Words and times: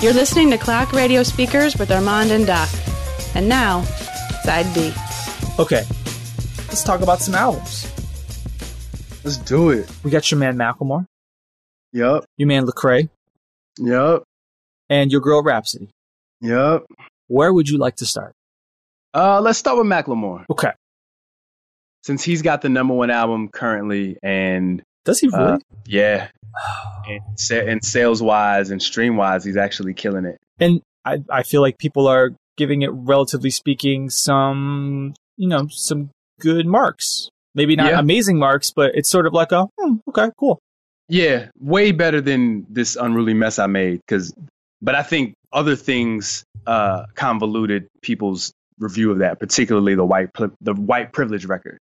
You're 0.00 0.12
listening 0.12 0.50
to 0.50 0.58
Clock 0.58 0.92
Radio 0.92 1.22
Speakers 1.24 1.76
with 1.76 1.90
Armand 1.90 2.30
and 2.30 2.46
Doc. 2.46 2.68
And 3.34 3.48
now, 3.48 3.82
Side 4.44 4.72
B. 4.74 4.92
Okay, 5.58 5.82
let's 6.68 6.84
talk 6.84 7.00
about 7.00 7.20
some 7.20 7.34
albums. 7.34 7.84
Let's 9.24 9.38
do 9.38 9.70
it. 9.70 9.90
We 10.04 10.10
got 10.12 10.30
your 10.30 10.38
man 10.38 10.56
Macklemore, 10.56 11.04
Yup. 11.92 12.24
your 12.36 12.46
man 12.46 12.64
Lecrae, 12.64 13.08
Yup. 13.78 14.22
and 14.88 15.10
your 15.10 15.20
girl 15.20 15.42
Rapsody. 15.42 15.88
Yup. 16.40 16.86
Where 17.26 17.52
would 17.52 17.68
you 17.68 17.76
like 17.78 17.96
to 17.96 18.06
start? 18.06 18.32
Uh, 19.12 19.40
let's 19.40 19.58
start 19.58 19.78
with 19.78 19.86
Macklemore 19.86 20.44
Okay, 20.48 20.70
since 22.04 22.22
he's 22.22 22.42
got 22.42 22.62
the 22.62 22.68
number 22.68 22.94
one 22.94 23.10
album 23.10 23.48
currently, 23.48 24.16
and 24.22 24.80
does 25.04 25.18
he 25.18 25.26
really? 25.28 25.54
uh, 25.54 25.58
yeah, 25.86 26.28
and, 27.06 27.20
sa- 27.38 27.54
and 27.56 27.84
sales 27.84 28.22
wise 28.22 28.70
and 28.70 28.82
stream 28.82 29.16
wise, 29.16 29.44
he's 29.44 29.56
actually 29.56 29.94
killing 29.94 30.24
it. 30.24 30.38
and 30.58 30.80
I, 31.04 31.22
I 31.30 31.42
feel 31.42 31.60
like 31.62 31.78
people 31.78 32.06
are 32.08 32.30
giving 32.56 32.82
it, 32.82 32.90
relatively 32.92 33.50
speaking, 33.50 34.10
some 34.10 35.14
you 35.36 35.48
know 35.48 35.68
some 35.70 36.10
good 36.40 36.66
marks. 36.66 37.28
Maybe 37.54 37.76
not 37.76 37.92
Yeah. 37.92 37.98
amazing 37.98 38.38
marks, 38.38 38.70
but 38.70 38.92
it's 38.94 39.08
sort 39.10 39.26
of 39.26 39.32
like 39.32 39.52
a 39.52 39.66
hmm, 39.78 39.94
okay, 40.08 40.30
cool. 40.38 40.58
Yeah, 41.08 41.48
way 41.58 41.92
better 41.92 42.20
than 42.20 42.66
this 42.68 42.94
unruly 42.96 43.32
mess 43.34 43.58
I 43.58 43.66
made. 43.66 44.00
Cause, 44.08 44.34
but 44.82 44.94
I 44.94 45.02
think 45.02 45.34
other 45.52 45.74
things 45.76 46.44
uh, 46.66 47.06
convoluted 47.14 47.86
people's 48.02 48.52
review 48.78 49.10
of 49.10 49.18
that, 49.20 49.40
particularly 49.40 49.94
the 49.94 50.04
white 50.04 50.28
the 50.60 50.74
white 50.74 51.12
privilege 51.12 51.46
record. 51.46 51.78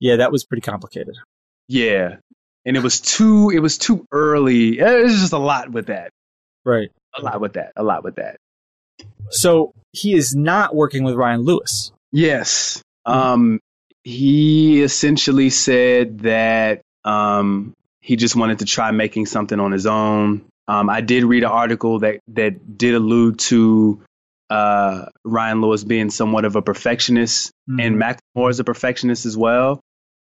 Yeah, 0.00 0.16
that 0.16 0.32
was 0.32 0.44
pretty 0.44 0.62
complicated. 0.62 1.14
Yeah, 1.68 2.16
and 2.64 2.76
it 2.76 2.82
was 2.82 3.00
too 3.00 3.50
it 3.50 3.60
was 3.60 3.78
too 3.78 4.06
early. 4.12 4.78
It 4.78 5.02
was 5.04 5.20
just 5.20 5.32
a 5.32 5.38
lot 5.38 5.70
with 5.70 5.86
that. 5.86 6.10
Right. 6.64 6.90
A 7.16 7.22
lot 7.22 7.40
with 7.40 7.54
that. 7.54 7.72
A 7.76 7.82
lot 7.82 8.04
with 8.04 8.16
that. 8.16 8.36
So 9.30 9.72
he 9.92 10.14
is 10.14 10.34
not 10.34 10.74
working 10.74 11.04
with 11.04 11.14
Ryan 11.14 11.40
Lewis. 11.40 11.92
Yes. 12.12 12.82
Um, 13.06 13.60
he 14.02 14.82
essentially 14.82 15.50
said 15.50 16.20
that 16.20 16.82
um, 17.04 17.74
he 18.00 18.16
just 18.16 18.36
wanted 18.36 18.60
to 18.60 18.64
try 18.64 18.90
making 18.90 19.26
something 19.26 19.58
on 19.58 19.72
his 19.72 19.86
own. 19.86 20.44
Um, 20.68 20.88
I 20.88 21.00
did 21.00 21.24
read 21.24 21.42
an 21.42 21.50
article 21.50 22.00
that 22.00 22.20
that 22.28 22.78
did 22.78 22.94
allude 22.94 23.38
to 23.40 24.02
uh, 24.48 25.06
Ryan 25.24 25.60
Lewis 25.60 25.84
being 25.84 26.10
somewhat 26.10 26.44
of 26.44 26.56
a 26.56 26.62
perfectionist, 26.62 27.52
and 27.68 27.96
Macklemore 27.96 28.50
is 28.50 28.60
a 28.60 28.64
perfectionist 28.64 29.26
as 29.26 29.36
well. 29.36 29.80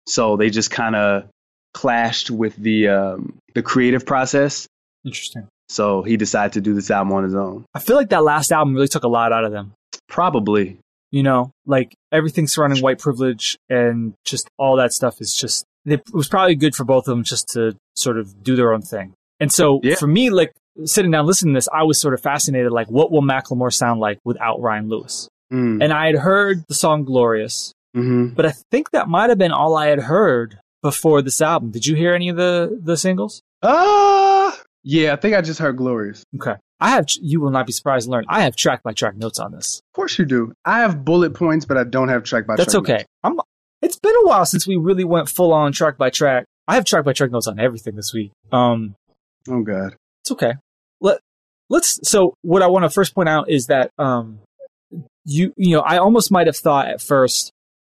So 0.06 0.36
they 0.36 0.50
just 0.50 0.70
kind 0.70 0.96
of 0.96 1.28
clashed 1.74 2.30
with 2.30 2.54
the 2.56 2.88
um, 2.88 3.38
the 3.54 3.62
creative 3.62 4.04
process. 4.06 4.66
Interesting. 5.04 5.48
So 5.68 6.02
he 6.02 6.16
decided 6.16 6.52
to 6.54 6.60
do 6.60 6.74
this 6.74 6.90
album 6.90 7.12
on 7.14 7.24
his 7.24 7.34
own. 7.34 7.64
I 7.74 7.78
feel 7.80 7.96
like 7.96 8.10
that 8.10 8.22
last 8.24 8.52
album 8.52 8.74
really 8.74 8.88
took 8.88 9.04
a 9.04 9.08
lot 9.08 9.32
out 9.32 9.44
of 9.44 9.52
them. 9.52 9.72
Probably. 10.08 10.78
You 11.10 11.22
know, 11.22 11.50
like 11.66 11.94
everything 12.10 12.46
surrounding 12.46 12.82
white 12.82 12.98
privilege 12.98 13.56
and 13.68 14.14
just 14.24 14.48
all 14.58 14.76
that 14.76 14.92
stuff 14.92 15.20
is 15.20 15.34
just, 15.34 15.64
it 15.84 16.02
was 16.12 16.28
probably 16.28 16.54
good 16.54 16.74
for 16.74 16.84
both 16.84 17.06
of 17.08 17.12
them 17.14 17.22
just 17.24 17.48
to 17.54 17.76
sort 17.96 18.18
of 18.18 18.42
do 18.42 18.56
their 18.56 18.72
own 18.72 18.80
thing. 18.82 19.12
And 19.40 19.52
so 19.52 19.80
Yeah. 19.82 19.96
for 19.96 20.06
me, 20.06 20.30
like 20.30 20.52
sitting 20.84 21.10
down 21.10 21.26
listening 21.26 21.52
to 21.54 21.58
this, 21.58 21.68
I 21.72 21.82
was 21.82 22.00
sort 22.00 22.14
of 22.14 22.20
fascinated, 22.22 22.72
like, 22.72 22.88
what 22.90 23.10
will 23.10 23.20
Macklemore 23.22 23.72
sound 23.72 24.00
like 24.00 24.18
without 24.24 24.60
Ryan 24.60 24.88
Lewis? 24.88 25.28
Mm. 25.52 25.82
And 25.84 25.92
I 25.92 26.06
had 26.06 26.16
heard 26.16 26.64
the 26.68 26.74
song 26.74 27.04
Glorious, 27.04 27.72
hmm 27.94 28.28
but 28.28 28.46
I 28.46 28.52
think 28.70 28.90
that 28.92 29.06
might 29.08 29.28
have 29.28 29.36
been 29.38 29.52
all 29.52 29.76
I 29.76 29.88
had 29.88 30.00
heard 30.00 30.58
before 30.82 31.22
this 31.22 31.40
album. 31.40 31.70
Did 31.70 31.86
you 31.86 31.94
hear 31.96 32.14
any 32.14 32.28
of 32.28 32.36
the, 32.36 32.78
the 32.82 32.96
singles? 32.96 33.42
Uh, 33.62 34.52
yeah, 34.82 35.12
I 35.12 35.16
think 35.16 35.34
I 35.36 35.40
just 35.40 35.60
heard 35.60 35.76
Glorious. 35.76 36.24
Okay. 36.36 36.54
I 36.80 36.90
have, 36.90 37.06
you 37.20 37.40
will 37.40 37.50
not 37.50 37.66
be 37.66 37.72
surprised 37.72 38.06
to 38.06 38.10
learn, 38.10 38.24
I 38.28 38.42
have 38.42 38.56
track 38.56 38.82
by 38.82 38.92
track 38.92 39.16
notes 39.16 39.38
on 39.38 39.52
this. 39.52 39.80
Of 39.92 39.96
course 39.96 40.18
you 40.18 40.24
do. 40.24 40.52
I 40.64 40.80
have 40.80 41.04
bullet 41.04 41.32
points, 41.34 41.64
but 41.64 41.76
I 41.76 41.84
don't 41.84 42.08
have 42.08 42.24
track 42.24 42.46
by 42.46 42.56
That's 42.56 42.72
track. 42.72 42.82
okay. 42.82 43.04
I'm. 43.22 43.38
It's 43.80 43.98
been 43.98 44.14
a 44.24 44.26
while 44.26 44.44
since 44.46 44.66
we 44.66 44.76
really 44.76 45.04
went 45.04 45.28
full 45.28 45.52
on 45.52 45.72
track 45.72 45.96
by 45.96 46.10
track. 46.10 46.46
I 46.66 46.74
have 46.74 46.84
track 46.84 47.04
by 47.04 47.12
track 47.12 47.30
notes 47.30 47.46
on 47.46 47.60
everything 47.60 47.94
this 47.94 48.12
week. 48.12 48.32
Um. 48.50 48.94
Oh 49.48 49.62
god. 49.62 49.94
it's 50.22 50.32
okay. 50.32 50.54
Let 51.00 51.20
Let's. 51.68 52.00
So 52.08 52.34
what 52.42 52.62
I 52.62 52.66
want 52.68 52.84
to 52.84 52.90
first 52.90 53.14
point 53.14 53.28
out 53.28 53.48
is 53.48 53.66
that 53.66 53.90
um, 53.98 54.38
you 55.24 55.52
you 55.56 55.76
know 55.76 55.82
I 55.82 55.98
almost 55.98 56.30
might 56.30 56.46
have 56.46 56.56
thought 56.56 56.88
at 56.88 57.00
first, 57.00 57.52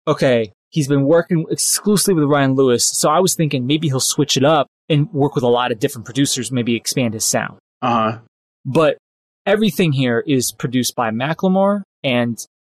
okay, 0.07 0.51
he's 0.75 0.87
been 0.89 1.05
working 1.05 1.45
exclusively 1.49 2.13
with 2.21 2.29
Ryan 2.29 2.53
Lewis, 2.55 2.85
so 2.85 3.09
I 3.09 3.19
was 3.19 3.33
thinking 3.33 3.65
maybe 3.65 3.87
he'll 3.87 3.99
switch 4.01 4.35
it 4.35 4.43
up 4.43 4.67
and 4.89 5.11
work 5.13 5.33
with 5.33 5.43
a 5.43 5.47
lot 5.47 5.71
of 5.71 5.79
different 5.79 6.05
producers, 6.05 6.51
maybe 6.51 6.75
expand 6.75 7.13
his 7.13 7.25
sound. 7.25 7.57
Uh 7.81 8.11
huh. 8.11 8.19
But 8.65 8.97
everything 9.45 9.93
here 9.93 10.23
is 10.27 10.51
produced 10.51 10.95
by 10.95 11.11
Macklemore 11.11 11.83
and 12.03 12.37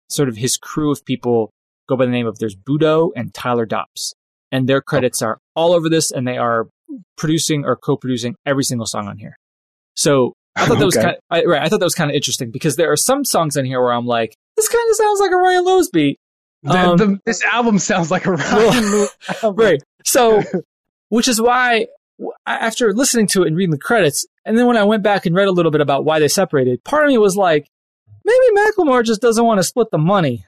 sort 0.09 0.29
of 0.29 0.37
his 0.37 0.57
crew 0.57 0.91
of 0.91 1.03
people 1.05 1.49
go 1.89 1.95
by 1.97 2.05
the 2.05 2.11
name 2.11 2.27
of 2.27 2.37
there's 2.39 2.55
Budo 2.55 3.11
and 3.15 3.33
Tyler 3.33 3.65
Dopps. 3.65 4.13
And 4.51 4.69
their 4.69 4.81
credits 4.81 5.21
are 5.21 5.39
all 5.55 5.73
over 5.73 5.89
this 5.89 6.11
and 6.11 6.25
they 6.27 6.37
are 6.37 6.67
producing 7.17 7.65
or 7.65 7.75
co-producing 7.75 8.35
every 8.45 8.63
single 8.63 8.85
song 8.85 9.07
on 9.07 9.17
here. 9.17 9.35
So 9.95 10.33
I 10.55 10.65
thought 10.65 10.79
that 10.79 10.85
was 10.85 10.95
Okay. 10.97 11.05
kind 11.05 11.15
of, 11.17 11.21
I, 11.29 11.43
right. 11.43 11.61
I 11.61 11.67
thought 11.67 11.79
that 11.79 11.85
was 11.85 11.95
kind 11.95 12.09
of 12.09 12.15
interesting 12.15 12.51
because 12.51 12.75
there 12.77 12.91
are 12.91 12.97
some 12.97 13.25
songs 13.25 13.57
on 13.57 13.65
here 13.65 13.81
where 13.81 13.91
I'm 13.93 14.05
like, 14.05 14.35
this 14.55 14.69
kind 14.69 14.89
of 14.89 14.95
sounds 14.95 15.19
like 15.19 15.31
a 15.31 15.35
Ryan 15.37 15.65
Lewis 15.65 15.89
beat. 15.89 16.17
The- 16.63 16.71
Um, 16.77 16.97
the- 16.97 17.19
this 17.25 17.43
album 17.43 17.79
sounds 17.79 18.09
like 18.11 18.25
a 18.25 18.31
Well, 18.31 19.09
album. 19.43 19.55
right. 19.55 19.81
So, 20.05 20.41
which 21.09 21.27
is 21.27 21.39
why 21.41 21.87
after 22.45 22.93
listening 22.93 23.27
to 23.27 23.43
it 23.43 23.47
and 23.47 23.55
reading 23.55 23.71
the 23.71 23.77
credits, 23.77 24.25
and 24.45 24.57
then 24.57 24.65
when 24.65 24.77
I 24.77 24.83
went 24.83 25.03
back 25.03 25.25
and 25.25 25.35
read 25.35 25.47
a 25.47 25.51
little 25.51 25.71
bit 25.71 25.81
about 25.81 26.03
why 26.05 26.19
they 26.19 26.27
separated, 26.27 26.83
part 26.83 27.03
of 27.03 27.09
me 27.09 27.17
was 27.17 27.35
like, 27.35 27.67
maybe 28.25 28.45
Macklemore 28.55 29.03
just 29.05 29.21
doesn't 29.21 29.45
want 29.45 29.59
to 29.59 29.63
split 29.63 29.89
the 29.91 29.97
money 29.97 30.45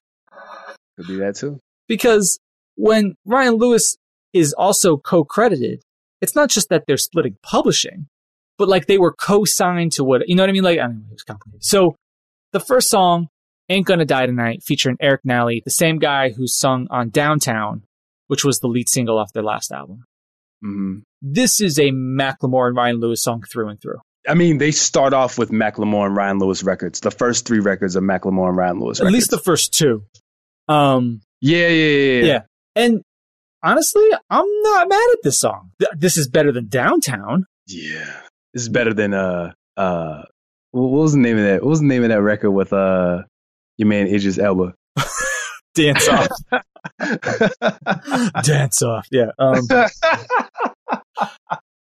Could 0.98 1.08
be 1.08 1.16
that 1.18 1.36
too. 1.36 1.60
because 1.88 2.40
when 2.76 3.16
Ryan 3.26 3.56
Lewis 3.56 3.98
is 4.34 4.54
also 4.54 4.98
co-credited, 4.98 5.82
it's 6.22 6.36
not 6.36 6.50
just 6.50 6.70
that 6.70 6.86
they're 6.88 6.98
splitting 6.98 7.38
publishing, 7.44 8.08
but 8.58 8.68
like 8.68 8.88
they 8.88 8.98
were 8.98 9.14
co-signed 9.14 9.92
to 9.94 10.04
what 10.04 10.28
you 10.28 10.36
know 10.36 10.44
what 10.44 10.50
I 10.50 10.54
mean. 10.54 10.64
Like 10.64 10.80
I 10.80 10.84
don't 10.84 10.96
know, 11.00 11.06
it's 11.14 11.24
complicated. 11.24 11.64
So 11.64 11.96
the 12.52 12.60
first 12.60 12.90
song, 12.90 13.28
"Ain't 13.70 13.86
Gonna 13.86 14.06
Die 14.06 14.26
Tonight," 14.26 14.64
featuring 14.64 14.98
Eric 15.00 15.22
Nally, 15.24 15.62
the 15.64 15.72
same 15.72 16.00
guy 16.00 16.32
who 16.32 16.48
sung 16.48 16.88
on 16.90 17.10
"Downtown," 17.10 17.84
which 18.28 18.44
was 18.44 18.60
the 18.60 18.68
lead 18.68 18.90
single 18.90 19.18
off 19.18 19.32
their 19.34 19.44
last 19.44 19.72
album. 19.72 20.04
hmm 20.62 21.00
This 21.22 21.62
is 21.62 21.78
a 21.80 21.92
Macklemore 21.92 22.68
and 22.68 22.76
Ryan 22.76 22.98
Lewis 23.00 23.24
song 23.24 23.44
through 23.52 23.70
and 23.70 23.82
through. 23.82 24.00
I 24.28 24.34
mean, 24.34 24.58
they 24.58 24.72
start 24.72 25.14
off 25.14 25.38
with 25.38 25.50
Macklemore 25.50 26.06
and 26.08 26.16
Ryan 26.16 26.40
Lewis 26.40 26.62
records. 26.64 27.00
The 27.00 27.10
first 27.12 27.46
three 27.48 27.60
records 27.60 27.96
are 27.96 28.02
Macklemore 28.02 28.50
and 28.50 28.58
Ryan 28.58 28.80
Lewis 28.80 29.00
At 29.00 29.04
records. 29.06 29.14
least 29.16 29.32
the 29.32 29.38
first 29.40 29.74
two. 29.74 30.04
Um, 30.68 31.22
yeah, 31.42 31.68
yeah, 31.70 31.88
yeah, 31.88 32.22
yeah. 32.22 32.26
yeah. 32.26 32.42
And 32.76 33.02
honestly, 33.64 34.04
I'm 34.30 34.46
not 34.64 34.90
mad 34.90 35.10
at 35.14 35.20
this 35.24 35.40
song. 35.40 35.72
Th- 35.80 35.92
This 35.98 36.18
is 36.18 36.28
better 36.28 36.52
than 36.52 36.68
Downtown. 36.68 37.46
Yeah. 37.68 38.22
This 38.54 38.64
is 38.64 38.70
better 38.70 38.94
than 38.94 39.14
uh 39.14 39.54
uh 39.78 40.24
what 40.72 40.90
was 40.90 41.14
the 41.14 41.20
name 41.20 41.38
of 41.38 41.44
that? 41.46 41.62
What 41.64 41.70
was 41.70 41.80
the 41.80 41.86
name 41.88 42.04
of 42.04 42.10
that 42.10 42.22
record 42.22 42.52
with 42.52 42.74
uh 42.74 43.24
your 43.80 43.88
man 43.88 44.08
Idris 44.08 44.38
Elba? 44.38 44.76
Dance 45.76 46.08
off. 46.10 46.28
Dance 48.44 48.82
off. 48.84 49.08
Yeah. 49.12 49.32
Um, 49.40 49.62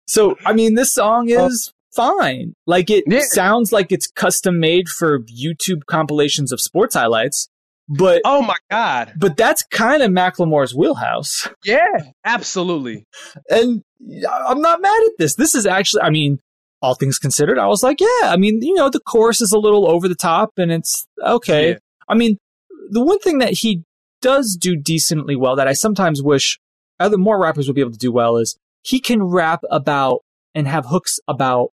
so, 0.07 0.37
I 0.45 0.53
mean, 0.53 0.75
this 0.75 0.95
song 0.95 1.29
is 1.29 1.73
fine. 1.95 2.55
Like, 2.67 2.91
it 2.91 3.05
Yeah. 3.07 3.21
sounds 3.23 3.73
like 3.73 3.93
it's 3.93 4.07
custom 4.07 4.61
made 4.61 4.89
for 4.89 5.21
YouTube 5.21 5.85
compilations 5.87 6.53
of 6.53 6.61
sports 6.61 6.95
highlights, 6.95 7.49
but. 7.89 8.23
oh 8.25 8.43
my 8.43 8.57
god. 8.71 9.13
But 9.19 9.37
that's 9.37 9.63
kind 9.65 10.03
of 10.03 10.11
Macklemore's 10.11 10.75
wheelhouse. 10.75 11.49
Yeah, 11.65 11.87
absolutely. 12.25 13.05
And 13.51 13.83
I'm 14.31 14.61
not 14.61 14.81
mad 14.81 15.03
at 15.05 15.13
this. 15.19 15.35
This 15.37 15.55
is 15.55 15.67
actually, 15.67 16.03
I 16.03 16.11
mean, 16.11 16.39
all 16.83 16.95
things 16.95 17.19
considered, 17.19 17.59
I 17.59 17.67
was 17.67 17.83
like, 17.83 18.01
yeah, 18.01 18.25
I 18.25 18.37
mean, 18.37 18.61
you 18.61 18.75
know, 18.75 18.91
the 18.91 19.01
chorus 19.01 19.41
is 19.41 19.53
a 19.53 19.59
little 19.59 19.89
over 19.89 20.09
the 20.09 20.15
top 20.17 20.51
and 20.59 20.71
it's 20.73 21.07
okay. 21.25 21.71
Yeah. 21.71 21.79
I 22.09 22.15
mean, 22.15 22.37
the 22.91 23.03
one 23.03 23.21
thing 23.21 23.39
that 23.39 23.53
he 23.53 23.85
does 24.21 24.57
do 24.61 24.77
decently 24.77 25.37
well 25.37 25.57
that 25.57 25.69
I 25.69 25.73
sometimes 25.73 26.23
wish 26.23 26.59
other 27.01 27.17
more 27.19 27.41
rappers 27.41 27.67
would 27.67 27.75
be 27.75 27.81
able 27.81 27.93
to 27.93 27.99
do 27.99 28.13
well 28.13 28.37
is 28.37 28.57
he 28.83 29.01
can 29.01 29.23
rap 29.23 29.61
about 29.71 30.21
and 30.55 30.69
have 30.69 30.87
hooks 30.87 31.19
about 31.27 31.69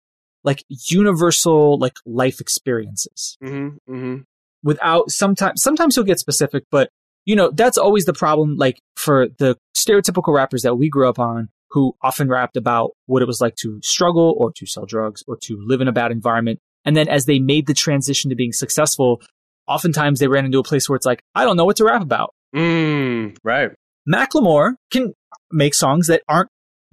like 0.44 0.64
universal 0.88 1.78
like 1.78 1.96
life 2.06 2.40
experiences 2.40 3.36
Mm-hmm. 3.42 3.92
Mm-hmm. 3.92 4.16
without 4.62 5.10
sometimes 5.10 5.62
sometimes 5.62 5.94
he'll 5.94 6.04
get 6.04 6.18
specific 6.18 6.64
but 6.70 6.90
you 7.24 7.34
know 7.34 7.50
that's 7.50 7.76
always 7.76 8.04
the 8.04 8.12
problem 8.12 8.56
like 8.56 8.78
for 8.96 9.28
the 9.38 9.56
stereotypical 9.76 10.32
rappers 10.34 10.62
that 10.62 10.76
we 10.76 10.88
grew 10.88 11.08
up 11.08 11.18
on 11.18 11.48
who 11.70 11.94
often 12.02 12.28
rapped 12.28 12.56
about 12.56 12.92
what 13.06 13.22
it 13.22 13.26
was 13.26 13.40
like 13.40 13.54
to 13.56 13.80
struggle 13.82 14.34
or 14.38 14.52
to 14.52 14.66
sell 14.66 14.86
drugs 14.86 15.22
or 15.26 15.36
to 15.36 15.58
live 15.60 15.80
in 15.80 15.88
a 15.88 15.92
bad 15.92 16.10
environment 16.10 16.58
and 16.84 16.96
then 16.96 17.08
as 17.08 17.26
they 17.26 17.38
made 17.38 17.66
the 17.66 17.74
transition 17.74 18.30
to 18.30 18.36
being 18.36 18.52
successful 18.52 19.20
oftentimes 19.66 20.18
they 20.18 20.28
ran 20.28 20.44
into 20.44 20.58
a 20.58 20.64
place 20.64 20.88
where 20.88 20.96
it's 20.96 21.06
like 21.06 21.22
i 21.34 21.44
don't 21.44 21.56
know 21.56 21.64
what 21.64 21.76
to 21.76 21.84
rap 21.84 22.02
about 22.02 22.34
Mm, 22.54 23.36
right. 23.44 23.70
Macklemore 24.08 24.74
can 24.90 25.12
make 25.52 25.74
songs 25.74 26.06
that 26.06 26.22
aren't 26.28 26.50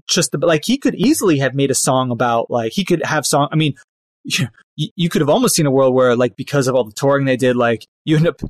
just 0.07 0.31
the, 0.31 0.37
like 0.37 0.63
he 0.65 0.77
could 0.77 0.95
easily 0.95 1.39
have 1.39 1.55
made 1.55 1.71
a 1.71 1.75
song 1.75 2.11
about 2.11 2.51
like 2.51 2.73
he 2.73 2.83
could 2.83 3.03
have 3.03 3.25
song. 3.25 3.47
I 3.51 3.55
mean, 3.55 3.75
you, 4.23 4.47
you 4.75 5.09
could 5.09 5.21
have 5.21 5.29
almost 5.29 5.55
seen 5.55 5.65
a 5.65 5.71
world 5.71 5.93
where 5.93 6.15
like 6.15 6.35
because 6.35 6.67
of 6.67 6.75
all 6.75 6.83
the 6.83 6.91
touring 6.91 7.25
they 7.25 7.37
did, 7.37 7.55
like 7.55 7.85
you 8.03 8.17
end 8.17 8.27
up. 8.27 8.41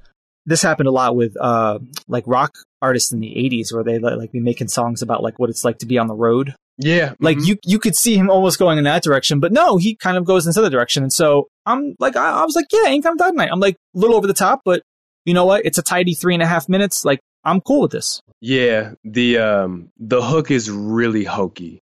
This 0.47 0.61
happened 0.61 0.87
a 0.87 0.91
lot 0.91 1.15
with 1.15 1.35
uh 1.41 1.79
like 2.07 2.23
rock 2.27 2.53
artists 2.85 3.11
in 3.11 3.19
the 3.19 3.27
'80s, 3.35 3.73
where 3.73 3.83
they 3.83 3.99
like 3.99 4.31
be 4.31 4.39
making 4.39 4.67
songs 4.69 5.01
about 5.01 5.23
like 5.23 5.39
what 5.39 5.49
it's 5.49 5.63
like 5.65 5.79
to 5.79 5.85
be 5.85 5.97
on 5.97 6.07
the 6.07 6.15
road. 6.15 6.53
Yeah, 6.77 7.13
Like 7.21 7.37
mhm. 7.37 7.47
you, 7.47 7.57
you 7.63 7.79
could 7.79 7.95
see 7.95 8.17
him 8.17 8.29
almost 8.29 8.59
going 8.59 8.77
in 8.77 8.83
that 8.83 9.01
direction, 9.01 9.39
but 9.39 9.53
no, 9.53 9.77
he 9.77 9.95
kind 9.95 10.17
of 10.17 10.25
goes 10.25 10.45
in 10.45 10.49
this 10.49 10.57
other 10.57 10.69
direction. 10.69 11.03
And 11.03 11.13
so 11.13 11.47
I'm 11.65 11.95
like, 11.99 12.17
I, 12.17 12.41
I 12.41 12.43
was 12.43 12.53
like, 12.53 12.65
yeah, 12.71 12.87
Ain't 12.89 13.03
Come 13.03 13.15
Dog 13.15 13.33
Night. 13.33 13.47
I'm 13.51 13.61
like 13.61 13.75
a 13.95 13.97
little 13.97 14.17
over 14.17 14.27
the 14.27 14.33
top, 14.33 14.59
but 14.65 14.81
you 15.23 15.33
know 15.33 15.45
what? 15.45 15.65
It's 15.65 15.77
a 15.77 15.81
tidy 15.81 16.15
three 16.15 16.33
and 16.33 16.43
a 16.43 16.45
half 16.45 16.67
minutes. 16.67 17.05
Like 17.05 17.21
I'm 17.45 17.61
cool 17.61 17.81
with 17.83 17.91
this. 17.91 18.21
yeah. 18.41 18.91
The 19.05 19.37
um 19.37 19.89
the 19.97 20.21
hook 20.21 20.51
is 20.51 20.69
really 20.69 21.23
hokey. 21.23 21.79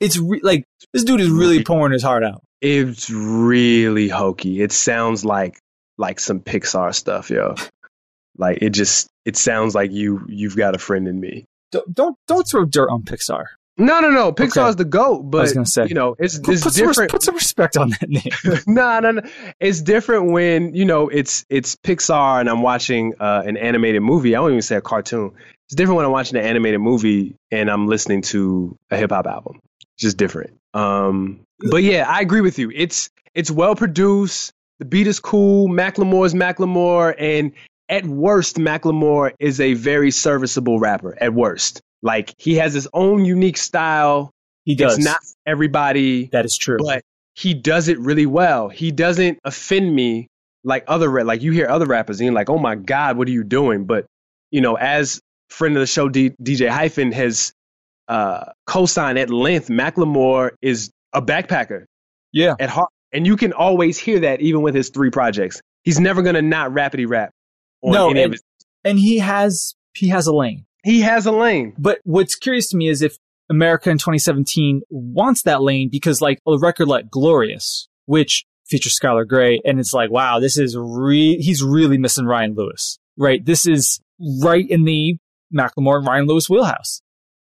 It's 0.00 0.18
re- 0.18 0.40
like 0.42 0.64
this 0.92 1.04
dude 1.04 1.20
is 1.20 1.30
really 1.30 1.62
pouring 1.62 1.92
his 1.92 2.02
heart 2.02 2.24
out. 2.24 2.42
It's 2.60 3.10
really 3.10 4.08
hokey. 4.08 4.62
It 4.62 4.72
sounds 4.72 5.24
like 5.24 5.58
like 5.98 6.20
some 6.20 6.40
Pixar 6.40 6.94
stuff, 6.94 7.30
yo. 7.30 7.54
Like 8.36 8.58
it 8.62 8.70
just 8.70 9.08
it 9.28 9.36
sounds 9.36 9.74
like 9.74 9.90
you 9.92 10.24
you've 10.28 10.56
got 10.56 10.74
a 10.74 10.78
friend 10.78 11.06
in 11.06 11.20
me. 11.20 11.44
Don't 11.72 11.94
don't, 11.94 12.16
don't 12.26 12.46
throw 12.48 12.64
dirt 12.64 12.88
on 12.90 13.02
Pixar. 13.02 13.44
No, 13.80 14.00
no, 14.00 14.10
no. 14.10 14.32
Pixar's 14.32 14.74
Okay. 14.74 14.78
the 14.78 14.84
goat, 14.86 15.22
but 15.30 15.42
was 15.42 15.52
gonna 15.52 15.66
say. 15.66 15.86
you 15.86 15.94
know, 15.94 16.16
it's 16.18 16.36
Put, 16.38 16.54
it's 16.54 16.64
put, 16.64 16.72
some, 16.74 16.88
res- 16.88 17.06
put 17.08 17.22
some 17.22 17.34
respect 17.36 17.76
on 17.76 17.90
that 17.90 18.08
name. 18.08 18.32
no, 18.66 18.98
no, 19.00 19.10
no. 19.12 19.22
It's 19.60 19.80
different 19.82 20.32
when 20.32 20.74
you 20.74 20.84
know 20.84 21.08
it's 21.08 21.44
it's 21.48 21.76
Pixar 21.76 22.40
and 22.40 22.48
I'm 22.50 22.62
watching 22.62 23.14
uh, 23.20 23.42
an 23.46 23.56
animated 23.56 24.02
movie. 24.02 24.34
I 24.34 24.40
won't 24.40 24.52
even 24.52 24.62
say 24.62 24.76
a 24.76 24.80
cartoon. 24.80 25.30
It's 25.66 25.76
different 25.76 25.96
when 25.98 26.06
I'm 26.06 26.12
watching 26.12 26.38
an 26.38 26.44
animated 26.44 26.80
movie 26.80 27.36
and 27.52 27.70
I'm 27.70 27.86
listening 27.86 28.22
to 28.22 28.76
a 28.90 28.96
hip 28.96 29.10
hop 29.10 29.26
album. 29.26 29.60
It's 29.94 30.02
just 30.02 30.16
different. 30.16 30.56
Um, 30.74 31.40
but 31.70 31.82
yeah, 31.84 32.04
I 32.08 32.20
agree 32.20 32.40
with 32.40 32.58
you. 32.58 32.72
It's 32.74 33.10
it's 33.34 33.50
well 33.50 33.76
produced. 33.76 34.52
The 34.80 34.86
beat 34.86 35.06
is 35.06 35.20
cool. 35.20 35.68
Macklemore 35.68 36.24
is 36.26 36.34
Macklemore, 36.34 37.14
and 37.18 37.52
at 37.88 38.04
worst, 38.04 38.56
Macklemore 38.56 39.32
is 39.38 39.60
a 39.60 39.74
very 39.74 40.10
serviceable 40.10 40.78
rapper. 40.78 41.16
At 41.20 41.32
worst, 41.32 41.80
like 42.02 42.34
he 42.38 42.54
has 42.56 42.74
his 42.74 42.88
own 42.92 43.24
unique 43.24 43.56
style. 43.56 44.30
He 44.64 44.74
does. 44.74 44.96
It's 44.96 45.04
not 45.04 45.20
everybody 45.46 46.26
that 46.26 46.44
is 46.44 46.56
true. 46.56 46.76
but 46.78 47.02
he 47.34 47.54
does 47.54 47.88
it 47.88 47.98
really 48.00 48.26
well. 48.26 48.68
He 48.68 48.90
doesn't 48.90 49.38
offend 49.44 49.94
me 49.94 50.28
like 50.64 50.84
other 50.88 51.24
like 51.24 51.42
you 51.42 51.52
hear 51.52 51.68
other 51.68 51.86
rappers 51.86 52.20
and 52.20 52.26
you're 52.26 52.34
like, 52.34 52.50
oh 52.50 52.58
my 52.58 52.74
god, 52.74 53.16
what 53.16 53.28
are 53.28 53.32
you 53.32 53.44
doing? 53.44 53.84
But 53.84 54.06
you 54.50 54.60
know, 54.60 54.74
as 54.74 55.20
friend 55.48 55.76
of 55.76 55.80
the 55.80 55.86
show 55.86 56.08
D- 56.08 56.34
DJ 56.42 56.68
Hyphen 56.68 57.12
has 57.12 57.52
uh, 58.08 58.46
co-signed 58.66 59.18
at 59.18 59.30
length, 59.30 59.68
Macklemore 59.68 60.50
is 60.60 60.90
a 61.12 61.22
backpacker 61.22 61.84
yeah. 62.32 62.54
at 62.58 62.68
heart, 62.68 62.90
and 63.12 63.26
you 63.26 63.36
can 63.36 63.52
always 63.52 63.98
hear 63.98 64.20
that 64.20 64.40
even 64.40 64.62
with 64.62 64.74
his 64.74 64.90
three 64.90 65.10
projects. 65.10 65.60
He's 65.84 66.00
never 66.00 66.22
gonna 66.22 66.42
not 66.42 66.72
rapidy 66.72 67.08
rap 67.08 67.30
No, 67.82 68.10
and- 68.10 68.32
his. 68.32 68.42
And 68.84 68.98
he 68.98 69.18
has 69.18 69.74
he 69.94 70.08
has 70.08 70.26
a 70.26 70.32
lane. 70.34 70.64
He 70.84 71.00
has 71.00 71.26
a 71.26 71.32
lane. 71.32 71.74
But 71.76 71.98
what's 72.04 72.36
curious 72.36 72.68
to 72.70 72.76
me 72.76 72.88
is 72.88 73.02
if 73.02 73.18
America 73.50 73.90
in 73.90 73.98
2017 73.98 74.82
wants 74.90 75.42
that 75.42 75.62
lane 75.62 75.88
because 75.90 76.20
like 76.20 76.38
a 76.46 76.56
record 76.58 76.86
like 76.88 77.10
Glorious, 77.10 77.88
which 78.06 78.44
features 78.66 78.98
Skylar 79.02 79.26
Grey, 79.26 79.60
and 79.64 79.80
it's 79.80 79.92
like, 79.92 80.10
wow, 80.10 80.38
this 80.38 80.58
is 80.58 80.76
re- 80.78 81.38
he's 81.40 81.62
really 81.62 81.98
missing 81.98 82.26
Ryan 82.26 82.54
Lewis, 82.54 82.98
right? 83.16 83.44
This 83.44 83.66
is 83.66 84.00
right 84.42 84.68
in 84.68 84.84
the 84.84 85.16
Macklemore 85.54 85.98
and 85.98 86.06
Ryan 86.06 86.26
Lewis 86.26 86.48
wheelhouse. 86.48 87.00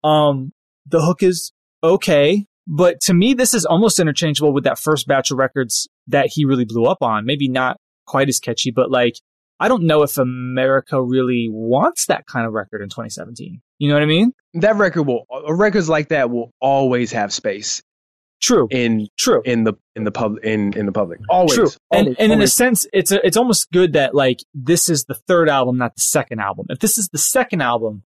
Um, 0.02 0.52
the 0.86 1.02
hook 1.02 1.22
is 1.22 1.52
okay, 1.84 2.46
but 2.66 3.00
to 3.02 3.14
me, 3.14 3.34
this 3.34 3.54
is 3.54 3.64
almost 3.64 4.00
interchangeable 4.00 4.52
with 4.52 4.64
that 4.64 4.78
first 4.78 5.06
batch 5.06 5.30
of 5.30 5.38
records 5.38 5.88
that 6.08 6.28
he 6.32 6.44
really 6.44 6.64
blew 6.64 6.84
up 6.84 6.98
on. 7.02 7.24
Maybe 7.26 7.48
not 7.48 7.78
quite 8.06 8.28
as 8.28 8.40
catchy, 8.40 8.70
but 8.70 8.90
like, 8.90 9.14
I 9.62 9.68
don't 9.68 9.84
know 9.84 10.02
if 10.02 10.18
America 10.18 11.00
really 11.00 11.48
wants 11.48 12.06
that 12.06 12.26
kind 12.26 12.46
of 12.46 12.52
record 12.52 12.82
in 12.82 12.88
2017. 12.88 13.62
You 13.78 13.88
know 13.88 13.94
what 13.94 14.02
I 14.02 14.06
mean? 14.06 14.32
That 14.54 14.76
record 14.76 15.04
will 15.04 15.24
records 15.48 15.88
like 15.88 16.08
that 16.08 16.30
will 16.30 16.50
always 16.60 17.12
have 17.12 17.32
space 17.32 17.80
True. 18.40 18.66
in 18.72 19.06
True. 19.16 19.40
in 19.44 19.62
the 19.62 19.74
in 19.94 20.02
the 20.02 20.10
pub 20.10 20.36
in 20.42 20.72
in 20.76 20.86
the 20.86 20.92
public. 20.92 21.20
Always. 21.30 21.54
True. 21.54 21.68
And, 21.92 22.08
Always, 22.08 22.16
and 22.18 22.32
in 22.32 22.42
a 22.42 22.48
sense, 22.48 22.86
it's 22.92 23.12
a, 23.12 23.24
it's 23.24 23.36
almost 23.36 23.70
good 23.70 23.92
that 23.92 24.16
like 24.16 24.40
this 24.52 24.88
is 24.88 25.04
the 25.04 25.14
third 25.14 25.48
album, 25.48 25.78
not 25.78 25.94
the 25.94 26.00
second 26.00 26.40
album. 26.40 26.66
If 26.68 26.80
this 26.80 26.98
is 26.98 27.08
the 27.12 27.18
second 27.18 27.60
album, 27.60 28.02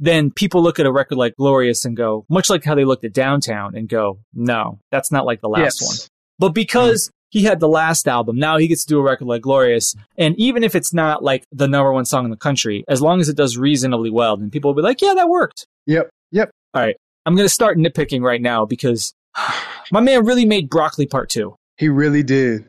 then 0.00 0.32
people 0.32 0.60
look 0.60 0.80
at 0.80 0.86
a 0.86 0.92
record 0.92 1.18
like 1.18 1.36
Glorious 1.36 1.84
and 1.84 1.96
go, 1.96 2.26
much 2.28 2.50
like 2.50 2.64
how 2.64 2.74
they 2.74 2.84
looked 2.84 3.04
at 3.04 3.12
Downtown 3.12 3.76
and 3.76 3.88
go, 3.88 4.18
no, 4.34 4.80
that's 4.90 5.12
not 5.12 5.24
like 5.24 5.40
the 5.40 5.48
last 5.48 5.80
Yes. 5.80 5.86
one. 5.88 5.96
But 6.38 6.48
because 6.52 7.10
he 7.30 7.42
had 7.44 7.60
the 7.60 7.68
last 7.68 8.06
album, 8.08 8.36
now 8.38 8.56
he 8.56 8.68
gets 8.68 8.84
to 8.84 8.88
do 8.94 8.98
a 8.98 9.02
record 9.02 9.26
like 9.26 9.42
Glorious. 9.42 9.94
And 10.16 10.34
even 10.38 10.62
if 10.64 10.74
it's 10.74 10.92
not 10.94 11.22
like 11.22 11.44
the 11.52 11.66
number 11.68 11.92
one 11.92 12.04
song 12.04 12.24
in 12.24 12.30
the 12.30 12.36
country, 12.36 12.84
as 12.88 13.02
long 13.02 13.20
as 13.20 13.28
it 13.28 13.36
does 13.36 13.56
reasonably 13.58 14.10
well, 14.10 14.36
then 14.36 14.50
people 14.50 14.70
will 14.72 14.80
be 14.80 14.86
like, 14.86 15.02
yeah, 15.02 15.14
that 15.14 15.28
worked. 15.28 15.66
Yep. 15.86 16.08
Yep. 16.32 16.50
All 16.74 16.82
right. 16.82 16.96
I'm 17.26 17.34
going 17.34 17.46
to 17.46 17.52
start 17.52 17.78
nitpicking 17.78 18.22
right 18.22 18.40
now 18.40 18.64
because 18.66 19.12
my 19.90 20.00
man 20.00 20.24
really 20.24 20.44
made 20.44 20.70
Broccoli 20.70 21.06
Part 21.06 21.28
2. 21.30 21.54
He 21.78 21.88
really 21.88 22.22
did. 22.22 22.66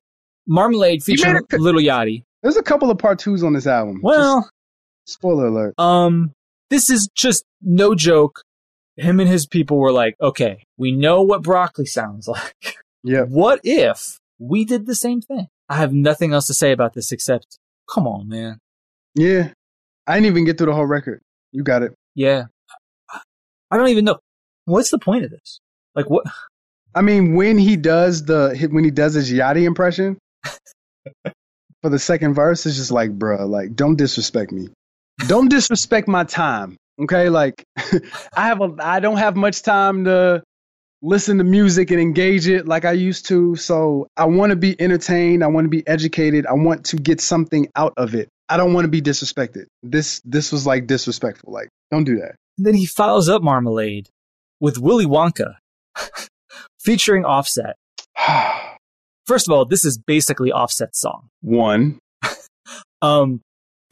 Marmalade 0.47 1.03
featuring 1.03 1.37
a- 1.37 1.57
Lil 1.57 1.75
Yachty. 1.75 2.23
There's 2.43 2.57
a 2.57 2.63
couple 2.63 2.89
of 2.91 2.97
part 2.97 3.19
twos 3.19 3.43
on 3.43 3.53
this 3.53 3.67
album. 3.67 3.99
Well, 4.01 4.41
Just 5.05 5.17
spoiler 5.19 5.47
alert. 5.47 5.75
um, 5.79 6.31
this 6.69 6.89
is 6.89 7.09
just 7.15 7.43
no 7.61 7.95
joke. 7.95 8.41
Him 8.95 9.19
and 9.19 9.29
his 9.29 9.45
people 9.45 9.77
were 9.77 9.91
like, 9.91 10.15
okay, 10.21 10.63
we 10.77 10.91
know 10.91 11.21
what 11.21 11.41
broccoli 11.43 11.85
sounds 11.85 12.27
like. 12.27 12.77
Yeah. 13.03 13.23
What 13.23 13.59
if 13.63 14.17
we 14.39 14.65
did 14.65 14.85
the 14.85 14.95
same 14.95 15.21
thing? 15.21 15.47
I 15.69 15.77
have 15.77 15.93
nothing 15.93 16.33
else 16.33 16.47
to 16.47 16.53
say 16.53 16.71
about 16.71 16.93
this 16.93 17.11
except, 17.11 17.57
come 17.93 18.07
on, 18.07 18.29
man. 18.29 18.59
Yeah. 19.15 19.49
I 20.05 20.15
didn't 20.15 20.27
even 20.27 20.45
get 20.45 20.57
through 20.57 20.67
the 20.67 20.73
whole 20.73 20.85
record. 20.85 21.21
You 21.51 21.63
got 21.63 21.83
it. 21.83 21.93
Yeah. 22.15 22.45
I 23.69 23.77
don't 23.77 23.89
even 23.89 24.05
know. 24.05 24.19
What's 24.65 24.91
the 24.91 24.99
point 24.99 25.25
of 25.25 25.31
this? 25.31 25.59
Like, 25.95 26.09
what? 26.09 26.25
I 26.95 27.01
mean, 27.01 27.35
when 27.35 27.57
he 27.57 27.75
does 27.75 28.25
the 28.25 28.67
when 28.71 28.83
he 28.83 28.91
does 28.91 29.13
his 29.13 29.31
Yachty 29.31 29.63
impression 29.65 30.17
for 31.81 31.89
the 31.89 31.99
second 31.99 32.33
verse, 32.33 32.65
it's 32.65 32.77
just 32.77 32.91
like, 32.91 33.17
bruh, 33.17 33.47
like 33.47 33.75
don't 33.75 33.97
disrespect 33.97 34.51
me. 34.51 34.69
don't 35.27 35.49
disrespect 35.49 36.07
my 36.07 36.23
time. 36.23 36.77
Okay, 36.99 37.29
like 37.29 37.63
I 38.35 38.47
have 38.47 38.61
a 38.61 38.75
I 38.79 38.99
don't 38.99 39.17
have 39.17 39.35
much 39.35 39.61
time 39.61 40.05
to 40.05 40.41
listen 41.01 41.37
to 41.37 41.43
music 41.43 41.91
and 41.91 41.99
engage 41.99 42.47
it 42.47 42.67
like 42.67 42.85
I 42.85 42.91
used 42.93 43.27
to. 43.27 43.55
So 43.55 44.07
I 44.17 44.25
want 44.25 44.49
to 44.51 44.55
be 44.55 44.79
entertained. 44.81 45.43
I 45.43 45.47
want 45.47 45.65
to 45.65 45.69
be 45.69 45.85
educated. 45.87 46.45
I 46.45 46.53
want 46.53 46.85
to 46.87 46.97
get 46.97 47.21
something 47.21 47.67
out 47.75 47.93
of 47.97 48.15
it. 48.15 48.29
I 48.49 48.57
don't 48.57 48.73
want 48.73 48.85
to 48.85 48.89
be 48.89 49.01
disrespected. 49.01 49.65
This 49.83 50.21
this 50.25 50.51
was 50.51 50.65
like 50.65 50.87
disrespectful. 50.87 51.51
Like 51.53 51.69
don't 51.91 52.03
do 52.05 52.17
that. 52.19 52.35
then 52.57 52.73
he 52.73 52.85
follows 52.85 53.29
up 53.29 53.41
Marmalade 53.43 54.09
with 54.59 54.77
Willy 54.79 55.05
Wonka 55.05 55.55
featuring 56.79 57.25
Offset. 57.25 57.75
First 59.27 59.47
of 59.47 59.53
all, 59.53 59.65
this 59.65 59.83
is 59.83 59.97
basically 59.97 60.51
Offset's 60.51 60.99
song. 60.99 61.27
One, 61.41 61.99
Um, 63.01 63.41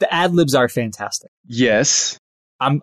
the 0.00 0.12
ad 0.12 0.34
libs 0.34 0.54
are 0.54 0.68
fantastic. 0.68 1.30
yes, 1.46 2.18
I'm 2.58 2.80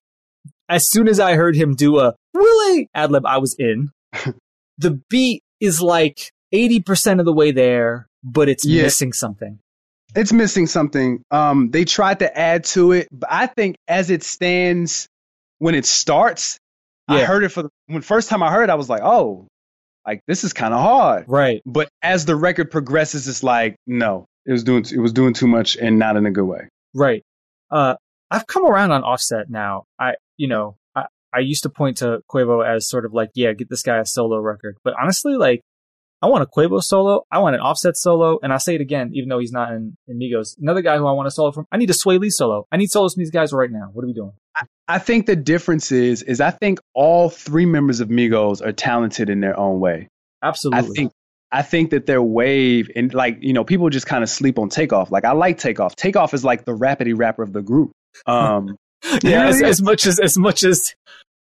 As 0.70 0.90
soon 0.90 1.08
as 1.08 1.20
I 1.20 1.34
heard 1.36 1.56
him 1.56 1.76
do 1.76 2.00
a 2.00 2.16
Willie 2.34 2.88
ad 2.94 3.12
lib, 3.12 3.26
I 3.26 3.40
was 3.40 3.56
in. 3.60 3.90
the 4.78 5.02
beat 5.10 5.42
is 5.60 5.82
like 5.82 6.32
80% 6.54 7.20
of 7.20 7.26
the 7.26 7.34
way 7.34 7.52
there, 7.52 8.08
but 8.24 8.50
it's 8.50 8.66
Yeah. 8.66 8.84
missing 8.84 9.14
something. 9.14 9.60
it's 10.16 10.32
missing 10.32 10.68
something. 10.68 11.24
um, 11.32 11.72
they 11.72 11.86
tried 11.86 12.20
to 12.20 12.38
add 12.38 12.64
to 12.66 12.92
it, 12.92 13.08
but 13.12 13.30
I 13.32 13.48
think 13.48 13.76
as 13.88 14.10
it 14.12 14.24
stands 14.24 15.08
when 15.58 15.74
it 15.76 15.86
starts, 15.86 16.58
I 17.08 17.24
heard 17.24 17.44
it 17.44 17.50
for 17.50 17.64
the 17.64 17.70
when 17.88 18.02
first 18.02 18.30
time 18.30 18.42
I 18.44 18.52
heard, 18.52 18.64
it, 18.66 18.70
I 18.70 18.76
was 18.76 18.90
like, 18.90 19.02
oh, 19.04 19.48
like 20.06 20.22
this 20.28 20.44
is 20.44 20.54
kind 20.54 20.74
of 20.74 20.80
hard. 20.82 21.26
Right. 21.28 21.62
But 21.66 21.90
as 22.02 22.26
the 22.26 22.36
record 22.36 22.70
progresses, 22.72 23.28
it's 23.28 23.44
like, 23.44 23.76
no, 23.88 24.26
It 24.46 24.52
was 24.52 24.64
doing 24.64 24.86
it 24.92 25.00
was 25.00 25.14
doing 25.14 25.34
too 25.34 25.48
much 25.48 25.76
and 25.78 25.98
not 26.00 26.16
in 26.18 26.26
a 26.26 26.32
good 26.32 26.46
way. 26.46 26.70
Right. 26.94 27.24
Uh, 27.72 27.96
I've 28.32 28.46
come 28.48 28.66
around 28.66 28.92
on 28.92 29.04
Offset 29.04 29.50
now. 29.50 29.84
I, 30.00 30.14
you 30.38 30.48
know, 30.48 30.76
I, 31.34 31.38
I 31.38 31.42
used 31.42 31.64
to 31.64 31.70
point 31.70 31.98
to 31.98 32.20
Quavo 32.30 32.66
as 32.66 32.90
sort 32.90 33.06
of 33.06 33.14
like, 33.14 33.30
yeah, 33.36 33.54
get 33.54 33.70
this 33.70 33.84
guy 33.84 33.98
a 33.98 34.06
solo 34.06 34.40
record. 34.40 34.78
But 34.84 34.94
honestly, 35.02 35.36
like, 35.36 35.62
I 36.22 36.28
want 36.28 36.44
a 36.44 36.46
Quavo 36.48 36.82
solo. 36.82 37.24
I 37.32 37.40
want 37.40 37.56
an 37.56 37.62
Offset 37.62 37.98
solo. 37.98 38.40
And 38.42 38.54
I'll 38.54 38.60
say 38.60 38.76
it 38.76 38.82
again, 38.82 39.12
even 39.14 39.28
though 39.30 39.40
he's 39.40 39.52
not 39.52 39.72
in, 39.72 39.98
in 40.08 40.18
Migos. 40.18 40.56
Another 40.60 40.82
guy 40.82 40.98
who 40.98 41.06
I 41.06 41.12
want 41.12 41.28
a 41.28 41.32
solo 41.32 41.52
from, 41.52 41.66
I 41.72 41.78
need 41.78 41.90
a 41.90 41.94
Swae 41.94 42.20
Lee 42.20 42.30
solo. 42.30 42.66
I 42.72 42.78
need 42.78 42.90
solos 42.90 43.16
from 43.16 43.22
these 43.22 43.32
guys 43.32 43.52
right 43.52 43.70
now. 43.70 43.90
What 43.92 44.04
are 44.04 44.08
we 44.08 44.14
doing? 44.14 44.32
I 44.88 45.00
think 45.00 45.26
the 45.26 45.36
difference 45.36 45.92
is, 45.92 46.22
is 46.24 46.40
I 46.40 46.52
think 46.52 46.80
all 46.94 47.30
three 47.30 47.66
members 47.66 48.00
of 48.00 48.10
Migos 48.10 48.66
are 48.66 48.72
talented 48.72 49.30
in 49.30 49.42
their 49.42 49.58
own 49.60 49.80
way. 49.80 50.08
Absolutely. 50.42 50.90
I 50.90 50.94
think 50.94 51.12
I 51.54 51.62
think 51.62 51.92
that 51.92 52.08
their 52.08 52.22
wave 52.22 52.90
and 52.96 53.14
like 53.14 53.38
you 53.42 53.54
know 53.54 53.64
people 53.64 53.90
just 53.90 54.08
kind 54.08 54.24
of 54.24 54.30
sleep 54.30 54.58
on 54.58 54.70
Takeoff. 54.70 55.12
Like 55.12 55.24
I 55.24 55.32
like 55.34 55.60
Takeoff. 55.60 55.96
Takeoff 55.96 56.34
is 56.34 56.44
like 56.44 56.66
the 56.66 56.74
rapidy 56.74 57.14
rapper 57.16 57.44
of 57.44 57.54
the 57.54 57.62
group. 57.62 57.92
Um, 58.26 58.76
yeah, 59.24 59.48
as, 59.48 59.62
as 59.62 59.82
much 59.82 60.06
as, 60.06 60.20
as 60.20 60.38
much 60.38 60.64
as 60.64 60.96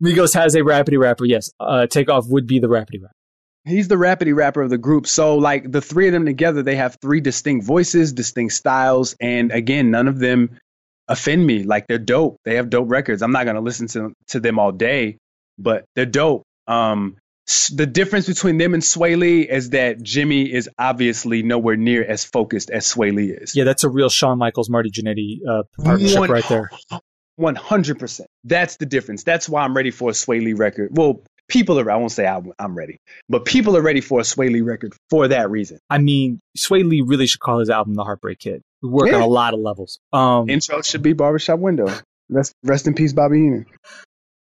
Migos 0.04 0.34
has 0.34 0.56
a 0.56 0.60
rapidy 0.60 1.00
rapper, 1.00 1.26
yes, 1.26 1.52
uh, 1.60 1.88
Takeoff 1.88 2.28
would 2.28 2.48
be 2.48 2.60
the 2.60 2.68
rapidy 2.68 3.02
rapper. 3.02 3.14
He's 3.66 3.88
the 3.88 3.96
rapidy 3.96 4.36
rapper 4.36 4.62
of 4.62 4.70
the 4.70 4.78
group. 4.78 5.08
So 5.08 5.38
like 5.38 5.72
the 5.72 5.82
three 5.82 6.08
of 6.08 6.14
them 6.14 6.26
together, 6.26 6.62
they 6.62 6.76
have 6.76 6.98
three 7.02 7.20
distinct 7.20 7.66
voices, 7.66 8.14
distinct 8.14 8.54
styles, 8.54 9.16
and 9.20 9.52
again, 9.52 9.90
none 9.90 10.08
of 10.08 10.20
them 10.20 10.60
offend 11.08 11.46
me. 11.46 11.64
Like 11.64 11.88
they're 11.88 11.98
dope. 11.98 12.38
They 12.46 12.56
have 12.56 12.70
dope 12.70 12.90
records. 12.90 13.24
I'm 13.24 13.32
not 13.32 13.46
gonna 13.46 13.62
listen 13.62 13.88
to 13.88 14.14
to 14.28 14.40
them 14.40 14.60
all 14.60 14.72
day, 14.72 15.18
but 15.58 15.86
they're 15.96 16.06
dope. 16.06 16.44
Um, 16.68 17.18
the 17.74 17.86
difference 17.86 18.28
between 18.28 18.58
them 18.58 18.74
and 18.74 18.82
Swae 18.82 19.18
Lee 19.18 19.42
is 19.42 19.72
that 19.72 20.02
Jimmy 20.02 20.52
is 20.52 20.70
obviously 20.80 21.44
nowhere 21.44 21.76
near 21.76 22.04
as 22.04 22.26
focused 22.26 22.72
as 22.72 22.86
Swae 22.86 23.14
Lee 23.14 23.32
is. 23.32 23.56
Yeah, 23.56 23.66
that's 23.66 23.84
a 23.84 23.90
real 23.90 24.10
Shawn 24.10 24.38
Michaels, 24.38 24.70
Marty 24.70 24.90
Jannetty 24.90 25.38
uh, 25.48 25.64
partnership 25.84 26.20
One- 26.20 26.32
right 26.32 26.48
there. 26.50 26.70
One 27.38 27.56
hundred 27.56 28.00
percent. 28.00 28.30
That's 28.44 28.78
the 28.78 28.86
difference. 28.86 29.24
That's 29.24 29.50
why 29.50 29.64
I'm 29.64 29.76
ready 29.76 29.92
for 29.92 30.10
a 30.10 30.14
Swae 30.14 30.42
Lee 30.44 30.54
record. 30.54 30.90
Well, 30.98 31.22
people 31.50 31.78
are. 31.80 31.92
I 31.92 31.98
won't 31.98 32.12
say 32.12 32.26
I'm, 32.26 32.54
I'm 32.58 32.76
ready, 32.76 32.98
but 33.30 33.44
people 33.46 33.76
are 33.76 33.82
ready 33.82 34.02
for 34.02 34.20
a 34.22 34.24
Swae 34.24 34.50
Lee 34.52 34.62
record 34.62 34.94
for 35.10 35.28
that 35.28 35.50
reason. 35.50 35.80
I 35.90 35.98
mean, 35.98 36.40
Swae 36.58 36.88
Lee 36.88 37.02
really 37.02 37.28
should 37.28 37.42
call 37.42 37.60
his 37.60 37.70
album 37.70 37.94
The 37.96 38.04
Heartbreak 38.04 38.40
Kid. 38.40 38.62
We 38.82 38.90
work 38.90 39.12
on 39.14 39.22
a 39.22 39.28
lot 39.28 39.54
of 39.54 39.60
levels. 39.60 40.00
Um, 40.14 40.50
Intro 40.50 40.82
should 40.82 41.02
be 41.02 41.14
Barbershop 41.14 41.60
Window. 41.60 41.88
Rest, 42.30 42.54
rest 42.64 42.88
in 42.88 42.94
peace, 42.96 43.14
Bobby 43.14 43.38
Heenan. 43.40 43.66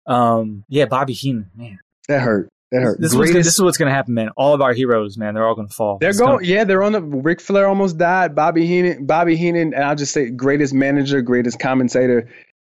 um, 0.07 0.63
yeah, 0.69 0.85
Bobby 0.85 1.13
Heenan, 1.13 1.51
man. 1.55 1.79
That 2.07 2.21
hurt. 2.21 2.49
That 2.71 2.81
hurt. 2.81 2.99
This, 2.99 3.11
is 3.11 3.17
what's 3.17 3.31
gonna, 3.31 3.43
this 3.43 3.53
is 3.53 3.61
what's 3.61 3.77
going 3.77 3.89
to 3.89 3.93
happen, 3.95 4.13
man. 4.13 4.29
All 4.35 4.53
of 4.53 4.61
our 4.61 4.73
heroes, 4.73 5.17
man, 5.17 5.33
they're 5.33 5.47
all 5.47 5.55
going 5.55 5.67
to 5.69 5.73
fall. 5.73 5.97
They're 5.99 6.09
It's 6.09 6.19
going. 6.19 6.37
gonna- 6.37 6.45
Yeah, 6.47 6.63
they're 6.63 6.83
on 6.83 6.91
the. 6.93 7.01
Ric 7.01 7.39
Flair 7.41 7.67
almost 7.67 7.97
died. 7.97 8.35
Bobby 8.35 8.65
Heenan. 8.65 9.05
Bobby 9.05 9.35
Heenan, 9.37 9.73
and 9.73 9.83
I'll 9.83 9.95
just 9.95 10.11
say, 10.13 10.29
greatest 10.29 10.73
manager, 10.73 11.21
greatest 11.21 11.59
commentator, 11.59 12.29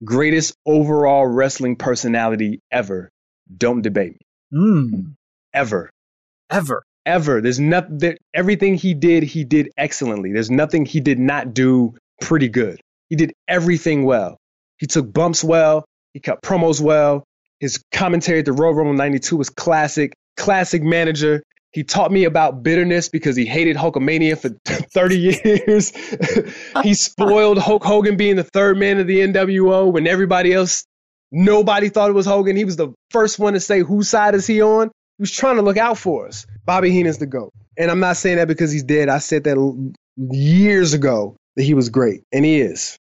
greatest 0.04 0.54
overall 0.66 1.26
wrestling 1.26 1.76
personality 1.76 2.60
ever. 2.70 3.10
Don't 3.56 3.82
debate 3.82 4.16
me. 4.52 4.58
Mm, 4.58 5.14
Ever. 5.52 5.90
ever. 6.50 6.82
Ever. 7.06 7.40
There's 7.40 7.58
nothing. 7.60 7.98
There, 7.98 8.16
everything 8.34 8.74
he 8.74 8.94
did, 8.94 9.22
he 9.22 9.44
did 9.44 9.70
excellently. 9.76 10.32
There's 10.32 10.50
nothing 10.50 10.84
he 10.84 11.00
did 11.00 11.18
not 11.18 11.54
do 11.54 11.94
pretty 12.20 12.48
good. 12.48 12.80
He 13.08 13.16
did 13.16 13.32
everything 13.48 14.04
well. 14.04 14.36
He 14.78 14.86
took 14.86 15.12
bumps 15.12 15.42
well. 15.42 15.84
He 16.12 16.20
cut 16.20 16.42
promos 16.42 16.80
well. 16.80 17.24
His 17.58 17.82
commentary 17.92 18.40
at 18.40 18.44
the 18.44 18.52
Royal 18.52 18.74
Rumble 18.74 18.94
'92 18.94 19.36
was 19.36 19.50
classic. 19.50 20.12
Classic 20.36 20.82
manager. 20.82 21.42
He 21.72 21.84
taught 21.84 22.10
me 22.10 22.24
about 22.24 22.62
bitterness 22.62 23.08
because 23.08 23.36
he 23.36 23.46
hated 23.46 23.76
Hulkamania 23.76 24.38
for 24.38 24.48
30 24.64 25.18
years. 25.18 25.92
he 26.82 26.94
spoiled 26.94 27.58
Hulk 27.58 27.84
Hogan 27.84 28.16
being 28.16 28.36
the 28.36 28.44
third 28.44 28.76
man 28.76 28.98
of 28.98 29.06
the 29.06 29.20
NWO 29.20 29.92
when 29.92 30.06
everybody 30.06 30.52
else, 30.52 30.84
nobody 31.30 31.88
thought 31.88 32.10
it 32.10 32.14
was 32.14 32.26
Hogan. 32.26 32.56
He 32.56 32.64
was 32.64 32.76
the 32.76 32.92
first 33.10 33.38
one 33.38 33.52
to 33.52 33.60
say, 33.60 33.80
whose 33.80 34.08
side 34.08 34.34
is 34.34 34.46
he 34.46 34.62
on? 34.62 34.88
He 35.18 35.22
was 35.22 35.30
trying 35.30 35.56
to 35.56 35.62
look 35.62 35.76
out 35.76 35.98
for 35.98 36.26
us. 36.26 36.46
Bobby 36.64 36.90
Heenan's 36.90 37.18
the 37.18 37.26
GOAT. 37.26 37.52
And 37.76 37.90
I'm 37.90 38.00
not 38.00 38.16
saying 38.16 38.36
that 38.36 38.48
because 38.48 38.72
he's 38.72 38.82
dead. 38.82 39.08
I 39.08 39.18
said 39.18 39.44
that 39.44 39.56
years 40.16 40.92
ago 40.92 41.36
that 41.56 41.62
he 41.62 41.74
was 41.74 41.88
great, 41.88 42.22
and 42.32 42.44
he 42.44 42.60
is. 42.60 42.98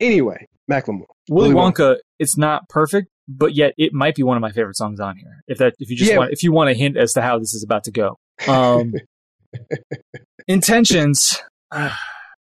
Anyway, 0.00 0.46
Macklemore. 0.70 1.06
Willy 1.28 1.54
Willy 1.54 1.54
Wonka, 1.54 1.96
it's 2.18 2.36
not 2.36 2.68
perfect, 2.68 3.08
but 3.38 3.54
yet 3.54 3.74
it 3.78 3.92
might 3.92 4.14
be 4.14 4.22
one 4.22 4.36
of 4.36 4.40
my 4.40 4.52
favorite 4.52 4.76
songs 4.76 5.00
on 5.00 5.16
here. 5.16 5.42
If 5.46 5.58
that, 5.58 5.74
if 5.78 5.90
you 5.90 5.96
just 5.96 6.10
Yeah. 6.10 6.18
want, 6.18 6.32
if 6.32 6.42
you 6.42 6.52
want 6.52 6.70
a 6.70 6.74
hint 6.74 6.96
as 6.96 7.12
to 7.14 7.22
how 7.22 7.38
this 7.38 7.54
is 7.54 7.62
about 7.64 7.84
to 7.84 7.90
go, 7.90 8.18
um, 8.48 8.92
intentions. 10.48 11.40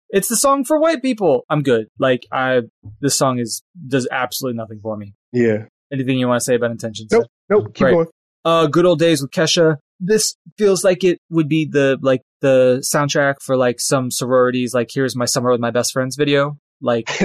It's 0.09 0.29
the 0.29 0.37
song 0.37 0.63
for 0.63 0.79
white 0.79 1.01
people. 1.01 1.43
I'm 1.49 1.63
good. 1.63 1.87
Like 1.99 2.27
I, 2.31 2.61
this 3.01 3.17
song 3.17 3.39
is 3.39 3.61
does 3.89 4.07
absolutely 4.09 4.55
nothing 4.55 4.79
for 4.81 4.95
me. 4.95 5.13
Yeah. 5.33 5.65
Anything 5.91 6.17
you 6.17 6.29
want 6.29 6.39
to 6.39 6.45
say 6.45 6.55
about 6.55 6.71
intentions? 6.71 7.11
Nope. 7.11 7.25
Nope. 7.49 7.73
Keep 7.73 7.83
Right. 7.83 7.91
going. 7.91 8.07
uh 8.45 8.67
good 8.67 8.85
old 8.85 8.99
days 8.99 9.21
with 9.21 9.31
kesha 9.31 9.75
this 9.99 10.37
feels 10.57 10.85
like 10.85 11.03
it 11.03 11.19
would 11.29 11.49
be 11.49 11.65
the 11.65 11.97
like 12.01 12.21
the 12.39 12.77
soundtrack 12.85 13.35
for 13.41 13.57
like 13.57 13.81
some 13.81 14.09
sororities 14.09 14.73
like 14.73 14.89
here's 14.93 15.13
my 15.13 15.25
summer 15.25 15.51
with 15.51 15.59
my 15.59 15.71
best 15.71 15.91
friends 15.91 16.15
video 16.15 16.55
like 16.79 17.09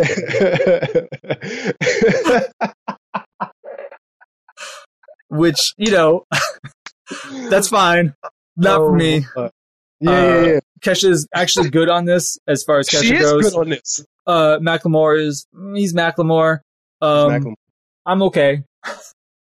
which 5.33 5.75
you 5.77 5.91
know 5.91 6.25
that's 7.51 7.69
fine 7.69 8.15
not 8.57 8.79
for 8.79 8.93
me 8.95 9.25
Oh, 9.37 9.51
Yeah, 10.01 10.11
yeah, 10.11 10.47
yeah. 10.53 10.59
kesha's 10.81 11.27
actually 11.35 11.71
good 11.71 11.89
on 11.89 12.05
this 12.05 12.39
as 12.47 12.65
far 12.65 12.79
as 12.79 12.89
kesha 12.89 13.03
She 13.03 13.15
is 13.15 13.23
goes 13.31 13.51
good 13.51 13.59
on 13.61 13.69
this. 13.71 14.05
uh 14.27 14.59
macklemore 14.59 15.19
is 15.21 15.47
he's 15.75 15.95
macklemore 15.95 16.59
um 17.01 17.31
Macklemore. 17.31 17.55
i'm 18.07 18.23
okay 18.23 18.63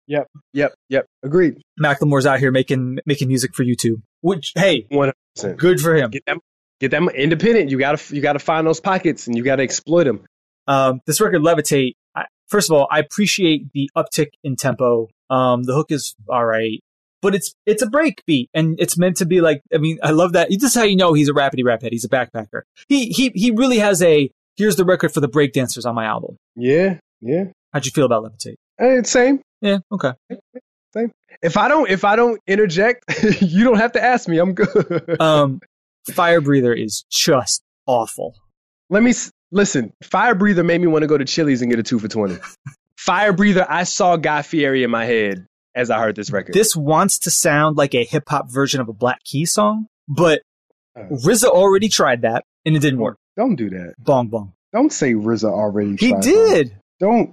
Yep, 0.08 0.28
Yep, 0.52 0.74
yep. 0.88 1.06
Agreed. 1.24 1.60
macklemore's 1.82 2.26
out 2.26 2.38
here 2.38 2.52
making 2.52 2.98
making 3.06 3.28
music 3.28 3.54
for 3.54 3.64
youtube 3.64 4.00
which 4.20 4.52
hey 4.54 4.86
One 4.90 5.08
hundred 5.08 5.14
percent. 5.34 5.58
good 5.58 5.80
for 5.80 5.94
him 5.96 6.10
Get 6.10 6.24
them, 6.26 6.38
get 6.80 6.90
them 6.92 7.08
independent. 7.08 7.70
You 7.70 7.78
gotta, 7.78 8.14
you 8.14 8.20
gotta 8.22 8.38
find 8.38 8.66
those 8.66 8.80
pockets, 8.80 9.26
and 9.26 9.36
you 9.36 9.42
gotta 9.42 9.62
exploit 9.62 10.04
them. 10.04 10.24
Um, 10.68 11.00
this 11.06 11.20
record, 11.20 11.42
Levitate, 11.42 11.94
I, 12.14 12.24
first 12.48 12.70
of 12.70 12.76
all, 12.76 12.86
I 12.90 12.98
appreciate 13.00 13.72
the 13.72 13.88
uptick 13.96 14.28
in 14.44 14.56
tempo. 14.56 15.08
Um, 15.30 15.64
the 15.64 15.74
hook 15.74 15.90
is 15.90 16.14
all 16.28 16.44
right, 16.44 16.80
but 17.22 17.34
it's 17.34 17.52
it's 17.66 17.82
a 17.82 17.86
break 17.88 18.22
beat, 18.26 18.48
and 18.54 18.78
it's 18.80 18.96
meant 18.96 19.16
to 19.18 19.26
be 19.26 19.40
like. 19.40 19.60
I 19.74 19.78
mean, 19.78 19.98
I 20.02 20.10
love 20.10 20.32
that. 20.34 20.48
This 20.50 20.62
is 20.62 20.74
how 20.74 20.84
you 20.84 20.96
know 20.96 21.12
he's 21.12 21.28
a 21.28 21.32
rapidy 21.32 21.64
rap 21.64 21.82
head. 21.82 21.92
He's 21.92 22.04
a 22.04 22.08
backpacker. 22.08 22.62
He 22.88 23.06
he 23.08 23.30
he 23.34 23.50
really 23.50 23.78
has 23.78 24.02
a. 24.02 24.30
Here's 24.56 24.76
the 24.76 24.84
record 24.84 25.12
for 25.12 25.20
the 25.20 25.28
breakdancers 25.28 25.84
on 25.84 25.94
my 25.94 26.04
album. 26.06 26.36
Yeah, 26.54 26.98
yeah. 27.20 27.44
How'd 27.72 27.84
you 27.84 27.90
feel 27.90 28.06
about 28.06 28.24
Levitate? 28.24 28.54
Hey, 28.78 28.96
it's 28.98 29.10
same. 29.10 29.40
Yeah, 29.60 29.78
okay. 29.92 30.12
Same. 30.94 31.12
If 31.42 31.56
I 31.58 31.68
don't, 31.68 31.90
if 31.90 32.04
I 32.04 32.16
don't 32.16 32.40
interject, 32.46 33.04
you 33.42 33.64
don't 33.64 33.76
have 33.76 33.92
to 33.92 34.02
ask 34.02 34.28
me. 34.28 34.38
I'm 34.38 34.54
good. 34.54 35.16
Um, 35.20 35.60
Fire 36.12 36.40
Breather 36.40 36.72
is 36.72 37.04
just 37.10 37.62
awful. 37.86 38.34
Let 38.88 39.02
me 39.02 39.10
s- 39.10 39.30
listen. 39.50 39.92
Fire 40.04 40.34
breather 40.34 40.62
made 40.64 40.80
me 40.80 40.86
want 40.86 41.02
to 41.02 41.06
go 41.08 41.18
to 41.18 41.24
Chili's 41.24 41.60
and 41.60 41.70
get 41.70 41.78
a 41.78 41.82
two 41.82 41.98
for 41.98 42.08
twenty. 42.08 42.36
Fire 43.06 43.32
breather. 43.32 43.64
I 43.68 43.84
saw 43.84 44.16
Guy 44.16 44.42
Fieri 44.42 44.82
in 44.82 44.90
my 44.90 45.04
head 45.04 45.46
as 45.74 45.90
I 45.90 45.98
heard 46.00 46.16
this 46.16 46.30
record. 46.30 46.54
This 46.54 46.74
wants 46.74 47.20
to 47.20 47.30
sound 47.30 47.76
like 47.76 47.94
a 47.94 48.04
hip 48.04 48.24
hop 48.28 48.50
version 48.50 48.80
of 48.80 48.88
a 48.88 48.92
Black 48.92 49.22
Key 49.24 49.46
song, 49.46 49.86
but 50.08 50.42
Uh. 50.96 51.02
RZA 51.24 51.44
already 51.48 51.88
tried 51.88 52.22
that 52.22 52.42
and 52.64 52.74
it 52.76 52.80
didn't 52.80 52.98
work. 53.00 53.16
Don't 53.36 53.54
do 53.56 53.70
that. 53.70 53.94
Bong 53.98 54.28
bong. 54.28 54.52
Don't 54.72 54.92
say 54.92 55.12
RZA 55.12 55.48
already. 55.50 55.96
He 55.96 56.10
tried 56.10 56.22
did. 56.22 56.66
that. 56.68 56.80
Don't. 56.98 57.32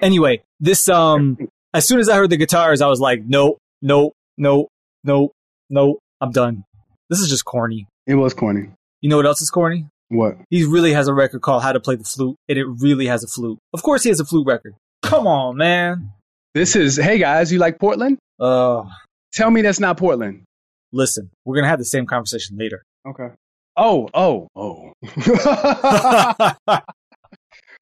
Anyway, 0.00 0.42
this 0.60 0.88
um 0.88 1.36
as 1.74 1.86
soon 1.88 1.98
as 2.00 2.08
I 2.08 2.16
heard 2.16 2.30
the 2.30 2.36
guitars, 2.36 2.80
I 2.82 2.86
was 2.88 3.00
like, 3.00 3.22
nope, 3.24 3.58
nope, 3.82 4.12
nope, 4.38 4.68
nope, 5.02 5.32
nope, 5.70 5.98
I'm 6.20 6.30
done. 6.32 6.64
This 7.08 7.20
is 7.20 7.28
just 7.28 7.44
corny. 7.44 7.86
It 8.06 8.14
was 8.16 8.34
corny. 8.34 8.68
You 9.00 9.08
know 9.08 9.16
what 9.16 9.26
else 9.26 9.40
is 9.40 9.50
corny? 9.50 9.86
What? 10.08 10.36
He 10.50 10.64
really 10.64 10.92
has 10.92 11.08
a 11.08 11.14
record 11.14 11.40
called 11.40 11.62
How 11.62 11.72
to 11.72 11.80
Play 11.80 11.94
the 11.96 12.04
Flute, 12.04 12.36
and 12.48 12.58
it 12.58 12.64
really 12.66 13.06
has 13.06 13.24
a 13.24 13.28
flute. 13.28 13.58
Of 13.72 13.82
course 13.82 14.02
he 14.02 14.08
has 14.10 14.20
a 14.20 14.24
flute 14.24 14.46
record. 14.46 14.74
Come 15.10 15.26
on, 15.26 15.56
man. 15.56 16.12
this 16.54 16.76
is. 16.76 16.94
Hey 16.96 17.18
guys, 17.18 17.52
you 17.52 17.58
like 17.58 17.80
Portland? 17.80 18.18
Uh 18.38 18.84
Tell 19.32 19.50
me 19.50 19.60
that's 19.62 19.80
not 19.80 19.96
Portland. 19.96 20.44
listen, 20.92 21.30
we're 21.44 21.56
gonna 21.56 21.66
have 21.68 21.80
the 21.80 21.84
same 21.84 22.06
conversation 22.06 22.56
later. 22.56 22.84
Okay. 23.06 23.28
Oh, 23.76 24.08
oh, 24.14 24.46
oh. 24.54 24.92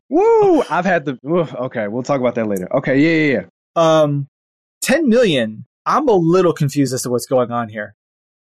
Woo! 0.09 0.63
I've 0.71 0.87
had 0.87 1.05
the. 1.05 1.19
oof, 1.29 1.55
okay, 1.55 1.87
we'll 1.89 2.03
talk 2.03 2.19
about 2.21 2.35
that 2.37 2.47
later. 2.47 2.67
Okay, 2.77 2.99
yeah, 2.99 3.33
yeah, 3.33 3.41
yeah. 3.41 3.45
um 4.03 4.27
10 4.83 5.09
million 5.09 5.67
i'm 5.85 6.09
a 6.09 6.13
little 6.13 6.53
confused 6.55 6.95
as 6.95 7.03
to 7.03 7.11
what's 7.11 7.27
going 7.27 7.51
on 7.51 7.69
here 7.69 7.95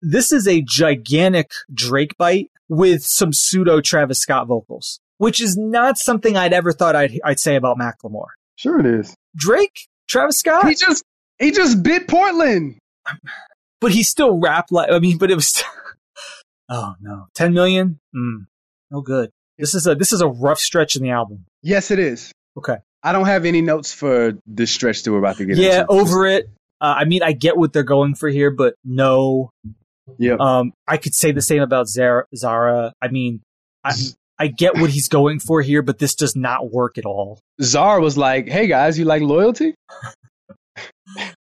this 0.00 0.32
is 0.32 0.46
a 0.46 0.62
gigantic 0.62 1.50
drake 1.74 2.16
bite 2.16 2.50
with 2.68 3.02
some 3.04 3.32
pseudo 3.32 3.80
travis 3.80 4.20
scott 4.20 4.46
vocals 4.46 5.00
which 5.18 5.40
is 5.40 5.56
not 5.56 5.98
something 5.98 6.36
i'd 6.36 6.52
ever 6.52 6.72
thought 6.72 6.94
i'd, 6.96 7.20
I'd 7.24 7.40
say 7.40 7.56
about 7.56 7.76
macklemore 7.78 8.28
Sure 8.60 8.78
it 8.78 8.86
is. 8.86 9.14
drake 9.34 9.88
travis 10.08 10.38
scott 10.38 10.68
He 10.68 10.74
just 10.74 11.02
he 11.38 11.50
just 11.50 11.82
bit 11.82 12.06
Portland. 12.06 12.76
but 13.80 13.90
he 13.92 14.02
still 14.02 14.38
rap 14.38 14.66
like 14.70 14.90
i 14.92 14.98
mean 14.98 15.16
but 15.18 15.30
it 15.30 15.34
was 15.34 15.62
oh 16.68 16.94
no 17.00 17.26
10 17.34 17.54
million 17.54 17.98
mm, 18.14 18.46
no 18.90 19.00
good 19.00 19.30
this 19.58 19.74
is 19.74 19.86
a 19.86 19.94
this 19.94 20.12
is 20.12 20.20
a 20.20 20.28
rough 20.28 20.58
stretch 20.58 20.96
in 20.96 21.02
the 21.02 21.10
album 21.10 21.44
Yes, 21.62 21.90
it 21.90 21.98
is. 21.98 22.32
okay 22.58 22.76
I 23.02 23.12
don't 23.12 23.24
have 23.26 23.46
any 23.46 23.62
notes 23.62 23.94
for 23.94 24.32
this 24.46 24.70
stretch 24.70 25.02
that 25.04 25.12
we're 25.12 25.18
about 25.20 25.38
to 25.38 25.46
get 25.46 25.56
yeah 25.56 25.80
into. 25.82 25.92
over 25.92 26.26
it 26.26 26.50
uh, 26.82 26.94
i 26.98 27.04
mean 27.06 27.22
i 27.22 27.32
get 27.32 27.56
what 27.56 27.72
they're 27.72 27.82
going 27.82 28.14
for 28.14 28.28
here 28.28 28.50
but 28.50 28.74
no 28.84 29.50
Yeah. 30.18 30.36
Um, 30.40 30.72
I 30.88 30.96
could 30.98 31.14
say 31.14 31.30
the 31.32 31.40
same 31.40 31.62
about 31.62 31.86
Zara. 31.88 32.24
Zara. 32.34 32.92
I 33.00 33.08
mean, 33.08 33.42
I, 33.84 33.92
I 34.40 34.46
get 34.48 34.74
what 34.78 34.88
he's 34.90 35.08
going 35.08 35.38
for 35.38 35.60
here, 35.62 35.82
but 35.82 35.98
this 35.98 36.14
does 36.14 36.34
not 36.34 36.72
work 36.72 36.96
at 36.98 37.04
all. 37.04 37.38
Czar 37.62 38.00
was 38.00 38.16
like, 38.16 38.48
"Hey 38.48 38.66
guys, 38.66 38.98
you 38.98 39.04
like 39.04 39.20
loyalty? 39.22 39.74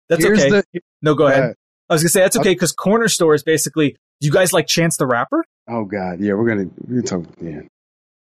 That's 0.09 0.23
Here's 0.23 0.39
okay. 0.39 0.49
the- 0.73 0.81
no, 1.01 1.15
go 1.15 1.27
ahead. 1.27 1.39
ahead. 1.39 1.55
I 1.89 1.93
was 1.93 2.01
gonna 2.03 2.09
say 2.09 2.21
that's 2.21 2.37
okay 2.37 2.53
because 2.53 2.71
Corner 2.73 3.07
Store 3.07 3.33
is 3.33 3.43
basically. 3.43 3.95
You 4.21 4.31
guys 4.31 4.51
like 4.51 4.67
Chance 4.67 4.97
the 4.97 5.07
Rapper? 5.07 5.45
Oh 5.69 5.85
God. 5.85 6.19
Yeah, 6.19 6.33
we're 6.33 6.47
gonna 6.49 6.69
we're 6.87 7.01
gonna 7.01 7.23
talk. 7.23 7.33
Yeah. 7.41 7.61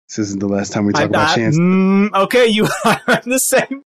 This 0.08 0.18
isn't 0.20 0.38
the 0.38 0.46
last 0.46 0.72
time 0.72 0.86
we 0.86 0.92
talk 0.92 1.02
I- 1.02 1.06
about 1.06 1.28
I- 1.30 1.34
Chance. 1.34 1.58
mm, 1.58 2.12
okay, 2.24 2.46
you 2.46 2.64
are 2.84 3.22
the 3.24 3.38
same. 3.40 3.82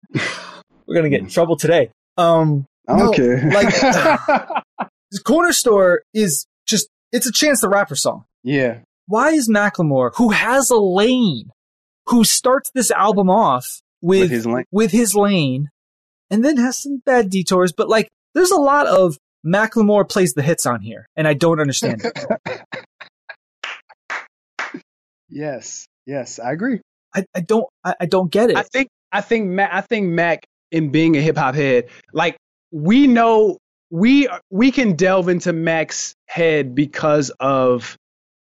We're 0.88 0.96
gonna 0.96 1.10
get 1.10 1.20
in 1.20 1.28
trouble 1.28 1.58
today. 1.58 1.90
Um, 2.18 2.66
I 2.88 2.98
don't 2.98 3.06
no, 3.08 3.12
care. 3.12 3.52
like- 3.52 3.74
The 5.12 5.20
corner 5.26 5.52
store 5.52 6.02
is 6.14 6.46
just 6.66 6.88
it's 7.12 7.28
a 7.28 7.32
Chance 7.32 7.60
the 7.62 7.68
Rapper 7.70 7.96
song. 7.96 8.24
Yeah. 8.44 8.80
Why 9.08 9.32
is 9.32 9.50
Macklemore, 9.50 10.12
who 10.16 10.30
has 10.30 10.70
a 10.70 10.78
lane, 10.78 11.50
who 12.08 12.24
starts 12.24 12.70
this 12.74 12.92
album 12.92 13.30
off 13.30 13.82
with, 14.02 14.22
With 14.22 14.32
his 14.32 14.46
lane. 14.46 14.66
with 14.72 14.92
his 14.92 15.16
lane, 15.16 15.70
and 16.30 16.44
then 16.44 16.58
has 16.58 16.82
some 16.82 17.02
bad 17.06 17.30
detours, 17.30 17.72
but 17.72 17.90
like 17.90 18.10
there's 18.36 18.52
a 18.52 18.60
lot 18.60 18.86
of 18.88 19.18
Macklemore 19.46 20.08
plays 20.08 20.34
the 20.34 20.42
hits 20.42 20.66
on 20.66 20.82
here, 20.82 21.08
and 21.16 21.28
I 21.28 21.34
don't 21.34 21.60
understand 21.60 22.02
it. 22.04 22.62
Yes. 25.30 25.88
Yes. 26.06 26.40
I 26.40 26.52
agree. 26.54 26.80
I, 27.14 27.26
I 27.36 27.42
don't 27.42 27.66
I, 27.84 27.96
I 28.02 28.06
don't 28.06 28.32
get 28.32 28.50
it. 28.50 28.58
I 28.58 28.64
think 28.64 28.88
I 29.12 29.22
think 29.22 29.48
Mac, 29.48 29.70
I 29.74 29.82
think 29.82 30.08
Mac 30.08 30.46
in 30.72 30.90
being 30.92 31.18
a 31.18 31.22
hip 31.22 31.38
hop 31.38 31.56
head, 31.56 31.90
like 32.14 32.38
we 32.72 33.08
know 33.08 33.58
we 33.90 34.30
we 34.50 34.72
can 34.72 34.96
delve 34.96 35.30
into 35.30 35.54
Mac's 35.54 36.14
head 36.28 36.76
because 36.76 37.30
of 37.40 37.98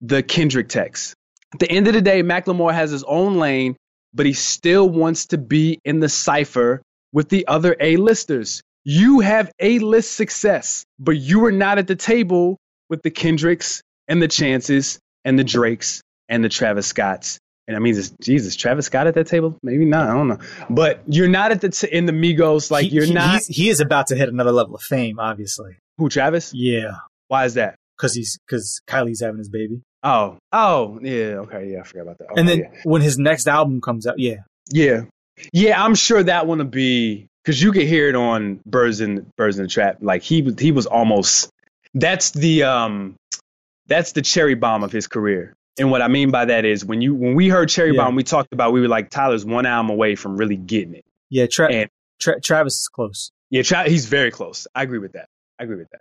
the 0.00 0.22
Kendrick 0.22 0.68
text. 0.68 1.14
At 1.54 1.60
the 1.60 1.70
end 1.70 1.88
of 1.88 1.94
the 1.94 2.00
day, 2.02 2.22
Macklemore 2.22 2.72
has 2.74 2.90
his 2.90 3.04
own 3.04 3.36
lane, 3.38 3.76
but 4.14 4.26
he 4.26 4.32
still 4.32 4.88
wants 4.88 5.26
to 5.26 5.38
be 5.38 5.78
in 5.84 6.00
the 6.00 6.08
cipher 6.08 6.82
with 7.12 7.28
the 7.28 7.46
other 7.46 7.76
A-listers. 7.80 8.60
You 8.84 9.20
have 9.20 9.50
A-list 9.60 10.12
success, 10.12 10.84
but 10.98 11.16
you 11.16 11.44
are 11.46 11.52
not 11.52 11.78
at 11.78 11.86
the 11.86 11.96
table 11.96 12.56
with 12.88 13.02
the 13.02 13.10
Kendricks 13.10 13.80
and 14.08 14.20
the 14.22 14.28
Chances 14.28 14.98
and 15.24 15.38
the 15.38 15.44
Drakes 15.44 16.02
and 16.28 16.44
the 16.44 16.48
Travis 16.48 16.86
Scotts. 16.86 17.38
And 17.68 17.76
I 17.76 17.80
mean, 17.80 17.96
is- 17.96 18.12
Jesus, 18.22 18.54
Travis 18.54 18.86
Scott 18.86 19.08
at 19.08 19.14
that 19.14 19.26
table? 19.26 19.58
Maybe 19.62 19.84
not. 19.84 20.08
I 20.08 20.12
don't 20.14 20.28
know. 20.28 20.38
But 20.70 21.02
you're 21.08 21.26
not 21.28 21.50
at 21.50 21.60
the 21.60 21.70
t- 21.70 21.88
in 21.90 22.06
the 22.06 22.12
Migos. 22.12 22.70
Like 22.70 22.84
He- 22.86 22.94
you're 22.94 23.06
he- 23.06 23.12
not. 23.12 23.42
he 23.48 23.68
is 23.70 23.80
about 23.80 24.06
to 24.08 24.16
hit 24.16 24.28
another 24.28 24.52
level 24.52 24.76
of 24.76 24.82
fame, 24.82 25.18
obviously. 25.18 25.76
Who 25.98 26.08
Travis? 26.08 26.52
Yeah, 26.54 26.96
Why 27.28 27.44
is 27.44 27.54
that? 27.54 27.74
Because 27.96 28.14
he's 28.14 28.38
because 28.46 28.80
Kylie's 28.86 29.20
having 29.20 29.38
his 29.38 29.48
baby, 29.48 29.80
Oh, 30.02 30.38
oh, 30.52 30.98
yeah. 31.02 31.38
Okay, 31.46 31.72
yeah. 31.72 31.80
I 31.80 31.82
forgot 31.82 32.02
about 32.02 32.18
that. 32.18 32.28
and 32.36 32.48
Okay, 32.48 32.60
then 32.62 32.70
when 32.84 33.02
his 33.02 33.18
next 33.18 33.46
album 33.48 33.80
comes 33.80 34.06
out, 34.06 34.18
yeah, 34.18 34.36
yeah, 34.70 34.84
yeah, 34.84 35.02
yeah. 35.52 35.84
I'm 35.84 35.94
sure 35.94 36.22
that 36.22 36.46
one 36.46 36.58
will 36.58 36.64
be 36.66 37.26
because 37.44 37.60
you 37.62 37.72
could 37.72 37.86
hear 37.86 38.08
it 38.08 38.14
on 38.14 38.60
Birds 38.66 39.00
in 39.00 39.30
Birds 39.36 39.58
in 39.58 39.64
the 39.64 39.68
Trap. 39.68 39.98
Like 40.00 40.22
he 40.22 40.42
was, 40.42 40.54
he 40.58 40.72
was 40.72 40.86
almost. 40.86 41.50
That's 41.94 42.30
the 42.32 42.64
um, 42.64 43.16
that's 43.86 44.12
the 44.12 44.22
cherry 44.22 44.54
bomb 44.54 44.84
of 44.84 44.92
his 44.92 45.06
career. 45.06 45.54
And 45.78 45.90
what 45.90 46.00
I 46.02 46.08
mean 46.08 46.30
by 46.30 46.46
that 46.46 46.64
is 46.64 46.84
when 46.84 47.00
you 47.02 47.14
when 47.14 47.34
we 47.34 47.48
heard 47.48 47.68
Cherry 47.68 47.94
Yeah. 47.94 48.04
Bomb, 48.04 48.14
we 48.14 48.22
talked 48.22 48.52
about 48.52 48.72
we 48.72 48.80
were 48.80 48.88
like 48.88 49.10
Tyler's 49.10 49.44
one 49.44 49.66
album 49.66 49.90
away 49.90 50.14
from 50.14 50.36
really 50.36 50.56
getting 50.56 50.94
it. 50.94 51.04
yeah. 51.30 51.46
Tra- 51.50 51.70
And- 51.72 51.90
Tra- 52.18 52.40
Travis 52.40 52.74
is 52.80 52.88
close. 52.88 53.30
Yeah, 53.50 53.60
Tra- 53.62 53.86
he's 53.88 54.06
very 54.06 54.30
close. 54.30 54.66
I 54.74 54.82
agree 54.84 54.98
with 54.98 55.12
that. 55.12 55.26
I 55.58 55.64
agree 55.64 55.76
with 55.76 55.90
that. 55.92 56.00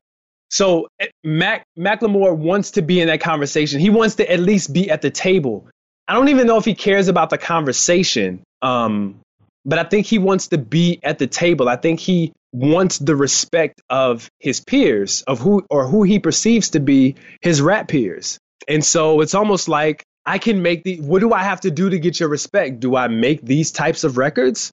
So 0.56 0.88
eh, 1.02 1.08
Mac 1.26 1.66
Macklemore 1.78 2.34
wants 2.34 2.72
to 2.72 2.82
be 2.82 3.02
in 3.02 3.08
that 3.08 3.20
conversation. 3.20 3.82
He 3.82 3.90
wants 3.90 4.16
to 4.16 4.32
at 4.32 4.40
least 4.40 4.72
be 4.72 4.90
at 4.90 5.02
the 5.02 5.10
table. 5.10 5.68
I 6.08 6.14
don't 6.14 6.30
even 6.30 6.48
know 6.48 6.56
if 6.56 6.64
he 6.64 6.76
cares 6.76 7.10
about 7.10 7.30
the 7.30 7.38
conversation. 7.38 8.42
Um, 8.62 9.20
but 9.66 9.80
I 9.80 9.84
think 9.84 10.06
he 10.06 10.18
wants 10.18 10.48
to 10.50 10.58
be 10.58 11.02
at 11.04 11.20
the 11.20 11.28
table. 11.28 11.68
I 11.68 11.76
think 11.76 12.00
he 12.00 12.32
wants 12.54 13.00
the 13.00 13.18
respect 13.18 13.82
of 13.90 14.30
his 14.40 14.62
peers, 14.62 15.24
of 15.24 15.40
who 15.40 15.66
or 15.70 15.88
who 15.88 16.04
he 16.04 16.20
perceives 16.20 16.70
to 16.70 16.80
be 16.80 17.16
his 17.42 17.62
rap 17.62 17.90
peers. 17.90 18.40
And 18.66 18.86
so 18.86 19.20
it's 19.20 19.36
almost 19.36 19.68
like 19.68 20.04
I 20.26 20.38
can 20.38 20.62
make 20.62 20.86
the 20.86 21.02
what 21.02 21.20
do 21.20 21.34
I 21.34 21.44
have 21.44 21.60
to 21.62 21.72
do 21.72 21.90
to 21.90 22.00
get 22.00 22.18
your 22.18 22.30
respect? 22.30 22.80
Do 22.80 22.96
I 22.96 23.10
make 23.10 23.42
these 23.42 23.74
types 23.74 24.06
of 24.06 24.18
records? 24.18 24.72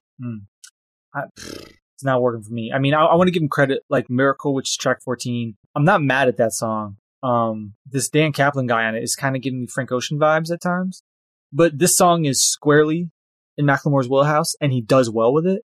I, 1.13 1.23
it's 1.35 2.05
not 2.05 2.21
working 2.21 2.43
for 2.43 2.53
me. 2.53 2.71
I 2.73 2.79
mean, 2.79 2.93
I, 2.93 3.03
I 3.03 3.15
want 3.15 3.27
to 3.27 3.31
give 3.33 3.43
him 3.43 3.49
credit, 3.49 3.81
like 3.89 4.09
Miracle, 4.09 4.53
which 4.53 4.69
is 4.69 4.77
track 4.77 5.01
14. 5.03 5.57
I'm 5.75 5.85
not 5.85 6.01
mad 6.01 6.27
at 6.27 6.37
that 6.37 6.53
song. 6.53 6.97
Um, 7.21 7.73
this 7.85 8.09
Dan 8.09 8.33
Caplen 8.33 8.67
guy 8.67 8.83
on 8.83 8.95
it 8.95 9.03
is 9.03 9.15
kind 9.15 9.35
of 9.35 9.41
giving 9.41 9.61
me 9.61 9.67
Frank 9.67 9.91
Ocean 9.91 10.19
vibes 10.19 10.51
at 10.51 10.61
times, 10.61 11.03
but 11.51 11.77
this 11.77 11.95
song 11.95 12.25
is 12.25 12.45
squarely 12.45 13.11
in 13.57 13.65
Macklemore's 13.65 14.09
wheelhouse 14.09 14.55
and 14.59 14.71
he 14.71 14.81
does 14.81 15.09
well 15.09 15.33
with 15.33 15.47
it. 15.47 15.61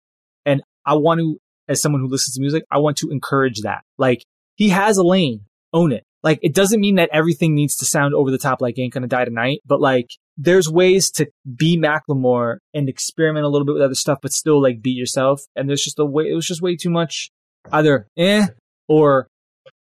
And 0.45 0.61
I 0.85 0.95
want 0.95 1.19
to, 1.19 1.39
as 1.67 1.81
someone 1.81 2.01
who 2.01 2.09
listens 2.09 2.35
to 2.35 2.41
music, 2.41 2.65
I 2.69 2.79
want 2.79 2.97
to 2.97 3.09
encourage 3.09 3.61
that. 3.61 3.83
Like 3.97 4.25
he 4.55 4.69
has 4.69 4.97
a 4.97 5.03
lane, 5.03 5.45
own 5.71 5.91
it. 5.91 6.03
Like 6.23 6.39
it 6.41 6.53
doesn't 6.53 6.81
mean 6.81 6.95
that 6.95 7.09
everything 7.13 7.55
needs 7.55 7.75
to 7.77 7.85
sound 7.85 8.13
over 8.13 8.31
the 8.31 8.37
top 8.37 8.59
like 8.59 8.77
Ain't 8.77 8.93
Gonna 8.93 9.07
Die 9.07 9.25
Tonight, 9.25 9.61
but 9.65 9.79
like 9.79 10.09
there's 10.37 10.69
ways 10.69 11.09
to 11.11 11.27
be 11.55 11.77
Macklemore 11.77 12.57
and 12.73 12.89
experiment 12.89 13.45
a 13.45 13.49
little 13.49 13.65
bit 13.65 13.73
with 13.73 13.83
other 13.83 13.95
stuff, 13.95 14.19
but 14.21 14.33
still 14.33 14.61
like 14.61 14.81
beat 14.81 14.97
yourself. 14.97 15.43
And 15.55 15.69
there's 15.69 15.83
just 15.83 15.99
a 15.99 16.05
way, 16.05 16.29
it 16.29 16.33
was 16.35 16.47
just 16.47 16.61
way 16.61 16.75
too 16.75 16.89
much 16.89 17.31
either 17.71 18.07
eh 18.17 18.47
or 18.87 19.27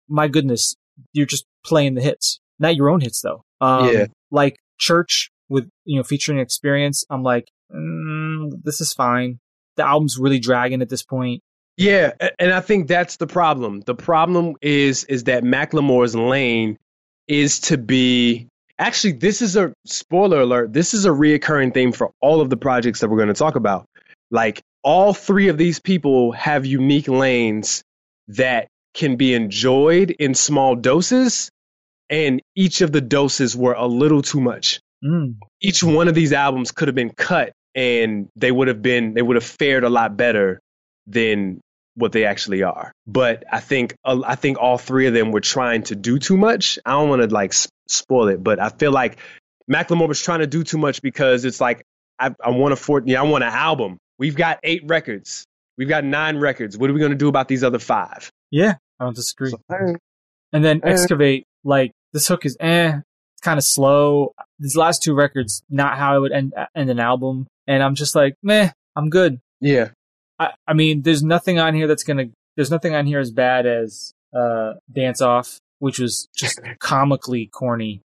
my 0.09 0.29
goodness, 0.29 0.75
you're 1.13 1.27
just 1.27 1.45
playing 1.65 1.95
the 1.95 2.01
hits, 2.03 2.41
not 2.59 2.77
your 2.77 2.91
own 2.91 3.01
hits 3.01 3.21
though. 3.21 3.43
Um, 3.61 3.89
Yeah. 3.93 4.07
like 4.31 4.57
Church 4.79 5.31
with, 5.49 5.69
you 5.85 5.97
know, 5.97 6.03
featuring 6.03 6.39
experience. 6.41 7.05
I'm 7.11 7.23
like, 7.23 7.49
mm, 7.73 8.51
this 8.63 8.81
is 8.81 8.93
fine. 8.93 9.39
The 9.77 9.87
album's 9.87 10.19
really 10.19 10.39
dragging 10.39 10.83
at 10.83 10.89
this 10.89 11.03
point. 11.03 11.43
Yeah, 11.77 12.13
and 12.39 12.53
I 12.53 12.61
think 12.61 12.87
that's 12.87 13.17
the 13.17 13.27
problem. 13.27 13.81
The 13.81 13.95
problem 13.97 14.55
is 14.63 15.03
is 15.05 15.25
that 15.25 15.43
Macklemore's 15.43 16.15
lane 16.15 16.79
is 17.27 17.59
to 17.61 17.77
be 17.79 18.47
actually 18.79 19.13
this 19.15 19.43
is 19.43 19.57
a 19.57 19.73
spoiler 19.85 20.41
alert. 20.43 20.73
This 20.73 20.95
is 20.95 21.05
a 21.05 21.11
reoccurring 21.11 21.75
theme 21.75 21.91
for 21.91 22.13
all 22.21 22.41
of 22.41 22.51
the 22.51 22.57
projects 22.57 23.01
that 23.01 23.09
we're 23.09 23.17
going 23.17 23.29
to 23.29 23.35
talk 23.35 23.57
about. 23.57 23.87
Like 24.31 24.63
all 24.83 25.15
three 25.15 25.49
of 25.49 25.59
these 25.59 25.81
people 25.81 26.31
have 26.33 26.65
unique 26.65 27.09
lanes 27.09 27.83
that 28.29 28.69
can 28.95 29.17
be 29.17 29.35
enjoyed 29.35 30.11
in 30.11 30.35
small 30.35 30.75
doses 30.77 31.51
and 32.11 32.41
each 32.55 32.81
of 32.81 32.93
the 32.93 33.01
doses 33.01 33.57
were 33.57 33.73
a 33.75 33.87
little 33.87 34.23
too 34.23 34.41
much. 34.41 34.81
Mm. 35.05 35.35
each 35.61 35.83
one 35.85 36.09
of 36.09 36.15
these 36.15 36.33
albums 36.33 36.71
could 36.73 36.89
have 36.89 36.95
been 36.95 37.11
cut 37.11 37.53
and 37.75 38.29
they 38.37 38.51
would 38.51 38.69
have 38.69 38.81
been 38.81 39.13
they 39.13 39.21
would 39.21 39.37
have 39.37 39.45
fared 39.45 39.85
a 39.85 39.91
lot 39.91 40.17
better 40.17 40.61
than 41.07 41.61
what 41.97 42.13
they 42.13 42.25
actually 42.25 42.63
are. 42.63 42.91
But 43.07 43.45
i 43.53 43.61
think 43.61 43.95
uh, 44.05 44.23
i 44.27 44.35
think 44.35 44.59
all 44.59 44.79
three 44.79 45.07
of 45.07 45.13
them 45.15 45.31
were 45.31 45.41
trying 45.43 45.83
to 45.85 45.95
do 45.95 46.19
too 46.19 46.37
much. 46.39 46.79
I 46.87 46.93
don't 46.93 47.09
want 47.11 47.21
to 47.23 47.29
like 47.29 47.51
s- 47.51 47.69
spoil 47.89 48.29
it 48.29 48.43
but 48.43 48.59
i 48.61 48.71
feel 48.71 48.93
like 48.93 49.19
macklemore 49.71 50.09
was 50.09 50.23
trying 50.23 50.41
to 50.41 50.47
do 50.47 50.65
too 50.65 50.79
much 50.79 51.03
because 51.03 51.45
it's 51.45 51.61
like 51.61 51.85
i, 52.19 52.35
I 52.43 52.51
want 52.51 52.73
a 52.73 52.77
four, 52.77 53.03
yeah, 53.05 53.21
i 53.21 53.25
want 53.25 53.45
an 53.45 53.53
album. 53.53 53.99
We've 54.19 54.37
got 54.37 54.59
eight 54.63 54.83
records. 54.87 55.45
We've 55.77 55.89
got 55.89 56.05
nine 56.05 56.39
records. 56.39 56.79
What 56.79 56.89
are 56.89 56.93
we 56.95 57.01
going 57.01 57.13
to 57.13 57.19
do 57.19 57.29
about 57.29 57.49
these 57.49 57.65
other 57.65 57.81
five? 57.81 58.31
Yeah, 58.51 58.75
I 59.01 59.05
don't 59.05 59.17
disagree. 59.17 59.51
So, 59.51 59.61
And 60.53 60.65
then 60.65 60.81
excavate, 60.85 61.47
like 61.65 61.93
this 62.13 62.29
hook 62.29 62.47
is 62.47 62.57
eh, 62.61 62.93
it's 62.97 63.41
kind 63.43 63.59
of 63.59 63.65
slow. 63.65 64.35
These 64.59 64.77
last 64.77 65.03
two 65.03 65.15
records, 65.15 65.63
not 65.69 65.99
how 65.99 66.15
I 66.15 66.19
would 66.19 66.33
end 66.33 66.55
end 66.75 66.91
an 66.91 67.01
album. 67.01 67.47
And 67.67 67.83
I'm 67.83 67.95
just 67.95 68.15
like, 68.15 68.35
meh, 68.43 68.71
I'm 68.97 69.11
good. 69.11 69.41
yeah. 69.61 69.91
I, 70.39 70.51
I 70.67 70.75
mean, 70.75 71.03
there's 71.03 71.23
nothing 71.23 71.59
on 71.59 71.75
here 71.75 71.87
that's 71.87 72.03
gonna. 72.03 72.27
There's 72.57 72.71
nothing 72.71 72.95
on 72.95 73.07
here 73.07 73.21
as 73.21 73.31
bad 73.31 73.67
as 73.67 74.13
uh, 74.35 74.75
Dance 74.93 75.21
Off, 75.21 75.59
which 75.79 75.99
was 75.99 76.29
just 76.37 76.61
comically 76.81 77.47
corny. 77.47 78.01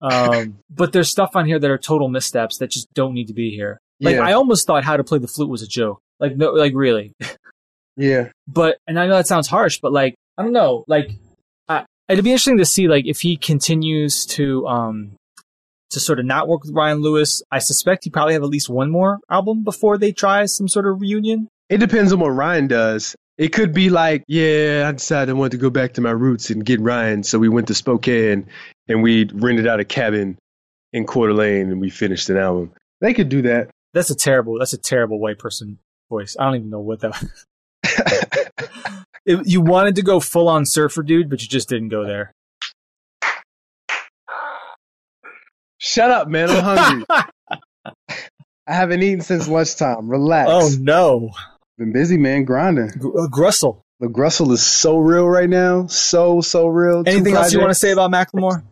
Um, 0.00 0.58
but 0.70 0.92
there's 0.92 1.10
stuff 1.10 1.30
on 1.34 1.46
here 1.46 1.58
that 1.58 1.70
are 1.70 1.78
total 1.78 2.08
missteps 2.08 2.58
that 2.58 2.70
just 2.70 2.92
don't 2.94 3.14
need 3.14 3.28
to 3.28 3.34
be 3.34 3.50
here. 3.50 3.78
Like 4.00 4.16
yeah. 4.16 4.22
I 4.26 4.32
almost 4.32 4.66
thought 4.66 4.84
how 4.84 4.96
to 4.96 5.04
play 5.04 5.18
the 5.18 5.28
flute 5.28 5.48
was 5.48 5.62
a 5.62 5.66
joke. 5.66 6.00
Like 6.20 6.36
no, 6.36 6.52
like 6.52 6.72
really. 6.74 7.12
yeah. 7.96 8.28
but 8.46 8.78
and 8.86 8.98
I 8.98 9.06
know 9.06 9.16
that 9.16 9.26
sounds 9.26 9.48
harsh, 9.48 9.78
but 9.80 9.92
like 9.92 10.14
I 10.38 10.42
don't 10.42 10.52
know, 10.52 10.84
like 10.86 11.10
I, 11.68 11.84
it'd 12.08 12.24
be 12.24 12.30
interesting 12.30 12.58
to 12.58 12.64
see 12.64 12.88
like 12.88 13.06
if 13.06 13.20
he 13.20 13.36
continues 13.36 14.26
to 14.26 14.66
um 14.66 15.12
to 15.90 16.00
sort 16.00 16.18
of 16.18 16.26
not 16.26 16.48
work 16.48 16.64
with 16.64 16.74
Ryan 16.74 16.98
Lewis. 16.98 17.42
I 17.50 17.58
suspect 17.58 18.04
he 18.04 18.10
probably 18.10 18.34
have 18.34 18.42
at 18.42 18.48
least 18.48 18.68
one 18.68 18.90
more 18.90 19.18
album 19.30 19.64
before 19.64 19.98
they 19.98 20.12
try 20.12 20.46
some 20.46 20.68
sort 20.68 20.86
of 20.86 21.00
reunion. 21.00 21.48
It 21.68 21.78
depends 21.78 22.12
on 22.12 22.20
what 22.20 22.30
Ryan 22.30 22.66
does. 22.66 23.16
It 23.38 23.48
could 23.48 23.74
be 23.74 23.90
like, 23.90 24.24
yeah, 24.28 24.84
I 24.88 24.92
decided 24.92 25.30
I 25.30 25.34
wanted 25.34 25.52
to 25.52 25.58
go 25.58 25.70
back 25.70 25.94
to 25.94 26.00
my 26.00 26.10
roots 26.10 26.50
and 26.50 26.64
get 26.64 26.80
Ryan, 26.80 27.22
so 27.22 27.38
we 27.38 27.48
went 27.48 27.68
to 27.68 27.74
Spokane 27.74 28.46
and 28.88 29.02
we 29.02 29.24
rented 29.32 29.66
out 29.66 29.78
a 29.78 29.84
cabin 29.84 30.38
in 30.92 31.06
Coeur 31.06 31.28
d'Alene 31.28 31.70
and 31.70 31.80
we 31.80 31.90
finished 31.90 32.30
an 32.30 32.38
album. 32.38 32.72
They 33.00 33.12
could 33.12 33.28
do 33.28 33.42
that. 33.42 33.70
That's 33.92 34.10
a 34.10 34.14
terrible. 34.14 34.58
That's 34.58 34.72
a 34.72 34.78
terrible 34.78 35.18
white 35.18 35.38
person 35.38 35.78
voice. 36.08 36.36
I 36.38 36.44
don't 36.44 36.56
even 36.56 36.70
know 36.70 36.80
what 36.80 37.00
that. 37.00 37.22
It, 39.26 39.40
you 39.46 39.60
wanted 39.60 39.96
to 39.96 40.02
go 40.02 40.20
full 40.20 40.48
on 40.48 40.64
surfer 40.64 41.02
dude, 41.02 41.28
but 41.28 41.42
you 41.42 41.48
just 41.48 41.68
didn't 41.68 41.88
go 41.88 42.04
there. 42.06 42.32
Shut 45.78 46.10
up, 46.10 46.28
man. 46.28 46.50
I'm 46.50 46.62
hungry. 46.62 47.04
I 48.68 48.74
haven't 48.74 49.02
eaten 49.02 49.20
since 49.20 49.46
lunchtime. 49.48 50.08
Relax. 50.08 50.50
oh 50.52 50.70
no, 50.80 51.30
Been 51.78 51.92
busy, 51.92 52.16
man, 52.16 52.44
grinding. 52.44 52.88
Gr- 52.98 53.18
uh, 53.20 53.28
Grussel. 53.28 53.82
The 54.00 54.08
Grussel 54.08 54.50
is 54.52 54.62
so 54.62 54.98
real 54.98 55.26
right 55.26 55.48
now. 55.48 55.86
So, 55.86 56.40
so 56.40 56.66
real. 56.66 57.04
Two 57.04 57.10
Anything 57.12 57.34
else 57.34 57.52
you 57.52 57.60
want 57.60 57.70
to 57.70 57.74
say 57.74 57.92
about 57.92 58.10
Macklemore? 58.10 58.62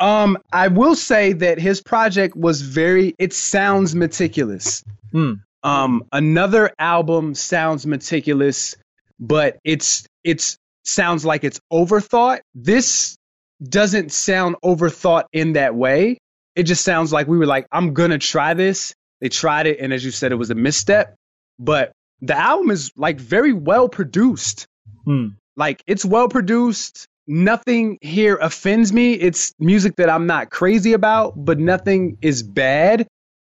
um, 0.00 0.38
I 0.52 0.68
will 0.68 0.94
say 0.96 1.32
that 1.34 1.58
his 1.58 1.80
project 1.82 2.36
was 2.36 2.62
very. 2.62 3.14
It 3.18 3.32
sounds 3.32 3.94
meticulous. 3.94 4.82
Hmm. 5.12 5.34
Um, 5.62 6.04
another 6.10 6.72
album 6.78 7.34
sounds 7.34 7.86
meticulous, 7.86 8.74
but 9.22 9.56
it's 9.64 10.04
it's 10.24 10.58
sounds 10.84 11.24
like 11.24 11.44
it's 11.44 11.60
overthought. 11.72 12.40
This 12.54 13.16
doesn't 13.62 14.10
sound 14.10 14.56
overthought 14.64 15.24
in 15.32 15.52
that 15.52 15.76
way. 15.76 16.18
It 16.56 16.64
just 16.64 16.84
sounds 16.84 17.12
like 17.12 17.28
we 17.28 17.38
were 17.38 17.46
like, 17.46 17.66
I'm 17.70 17.94
gonna 17.94 18.18
try 18.18 18.52
this. 18.52 18.92
They 19.20 19.28
tried 19.28 19.68
it, 19.68 19.78
and 19.78 19.92
as 19.92 20.04
you 20.04 20.10
said, 20.10 20.32
it 20.32 20.36
was 20.36 20.50
a 20.50 20.56
misstep. 20.56 21.14
But 21.60 21.92
the 22.20 22.36
album 22.36 22.72
is 22.72 22.90
like 22.96 23.20
very 23.20 23.52
well 23.52 23.88
produced. 23.88 24.66
Hmm. 25.04 25.28
Like 25.56 25.82
it's 25.86 26.04
well 26.04 26.28
produced. 26.28 27.06
Nothing 27.28 27.98
here 28.00 28.36
offends 28.36 28.92
me. 28.92 29.12
It's 29.12 29.52
music 29.60 29.94
that 29.96 30.10
I'm 30.10 30.26
not 30.26 30.50
crazy 30.50 30.94
about, 30.94 31.34
but 31.36 31.60
nothing 31.60 32.18
is 32.20 32.42
bad. 32.42 33.06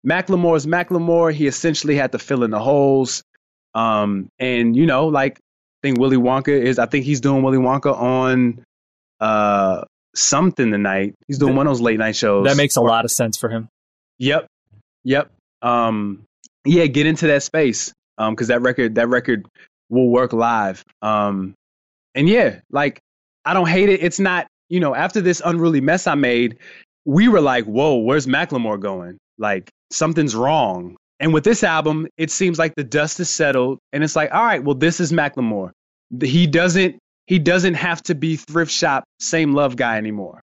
Macklemore 0.06 0.58
is 0.58 0.66
Macklemore. 0.66 1.32
He 1.32 1.48
essentially 1.48 1.96
had 1.96 2.12
to 2.12 2.20
fill 2.20 2.44
in 2.44 2.52
the 2.52 2.60
holes. 2.60 3.24
Um, 3.74 4.28
and 4.38 4.76
you 4.76 4.86
know, 4.86 5.08
like 5.08 5.40
think 5.82 6.00
Willy 6.00 6.18
Wonka 6.18 6.50
is. 6.50 6.80
I 6.80 6.86
think 6.86 7.06
he's 7.06 7.22
doing 7.22 7.44
Willy 7.44 7.58
Wonka 7.58 7.96
on 7.96 8.64
uh 9.20 9.84
something 10.16 10.72
tonight. 10.72 11.14
He's 11.28 11.38
doing 11.38 11.56
one 11.56 11.68
of 11.68 11.72
those 11.72 11.82
late 11.82 12.00
night 12.00 12.16
shows. 12.16 12.48
That 12.48 12.58
makes 12.58 12.76
a 12.76 12.82
lot 12.82 13.06
of 13.06 13.12
sense 13.12 13.38
for 13.38 13.50
him. 13.50 13.70
Yep, 14.20 14.48
yep. 15.04 15.32
Um, 15.62 16.24
yeah, 16.66 16.86
get 16.88 17.06
into 17.06 17.28
that 17.28 17.44
space. 17.44 17.94
Um, 18.18 18.36
because 18.36 18.50
that 18.50 18.62
record, 18.62 18.96
that 18.96 19.08
record 19.08 19.48
will 19.90 20.10
work 20.10 20.34
live. 20.34 20.84
Um, 21.02 21.56
and 22.14 22.28
yeah, 22.28 22.60
like 22.72 23.00
I 23.46 23.54
don't 23.54 23.68
hate 23.68 23.90
it. 23.90 24.04
It's 24.04 24.20
not, 24.20 24.48
you 24.70 24.80
know, 24.80 24.94
after 24.94 25.22
this 25.22 25.42
unruly 25.44 25.82
mess 25.82 26.08
I 26.08 26.16
made, 26.16 26.58
we 27.06 27.28
were 27.28 27.42
like, 27.42 27.66
whoa, 27.66 27.98
where's 27.98 28.28
Macklemore 28.28 28.80
going? 28.80 29.18
Like 29.38 29.70
something's 29.92 30.36
wrong. 30.36 30.98
And 31.22 31.34
with 31.34 31.44
this 31.44 31.64
album, 31.64 32.08
it 32.18 32.32
seems 32.32 32.58
like 32.58 32.74
the 32.76 32.84
dust 32.84 33.20
is 33.20 33.30
settled, 33.30 33.78
and 33.94 34.04
it's 34.04 34.16
like, 34.16 34.34
all 34.34 34.44
right, 34.44 34.64
well, 34.64 34.76
this 34.76 35.00
is 35.00 35.12
Macklemore. 35.12 35.72
He 36.22 36.48
doesn't 36.48 36.98
he 37.28 37.40
doesn't 37.40 37.76
have 37.76 38.02
to 38.04 38.16
be 38.16 38.36
thrift 38.36 38.72
shop 38.72 39.06
same 39.20 39.54
love 39.54 39.78
guy 39.78 39.98
anymore. 39.98 40.42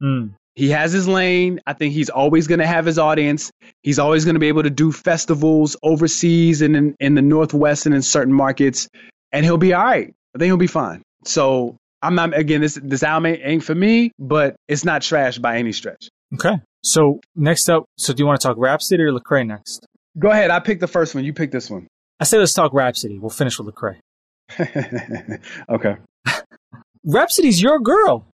Hmm. 0.00 0.26
He 0.56 0.70
has 0.70 0.92
his 0.92 1.06
lane. 1.06 1.60
I 1.66 1.74
think 1.74 1.94
he's 1.94 2.10
always 2.10 2.46
going 2.46 2.58
to 2.58 2.66
have 2.66 2.84
his 2.84 2.98
audience. 2.98 3.50
He's 3.82 3.98
always 3.98 4.24
going 4.24 4.34
to 4.34 4.40
be 4.40 4.48
able 4.48 4.64
to 4.64 4.70
do 4.70 4.90
festivals 4.90 5.76
overseas 5.82 6.60
and 6.60 6.74
in, 6.74 6.96
in 6.98 7.14
the 7.14 7.22
Northwest 7.22 7.86
and 7.86 7.94
in 7.94 8.02
certain 8.02 8.32
markets, 8.32 8.88
and 9.32 9.44
he'll 9.44 9.58
be 9.58 9.74
all 9.74 9.84
right. 9.84 10.12
I 10.34 10.38
think 10.38 10.48
he'll 10.48 10.56
be 10.56 10.66
fine. 10.66 11.02
So 11.24 11.76
I'm 12.02 12.16
not 12.16 12.36
again. 12.36 12.60
This 12.60 12.78
this 12.82 13.04
album 13.04 13.26
ain't, 13.26 13.40
ain't 13.44 13.64
for 13.64 13.74
me, 13.74 14.10
but 14.18 14.56
it's 14.66 14.84
not 14.84 15.02
trash 15.02 15.38
by 15.38 15.58
any 15.58 15.72
stretch. 15.72 16.08
Okay. 16.34 16.60
So 16.82 17.20
next 17.36 17.68
up, 17.70 17.84
so 17.96 18.12
do 18.12 18.22
you 18.22 18.26
want 18.26 18.40
to 18.40 18.48
talk 18.48 18.56
Rapsody 18.58 19.02
or 19.04 19.12
Lecrae 19.12 19.46
next? 19.46 19.86
Go 20.18 20.30
ahead. 20.30 20.50
I 20.50 20.60
picked 20.60 20.80
the 20.80 20.86
first 20.86 21.14
one. 21.14 21.24
You 21.24 21.32
pick 21.32 21.50
this 21.50 21.70
one. 21.70 21.86
I 22.20 22.24
say 22.24 22.38
let's 22.38 22.54
talk 22.54 22.72
Rapsody. 22.72 23.18
We'll 23.18 23.30
finish 23.30 23.58
with 23.58 23.74
Lecrae. 23.74 23.98
okay. 25.68 25.96
Rapsody's 27.04 27.60
your 27.60 27.78
girl. 27.78 28.26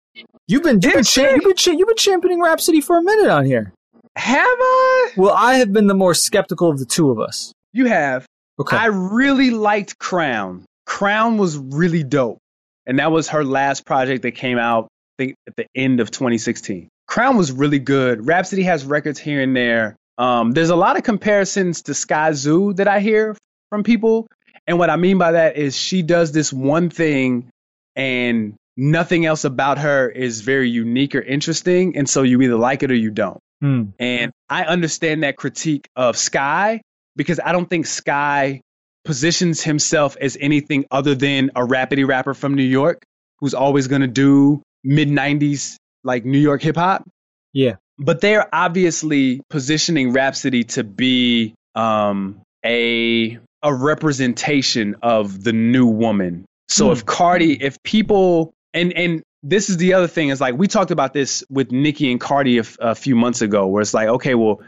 You've 0.46 0.62
been 0.62 0.80
you've 0.82 0.94
been, 0.94 1.04
cha- 1.04 1.22
you've, 1.22 1.42
been 1.42 1.56
cha- 1.56 1.72
you've 1.72 1.88
been 1.88 1.96
championing 1.96 2.40
Rapsody 2.40 2.80
for 2.80 2.98
a 2.98 3.02
minute 3.02 3.30
on 3.30 3.44
here. 3.44 3.72
Have 4.16 4.46
I? 4.46 5.10
Well, 5.16 5.34
I 5.34 5.54
have 5.54 5.72
been 5.72 5.86
the 5.86 5.94
more 5.94 6.14
skeptical 6.14 6.70
of 6.70 6.78
the 6.78 6.84
two 6.84 7.10
of 7.10 7.18
us. 7.18 7.52
You 7.72 7.86
have. 7.86 8.26
Okay. 8.60 8.76
I 8.76 8.86
really 8.86 9.50
liked 9.50 9.98
Crown. 9.98 10.64
Crown 10.86 11.38
was 11.38 11.56
really 11.56 12.04
dope. 12.04 12.38
And 12.86 12.98
that 12.98 13.10
was 13.10 13.28
her 13.28 13.44
last 13.44 13.86
project 13.86 14.22
that 14.22 14.32
came 14.32 14.58
out, 14.58 14.84
I 14.84 15.24
think, 15.24 15.34
at 15.46 15.56
the 15.56 15.66
end 15.74 16.00
of 16.00 16.10
2016. 16.10 16.88
Crown 17.06 17.36
was 17.36 17.52
really 17.52 17.78
good. 17.78 18.26
Rapsody 18.26 18.62
has 18.64 18.84
records 18.84 19.18
here 19.18 19.40
and 19.40 19.56
there. 19.56 19.96
Um, 20.18 20.52
there's 20.52 20.70
a 20.70 20.76
lot 20.76 20.96
of 20.96 21.02
comparisons 21.02 21.82
to 21.82 21.92
Skyzoo 21.92 22.76
that 22.76 22.88
I 22.88 23.00
hear 23.00 23.36
from 23.70 23.82
people. 23.82 24.26
And 24.66 24.78
what 24.78 24.90
I 24.90 24.96
mean 24.96 25.18
by 25.18 25.32
that 25.32 25.56
is 25.56 25.76
she 25.76 26.02
does 26.02 26.32
this 26.32 26.52
one 26.52 26.90
thing 26.90 27.50
and 27.96 28.54
nothing 28.76 29.26
else 29.26 29.44
about 29.44 29.78
her 29.78 30.08
is 30.08 30.40
very 30.40 30.70
unique 30.70 31.14
or 31.14 31.20
interesting. 31.20 31.96
And 31.96 32.08
so 32.08 32.22
you 32.22 32.40
either 32.42 32.56
like 32.56 32.82
it 32.82 32.90
or 32.90 32.94
you 32.94 33.10
don't. 33.10 33.40
Hmm. 33.60 33.84
And 33.98 34.32
I 34.48 34.64
understand 34.64 35.22
that 35.22 35.36
critique 35.36 35.88
of 35.96 36.16
Sky 36.16 36.82
because 37.16 37.40
I 37.44 37.52
don't 37.52 37.68
think 37.68 37.86
Sky 37.86 38.60
positions 39.04 39.62
himself 39.62 40.16
as 40.20 40.36
anything 40.40 40.86
other 40.90 41.14
than 41.14 41.50
a 41.56 41.60
rapidy 41.60 42.06
rapper 42.06 42.34
from 42.34 42.54
New 42.54 42.62
York 42.62 43.02
who's 43.40 43.54
always 43.54 43.88
going 43.88 44.02
to 44.02 44.08
do 44.08 44.62
mid 44.84 45.08
90s 45.08 45.76
like 46.04 46.24
New 46.24 46.38
York 46.38 46.62
hip 46.62 46.76
hop. 46.76 47.08
Yeah. 47.52 47.76
But 48.02 48.20
they're 48.20 48.48
obviously 48.54 49.40
positioning 49.48 50.12
Rapsody 50.12 50.64
to 50.64 50.84
be 50.84 51.54
um, 51.74 52.40
a 52.64 53.38
a 53.62 53.72
representation 53.72 54.96
of 55.02 55.44
the 55.44 55.52
new 55.52 55.86
woman. 55.86 56.44
So 56.68 56.86
Hmm. 56.86 56.92
if 56.92 57.06
Cardi, 57.06 57.62
if 57.62 57.82
people 57.82 58.52
and 58.74 58.92
and 58.94 59.22
this 59.42 59.70
is 59.70 59.76
the 59.76 59.94
other 59.94 60.08
thing 60.08 60.28
is 60.30 60.40
like 60.40 60.56
we 60.56 60.66
talked 60.68 60.90
about 60.90 61.12
this 61.12 61.44
with 61.48 61.70
Nicki 61.72 62.10
and 62.10 62.20
Cardi 62.20 62.58
a 62.58 62.94
few 62.94 63.14
months 63.16 63.42
ago, 63.42 63.66
where 63.66 63.82
it's 63.82 63.94
like, 63.94 64.08
okay, 64.08 64.34
well, 64.34 64.60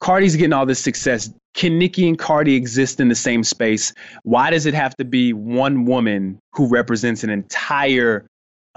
Cardi's 0.00 0.36
getting 0.36 0.52
all 0.52 0.66
this 0.66 0.80
success. 0.80 1.30
Can 1.54 1.78
Nicki 1.78 2.08
and 2.08 2.18
Cardi 2.18 2.54
exist 2.54 3.00
in 3.00 3.08
the 3.08 3.14
same 3.16 3.42
space? 3.42 3.92
Why 4.22 4.50
does 4.50 4.66
it 4.66 4.74
have 4.74 4.94
to 4.96 5.04
be 5.04 5.32
one 5.32 5.86
woman 5.86 6.38
who 6.52 6.68
represents 6.68 7.24
an 7.24 7.30
entire 7.30 8.26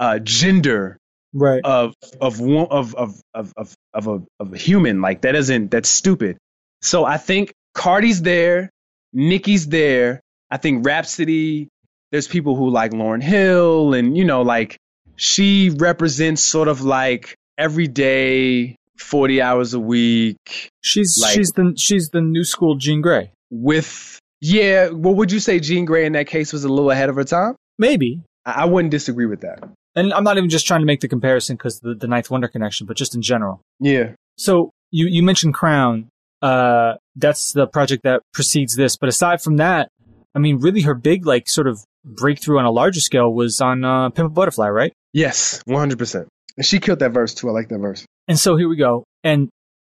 uh, 0.00 0.18
gender 0.18 0.98
Right. 1.34 1.60
of 1.64 1.94
of 2.20 2.40
wo- 2.40 2.66
of 2.70 2.94
of 2.94 3.20
of 3.34 3.52
of 3.56 3.74
of 3.94 4.06
a 4.06 4.22
of 4.40 4.52
a 4.52 4.56
human? 4.58 5.00
Like 5.00 5.22
that 5.22 5.34
isn't 5.34 5.70
that's 5.70 5.88
stupid. 5.88 6.36
So 6.82 7.04
I 7.04 7.16
think 7.16 7.52
Cardi's 7.74 8.22
there, 8.22 8.70
Nicki's 9.12 9.68
there. 9.68 10.20
I 10.50 10.56
think 10.58 10.84
Rapsody. 10.86 11.68
There's 12.10 12.28
people 12.28 12.56
who 12.56 12.68
like 12.68 12.90
Lauryn 12.90 13.22
Hill, 13.22 13.94
and 13.94 14.16
you 14.16 14.24
know, 14.24 14.42
like 14.42 14.76
she 15.16 15.70
represents 15.70 16.42
sort 16.42 16.68
of 16.68 16.82
like 16.82 17.34
everyday, 17.56 18.76
forty 18.98 19.40
hours 19.40 19.74
a 19.74 19.80
week 19.80 20.36
she's 20.82 21.18
like- 21.20 21.34
she's 21.34 21.50
the 21.52 21.74
she's 21.76 22.08
the 22.10 22.20
new 22.20 22.44
school 22.44 22.74
Jean 22.76 23.02
Grae. 23.02 23.30
with. 23.50 24.18
Yeah, 24.44 24.88
what 24.88 25.14
would 25.16 25.30
you 25.30 25.38
say? 25.38 25.60
Jean 25.60 25.86
Grae 25.86 26.04
in 26.04 26.14
that 26.14 26.26
case 26.26 26.52
was 26.52 26.64
a 26.64 26.68
little 26.68 26.90
ahead 26.90 27.08
of 27.08 27.14
her 27.14 27.22
time. 27.22 27.54
Maybe. 27.78 28.22
I, 28.44 28.62
I 28.62 28.64
wouldn't 28.64 28.90
disagree 28.90 29.26
with 29.26 29.42
that. 29.42 29.60
And 29.94 30.12
I'm 30.12 30.24
not 30.24 30.38
even 30.38 30.48
just 30.48 30.66
trying 30.66 30.80
to 30.80 30.86
make 30.86 31.00
the 31.00 31.08
comparison 31.08 31.56
because 31.56 31.80
the, 31.80 31.94
the 31.94 32.06
Ninth 32.06 32.30
Wonder 32.30 32.48
connection, 32.48 32.86
but 32.86 32.96
just 32.96 33.14
in 33.14 33.22
general. 33.22 33.60
Yeah, 33.78 34.12
So 34.38 34.70
you, 34.90 35.06
you 35.06 35.22
mentioned 35.22 35.54
Crown. 35.54 36.08
Uh, 36.40 36.94
that's 37.14 37.52
the 37.52 37.66
project 37.66 38.02
that 38.04 38.22
precedes 38.32 38.74
this. 38.74 38.96
But 38.96 39.08
aside 39.08 39.42
from 39.42 39.58
that, 39.58 39.88
I 40.34 40.38
mean, 40.38 40.58
really 40.58 40.82
her 40.82 40.94
big, 40.94 41.26
like, 41.26 41.48
sort 41.48 41.66
of 41.66 41.78
breakthrough 42.04 42.58
on 42.58 42.64
a 42.64 42.70
larger 42.70 43.00
scale 43.00 43.32
was 43.32 43.60
on, 43.60 43.84
uh, 43.84 44.08
Pimp 44.10 44.30
a 44.30 44.32
Butterfly, 44.32 44.68
right? 44.68 44.92
yes, 45.12 45.62
one 45.66 45.78
hundred 45.78 45.98
percent. 45.98 46.28
And 46.56 46.66
she 46.66 46.80
killed 46.80 46.98
that 47.00 47.12
verse 47.12 47.34
too. 47.34 47.48
I 47.48 47.52
like 47.52 47.68
that 47.68 47.78
verse. 47.78 48.04
And 48.28 48.38
so 48.38 48.56
here 48.56 48.68
we 48.68 48.76
go. 48.76 49.04
And 49.22 49.50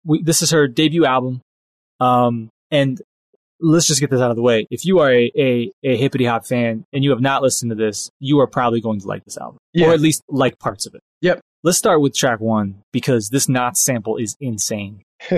we, 0.04 0.22
this 0.22 0.42
is 0.42 0.52
her 0.52 0.68
debut 0.68 1.06
album. 1.06 1.42
Um, 2.00 2.50
and 2.72 3.02
let's 3.64 3.88
just 3.88 4.00
get 4.02 4.10
this 4.12 4.20
out 4.22 4.30
of 4.30 4.36
the 4.36 4.42
way. 4.44 4.68
If 4.70 4.86
you 4.86 5.00
are 5.00 5.10
a, 5.12 5.32
a, 5.36 5.72
a 5.84 5.98
hippity 5.98 6.26
hop 6.26 6.46
fan 6.46 6.86
and 6.94 7.04
you 7.04 7.10
have 7.12 7.22
not 7.22 7.42
listened 7.42 7.72
to 7.72 7.76
this, 7.76 8.12
you 8.20 8.40
are 8.42 8.48
probably 8.48 8.82
going 8.82 9.00
to 9.00 9.08
like 9.08 9.24
this 9.24 9.38
album. 9.38 9.58
Yeah. 9.74 9.88
Or 9.88 9.94
at 9.94 10.02
least 10.02 10.22
like 10.30 10.60
parts 10.60 10.86
of 10.86 10.94
it. 10.96 11.02
Yep. 11.22 11.40
Let's 11.64 11.78
start 11.78 12.02
with 12.02 12.14
track 12.14 12.40
one 12.42 12.84
because 12.92 13.30
this 13.30 13.48
Nottz 13.48 13.78
sample 13.78 14.18
is 14.18 14.36
insane. 14.42 15.02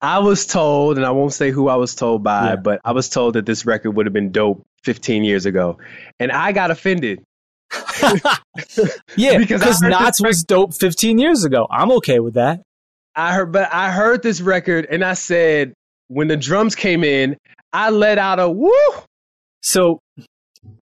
I 0.00 0.18
was 0.18 0.46
told, 0.46 0.98
and 0.98 1.06
I 1.06 1.10
won't 1.10 1.32
say 1.32 1.50
who 1.50 1.68
I 1.68 1.76
was 1.76 1.94
told 1.94 2.22
by, 2.22 2.50
Yeah. 2.50 2.56
but 2.56 2.80
I 2.84 2.92
was 2.92 3.08
told 3.08 3.34
that 3.34 3.46
this 3.46 3.64
record 3.64 3.92
would 3.92 4.06
have 4.06 4.12
been 4.12 4.30
dope 4.30 4.62
15 4.84 5.24
years 5.24 5.46
ago. 5.46 5.78
And 6.20 6.30
I 6.30 6.52
got 6.52 6.70
offended. 6.70 7.22
Yeah, 9.16 9.38
Because 9.38 9.80
Nottz 9.82 10.24
was 10.24 10.42
dope 10.44 10.74
15 10.74 11.18
years 11.18 11.44
ago. 11.44 11.66
I'm 11.70 11.90
okay 11.92 12.20
with 12.20 12.34
that. 12.34 12.62
I 13.18 13.34
heard, 13.34 13.52
but 13.52 13.72
I 13.72 13.90
heard 13.90 14.22
this 14.22 14.40
record 14.40 14.86
and 14.88 15.04
I 15.04 15.14
said, 15.14 15.74
when 16.06 16.28
the 16.28 16.36
drums 16.36 16.74
came 16.74 17.02
in, 17.02 17.36
I 17.72 17.90
let 17.90 18.16
out 18.16 18.38
a 18.38 18.48
woo. 18.48 18.72
So, 19.62 19.98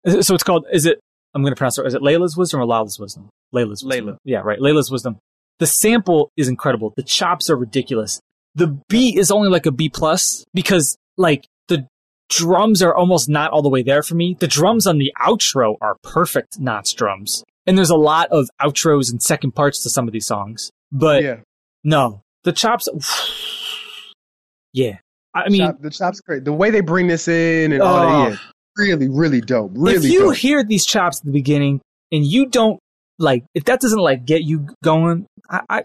so 0.07 0.35
it's 0.35 0.43
called. 0.43 0.67
Is 0.73 0.87
it? 0.87 0.99
I'm 1.35 1.43
going 1.43 1.53
to 1.53 1.57
pronounce 1.57 1.79
it. 1.79 1.87
Is 1.87 1.95
it 1.95 2.03
Laila's 2.03 2.37
wisdom 2.37 2.61
or 2.61 2.67
Lala's 2.67 2.99
wisdom? 2.99 3.29
Laila's 3.53 3.85
wisdom. 3.85 4.07
Laila. 4.07 4.19
Yeah, 4.25 4.41
right. 4.41 4.61
Laila's 4.61 4.91
wisdom. 4.91 5.19
The 5.59 5.67
sample 5.67 6.31
is 6.37 6.49
incredible. 6.49 6.93
The 6.97 7.03
chops 7.03 7.49
are 7.51 7.57
ridiculous. 7.57 8.21
The 8.55 8.79
beat 8.89 9.19
is 9.19 9.31
only 9.31 9.49
like 9.49 9.67
a 9.67 9.71
B 9.71 9.89
plus 9.89 10.45
because 10.53 10.97
like 11.17 11.47
the 11.69 11.87
drums 12.29 12.83
are 12.83 12.95
almost 12.95 13.29
not 13.29 13.51
all 13.53 13.63
the 13.63 13.69
way 13.69 13.83
there 13.83 14.03
for 14.03 14.15
me. 14.15 14.37
The 14.41 14.49
drums 14.49 14.87
on 14.87 14.99
the 14.99 15.13
outro 15.21 15.77
are 15.81 15.97
perfect 16.03 16.59
Nottz 16.59 16.95
drums, 16.95 17.45
and 17.67 17.79
there's 17.79 17.91
a 17.91 17.97
lot 17.97 18.29
of 18.31 18.49
outros 18.61 19.11
and 19.11 19.23
second 19.23 19.53
parts 19.53 19.83
to 19.83 19.91
some 19.91 20.09
of 20.09 20.13
these 20.13 20.27
songs. 20.27 20.71
But 20.91 21.23
yeah, 21.23 21.37
no, 21.85 22.23
the 22.45 22.53
chops. 22.53 22.89
yeah, 24.73 24.99
I 25.35 25.49
mean, 25.49 25.61
Chop- 25.61 25.81
the 25.81 25.91
chop's 25.91 26.21
great. 26.21 26.45
The 26.45 26.53
way 26.53 26.71
they 26.71 26.81
bring 26.81 27.07
this 27.09 27.29
in 27.29 27.73
and 27.73 27.83
all 27.83 27.97
Oh. 27.99 28.31
that, 28.31 28.33
yeah, 28.33 28.37
really, 28.77 29.09
really 29.09 29.41
dope. 29.41 29.73
Really 29.75 29.97
if 29.97 30.05
you 30.13 30.21
dope. 30.27 30.37
hear 30.37 30.65
these 30.65 30.85
chops 30.87 31.21
at 31.21 31.25
the 31.27 31.33
beginning 31.33 31.81
and 32.11 32.25
you 32.25 32.47
don't 32.47 32.79
like, 33.19 33.45
if 33.55 33.65
that 33.65 33.81
doesn't 33.81 33.99
like 34.01 34.25
get 34.25 34.43
you 34.43 34.69
going, 34.83 35.27
I, 35.51 35.61
I 35.69 35.83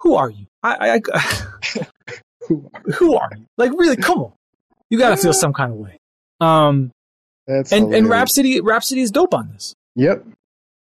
who 0.00 0.14
are 0.14 0.30
you? 0.30 0.46
I, 0.62 1.00
I, 1.12 1.80
who 2.48 3.16
are 3.16 3.30
you? 3.36 3.44
Like, 3.56 3.72
really, 3.72 3.96
come 3.96 4.18
on, 4.20 4.32
you 4.90 4.98
got 4.98 5.10
to 5.10 5.16
feel 5.16 5.32
some 5.32 5.52
kind 5.52 5.72
of 5.72 5.78
way. 5.78 5.98
Um, 6.40 6.90
That's 7.46 7.72
And 7.72 7.92
and. 7.94 8.08
Rapsody 8.08 8.60
Rapsody 8.60 9.00
is 9.02 9.10
dope 9.10 9.34
on 9.34 9.48
this. 9.52 9.74
Yep. 9.96 10.24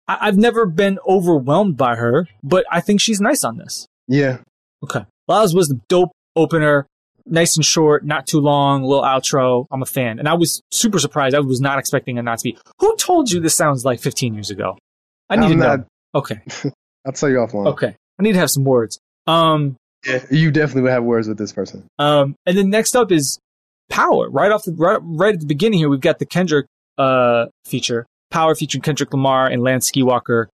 I've 0.07 0.37
never 0.37 0.65
been 0.67 0.99
overwhelmed 1.07 1.77
by 1.77 1.95
her, 1.95 2.27
but 2.43 2.65
I 2.71 2.79
think 2.81 3.01
she's 3.01 3.19
nice 3.19 3.43
on 3.43 3.57
this. 3.57 3.87
Yeah. 4.07 4.37
Okay. 4.83 5.05
Lala's 5.27 5.53
Wisdom, 5.55 5.81
dope 5.87 6.11
opener, 6.35 6.85
nice 7.25 7.55
and 7.55 7.65
short, 7.65 8.05
not 8.05 8.27
too 8.27 8.39
long, 8.39 8.83
little 8.83 9.03
outro. 9.03 9.65
I'm 9.71 9.81
a 9.81 9.85
fan. 9.85 10.19
And 10.19 10.27
I 10.27 10.33
was 10.35 10.61
super 10.71 10.99
surprised. 10.99 11.35
I 11.35 11.39
was 11.39 11.61
not 11.61 11.79
expecting 11.79 12.17
it 12.17 12.21
not 12.23 12.39
to 12.39 12.43
be. 12.43 12.57
Who 12.79 12.95
told 12.97 13.31
you 13.31 13.39
this 13.39 13.55
sounds 13.55 13.83
like 13.85 13.99
15 13.99 14.33
years 14.33 14.51
ago? 14.51 14.77
I 15.29 15.35
need 15.37 15.45
I'm 15.45 15.51
to 15.51 15.57
know. 15.77 15.85
Okay. 16.13 16.41
I'll 17.05 17.13
tell 17.13 17.29
you 17.29 17.37
offline. 17.37 17.67
Okay. 17.67 17.95
I 18.19 18.23
need 18.23 18.33
to 18.33 18.39
have 18.39 18.51
some 18.51 18.63
words. 18.63 18.99
Um, 19.27 19.75
Yeah, 20.05 20.23
you 20.29 20.51
definitely 20.51 20.83
will 20.83 20.91
have 20.91 21.03
words 21.03 21.27
with 21.27 21.37
this 21.37 21.51
person. 21.51 21.87
um, 21.99 22.35
and 22.45 22.57
then 22.57 22.69
next 22.69 22.95
up 22.95 23.11
is 23.11 23.39
Power. 23.89 24.29
Right 24.29 24.51
off 24.51 24.63
the, 24.63 24.73
right, 24.73 24.99
right 25.01 25.33
at 25.33 25.39
the 25.39 25.45
beginning 25.45 25.79
here, 25.79 25.89
we've 25.89 25.99
got 26.01 26.19
the 26.19 26.25
Kendrick, 26.25 26.65
uh, 26.97 27.45
feature. 27.65 28.05
Power 28.31 28.55
featuring 28.55 28.81
Kendrick 28.81 29.13
Lamar 29.13 29.47
and 29.47 29.61
Lance 29.61 29.89
Skywalker, 29.91 30.47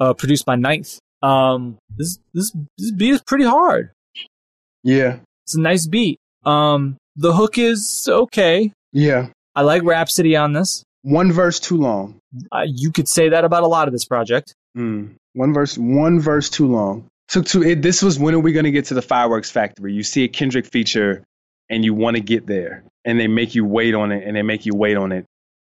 uh, 0.00 0.12
produced 0.14 0.44
by 0.44 0.56
Ninth. 0.56 0.98
Um, 1.24 1.78
this, 1.96 2.18
this, 2.34 2.52
this 2.76 2.90
beat 2.92 3.14
is 3.14 3.22
pretty 3.22 3.44
hard. 3.44 3.90
Yeah. 4.82 5.20
It's 5.44 5.54
a 5.54 5.60
nice 5.60 5.86
beat. 5.86 6.18
Um, 6.44 6.98
the 7.16 7.32
hook 7.32 7.56
is 7.58 8.06
okay. 8.10 8.72
Yeah. 8.92 9.28
I 9.54 9.62
like 9.62 9.82
Rapsody 9.84 10.36
on 10.36 10.52
this. 10.52 10.84
One 11.02 11.32
verse 11.32 11.60
too 11.60 11.78
long. 11.78 12.18
Uh, 12.52 12.64
you 12.66 12.90
could 12.90 13.08
say 13.08 13.30
that 13.30 13.44
about 13.44 13.62
a 13.62 13.66
lot 13.66 13.88
of 13.88 13.92
this 13.92 14.04
project. 14.04 14.54
Mm. 14.76 15.14
One 15.34 15.54
verse. 15.54 15.78
One 15.78 16.20
verse 16.20 16.50
too 16.50 16.66
long. 16.66 17.06
Took 17.28 17.46
to 17.46 17.62
it. 17.62 17.82
This 17.82 18.02
was 18.02 18.18
when 18.18 18.34
are 18.34 18.40
we 18.40 18.52
going 18.52 18.64
to 18.64 18.70
get 18.70 18.86
to 18.86 18.94
the 18.94 19.02
fireworks 19.02 19.50
factory? 19.50 19.94
You 19.94 20.02
see 20.02 20.24
a 20.24 20.28
Kendrick 20.28 20.66
feature, 20.66 21.24
and 21.70 21.84
you 21.84 21.94
want 21.94 22.16
to 22.16 22.22
get 22.22 22.46
there, 22.46 22.84
and 23.04 23.18
they 23.18 23.28
make 23.28 23.54
you 23.54 23.64
wait 23.64 23.94
on 23.94 24.12
it, 24.12 24.26
and 24.26 24.36
they 24.36 24.42
make 24.42 24.66
you 24.66 24.74
wait 24.74 24.96
on 24.96 25.12
it 25.12 25.24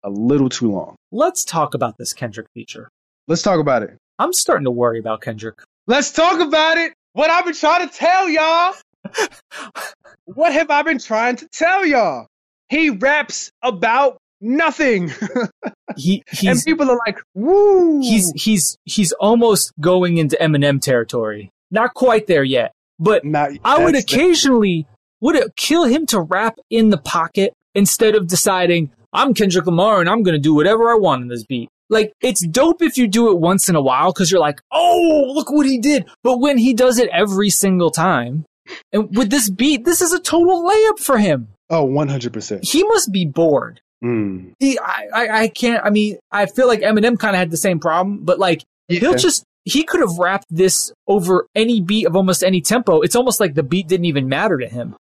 a 0.04 0.10
little 0.10 0.50
too 0.50 0.72
long. 0.72 0.96
Let's 1.12 1.44
talk 1.44 1.74
about 1.74 1.98
this 1.98 2.14
Kendrick 2.14 2.48
feature. 2.54 2.90
Let's 3.28 3.42
talk 3.42 3.60
about 3.60 3.84
it. 3.84 3.98
I'm 4.20 4.34
starting 4.34 4.66
to 4.66 4.72
worry 4.72 5.00
about 5.00 5.22
Kendrick. 5.22 5.60
Let's 5.88 6.12
talk 6.12 6.40
about 6.40 6.78
it. 6.78 6.94
What 7.14 7.30
I've 7.30 7.46
been 7.46 7.54
trying 7.54 7.88
to 7.88 7.94
tell 7.94 8.30
y'all. 8.30 8.74
what 10.26 10.54
have 10.54 10.70
I 10.70 10.84
been 10.84 11.00
trying 11.00 11.38
to 11.38 11.48
tell 11.50 11.86
y'all? 11.86 12.28
He 12.70 12.90
raps 12.90 13.52
about 13.64 14.18
nothing, 14.40 15.12
He 15.98 16.24
and 16.46 16.62
people 16.64 16.90
are 16.90 17.00
like, 17.06 17.20
"Woo!" 17.34 18.02
he's 18.02 18.32
he's 18.36 18.78
he's 18.86 19.12
almost 19.14 19.72
going 19.80 20.18
into 20.18 20.38
Eminem 20.42 20.82
territory. 20.82 21.50
Not 21.70 21.94
quite 21.94 22.28
there 22.28 22.44
yet, 22.44 22.74
but 23.00 23.24
Not, 23.24 23.52
I 23.64 23.84
would 23.84 23.96
occasionally 23.96 24.88
would 25.22 25.36
it 25.36 25.56
kill 25.56 25.86
him 25.86 26.06
to 26.08 26.22
rap 26.22 26.58
in 26.70 26.90
the 26.90 26.98
pocket 26.98 27.54
instead 27.76 28.16
of 28.16 28.28
deciding 28.28 28.92
I'm 29.14 29.34
Kendrick 29.34 29.66
Lamar 29.66 30.00
and 30.00 30.10
I'm 30.10 30.24
going 30.24 30.34
to 30.34 30.42
do 30.42 30.54
whatever 30.54 30.90
I 30.90 30.96
want 30.96 31.22
in 31.22 31.28
this 31.28 31.44
beat. 31.44 31.70
Like 31.92 32.14
it's 32.22 32.46
dope 32.48 32.82
if 32.82 32.98
you 32.98 33.08
do 33.08 33.30
it 33.32 33.40
once 33.40 33.68
in 33.70 33.76
a 33.76 33.82
while 33.82 34.12
because 34.14 34.32
you're 34.32 34.40
like, 34.40 34.62
oh, 34.72 35.32
look 35.36 35.52
what 35.52 35.68
he 35.68 35.78
did. 35.78 36.06
But 36.24 36.40
when 36.40 36.58
he 36.58 36.74
does 36.74 36.98
it 36.98 37.10
every 37.12 37.50
single 37.50 37.92
time, 37.92 38.46
and 38.94 39.16
with 39.16 39.30
this 39.30 39.50
beat, 39.50 39.84
this 39.84 40.02
is 40.02 40.14
a 40.14 40.20
total 40.20 40.64
layup 40.68 41.00
for 41.00 41.18
him. 41.18 41.50
Oh, 41.70 41.86
100%. 41.86 42.64
He 42.64 42.84
must 42.84 43.12
be 43.12 43.26
bored. 43.26 43.82
Mm. 44.04 44.54
He, 44.60 44.80
I, 44.80 45.08
I, 45.14 45.30
I 45.42 45.48
can't. 45.50 45.86
I 45.86 45.90
mean, 45.90 46.18
I 46.32 46.46
feel 46.46 46.68
like 46.68 46.80
Eminem 46.80 47.20
kind 47.20 47.36
of 47.36 47.40
had 47.40 47.52
the 47.52 47.58
same 47.58 47.80
problem, 47.80 48.24
but 48.24 48.40
like 48.40 48.64
he'll 48.88 49.16
just 49.16 49.44
he 49.66 49.84
could 49.84 50.00
have 50.00 50.18
rapped 50.18 50.48
this 50.50 50.92
over 51.08 51.46
any 51.56 51.82
beat 51.82 52.08
of 52.08 52.16
almost 52.16 52.44
any 52.44 52.62
tempo. 52.62 53.02
It's 53.02 53.16
almost 53.16 53.40
like 53.40 53.54
the 53.54 53.64
beat 53.64 53.88
didn't 53.88 54.06
even 54.06 54.28
matter 54.28 54.58
to 54.58 54.68
him. 54.68 54.96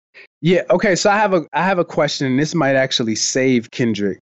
Yeah. 0.40 0.62
Okay. 0.70 0.96
So 0.96 1.10
I 1.10 1.18
have 1.18 1.34
a 1.34 1.46
I 1.52 1.62
have 1.64 1.78
a 1.78 1.84
question, 1.84 2.26
and 2.26 2.38
this 2.38 2.54
might 2.54 2.74
actually 2.74 3.16
save 3.16 3.70
Kendrick. 3.70 4.18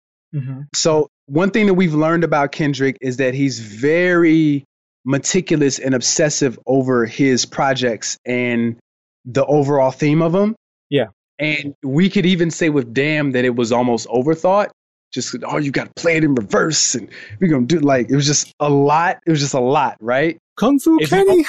So 0.73 1.09
one 1.25 1.51
thing 1.51 1.67
that 1.67 1.73
we've 1.73 1.93
learned 1.93 2.23
about 2.23 2.51
Kendrick 2.51 2.97
is 3.01 3.17
that 3.17 3.33
he's 3.33 3.59
very 3.59 4.65
meticulous 5.05 5.79
and 5.79 5.95
obsessive 5.95 6.57
over 6.65 7.05
his 7.05 7.45
projects 7.45 8.17
and 8.25 8.77
the 9.25 9.45
overall 9.45 9.91
theme 9.91 10.21
of 10.21 10.31
them. 10.31 10.55
Yeah. 10.89 11.07
And 11.39 11.75
we 11.83 12.09
could 12.09 12.25
even 12.25 12.51
say 12.51 12.69
with 12.69 12.93
Damn 12.93 13.31
that 13.31 13.45
it 13.45 13.55
was 13.55 13.71
almost 13.71 14.07
overthought. 14.07 14.69
Just 15.13 15.35
oh, 15.43 15.57
you 15.57 15.71
got 15.71 15.87
to 15.87 16.01
play 16.01 16.17
it 16.17 16.23
in 16.23 16.33
reverse, 16.33 16.95
and 16.95 17.07
we're 17.39 17.51
gonna 17.51 17.67
do 17.67 17.79
like 17.79 18.09
it 18.09 18.15
was 18.15 18.25
just 18.25 18.51
a 18.59 18.67
lot. 18.67 19.19
It 19.27 19.29
was 19.29 19.39
just 19.39 19.53
a 19.53 19.59
lot, 19.59 19.95
right? 19.99 20.39
Kung 20.57 20.79
Fu 20.79 20.97
If 20.99 21.11
Kenny. 21.11 21.45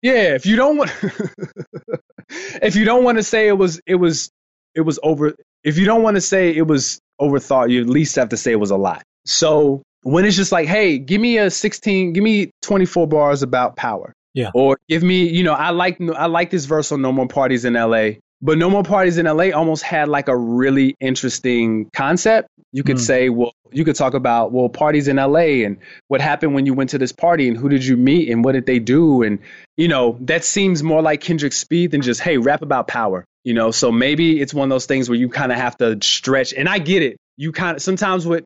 Yeah, 0.00 0.34
if 0.34 0.46
you 0.46 0.54
don't 0.54 0.76
want, 0.76 0.92
if 2.28 2.76
you 2.76 2.84
don't 2.84 3.02
want 3.02 3.18
to 3.18 3.24
say 3.24 3.48
it 3.48 3.58
was, 3.58 3.80
it 3.86 3.94
was, 3.94 4.30
it 4.74 4.82
was 4.82 5.00
over. 5.02 5.34
If 5.64 5.78
you 5.78 5.86
don't 5.86 6.02
want 6.02 6.16
to 6.16 6.20
say 6.20 6.54
it 6.54 6.66
was 6.66 7.00
overthought, 7.28 7.70
you 7.70 7.80
at 7.80 7.88
least 7.88 8.16
have 8.16 8.28
to 8.30 8.36
say 8.36 8.52
it 8.52 8.60
was 8.60 8.70
a 8.70 8.76
lot. 8.76 9.02
So 9.26 9.82
when 10.02 10.24
it's 10.24 10.36
just 10.36 10.52
like, 10.52 10.68
hey, 10.68 10.98
give 10.98 11.20
me 11.20 11.38
a 11.38 11.50
16, 11.50 12.12
give 12.12 12.22
me 12.22 12.50
24 12.62 13.06
bars 13.08 13.42
about 13.42 13.76
power. 13.76 14.12
Yeah. 14.34 14.50
Or 14.54 14.76
give 14.88 15.02
me, 15.02 15.28
you 15.28 15.44
know, 15.44 15.52
I 15.54 15.70
like, 15.70 16.00
I 16.00 16.26
like 16.26 16.50
this 16.50 16.64
verse 16.64 16.90
on 16.92 17.00
No 17.00 17.12
More 17.12 17.28
Parties 17.28 17.64
in 17.64 17.76
L.A. 17.76 18.18
But 18.42 18.58
No 18.58 18.68
More 18.68 18.82
Parties 18.82 19.16
in 19.16 19.24
LA 19.26 19.50
almost 19.54 19.82
had 19.84 20.08
like 20.08 20.28
a 20.28 20.36
really 20.36 20.96
interesting 21.00 21.88
concept. 21.94 22.48
You 22.72 22.82
could 22.82 22.96
Mm. 22.96 23.00
say, 23.00 23.28
well, 23.30 23.52
you 23.70 23.84
could 23.84 23.94
talk 23.96 24.12
about, 24.12 24.52
well, 24.52 24.68
parties 24.68 25.08
in 25.08 25.16
LA 25.16 25.64
and 25.64 25.78
what 26.08 26.20
happened 26.20 26.54
when 26.54 26.66
you 26.66 26.74
went 26.74 26.90
to 26.90 26.98
this 26.98 27.12
party 27.12 27.48
and 27.48 27.56
who 27.56 27.68
did 27.68 27.86
you 27.86 27.96
meet 27.96 28.28
and 28.28 28.44
what 28.44 28.52
did 28.52 28.66
they 28.66 28.80
do? 28.80 29.22
And, 29.22 29.38
you 29.76 29.88
know, 29.88 30.18
that 30.22 30.44
seems 30.44 30.82
more 30.82 31.00
like 31.00 31.20
Kendrick's 31.20 31.56
speed 31.58 31.92
than 31.92 32.02
just, 32.02 32.20
hey, 32.20 32.36
rap 32.36 32.60
about 32.60 32.88
power, 32.88 33.24
you 33.44 33.54
know? 33.54 33.70
So 33.70 33.92
maybe 33.92 34.40
it's 34.40 34.52
one 34.52 34.64
of 34.64 34.70
those 34.70 34.86
things 34.86 35.08
where 35.08 35.18
you 35.18 35.28
kind 35.28 35.52
of 35.52 35.58
have 35.58 35.76
to 35.78 35.98
stretch. 36.02 36.52
And 36.52 36.68
I 36.68 36.78
get 36.78 37.02
it. 37.02 37.16
You 37.36 37.52
kind 37.52 37.76
of, 37.76 37.82
sometimes 37.82 38.26
with 38.26 38.44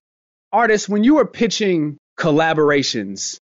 artists, 0.53 0.89
when 0.89 1.05
you 1.05 1.19
are 1.19 1.27
pitching 1.27 1.97
collaborations, 2.19 3.39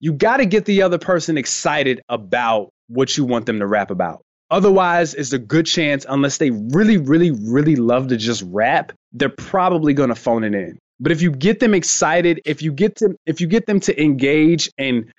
you 0.00 0.12
got 0.12 0.38
to 0.38 0.46
get 0.46 0.66
the 0.66 0.82
other 0.82 0.98
person 0.98 1.38
excited 1.38 2.02
about 2.08 2.68
what 2.88 3.16
you 3.16 3.24
want 3.24 3.46
them 3.46 3.60
to 3.60 3.66
rap 3.66 3.90
about. 3.90 4.20
Otherwise, 4.50 5.14
it's 5.14 5.32
a 5.32 5.38
good 5.38 5.66
chance, 5.66 6.06
unless 6.08 6.38
they 6.38 6.50
really, 6.50 6.98
really, 6.98 7.30
really 7.30 7.76
love 7.76 8.08
to 8.08 8.16
just 8.16 8.42
rap, 8.46 8.92
they're 9.12 9.28
probably 9.28 9.92
going 9.92 10.10
to 10.10 10.14
phone 10.14 10.44
it 10.44 10.54
in. 10.54 10.78
But 11.00 11.12
if 11.12 11.20
you 11.20 11.30
get 11.30 11.58
them 11.58 11.74
excited, 11.74 12.40
if 12.44 12.62
you 12.62 12.72
get 12.72 12.94
them, 12.96 13.16
if 13.26 13.40
you 13.40 13.48
get 13.48 13.66
them 13.66 13.80
to 13.80 14.02
engage 14.02 14.70
and 14.78 15.12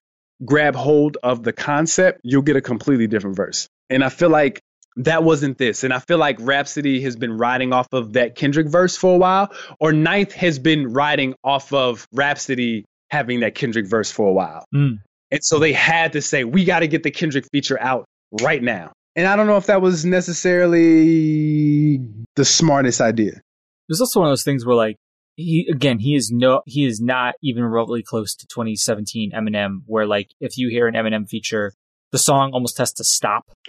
grab 0.46 0.76
hold 0.76 1.18
of 1.24 1.44
the 1.44 1.52
concept, 1.52 2.22
you'll 2.24 2.42
get 2.42 2.56
a 2.56 2.62
completely 2.62 3.08
different 3.08 3.36
verse. 3.36 3.68
And 3.90 4.04
I 4.04 4.10
feel 4.10 4.30
like 4.30 4.62
that 4.98 5.24
wasn't 5.24 5.58
this. 5.58 5.84
And 5.84 5.94
I 5.94 6.00
feel 6.00 6.18
like 6.18 6.38
Rapsody 6.40 7.02
has 7.02 7.16
been 7.16 7.38
riding 7.38 7.72
off 7.74 7.88
of 7.92 8.14
that 8.14 8.36
Kendrick 8.36 8.68
verse 8.68 8.96
for 8.98 9.16
a 9.16 9.18
while, 9.18 9.52
or 9.80 9.94
Ninth 9.94 10.34
has 10.34 10.60
been 10.60 10.92
riding 10.92 11.36
off 11.44 11.72
of 11.72 12.08
Rapsody 12.12 12.86
having 13.10 13.42
that 13.42 13.56
Kendrick 13.56 13.88
verse 13.88 14.12
for 14.12 14.28
a 14.28 14.34
while. 14.34 14.66
Mm. 14.76 15.00
And 15.32 15.44
so 15.44 15.60
they 15.60 15.74
had 15.74 16.14
to 16.14 16.22
say, 16.22 16.44
we 16.44 16.66
got 16.66 16.80
to 16.80 16.88
get 16.88 17.04
the 17.04 17.12
Kendrick 17.12 17.46
feature 17.52 17.80
out 17.80 18.06
right 18.42 18.62
now. 18.62 18.92
And 19.16 19.28
I 19.28 19.36
don't 19.36 19.48
know 19.48 19.58
if 19.58 19.68
that 19.68 19.82
was 19.82 20.06
necessarily 20.06 21.98
the 22.36 22.46
smartest 22.46 23.02
idea. 23.02 23.42
There's 23.88 24.02
also 24.02 24.20
one 24.20 24.30
of 24.30 24.32
those 24.32 24.44
things 24.44 24.66
where 24.66 24.76
like 24.76 24.98
he 25.36 25.68
again 25.72 26.00
he 26.00 26.16
is 26.16 26.32
no 26.32 26.62
he 26.66 26.86
is 26.86 27.00
not 27.00 27.36
even 27.42 27.64
remotely 27.64 28.04
close 28.04 28.36
to 28.36 28.48
2017 28.48 29.32
Eminem 29.32 29.82
where 29.86 30.06
like 30.06 30.32
if 30.40 30.58
you 30.58 30.70
hear 30.70 30.88
an 30.88 30.96
Eminem 30.96 31.28
feature 31.28 31.74
the 32.12 32.18
song 32.18 32.52
almost 32.54 32.78
has 32.78 32.94
to 32.94 33.04
stop. 33.04 33.44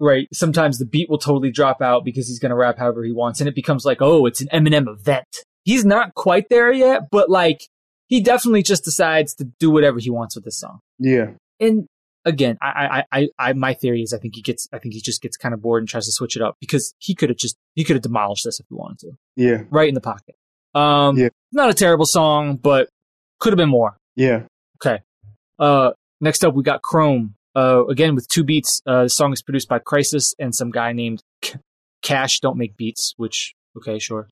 right. 0.00 0.28
Sometimes 0.32 0.78
the 0.78 0.86
beat 0.86 1.08
will 1.10 1.18
totally 1.18 1.50
drop 1.50 1.80
out 1.82 2.04
because 2.04 2.28
he's 2.28 2.38
going 2.38 2.50
to 2.50 2.56
rap 2.56 2.78
however 2.78 3.02
he 3.04 3.12
wants 3.12 3.40
and 3.40 3.48
it 3.48 3.54
becomes 3.54 3.84
like 3.84 3.98
oh 4.00 4.26
it's 4.26 4.40
an 4.40 4.48
Eminem 4.52 4.88
event. 4.88 5.26
He's 5.64 5.84
not 5.84 6.14
quite 6.14 6.48
there 6.48 6.72
yet 6.72 7.10
but 7.10 7.28
like 7.30 7.60
he 8.06 8.20
definitely 8.22 8.62
just 8.62 8.84
decides 8.84 9.34
to 9.34 9.44
do 9.58 9.70
whatever 9.70 9.98
he 9.98 10.08
wants 10.10 10.34
with 10.34 10.44
this 10.44 10.58
song. 10.58 10.80
Yeah. 10.98 11.32
And 11.60 11.86
again, 12.24 12.56
I, 12.62 13.04
I, 13.12 13.18
I, 13.20 13.28
I, 13.38 13.52
my 13.52 13.74
theory 13.74 14.00
is 14.02 14.14
I 14.14 14.18
think 14.18 14.34
he 14.34 14.40
gets, 14.42 14.66
I 14.72 14.78
think 14.78 14.94
he 14.94 15.00
just 15.02 15.20
gets 15.20 15.36
kind 15.36 15.52
of 15.52 15.60
bored 15.60 15.82
and 15.82 15.88
tries 15.88 16.06
to 16.06 16.12
switch 16.12 16.34
it 16.36 16.40
up 16.42 16.56
because 16.60 16.94
he 16.98 17.14
could 17.14 17.28
have 17.28 17.36
just, 17.38 17.56
he 17.74 17.84
could 17.84 17.96
have 17.96 18.02
demolished 18.02 18.44
this 18.44 18.60
if 18.60 18.66
he 18.68 18.74
wanted 18.74 18.98
to, 19.00 19.12
Yeah. 19.36 19.62
right 19.70 19.88
in 19.88 19.94
the 19.94 20.00
pocket. 20.00 20.36
Um, 20.74 21.18
Yeah. 21.18 21.28
not 21.52 21.68
a 21.70 21.74
terrible 21.74 22.06
song, 22.06 22.56
but 22.56 22.88
could 23.40 23.52
have 23.52 23.58
been 23.58 23.68
more. 23.68 23.96
Yeah. 24.16 24.44
Okay. 24.76 25.02
Uh, 25.58 25.90
next 26.20 26.44
up 26.44 26.54
we 26.54 26.62
got 26.62 26.80
Chrome. 26.82 27.34
Uh, 27.56 27.84
again 27.86 28.14
with 28.14 28.28
two 28.28 28.44
beats. 28.44 28.80
Uh, 28.86 29.04
the 29.04 29.08
song 29.08 29.32
is 29.32 29.42
produced 29.42 29.68
by 29.68 29.78
Khrysis 29.78 30.34
and 30.38 30.54
some 30.54 30.70
guy 30.70 30.92
named 30.92 31.22
K- 31.42 31.58
Cash. 32.02 32.40
Don't 32.40 32.56
make 32.56 32.76
beats. 32.76 33.14
Which 33.16 33.54
okay, 33.76 33.98
sure. 33.98 34.28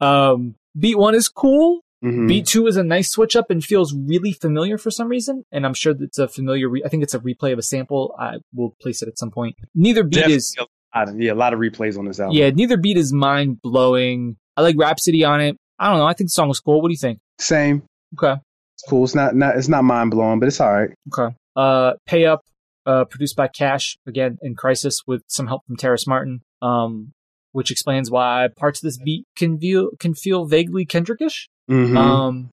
Um, 0.00 0.54
beat 0.78 0.96
one 0.98 1.14
is 1.14 1.28
cool. 1.28 1.80
Mhm. 2.04 2.28
Beat 2.28 2.46
two 2.46 2.66
is 2.68 2.76
a 2.76 2.84
nice 2.84 3.10
switch 3.10 3.34
up 3.34 3.50
and 3.50 3.64
feels 3.64 3.92
really 3.92 4.32
familiar 4.32 4.78
for 4.78 4.90
some 4.92 5.08
reason. 5.08 5.44
And 5.50 5.66
I'm 5.66 5.74
sure 5.74 5.92
that's 5.94 6.18
a 6.18 6.28
familiar. 6.28 6.68
Re- 6.68 6.82
I 6.84 6.88
think 6.88 7.02
it's 7.02 7.14
a 7.14 7.18
replay 7.18 7.52
of 7.52 7.58
a 7.58 7.62
sample. 7.62 8.14
I 8.18 8.36
will 8.54 8.76
place 8.80 9.02
it 9.02 9.08
at 9.08 9.18
some 9.18 9.32
point. 9.32 9.56
Neither 9.74 10.04
beat 10.04 10.14
Definitely 10.14 10.36
is 10.36 10.56
a 10.58 10.98
lot 10.98 11.08
of- 11.08 11.20
yeah, 11.20 11.32
a 11.32 11.34
lot 11.34 11.52
of 11.52 11.58
replays 11.58 11.98
on 11.98 12.04
this 12.04 12.20
album. 12.20 12.36
yeah. 12.36 12.50
Neither 12.50 12.76
beat 12.76 12.96
is 12.96 13.12
mind 13.12 13.60
blowing. 13.62 14.36
I 14.56 14.60
like 14.62 14.76
Rapsody 14.78 15.24
on 15.24 15.40
it. 15.40 15.56
I 15.80 15.88
don't 15.90 15.98
know. 15.98 16.06
I 16.06 16.12
think 16.12 16.28
the 16.28 16.32
song 16.32 16.46
was 16.48 16.60
cool. 16.60 16.80
What 16.80 16.88
do 16.88 16.92
you 16.92 16.98
think? 16.98 17.18
Same. 17.40 17.82
Okay. 18.16 18.40
It's 18.74 18.84
cool. 18.88 19.02
It's 19.02 19.14
not, 19.16 19.34
not 19.34 19.56
it's 19.56 19.68
not 19.68 19.82
mind 19.82 20.12
blowing, 20.12 20.38
but 20.38 20.46
it's 20.46 20.60
all 20.60 20.72
right. 20.72 20.90
Okay. 21.12 21.34
Uh, 21.56 21.94
Pay 22.06 22.26
Up, 22.26 22.42
uh, 22.88 23.04
produced 23.04 23.36
by 23.36 23.46
Cash 23.46 23.96
again 24.06 24.38
in 24.42 24.56
Khrysis 24.56 24.96
with 25.06 25.22
some 25.28 25.46
help 25.46 25.62
from 25.66 25.76
Terrace 25.76 26.06
Martin. 26.08 26.40
Um, 26.60 27.12
which 27.52 27.70
explains 27.70 28.10
why 28.10 28.46
parts 28.56 28.78
of 28.80 28.82
this 28.82 28.98
beat 28.98 29.24
can 29.34 29.58
feel 29.58 29.90
can 29.98 30.12
feel 30.14 30.44
vaguely 30.44 30.84
Kendrickish. 30.84 31.48
Mhm. 31.70 31.96
Um, 31.96 32.50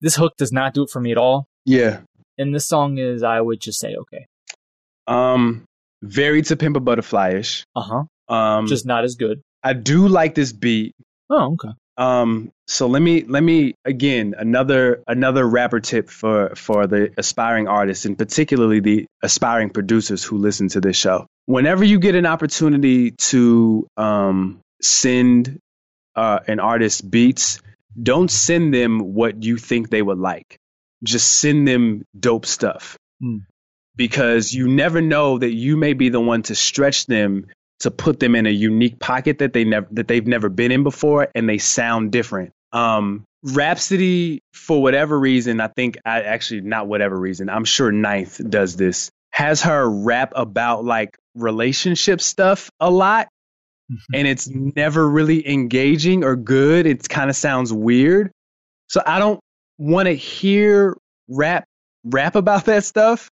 this 0.00 0.16
hook 0.16 0.32
does 0.36 0.50
not 0.52 0.74
do 0.74 0.82
it 0.82 0.90
for 0.90 1.00
me 1.00 1.12
at 1.12 1.18
all, 1.18 1.46
yeah. 1.64 2.00
and 2.36 2.52
this 2.54 2.66
song 2.66 2.98
is, 2.98 3.22
I 3.22 3.40
would 3.40 3.60
just 3.60 3.78
say, 3.78 3.94
okay, 3.94 4.26
Um, 5.06 5.64
very 6.02 6.42
to 6.42 6.56
pimp 6.56 6.76
a 6.76 6.80
butterfly 6.80 7.34
ish. 7.38 7.64
uh 7.76 7.80
huh, 8.28 8.34
Um, 8.34 8.66
just 8.66 8.86
not 8.86 9.04
as 9.04 9.14
good. 9.14 9.40
I 9.62 9.72
do 9.72 10.08
like 10.08 10.34
this 10.34 10.52
beat. 10.52 10.94
Oh, 11.30 11.52
okay. 11.54 11.74
Um, 11.98 12.52
so 12.68 12.86
let 12.86 13.02
me 13.02 13.24
let 13.24 13.42
me 13.42 13.74
again 13.84 14.36
another 14.38 15.02
another 15.08 15.44
rapper 15.44 15.80
tip 15.80 16.08
for 16.08 16.54
for 16.54 16.86
the 16.86 17.12
aspiring 17.18 17.66
artists 17.66 18.04
and 18.04 18.16
particularly 18.16 18.78
the 18.78 19.06
aspiring 19.20 19.70
producers 19.70 20.22
who 20.22 20.38
listen 20.38 20.68
to 20.68 20.80
this 20.80 20.96
show. 20.96 21.26
Whenever 21.46 21.82
you 21.82 21.98
get 21.98 22.14
an 22.14 22.24
opportunity 22.24 23.10
to 23.10 23.88
um, 23.96 24.60
send 24.80 25.58
uh, 26.14 26.38
an 26.46 26.60
artist 26.60 27.10
beats, 27.10 27.60
don't 28.00 28.30
send 28.30 28.72
them 28.72 29.14
what 29.14 29.42
you 29.42 29.56
think 29.56 29.90
they 29.90 30.02
would 30.02 30.18
like. 30.18 30.56
Just 31.02 31.32
send 31.32 31.66
them 31.66 32.04
dope 32.18 32.46
stuff. 32.46 32.96
Hmm. 33.20 33.38
Because 33.96 34.52
you 34.52 34.68
never 34.68 35.00
know 35.00 35.38
that 35.38 35.52
you 35.52 35.76
may 35.76 35.94
be 35.94 36.08
the 36.08 36.20
one 36.20 36.42
to 36.42 36.54
stretch 36.54 37.06
them 37.06 37.46
to 37.80 37.90
put 37.90 38.20
them 38.20 38.34
in 38.34 38.46
a 38.46 38.50
unique 38.50 38.98
pocket 38.98 39.38
that 39.38 39.52
they 39.52 39.64
never 39.64 39.86
that 39.92 40.08
they've 40.08 40.26
never 40.26 40.48
been 40.48 40.72
in 40.72 40.82
before 40.82 41.28
and 41.34 41.48
they 41.48 41.58
sound 41.58 42.12
different. 42.12 42.52
Um 42.72 43.24
Rapsody 43.44 44.40
for 44.52 44.82
whatever 44.82 45.18
reason, 45.18 45.60
I 45.60 45.68
think 45.68 45.96
I 46.04 46.22
actually 46.22 46.62
not 46.62 46.88
whatever 46.88 47.16
reason, 47.16 47.48
I'm 47.48 47.64
sure 47.64 47.92
Ninth 47.92 48.40
does 48.50 48.74
this. 48.76 49.10
Has 49.30 49.62
her 49.62 49.88
rap 49.88 50.32
about 50.34 50.84
like 50.84 51.16
relationship 51.36 52.20
stuff 52.20 52.68
a 52.80 52.90
lot 52.90 53.28
and 54.12 54.26
it's 54.26 54.48
never 54.48 55.08
really 55.08 55.48
engaging 55.48 56.24
or 56.24 56.36
good. 56.36 56.86
It 56.86 57.08
kind 57.08 57.30
of 57.30 57.36
sounds 57.36 57.72
weird. 57.72 58.30
So 58.88 59.02
I 59.06 59.18
don't 59.18 59.40
want 59.78 60.06
to 60.06 60.14
hear 60.14 60.96
rap 61.28 61.64
rap 62.04 62.34
about 62.34 62.64
that 62.66 62.84
stuff, 62.84 63.28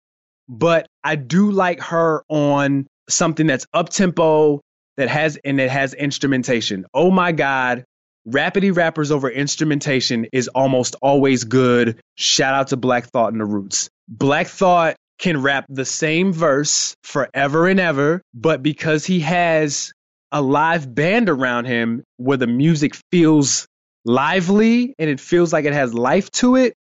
but 0.48 0.88
I 1.04 1.16
do 1.16 1.52
like 1.52 1.80
her 1.82 2.24
on 2.30 2.88
something 3.10 3.48
that's 3.48 3.66
up 3.74 3.90
tempo 3.90 4.62
that 4.98 5.10
has 5.10 5.38
and 5.44 5.60
it 5.60 5.70
has 5.70 5.94
instrumentation. 5.94 6.86
Oh 6.94 7.12
my 7.12 7.32
god, 7.32 7.84
rapidy 8.28 8.76
rappers 8.76 9.12
over 9.12 9.30
instrumentation 9.30 10.28
is 10.32 10.48
almost 10.50 10.96
always 11.02 11.44
good. 11.44 12.00
Shout 12.16 12.54
out 12.54 12.68
to 12.70 12.78
Black 12.78 13.06
Thought 13.06 13.32
and 13.32 13.42
the 13.42 13.46
Roots. 13.46 13.90
Black 14.08 14.48
Thought 14.48 14.96
can 15.20 15.42
rap 15.42 15.66
the 15.70 15.86
same 15.86 16.34
verse 16.34 16.96
forever 17.04 17.68
and 17.68 17.80
ever, 17.80 18.22
but 18.34 18.62
because 18.62 19.06
he 19.06 19.22
has 19.22 19.94
a 20.32 20.42
live 20.42 20.94
band 20.94 21.30
around 21.30 21.66
him 21.66 22.04
where 22.18 22.38
the 22.38 22.48
music 22.48 22.96
feels 23.12 23.68
lively 24.06 24.94
and 24.98 25.10
it 25.10 25.20
feels 25.20 25.54
like 25.54 25.66
it 25.66 25.74
has 25.74 25.94
life 25.94 26.30
to 26.32 26.56
it, 26.56 26.74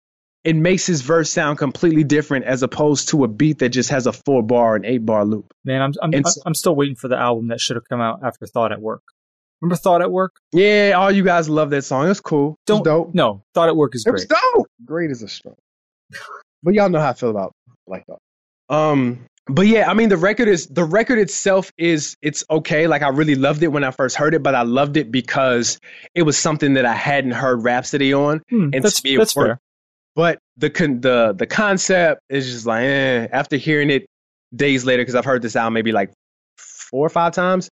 it 0.43 0.55
makes 0.55 0.85
his 0.85 1.01
verse 1.01 1.29
sound 1.29 1.57
completely 1.57 2.03
different 2.03 2.45
as 2.45 2.63
opposed 2.63 3.09
to 3.09 3.23
a 3.23 3.27
beat 3.27 3.59
that 3.59 3.69
just 3.69 3.89
has 3.89 4.07
a 4.07 4.13
four 4.13 4.43
bar 4.43 4.75
and 4.75 4.85
eight 4.85 5.05
bar 5.05 5.23
loop. 5.25 5.53
Man, 5.63 5.81
I'm 5.81 5.93
I'm, 6.01 6.13
And 6.13 6.27
so- 6.27 6.41
I'm 6.45 6.53
still 6.55 6.75
waiting 6.75 6.95
for 6.95 7.07
the 7.07 7.17
album 7.17 7.47
that 7.49 7.59
should 7.61 7.75
have 7.75 7.87
come 7.87 8.01
out 8.01 8.19
after 8.23 8.45
Thought 8.45 8.71
at 8.71 8.81
Work. 8.81 9.01
Remember 9.61 9.77
Thought 9.77 10.01
at 10.01 10.11
Work? 10.11 10.33
Yeah, 10.51 10.93
all 10.97 11.09
you 11.11 11.23
guys 11.23 11.47
love 11.47 11.69
that 11.69 11.83
song. 11.83 12.09
It's 12.09 12.19
cool. 12.19 12.57
Don't 12.65 12.79
it's 12.79 12.85
dope. 12.85 13.15
no 13.15 13.43
Thought 13.53 13.69
at 13.69 13.75
Work 13.77 13.95
is 13.95 14.05
It 14.05 14.11
was 14.11 14.25
great. 14.25 14.39
dope. 14.55 14.67
Great 14.85 15.11
is 15.11 15.23
a 15.23 15.27
strong. 15.29 15.55
but 16.63 16.73
y'all 16.73 16.89
know 16.89 16.99
how 16.99 17.09
I 17.09 17.13
feel 17.13 17.29
about 17.29 17.53
Black 17.87 18.05
Thought. 18.05 18.19
Um, 18.69 19.25
but 19.47 19.67
yeah, 19.67 19.89
I 19.89 19.93
mean 19.93 20.09
the 20.09 20.17
record 20.17 20.47
is 20.47 20.67
the 20.67 20.83
record 20.85 21.19
itself 21.19 21.71
is 21.77 22.15
it's 22.21 22.43
okay. 22.49 22.87
Like 22.87 23.01
I 23.01 23.09
really 23.09 23.35
loved 23.35 23.61
it 23.63 23.67
when 23.69 23.83
I 23.83 23.91
first 23.91 24.15
heard 24.15 24.33
it, 24.33 24.41
but 24.43 24.55
I 24.55 24.61
loved 24.63 24.95
it 24.97 25.11
because 25.11 25.79
it 26.15 26.23
was 26.23 26.37
something 26.37 26.73
that 26.75 26.85
I 26.85 26.93
hadn't 26.93 27.31
heard 27.31 27.63
Rapsody 27.63 28.13
on. 28.13 28.41
Hmm, 28.49 28.69
And 28.73 28.83
that's 28.83 29.01
to 29.01 29.07
me, 29.07 29.15
it 29.15 29.17
that's 29.19 29.35
worked. 29.35 29.47
fair. 29.49 29.59
But 30.15 30.39
the 30.57 30.69
con- 30.69 31.01
the 31.01 31.33
the 31.33 31.47
concept 31.47 32.21
is 32.29 32.51
just 32.51 32.65
like 32.65 32.83
eh. 32.83 33.27
after 33.31 33.57
hearing 33.57 33.89
it 33.89 34.05
days 34.55 34.85
later 34.85 35.01
because 35.01 35.15
I've 35.15 35.25
heard 35.25 35.41
this 35.41 35.55
album 35.55 35.73
maybe 35.73 35.91
like 35.91 36.11
four 36.57 37.05
or 37.05 37.09
five 37.09 37.33
times. 37.33 37.69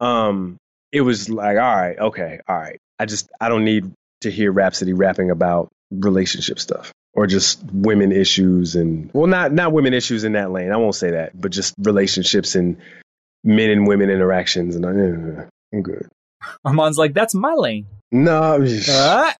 Um, 0.00 0.56
it 0.92 1.02
was 1.02 1.30
like 1.30 1.56
all 1.56 1.76
right, 1.76 1.98
okay, 1.98 2.40
all 2.48 2.56
right. 2.56 2.78
I 2.98 3.06
just 3.06 3.28
I 3.40 3.48
don't 3.48 3.64
need 3.64 3.92
to 4.22 4.30
hear 4.30 4.50
Rapsody 4.50 4.92
rapping 4.92 5.30
about 5.30 5.68
relationship 5.90 6.58
stuff 6.58 6.92
or 7.14 7.26
just 7.26 7.62
women 7.72 8.10
issues 8.12 8.74
and 8.74 9.10
well 9.12 9.26
not 9.26 9.52
not 9.52 9.72
women 9.72 9.94
issues 9.94 10.24
in 10.24 10.32
that 10.32 10.50
lane. 10.50 10.72
I 10.72 10.76
won't 10.76 10.94
say 10.94 11.12
that, 11.12 11.40
but 11.40 11.52
just 11.52 11.74
relationships 11.78 12.56
and 12.56 12.78
men 13.44 13.70
and 13.70 13.86
women 13.86 14.10
interactions 14.10 14.74
and 14.74 14.84
uh, 14.84 15.44
I'm 15.72 15.82
good. 15.82 16.08
Armand's 16.64 16.98
like, 16.98 17.14
that's 17.14 17.34
my 17.34 17.54
lane. 17.54 17.86
No, 18.12 18.64
Ah! 18.88 19.34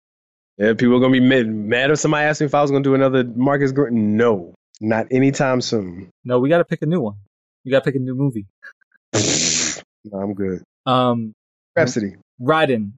Yeah, 0.59 0.73
people 0.75 0.97
are 0.97 1.01
gonna 1.01 1.12
be 1.12 1.21
mad, 1.21 1.47
mad 1.49 1.90
if 1.90 1.99
somebody 1.99 2.25
asked 2.25 2.40
me 2.40 2.47
if 2.47 2.55
I 2.55 2.62
was 2.62 2.71
gonna 2.71 2.83
do 2.85 2.95
another 2.95 3.25
Marcus 3.25 3.73
Gordon. 3.73 4.16
No, 4.16 4.55
not 4.81 5.07
anytime 5.11 5.61
soon. 5.61 6.11
No, 6.25 6.38
we 6.40 6.49
got 6.49 6.59
to 6.59 6.64
pick 6.64 6.83
a 6.83 6.87
new 6.87 7.01
one. 7.01 7.16
We 7.64 7.71
got 7.71 7.81
to 7.81 7.85
pick 7.85 7.97
a 7.97 7.99
new 7.99 8.14
movie. 8.14 8.47
no, 9.14 10.19
I'm 10.19 10.35
good. 10.35 10.62
Um, 10.87 11.35
Rapsody. 11.75 12.14
Riding, 12.38 12.95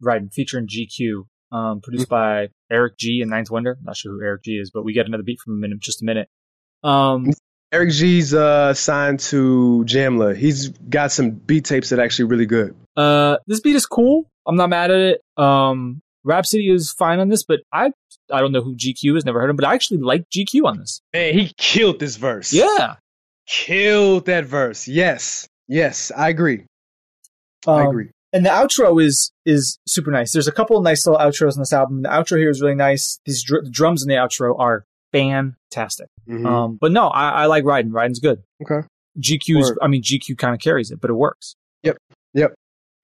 Riding, 0.00 0.28
featuring 0.30 0.66
GQ, 0.68 1.24
um, 1.52 1.80
produced 1.80 2.08
by 2.08 2.48
Eric 2.70 2.96
G 2.98 3.20
and 3.22 3.30
Ninth 3.30 3.50
Wonder. 3.50 3.76
Not 3.82 3.96
sure 3.96 4.12
who 4.12 4.22
Eric 4.22 4.44
G 4.44 4.52
is, 4.52 4.70
but 4.70 4.84
we 4.84 4.92
get 4.92 5.06
another 5.06 5.22
beat 5.22 5.40
from 5.40 5.58
him 5.62 5.72
in 5.72 5.78
just 5.80 6.02
a 6.02 6.04
minute. 6.04 6.28
Um, 6.82 7.30
Eric 7.72 7.90
G's 7.90 8.34
uh, 8.34 8.72
signed 8.74 9.20
to 9.20 9.84
Jamla. 9.86 10.36
He's 10.36 10.68
got 10.68 11.10
some 11.12 11.30
beat 11.30 11.64
tapes 11.64 11.88
that 11.90 11.98
are 11.98 12.02
actually 12.02 12.26
really 12.26 12.46
good. 12.46 12.74
uh, 12.96 13.38
this 13.46 13.60
beat 13.60 13.74
is 13.76 13.86
cool. 13.86 14.30
I'm 14.46 14.56
not 14.56 14.68
mad 14.68 14.90
at 14.90 14.98
it. 15.00 15.20
Um, 15.36 16.02
Rapsody 16.24 16.70
is 16.70 16.90
fine 16.92 17.18
on 17.20 17.28
this, 17.28 17.44
but 17.44 17.60
I, 17.72 17.92
I 18.32 18.40
don't 18.40 18.52
know 18.52 18.62
who 18.62 18.74
GQ 18.74 19.16
is. 19.16 19.24
Never 19.24 19.40
heard 19.40 19.50
him, 19.50 19.56
but 19.56 19.64
I 19.66 19.74
actually 19.74 19.98
like 19.98 20.24
GQ 20.30 20.64
on 20.64 20.78
this. 20.78 21.00
Man, 21.12 21.34
he 21.34 21.52
killed 21.58 22.00
this 22.00 22.16
verse. 22.16 22.52
Yeah, 22.52 22.96
killed 23.46 24.26
that 24.26 24.44
verse. 24.46 24.88
Yes, 24.88 25.46
yes, 25.68 26.10
I 26.16 26.28
agree. 26.30 26.64
I 27.66 27.82
Um, 27.82 27.86
agree. 27.88 28.10
and 28.32 28.44
the 28.44 28.50
outro 28.50 29.02
is 29.02 29.30
is 29.46 29.78
super 29.86 30.10
nice. 30.10 30.32
There's 30.32 30.48
a 30.48 30.52
couple 30.52 30.76
of 30.76 30.82
nice 30.82 31.06
little 31.06 31.20
outros 31.20 31.52
on 31.54 31.60
this 31.60 31.72
album. 31.72 32.02
The 32.02 32.08
outro 32.08 32.38
here 32.38 32.50
is 32.50 32.60
really 32.62 32.74
nice. 32.74 33.18
These 33.26 33.42
dr- 33.44 33.64
the 33.64 33.70
drums 33.70 34.02
in 34.02 34.08
the 34.08 34.14
outro 34.14 34.58
are 34.58 34.84
fantastic. 35.12 36.08
Mhm. 36.28 36.46
Um, 36.46 36.78
but 36.80 36.90
no, 36.92 37.08
I, 37.08 37.30
I 37.42 37.46
like 37.46 37.64
riding. 37.64 37.92
Riding's 37.92 38.20
good. 38.20 38.42
okay, 38.62 38.86
GQ's, 39.18 39.70
Word. 39.70 39.78
I 39.82 39.86
mean, 39.88 40.02
GQ 40.02 40.36
kind 40.38 40.54
of 40.54 40.60
carries 40.60 40.90
it, 40.90 41.00
but 41.00 41.10
it 41.10 41.14
works. 41.14 41.54
Yep. 41.82 41.96
Yep. 42.34 42.54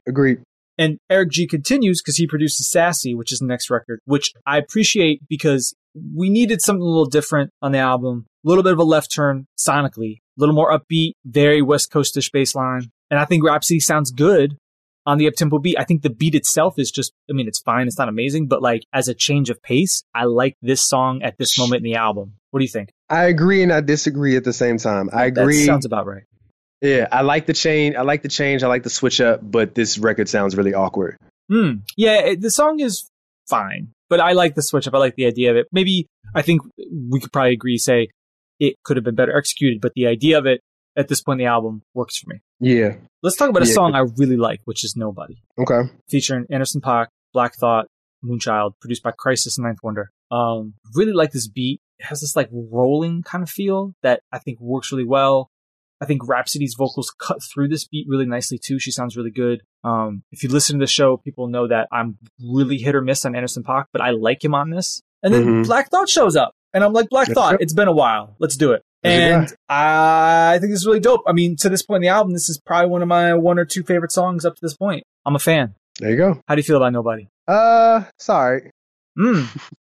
Agreed. 0.08 0.40
And 0.80 0.96
Eric 1.10 1.30
G 1.30 1.46
continues 1.46 2.00
because 2.00 2.16
he 2.16 2.26
produces 2.26 2.70
Sassy, 2.70 3.14
which 3.14 3.32
is 3.32 3.38
the 3.38 3.46
next 3.46 3.68
record, 3.68 4.00
which 4.06 4.32
I 4.46 4.56
appreciate 4.56 5.20
because 5.28 5.74
we 6.16 6.30
needed 6.30 6.62
something 6.62 6.80
a 6.80 6.86
little 6.86 7.04
different 7.04 7.50
on 7.60 7.72
the 7.72 7.78
album. 7.78 8.24
A 8.46 8.48
little 8.48 8.64
bit 8.64 8.72
of 8.72 8.78
a 8.78 8.84
left 8.84 9.12
turn 9.12 9.46
sonically, 9.58 10.14
a 10.16 10.38
little 10.38 10.54
more 10.54 10.72
upbeat, 10.72 11.12
very 11.26 11.60
West 11.60 11.90
Coastish 11.90 12.30
bass 12.30 12.54
line. 12.54 12.90
And 13.10 13.20
I 13.20 13.26
think 13.26 13.44
Rapsody 13.44 13.78
sounds 13.80 14.10
good 14.10 14.56
on 15.04 15.18
the 15.18 15.30
uptempo 15.30 15.62
beat. 15.62 15.76
I 15.78 15.84
think 15.84 16.00
the 16.00 16.08
beat 16.08 16.34
itself 16.34 16.78
is 16.78 16.90
just, 16.90 17.12
I 17.28 17.34
mean, 17.34 17.46
it's 17.46 17.60
fine. 17.60 17.86
It's 17.86 17.98
not 17.98 18.08
amazing, 18.08 18.46
but 18.46 18.62
like 18.62 18.84
as 18.94 19.08
a 19.08 19.14
change 19.14 19.50
of 19.50 19.62
pace, 19.62 20.02
I 20.14 20.24
like 20.24 20.56
this 20.62 20.82
song 20.82 21.20
at 21.22 21.36
this 21.36 21.58
moment 21.58 21.84
in 21.84 21.92
the 21.92 21.98
album. 21.98 22.36
What 22.52 22.60
do 22.60 22.64
you 22.64 22.70
think? 22.70 22.90
I 23.10 23.24
agree 23.26 23.62
and 23.62 23.70
I 23.70 23.82
disagree 23.82 24.36
at 24.36 24.44
the 24.44 24.54
same 24.54 24.78
time. 24.78 25.10
I 25.12 25.28
That 25.28 25.42
agree. 25.42 25.66
sounds 25.66 25.84
about 25.84 26.06
right. 26.06 26.24
Yeah, 26.80 27.08
I 27.12 27.22
like 27.22 27.46
the 27.46 27.52
change. 27.52 27.94
I 27.94 28.02
like 28.02 28.22
the 28.22 28.28
change. 28.28 28.62
I 28.62 28.68
like 28.68 28.82
the 28.82 28.90
switch 28.90 29.20
up, 29.20 29.40
but 29.42 29.74
this 29.74 29.98
record 29.98 30.28
sounds 30.28 30.56
really 30.56 30.74
awkward. 30.74 31.16
Hmm. 31.50 31.72
Yeah, 31.96 32.18
it, 32.20 32.40
the 32.40 32.50
song 32.50 32.80
is 32.80 33.10
fine, 33.48 33.88
but 34.08 34.20
I 34.20 34.32
like 34.32 34.54
the 34.54 34.62
switch 34.62 34.86
up. 34.86 34.94
I 34.94 34.98
like 34.98 35.16
the 35.16 35.26
idea 35.26 35.50
of 35.50 35.56
it. 35.56 35.66
Maybe 35.72 36.06
I 36.34 36.42
think 36.42 36.62
we 37.10 37.20
could 37.20 37.32
probably 37.32 37.52
agree 37.52 37.76
say 37.78 38.08
it 38.58 38.76
could 38.84 38.96
have 38.96 39.04
been 39.04 39.14
better 39.14 39.36
executed, 39.36 39.80
but 39.80 39.92
the 39.94 40.06
idea 40.06 40.38
of 40.38 40.46
it 40.46 40.60
at 40.96 41.08
this 41.08 41.20
point 41.22 41.40
in 41.40 41.46
the 41.46 41.50
album 41.50 41.82
works 41.94 42.18
for 42.18 42.30
me. 42.30 42.40
Yeah. 42.60 42.94
Let's 43.22 43.36
talk 43.36 43.48
about 43.50 43.62
a 43.62 43.66
Yeah. 43.66 43.72
song 43.74 43.94
I 43.94 44.00
really 44.16 44.36
like, 44.36 44.60
which 44.64 44.84
is 44.84 44.94
Nobody, 44.96 45.42
Okay. 45.58 45.90
featuring 46.08 46.46
Anderson 46.50 46.80
Paak, 46.80 47.06
Black 47.32 47.54
Thought, 47.54 47.86
Moonchild, 48.24 48.72
produced 48.80 49.02
by 49.02 49.12
Khrysis 49.12 49.56
and 49.56 49.64
Ninth 49.66 49.78
Wonder. 49.82 50.10
Um, 50.30 50.74
really 50.94 51.12
like 51.12 51.32
this 51.32 51.48
beat. 51.48 51.80
It 51.98 52.06
has 52.06 52.20
this 52.20 52.36
like 52.36 52.48
rolling 52.52 53.22
kind 53.22 53.42
of 53.42 53.50
feel 53.50 53.94
that 54.02 54.20
I 54.32 54.38
think 54.38 54.60
works 54.60 54.92
really 54.92 55.04
well. 55.04 55.48
I 56.00 56.06
think 56.06 56.26
Rapsody's 56.26 56.74
vocals 56.78 57.12
cut 57.18 57.42
through 57.42 57.68
this 57.68 57.86
beat 57.86 58.06
really 58.08 58.26
nicely 58.26 58.58
too. 58.58 58.78
She 58.78 58.90
sounds 58.90 59.16
really 59.16 59.30
good. 59.30 59.62
Um, 59.84 60.22
if 60.32 60.42
you 60.42 60.48
listen 60.48 60.78
to 60.78 60.82
the 60.84 60.90
show, 60.90 61.16
people 61.18 61.48
know 61.48 61.68
that 61.68 61.88
I'm 61.92 62.16
really 62.42 62.78
hit 62.78 62.94
or 62.94 63.02
miss 63.02 63.24
on 63.26 63.34
Anderson 63.36 63.62
Paak, 63.62 63.84
but 63.92 64.00
I 64.00 64.10
like 64.10 64.42
him 64.44 64.54
on 64.54 64.70
this. 64.70 65.02
And 65.22 65.34
then 65.34 65.44
Mhm. 65.44 65.66
Black 65.66 65.90
Thought 65.90 66.08
shows 66.08 66.36
up, 66.36 66.52
and 66.72 66.82
I'm 66.82 66.92
like, 66.94 67.08
Black 67.10 67.28
Thought, 67.28 67.60
it's 67.60 67.74
been 67.74 67.88
a 67.88 67.92
while. 67.92 68.34
Let's 68.38 68.56
do 68.56 68.72
it. 68.72 68.82
And 69.02 69.52
I 69.68 70.58
think 70.58 70.72
this 70.72 70.80
is 70.80 70.86
really 70.86 71.00
dope. 71.00 71.22
I 71.26 71.32
mean, 71.32 71.56
to 71.56 71.68
this 71.68 71.82
point 71.82 71.96
in 71.98 72.02
the 72.02 72.08
album, 72.08 72.32
this 72.32 72.48
is 72.50 72.58
probably 72.64 72.90
one 72.90 73.02
of 73.02 73.08
my 73.08 73.34
one 73.34 73.58
or 73.58 73.64
two 73.64 73.82
favorite 73.82 74.12
songs 74.12 74.44
up 74.44 74.54
to 74.54 74.60
this 74.62 74.76
point. 74.76 75.04
I'm 75.26 75.34
a 75.36 75.38
fan. 75.38 75.74
There 75.98 76.10
you 76.10 76.16
go. 76.16 76.40
How 76.48 76.54
do 76.54 76.60
you 76.60 76.64
feel 76.64 76.76
about 76.76 76.92
Nobody? 76.92 77.28
Uh, 77.48 78.04
sorry. 78.18 78.70
Mm. 79.18 79.46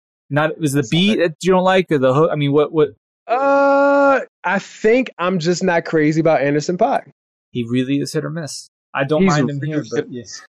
Not 0.30 0.58
was 0.60 0.72
the 0.72 0.86
beat 0.90 1.16
that 1.18 1.34
you 1.42 1.52
don't 1.52 1.64
like 1.64 1.90
or 1.90 1.98
the 1.98 2.14
hook? 2.14 2.30
I 2.32 2.36
mean, 2.36 2.52
what 2.52 2.72
what 2.72 2.90
Uh, 3.30 4.20
I 4.42 4.58
think 4.58 5.10
I'm 5.18 5.38
just 5.38 5.62
not 5.62 5.84
crazy 5.84 6.20
about 6.20 6.42
Anderson 6.42 6.76
Paak. 6.76 7.10
he 7.52 7.64
really 7.64 7.98
is 8.00 8.12
hit 8.12 8.24
or 8.24 8.30
miss. 8.30 8.68
I 8.92 9.04
don't 9.04 9.22
He's 9.22 9.30
mind 9.30 9.50
him 9.50 9.62
here, 9.62 9.84
but 9.88 10.10
yes. 10.12 10.42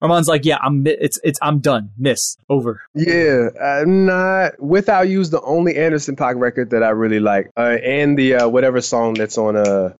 Armand's 0.00 0.28
like, 0.28 0.44
yeah, 0.44 0.58
I'm 0.62 0.86
it's 0.86 1.18
it's 1.24 1.38
I'm 1.42 1.60
done. 1.60 1.90
Miss 1.98 2.36
over. 2.48 2.82
Yeah, 2.94 3.48
I'm 3.62 4.06
not. 4.06 4.60
Without 4.60 5.08
You's 5.08 5.30
the 5.30 5.40
only 5.42 5.76
Anderson 5.76 6.16
Paak 6.16 6.38
record 6.38 6.70
that 6.70 6.82
I 6.82 6.90
really 6.90 7.20
like, 7.20 7.50
uh, 7.56 7.76
and 7.82 8.18
the 8.18 8.34
uh, 8.34 8.48
whatever 8.48 8.80
song 8.80 9.14
that's 9.14 9.38
on 9.38 9.56
uh 9.56 9.94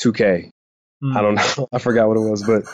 2K. 0.00 0.50
Hmm. 1.00 1.16
I 1.16 1.20
don't 1.22 1.34
know. 1.34 1.68
I 1.72 1.78
forgot 1.78 2.08
what 2.08 2.16
it 2.16 2.20
was, 2.20 2.42
but 2.42 2.64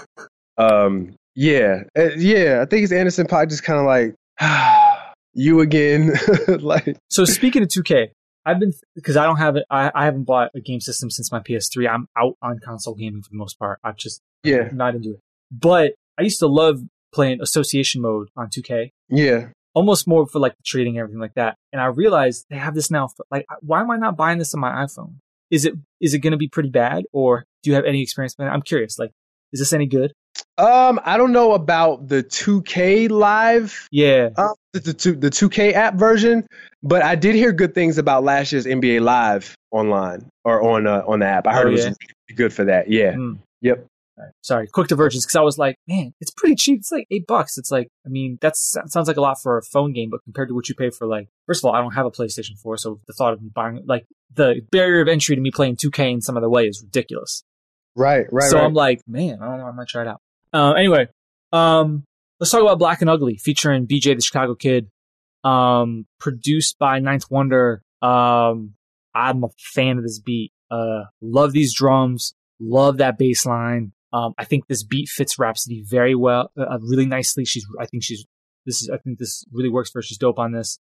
um, 0.63 1.15
yeah, 1.35 1.83
uh, 1.97 2.11
yeah. 2.17 2.61
I 2.63 2.67
think 2.67 2.85
it's 2.85 2.93
Anderson 2.93 3.27
Paak 3.27 3.51
just 3.51 3.63
kind 3.63 3.79
of 3.79 3.87
like 3.87 4.15
you 5.35 5.61
again, 5.61 6.13
like 6.49 6.97
So 7.09 7.25
speaking 7.25 7.63
of 7.63 7.69
2K, 7.69 8.11
I've 8.49 8.59
been 8.59 8.73
because 8.95 9.17
I 9.17 9.25
don't 9.25 9.37
have 9.37 9.57
it. 9.57 9.65
I, 9.71 9.91
I 9.95 10.07
haven't 10.07 10.25
bought 10.25 10.51
a 10.55 10.61
game 10.61 10.81
system 10.81 11.11
since 11.11 11.31
my 11.31 11.41
PS3. 11.41 11.87
I'm 11.89 12.09
out 12.17 12.37
on 12.41 12.59
console 12.65 12.95
gaming 12.95 13.21
for 13.21 13.29
the 13.31 13.37
most 13.37 13.59
part. 13.59 13.79
I've 13.85 13.97
just 13.97 14.23
yeah, 14.43 14.71
not 14.73 14.95
into 14.95 15.11
it. 15.11 15.21
But 15.53 15.93
I 16.19 16.23
used 16.23 16.39
to 16.39 16.47
love 16.47 16.81
playing 17.13 17.41
association 17.43 18.01
mode 18.01 18.29
on 18.37 18.49
2K. 18.49 18.91
yeah. 19.11 19.49
almost 19.75 20.09
more 20.09 20.27
for 20.27 20.39
like 20.39 20.55
trading 20.65 20.95
and 20.97 21.03
everything 21.03 21.21
like 21.21 21.35
that. 21.35 21.57
And 21.73 21.81
I 21.81 21.87
realized 21.87 22.47
they 22.49 22.57
have 22.57 22.75
this 22.75 22.91
now. 22.91 23.09
For, 23.09 23.27
like, 23.31 23.45
why 23.61 23.81
am 23.81 23.91
I 23.91 23.97
not 23.97 24.17
buying 24.17 24.39
this 24.39 24.55
on 24.55 24.61
my 24.61 24.73
iPhone? 24.85 25.17
Is 25.51 25.67
it 25.67 25.75
is 26.01 26.15
it 26.15 26.21
going 26.21 26.33
to 26.33 26.39
be 26.39 26.49
pretty 26.49 26.71
bad, 26.71 27.05
or 27.13 27.45
do 27.63 27.71
you 27.71 27.77
have 27.77 27.85
any 27.85 28.03
experience 28.03 28.35
with 28.39 28.47
it? 28.47 28.51
I'm 28.51 28.63
curious. 28.63 28.99
Like, 28.99 29.11
is 29.53 29.61
this 29.61 29.73
any 29.75 29.87
good? 29.87 30.13
Um, 30.57 31.01
I 31.05 31.17
don't 31.17 31.33
know 31.33 31.53
about 31.53 32.09
the 32.09 32.23
2K 32.23 33.11
live, 33.11 33.89
Yeah, 33.91 34.31
uh, 34.37 34.55
the, 34.85 34.93
the 34.93 34.95
two 34.95 35.15
the 35.15 35.31
2K 35.31 35.73
app 35.75 35.95
version, 35.95 36.47
but 36.83 37.03
I 37.03 37.15
did 37.15 37.35
hear 37.35 37.53
good 37.53 37.75
things 37.75 37.99
about 37.99 38.25
last 38.25 38.53
year's 38.53 38.67
NBA 38.67 39.01
Live 39.03 39.55
online 39.71 40.29
or 40.45 40.63
on 40.63 40.87
uh, 40.87 41.03
on 41.07 41.21
the 41.21 41.27
app. 41.27 41.47
I 41.47 41.55
heard 41.55 41.67
Oh, 41.67 41.69
it 41.69 41.73
was 41.73 41.85
yeah? 41.85 41.87
really 41.89 42.37
good 42.37 42.53
for 42.53 42.65
that. 42.65 42.91
Yeah. 42.91 43.15
Hmm. 43.15 43.33
Yep. 43.63 43.87
Alright, 44.19 44.33
Sorry, 44.43 44.67
quick 44.67 44.89
divergence 44.89 45.25
because 45.25 45.37
I 45.37 45.43
was 45.43 45.59
like, 45.59 45.77
man, 45.87 46.13
it's 46.21 46.33
pretty 46.33 46.57
cheap. 46.57 46.79
It's 46.81 46.91
like 46.91 47.07
eight 47.11 47.25
bucks. 47.29 47.57
It's 47.57 47.71
like, 47.71 47.87
I 48.05 48.09
mean, 48.09 48.37
that 48.41 48.57
sounds 48.57 49.07
like 49.07 49.17
a 49.17 49.21
lot 49.21 49.41
for 49.41 49.59
a 49.59 49.63
phone 49.63 49.93
game, 49.93 50.11
but 50.11 50.25
compared 50.25 50.49
to 50.49 50.55
what 50.57 50.69
you 50.69 50.75
pay 50.75 50.91
for, 50.91 51.07
like, 51.07 51.29
first 51.47 51.61
of 51.63 51.69
all, 51.69 51.75
I 51.77 51.81
don't 51.81 51.93
have 51.93 52.05
a 52.05 52.11
PlayStation 52.11 52.59
4, 52.61 52.79
so 52.79 52.99
the 53.07 53.13
thought 53.13 53.33
of 53.33 53.41
me 53.41 53.49
buying, 53.55 53.85
like, 53.87 54.07
the 54.35 54.61
barrier 54.73 55.03
of 55.03 55.07
entry 55.09 55.37
to 55.37 55.41
me 55.41 55.53
playing 55.53 55.77
2K 55.77 56.15
in 56.15 56.21
some 56.21 56.37
other 56.37 56.51
way 56.51 56.67
is 56.67 56.83
ridiculous. 56.83 57.45
Right. 57.95 58.27
Right. 58.33 58.51
so 58.51 58.57
right. 58.59 58.65
I'm 58.65 58.75
like, 58.75 59.03
man, 59.07 59.39
I 59.41 59.45
don't 59.47 59.59
know. 59.59 59.67
I 59.67 59.71
might 59.71 59.87
try 59.87 60.03
it 60.03 60.09
out. 60.09 60.21
Uh, 60.53 60.73
anyway, 60.73 61.07
um, 61.53 62.03
let's 62.41 62.51
talk 62.51 62.63
about 62.63 62.79
Black 62.79 63.01
and 63.01 63.11
Ugly 63.11 63.39
featuring 63.39 63.87
BJ 63.87 64.15
the 64.15 64.23
Chicago 64.23 64.55
Kid, 64.55 64.91
um, 65.45 66.07
produced 66.19 66.79
by 66.79 66.99
Ninth 66.99 67.25
Wonder. 67.31 67.83
Um, 68.03 68.75
I'm 69.15 69.45
a 69.45 69.49
fan 69.75 69.99
of 69.99 70.05
this 70.05 70.21
beat. 70.21 70.53
Uh, 70.71 71.05
love 71.21 71.53
these 71.53 71.75
drums. 71.75 72.35
Love 72.61 72.99
that 72.99 73.19
bass 73.19 73.47
line. 73.47 73.93
Um, 74.13 74.35
I 74.39 74.45
think 74.45 74.67
this 74.67 74.85
beat 74.85 75.09
fits 75.09 75.39
Rapsody 75.39 75.85
very 75.87 76.15
well, 76.15 76.51
uh, 76.59 76.79
really 76.81 77.07
nicely. 77.07 77.45
She's, 77.45 77.67
I 77.79 77.87
think 77.87 78.03
she's, 78.03 78.25
this 78.65 78.83
is, 78.83 78.91
I 78.93 78.99
think 78.99 79.19
this 79.19 79.45
really 79.53 79.69
works 79.69 79.91
for 79.91 79.99
her. 79.99 80.03
She's 80.03 80.19
dope 80.19 80.39
on 80.39 80.53
this. 80.53 80.79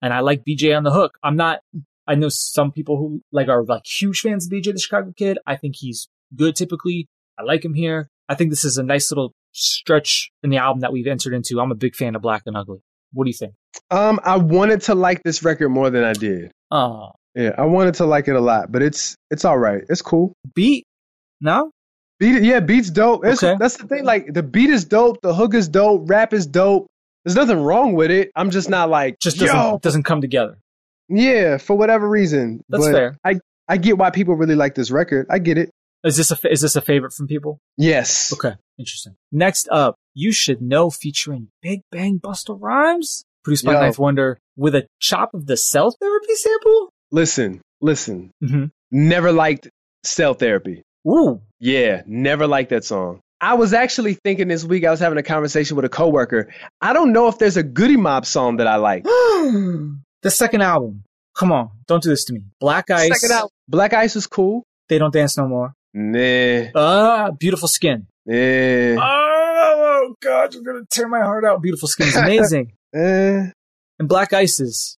And 0.00 0.12
I 0.12 0.20
like 0.20 0.44
BJ 0.44 0.76
on 0.76 0.84
the 0.84 0.92
hook. 0.92 1.18
I'm 1.22 1.36
not, 1.36 1.60
I 2.06 2.14
know 2.14 2.28
some 2.28 2.70
people 2.70 2.96
who 2.96 3.22
like 3.32 3.48
are 3.48 3.64
like 3.64 3.84
huge 3.84 4.20
fans 4.20 4.46
of 4.46 4.52
BJ 4.52 4.72
the 4.72 4.78
Chicago 4.78 5.12
Kid. 5.16 5.38
I 5.46 5.56
think 5.56 5.74
he's 5.76 6.08
good 6.34 6.54
typically. 6.54 7.08
I 7.38 7.42
like 7.42 7.64
him 7.64 7.74
here. 7.74 8.10
I 8.28 8.34
think 8.34 8.50
this 8.50 8.64
is 8.64 8.76
a 8.78 8.82
nice 8.82 9.10
little 9.10 9.34
stretch 9.52 10.30
in 10.42 10.50
the 10.50 10.56
album 10.58 10.80
that 10.80 10.92
we've 10.92 11.06
entered 11.06 11.34
into. 11.34 11.60
I'm 11.60 11.70
a 11.72 11.74
big 11.76 11.94
fan 11.96 12.14
of 12.14 12.22
Black 12.22 12.42
and 12.46 12.56
Ugly. 12.56 12.80
What 13.12 13.24
do 13.24 13.30
you 13.30 13.36
think? 13.36 13.54
um, 13.90 14.20
I 14.22 14.36
wanted 14.36 14.82
to 14.82 14.94
like 14.94 15.22
this 15.22 15.42
record 15.42 15.68
more 15.70 15.88
than 15.90 16.04
I 16.04 16.12
did. 16.12 16.50
Oh, 16.70 17.10
Yeah, 17.34 17.52
I 17.56 17.64
wanted 17.64 17.94
to 17.94 18.04
like 18.06 18.28
it 18.28 18.34
a 18.36 18.40
lot, 18.40 18.70
but 18.70 18.82
it's 18.82 19.14
it's 19.30 19.44
all 19.44 19.58
right. 19.58 19.82
It's 19.88 20.02
cool. 20.02 20.34
beat? 20.54 20.84
No? 21.40 21.70
Beat, 22.20 22.42
yeah, 22.42 22.60
beat's 22.60 22.90
dope. 22.90 23.24
It's, 23.24 23.42
Okay. 23.42 23.56
That's 23.58 23.76
the 23.76 23.86
thing. 23.86 24.04
Like 24.04 24.32
the 24.34 24.42
beat 24.42 24.70
is 24.70 24.84
dope, 24.84 25.18
the 25.22 25.32
hook 25.32 25.54
is 25.54 25.68
dope, 25.68 26.10
rap 26.10 26.32
is 26.34 26.46
dope. 26.46 26.86
There's 27.24 27.36
nothing 27.36 27.60
wrong 27.62 27.94
with 27.94 28.10
it. 28.10 28.30
I'm 28.34 28.50
just 28.50 28.68
not 28.68 28.90
like 28.90 29.18
Just 29.20 29.38
doesn't, 29.38 29.54
yo. 29.56 29.78
doesn't 29.78 30.02
come 30.04 30.20
together. 30.20 30.58
Yeah, 31.08 31.56
for 31.58 31.76
whatever 31.76 32.08
reason. 32.08 32.60
That's 32.68 32.86
But 32.86 32.92
fair. 32.92 33.18
I 33.24 33.38
I 33.68 33.76
get 33.76 33.96
why 33.98 34.10
people 34.10 34.34
really 34.34 34.54
like 34.56 34.74
this 34.74 34.90
record. 34.90 35.26
I 35.30 35.38
get 35.38 35.56
it. 35.58 35.70
Is 36.04 36.16
this 36.16 36.30
a, 36.30 36.38
is 36.50 36.60
this 36.60 36.76
a 36.76 36.80
favorite 36.80 37.12
from 37.12 37.26
people? 37.26 37.60
Yes. 37.76 38.32
Okay. 38.32 38.54
Interesting. 38.78 39.16
Next 39.32 39.68
up, 39.70 39.96
You 40.14 40.30
Should 40.32 40.62
Know 40.62 40.90
featuring 40.90 41.48
Big 41.60 41.80
Bang 41.90 42.20
Busta 42.22 42.56
Rhymes, 42.58 43.24
produced 43.42 43.64
by 43.64 43.72
Yo. 43.72 43.80
Ninth 43.80 43.98
Wonder 43.98 44.38
with 44.56 44.74
a 44.74 44.86
chop 45.00 45.34
of 45.34 45.46
the 45.46 45.56
cell 45.56 45.90
therapy 46.00 46.34
sample. 46.34 46.90
Listen, 47.10 47.60
listen. 47.80 48.30
Mm-hmm. 48.42 48.66
Never 48.92 49.32
liked 49.32 49.68
cell 50.04 50.34
therapy. 50.34 50.82
Ooh. 51.06 51.40
Yeah, 51.58 52.02
never 52.06 52.46
liked 52.46 52.70
that 52.70 52.84
song. 52.84 53.20
I 53.40 53.54
was 53.54 53.72
actually 53.72 54.14
thinking 54.14 54.48
this 54.48 54.64
week. 54.64 54.84
I 54.84 54.90
was 54.90 55.00
having 55.00 55.18
a 55.18 55.22
conversation 55.22 55.76
with 55.76 55.84
a 55.84 55.88
coworker. 55.88 56.52
I 56.80 56.92
don't 56.92 57.12
know 57.12 57.28
if 57.28 57.38
there's 57.38 57.56
a 57.56 57.62
Goodie 57.62 57.96
Mob 57.96 58.26
song 58.26 58.56
that 58.56 58.66
I 58.66 58.76
like. 58.76 59.04
the 59.04 60.00
second 60.26 60.62
album. 60.62 61.04
Come 61.36 61.52
on. 61.52 61.70
Don't 61.86 62.02
do 62.02 62.08
this 62.08 62.24
to 62.24 62.32
me. 62.32 62.42
Black 62.60 62.90
Ice. 62.90 63.32
Black 63.68 63.92
Ice 63.92 64.16
was 64.16 64.26
cool. 64.26 64.64
They 64.88 64.98
Don't 64.98 65.12
Dance 65.12 65.38
No 65.38 65.46
More. 65.46 65.74
Nah, 65.94 66.70
Ah, 66.74 67.30
Beautiful 67.38 67.68
Skin. 67.68 68.06
eh, 68.28 68.96
Oh, 68.98 70.14
God, 70.22 70.54
you're 70.54 70.62
going 70.62 70.80
to 70.80 70.86
tear 70.90 71.08
my 71.08 71.20
heart 71.20 71.44
out. 71.44 71.62
Beautiful 71.62 71.88
Skin 71.88 72.08
is 72.08 72.16
amazing. 72.16 72.72
eh. 72.94 73.50
and 73.98 74.08
Black 74.08 74.32
Ices. 74.32 74.96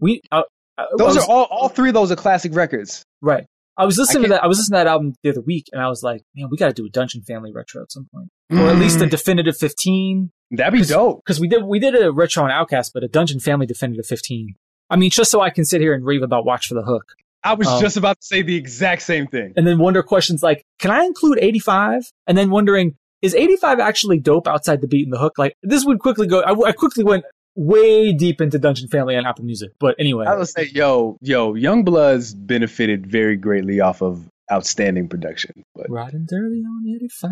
We. 0.00 0.20
uh, 0.32 0.42
uh, 0.78 0.84
Those 0.98 1.16
was- 1.16 1.24
are 1.24 1.30
all. 1.30 1.44
All 1.44 1.68
three 1.68 1.88
of 1.90 1.94
those 1.94 2.10
are 2.12 2.16
classic 2.16 2.54
records. 2.54 3.04
Right. 3.22 3.46
I 3.78 3.84
was 3.84 3.98
listening 3.98 4.22
to 4.24 4.28
that. 4.30 4.42
I 4.42 4.46
was 4.46 4.58
listening 4.58 4.78
to 4.78 4.84
that 4.84 4.90
album 4.90 5.14
the 5.22 5.30
other 5.30 5.42
week, 5.42 5.66
and 5.72 5.80
I 5.82 5.88
was 5.88 6.02
like, 6.02 6.22
"Man, 6.34 6.48
we 6.50 6.56
got 6.56 6.68
to 6.68 6.72
do 6.72 6.86
a 6.86 6.88
Dungeon 6.88 7.22
Family 7.22 7.52
retro 7.52 7.82
at 7.82 7.92
some 7.92 8.08
point, 8.12 8.28
or 8.50 8.68
at 8.70 8.76
least 8.78 9.00
a 9.02 9.06
definitive 9.06 9.56
15." 9.58 10.30
That'd 10.50 10.72
be 10.72 10.78
'Cause- 10.80 10.88
dope. 10.88 11.20
Because 11.24 11.40
we 11.40 11.46
did 11.48 11.62
we 11.64 11.78
did 11.78 11.94
a 11.94 12.10
retro 12.10 12.44
on 12.44 12.50
OutKast, 12.50 12.92
but 12.94 13.04
a 13.04 13.08
Dungeon 13.08 13.38
Family 13.40 13.66
definitive 13.66 14.06
15. 14.06 14.54
I 14.88 14.96
mean, 14.96 15.10
just 15.10 15.30
so 15.30 15.40
I 15.42 15.50
can 15.50 15.64
sit 15.66 15.80
here 15.82 15.92
and 15.94 16.04
rave 16.06 16.22
about 16.22 16.44
Watch 16.46 16.68
for 16.68 16.74
the 16.74 16.82
Hook, 16.82 17.04
I 17.46 17.54
was 17.54 17.68
Um, 17.68 17.80
just 17.80 17.96
about 17.96 18.20
to 18.20 18.26
say 18.26 18.42
the 18.42 18.56
exact 18.56 19.02
same 19.02 19.26
thing. 19.26 19.52
and 19.56 19.66
then 19.66 19.78
wonder 19.78 20.02
questions 20.02 20.42
like, 20.42 20.64
"Can 20.78 20.90
I 20.90 21.04
include 21.04 21.38
85?" 21.40 22.02
And 22.26 22.36
then 22.36 22.50
wondering, 22.50 22.96
"Is 23.22 23.34
85 23.34 23.78
actually 23.80 24.18
dope 24.20 24.46
outside 24.48 24.80
the 24.80 24.88
beat 24.88 25.04
and 25.06 25.12
the 25.12 25.18
hook?" 25.18 25.34
Like 25.38 25.54
this 25.62 25.84
would 25.84 25.98
quickly 26.00 26.26
go. 26.26 26.40
I, 26.40 26.52
I 26.68 26.72
quickly 26.72 27.04
went 27.04 27.24
way 27.54 28.12
deep 28.12 28.40
into 28.40 28.58
Dungeon 28.58 28.88
Family 28.88 29.16
on 29.16 29.24
Apple 29.24 29.44
Music, 29.44 29.70
but 29.80 29.94
anyway, 29.98 30.26
I 30.26 30.36
would 30.36 30.46
say, 30.48 30.64
yo, 30.74 31.16
yo, 31.22 31.54
Youngbloods 31.54 32.34
benefited 32.36 33.06
very 33.06 33.36
greatly 33.36 33.80
off 33.80 34.02
of 34.02 34.28
outstanding 34.52 35.08
production. 35.08 35.62
But 35.74 35.86
riding 35.88 36.26
dirty 36.28 36.62
on 36.62 36.84
85. 36.94 37.30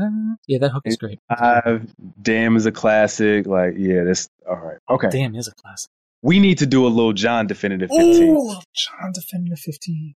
Yeah, 0.49 0.59
that 0.59 0.71
hook 0.71 0.83
is 0.87 0.97
great. 0.97 1.19
uh, 1.31 1.79
Damn 2.23 2.57
is 2.57 2.65
a 2.67 2.73
classic. 2.73 3.47
Like, 3.47 3.75
yeah, 3.77 4.05
that's 4.05 4.29
all 4.49 4.57
right. 4.57 4.79
Okay, 4.91 5.11
Damn, 5.11 5.35
is 5.37 5.47
a 5.47 5.53
classic. 5.55 5.91
We 6.25 6.41
need 6.41 6.59
to 6.59 6.67
do 6.67 6.87
a 6.87 6.89
Lil 6.89 7.13
Jon 7.13 7.47
definitive 7.47 7.91
15. 7.91 8.23
Ooh, 8.23 8.39
Lil 8.39 8.63
Jon 8.75 9.13
definitive 9.13 9.59
15. 9.59 10.15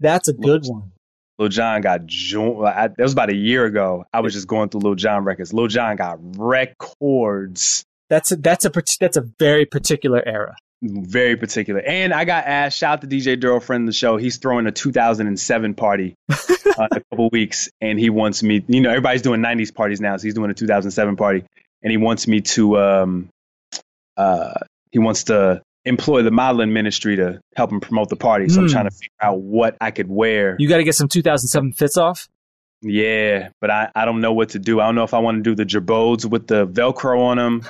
That's 0.00 0.26
a 0.26 0.32
good 0.32 0.64
one. 0.64 0.92
Lil 1.38 1.50
Jon 1.50 1.82
got 1.82 2.06
jo- 2.06 2.64
I, 2.64 2.88
that 2.88 2.98
was 2.98 3.12
about 3.12 3.28
a 3.28 3.36
year 3.36 3.66
ago. 3.66 4.06
I 4.10 4.20
was 4.20 4.32
just 4.32 4.48
going 4.48 4.70
through 4.70 4.80
Lil 4.80 4.94
Jon 4.94 5.22
records. 5.22 5.52
Lil 5.52 5.66
Jon 5.66 5.96
got 5.96 6.18
records. 6.38 7.84
That's 8.08 8.32
a 8.32 8.36
that's 8.36 8.64
a 8.64 8.72
that's 9.00 9.18
a 9.18 9.24
very 9.38 9.66
particular 9.66 10.26
era. 10.26 10.56
Very 10.82 11.36
particular. 11.36 11.82
And 11.82 12.14
I 12.14 12.24
got 12.24 12.46
asked, 12.46 12.78
shout 12.78 12.94
out 12.94 13.00
to 13.02 13.06
DJ 13.06 13.38
Duro, 13.38 13.60
friend 13.60 13.82
of 13.82 13.86
the 13.86 13.92
show. 13.92 14.16
He's 14.16 14.38
throwing 14.38 14.66
a 14.66 14.72
2007 14.72 15.74
party 15.74 16.14
uh, 16.30 16.34
in 16.78 16.88
a 16.90 17.00
couple 17.10 17.28
weeks. 17.30 17.68
And 17.82 17.98
he 17.98 18.08
wants 18.08 18.42
me, 18.42 18.64
you 18.66 18.80
know, 18.80 18.88
everybody's 18.88 19.20
doing 19.20 19.42
90s 19.42 19.74
parties 19.74 20.00
now. 20.00 20.16
So 20.16 20.22
he's 20.22 20.32
doing 20.32 20.50
a 20.50 20.54
2007 20.54 21.16
party. 21.16 21.44
And 21.82 21.90
he 21.90 21.98
wants 21.98 22.26
me 22.26 22.40
to, 22.40 22.78
um, 22.78 23.28
uh, 24.16 24.54
he 24.90 24.98
wants 24.98 25.24
to 25.24 25.62
employ 25.84 26.22
the 26.22 26.30
modeling 26.30 26.72
ministry 26.72 27.16
to 27.16 27.40
help 27.56 27.72
him 27.72 27.80
promote 27.80 28.08
the 28.10 28.16
party. 28.16 28.48
So 28.48 28.60
I'm 28.60 28.66
Hmm. 28.66 28.72
trying 28.72 28.84
to 28.84 28.90
figure 28.90 29.08
out 29.22 29.40
what 29.40 29.76
I 29.80 29.90
could 29.90 30.08
wear. 30.08 30.56
You 30.58 30.68
got 30.68 30.76
to 30.78 30.84
get 30.84 30.94
some 30.94 31.08
2007 31.08 31.72
fits 31.72 31.96
off. 31.96 32.28
Yeah, 32.82 33.50
but 33.60 33.70
I, 33.70 33.90
I 33.94 34.04
don't 34.06 34.20
know 34.22 34.32
what 34.32 34.50
to 34.50 34.58
do. 34.58 34.80
I 34.80 34.86
don't 34.86 34.94
know 34.94 35.04
if 35.04 35.12
I 35.12 35.18
want 35.18 35.36
to 35.36 35.42
do 35.42 35.54
the 35.54 35.66
Jabodes 35.66 36.24
with 36.24 36.46
the 36.46 36.66
Velcro 36.66 37.20
on 37.20 37.36
them 37.36 37.62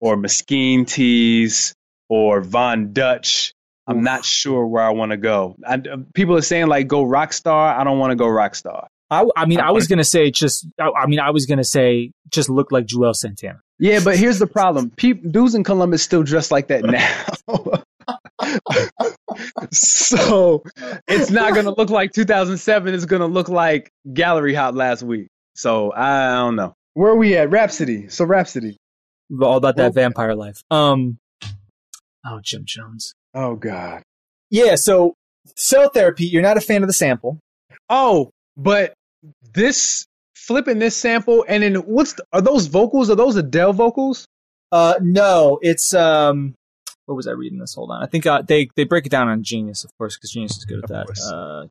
or 0.00 0.16
Mesquite 0.16 0.86
tees 0.86 1.74
or 2.08 2.40
Von 2.42 2.92
Dutch. 2.92 3.52
I'm 3.88 4.04
not 4.04 4.24
sure 4.24 4.64
where 4.66 4.84
I 4.84 4.90
want 4.90 5.10
to 5.10 5.16
go. 5.16 5.56
I, 5.66 5.82
people 6.14 6.36
are 6.36 6.42
saying 6.42 6.68
like 6.68 6.86
go 6.86 7.02
rock 7.02 7.32
star. 7.32 7.76
I 7.76 7.82
don't 7.82 7.98
want 7.98 8.12
to 8.12 8.16
go 8.16 8.28
rock 8.28 8.54
star. 8.54 8.86
I, 9.10 9.26
I 9.36 9.46
mean, 9.46 9.58
I 9.60 9.72
was 9.72 9.88
gonna 9.88 10.04
say 10.04 10.30
just. 10.30 10.66
I, 10.80 10.88
I 11.02 11.06
mean, 11.06 11.18
I 11.18 11.30
was 11.30 11.46
gonna 11.46 11.64
say 11.64 12.12
just 12.30 12.48
look 12.48 12.70
like 12.70 12.86
Juelz 12.86 13.16
Santana. 13.16 13.60
Yeah, 13.82 13.98
but 14.04 14.16
here's 14.16 14.38
the 14.38 14.46
problem. 14.46 14.90
Peop 14.90 15.28
dudes 15.28 15.56
in 15.56 15.64
Columbus 15.64 16.04
still 16.04 16.22
dress 16.22 16.52
like 16.52 16.68
that 16.68 16.84
now. 16.84 17.82
so 19.72 20.62
it's 21.08 21.30
not 21.32 21.52
going 21.52 21.64
to 21.64 21.72
look 21.72 21.90
like 21.90 22.12
2007. 22.12 22.94
It's 22.94 23.06
going 23.06 23.22
to 23.22 23.26
look 23.26 23.48
like 23.48 23.90
Gallery 24.14 24.54
Hop 24.54 24.76
last 24.76 25.02
week. 25.02 25.26
So 25.56 25.92
I 25.92 26.32
don't 26.36 26.54
know. 26.54 26.74
Where 26.94 27.10
are 27.10 27.16
we 27.16 27.36
at? 27.36 27.50
Rapsody. 27.50 28.08
So 28.08 28.24
Rapsody. 28.24 28.76
All 29.42 29.56
about 29.56 29.74
that 29.74 29.82
Well- 29.82 29.92
vampire 29.92 30.36
life. 30.36 30.62
Um. 30.70 31.18
Oh, 32.24 32.38
Jim 32.40 32.62
Jones. 32.64 33.14
Oh 33.34 33.56
God. 33.56 34.04
Yeah. 34.48 34.76
So 34.76 35.14
cell 35.56 35.88
therapy. 35.88 36.26
You're 36.26 36.42
not 36.42 36.56
a 36.56 36.60
fan 36.60 36.84
of 36.84 36.88
the 36.88 36.92
sample. 36.92 37.40
Oh, 37.90 38.30
but 38.56 38.94
this 39.54 40.06
flipping 40.46 40.78
this 40.78 40.96
sample, 40.96 41.44
and 41.48 41.62
then 41.62 41.76
what's 41.76 42.14
the, 42.14 42.24
are 42.32 42.40
those 42.40 42.66
vocals? 42.66 43.10
Are 43.10 43.14
those 43.14 43.36
Adele 43.36 43.72
vocals? 43.72 44.26
Uh, 44.70 44.94
no, 45.00 45.58
it's 45.62 45.94
um, 45.94 46.54
what 47.06 47.14
was 47.14 47.26
I 47.26 47.32
reading 47.32 47.58
this? 47.58 47.74
Hold 47.74 47.90
on, 47.90 48.02
I 48.02 48.06
think 48.06 48.26
uh, 48.26 48.42
they 48.42 48.68
they 48.76 48.84
break 48.84 49.06
it 49.06 49.10
down 49.10 49.28
on 49.28 49.42
Genius, 49.42 49.84
of 49.84 49.90
course, 49.98 50.16
because 50.16 50.30
Genius 50.30 50.56
is 50.56 50.64
good 50.64 50.82
at 50.82 50.88
that. 50.88 51.06
Uh, 51.22 51.66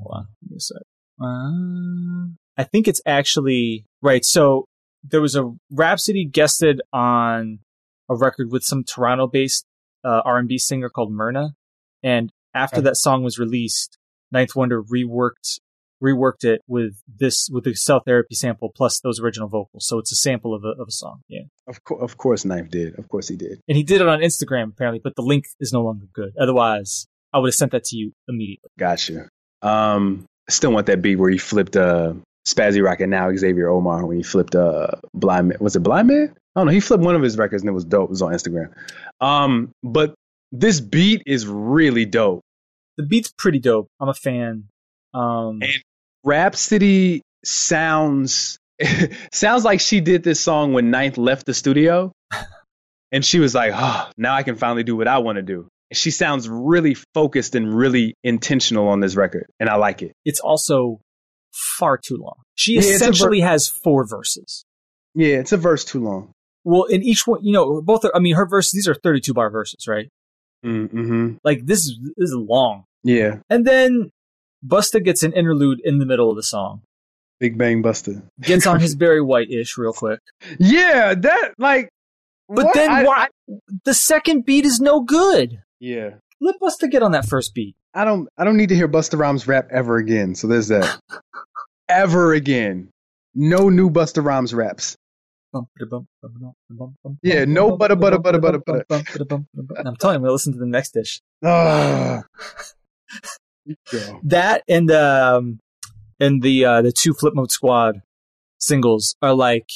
hold 0.00 0.12
on, 0.12 0.26
give 0.42 0.50
me 0.50 0.56
a 0.56 0.60
sec. 0.60 0.82
Uh, 1.20 2.34
I 2.58 2.64
think 2.64 2.88
it's 2.88 3.00
actually 3.06 3.84
right. 4.02 4.24
So 4.24 4.66
there 5.02 5.20
was 5.20 5.34
a 5.36 5.52
Rapsody 5.70 6.24
guested 6.24 6.80
on 6.92 7.60
a 8.08 8.16
record 8.16 8.52
with 8.52 8.62
some 8.62 8.84
Toronto-based 8.84 9.64
uh, 10.04 10.22
R&B 10.24 10.58
singer 10.58 10.88
called 10.88 11.10
Myrna, 11.10 11.54
and 12.02 12.30
after 12.54 12.78
okay. 12.78 12.84
that 12.84 12.96
song 12.96 13.22
was 13.22 13.38
released, 13.38 13.98
Ninth 14.30 14.54
Wonder 14.54 14.82
reworked 14.82 15.58
reworked 16.02 16.44
it 16.44 16.60
with 16.66 17.02
this 17.06 17.48
with 17.50 17.64
the 17.64 17.74
cell 17.74 18.00
therapy 18.04 18.34
sample 18.34 18.70
plus 18.74 19.00
those 19.00 19.20
original 19.20 19.48
vocals. 19.48 19.86
So 19.86 19.98
it's 19.98 20.12
a 20.12 20.16
sample 20.16 20.54
of 20.54 20.64
a 20.64 20.80
of 20.80 20.88
a 20.88 20.92
song. 20.92 21.20
Yeah. 21.28 21.42
Of 21.66 21.82
course, 21.84 22.02
of 22.02 22.16
course, 22.16 22.44
Knife 22.44 22.70
did. 22.70 22.98
Of 22.98 23.08
course, 23.08 23.28
he 23.28 23.36
did. 23.36 23.60
And 23.68 23.76
he 23.76 23.82
did 23.82 24.00
it 24.00 24.08
on 24.08 24.20
Instagram 24.20 24.70
apparently, 24.70 25.00
but 25.02 25.16
the 25.16 25.22
link 25.22 25.46
is 25.60 25.72
no 25.72 25.82
longer 25.82 26.06
good. 26.12 26.32
Otherwise, 26.40 27.06
I 27.32 27.38
would 27.38 27.48
have 27.48 27.54
sent 27.54 27.72
that 27.72 27.84
to 27.84 27.96
you 27.96 28.12
immediately. 28.28 28.70
Gotcha. 28.78 29.28
Um, 29.62 30.26
I 30.48 30.52
still 30.52 30.72
want 30.72 30.86
that 30.86 31.02
beat 31.02 31.16
where 31.16 31.30
he 31.30 31.38
flipped 31.38 31.76
uh 31.76 32.14
SPZRKT 32.46 33.08
now 33.08 33.34
Xavier 33.34 33.68
Omar 33.68 34.06
when 34.06 34.16
he 34.16 34.22
flipped 34.22 34.54
uh 34.54 34.88
Blind 35.14 35.48
Man. 35.48 35.58
Was 35.60 35.76
it 35.76 35.80
Blind 35.80 36.08
Man? 36.08 36.34
I 36.54 36.60
don't 36.60 36.66
know. 36.66 36.72
He 36.72 36.80
flipped 36.80 37.04
one 37.04 37.16
of 37.16 37.22
his 37.22 37.36
records 37.36 37.62
and 37.62 37.68
it 37.68 37.74
was 37.74 37.84
dope. 37.84 38.04
It 38.04 38.10
was 38.10 38.22
on 38.22 38.32
Instagram. 38.32 38.72
Um, 39.20 39.72
but 39.82 40.14
this 40.52 40.80
beat 40.80 41.22
is 41.26 41.46
really 41.46 42.06
dope. 42.06 42.40
The 42.96 43.02
beat's 43.02 43.32
pretty 43.36 43.58
dope. 43.58 43.88
I'm 44.00 44.08
a 44.08 44.14
fan. 44.14 44.68
Um, 45.16 45.60
and 45.62 45.82
Rapsody 46.24 47.22
sounds 47.44 48.58
sounds 49.32 49.64
like 49.64 49.80
she 49.80 50.00
did 50.00 50.22
this 50.22 50.40
song 50.40 50.72
when 50.72 50.90
Ninth 50.90 51.16
left 51.16 51.46
the 51.46 51.54
studio, 51.54 52.12
and 53.12 53.24
she 53.24 53.38
was 53.38 53.54
like, 53.54 53.72
"Oh, 53.74 54.10
now 54.16 54.34
I 54.34 54.42
can 54.42 54.56
finally 54.56 54.82
do 54.82 54.96
what 54.96 55.08
I 55.08 55.18
want 55.18 55.36
to 55.36 55.42
do." 55.42 55.68
She 55.92 56.10
sounds 56.10 56.48
really 56.48 56.94
focused 57.14 57.54
and 57.54 57.74
really 57.74 58.14
intentional 58.24 58.88
on 58.88 59.00
this 59.00 59.16
record, 59.16 59.46
and 59.58 59.70
I 59.70 59.76
like 59.76 60.02
it. 60.02 60.12
It's 60.24 60.40
also 60.40 61.00
far 61.52 61.96
too 61.96 62.16
long. 62.16 62.34
She 62.54 62.74
yeah, 62.74 62.80
essentially 62.80 63.40
ver- 63.40 63.46
has 63.46 63.68
four 63.68 64.06
verses. 64.06 64.64
Yeah, 65.14 65.36
it's 65.36 65.52
a 65.52 65.56
verse 65.56 65.84
too 65.84 66.02
long. 66.02 66.32
Well, 66.64 66.84
in 66.84 67.02
each 67.02 67.26
one, 67.26 67.42
you 67.42 67.52
know, 67.52 67.80
both. 67.80 68.04
Are, 68.04 68.14
I 68.14 68.18
mean, 68.18 68.34
her 68.34 68.46
verses. 68.46 68.72
These 68.72 68.88
are 68.88 68.94
thirty-two 68.94 69.32
bar 69.32 69.48
verses, 69.48 69.86
right? 69.88 70.08
Mm-hmm. 70.64 71.36
Like 71.44 71.64
this 71.64 71.86
is 71.86 71.98
this 72.16 72.30
is 72.30 72.34
long. 72.34 72.84
Yeah. 73.06 73.38
And 73.48 73.64
then 73.64 74.10
Busta 74.64 75.02
gets 75.02 75.22
an 75.22 75.32
interlude 75.32 75.80
in 75.84 75.98
the 75.98 76.06
middle 76.06 76.30
of 76.30 76.36
the 76.36 76.42
song. 76.42 76.82
Big 77.38 77.58
Bang 77.58 77.82
Busta 77.82 78.22
gets 78.40 78.66
on 78.66 78.80
his 78.80 78.94
Barry 78.96 79.20
White 79.20 79.50
ish 79.50 79.76
real 79.76 79.92
quick. 79.92 80.20
Yeah, 80.58 81.14
that 81.14 81.54
like. 81.58 81.90
But 82.48 82.66
what? 82.66 82.74
then 82.74 82.90
I, 82.90 83.04
why 83.04 83.28
the 83.84 83.94
second 83.94 84.44
beat 84.46 84.64
is 84.64 84.80
no 84.80 85.00
good? 85.00 85.60
Yeah. 85.80 86.10
Let 86.40 86.60
Busta 86.60 86.90
get 86.90 87.02
on 87.02 87.12
that 87.12 87.26
first 87.26 87.54
beat. 87.54 87.74
I 87.92 88.04
don't. 88.04 88.28
I 88.38 88.44
don't 88.44 88.56
need 88.56 88.68
to 88.68 88.76
hear 88.76 88.88
Busta 88.88 89.18
Rhymes 89.18 89.46
rap 89.46 89.68
ever 89.70 89.96
again. 89.96 90.34
So 90.34 90.46
there's 90.46 90.68
that. 90.68 91.00
ever 91.88 92.32
again. 92.32 92.88
No 93.34 93.68
new 93.68 93.90
Busta 93.90 94.24
Rhymes 94.24 94.54
raps. 94.54 94.96
Yeah, 97.22 97.44
no 97.46 97.76
butter, 97.76 97.96
butter, 97.96 98.18
butter, 98.18 98.38
butter, 98.38 98.58
butter. 98.58 98.84
I'm 99.84 99.96
telling 99.96 100.20
you, 100.20 100.24
we 100.24 100.30
listen 100.30 100.52
to 100.52 100.58
the 100.58 100.66
next 100.66 100.92
dish. 100.92 101.20
Ah. 101.44 102.24
that 104.22 104.62
and 104.68 104.90
um 104.90 105.58
and 106.20 106.42
the 106.42 106.64
uh 106.64 106.82
the 106.82 106.92
two 106.92 107.12
flip 107.14 107.34
mode 107.34 107.50
squad 107.50 108.02
singles 108.58 109.16
are 109.22 109.34
like 109.34 109.70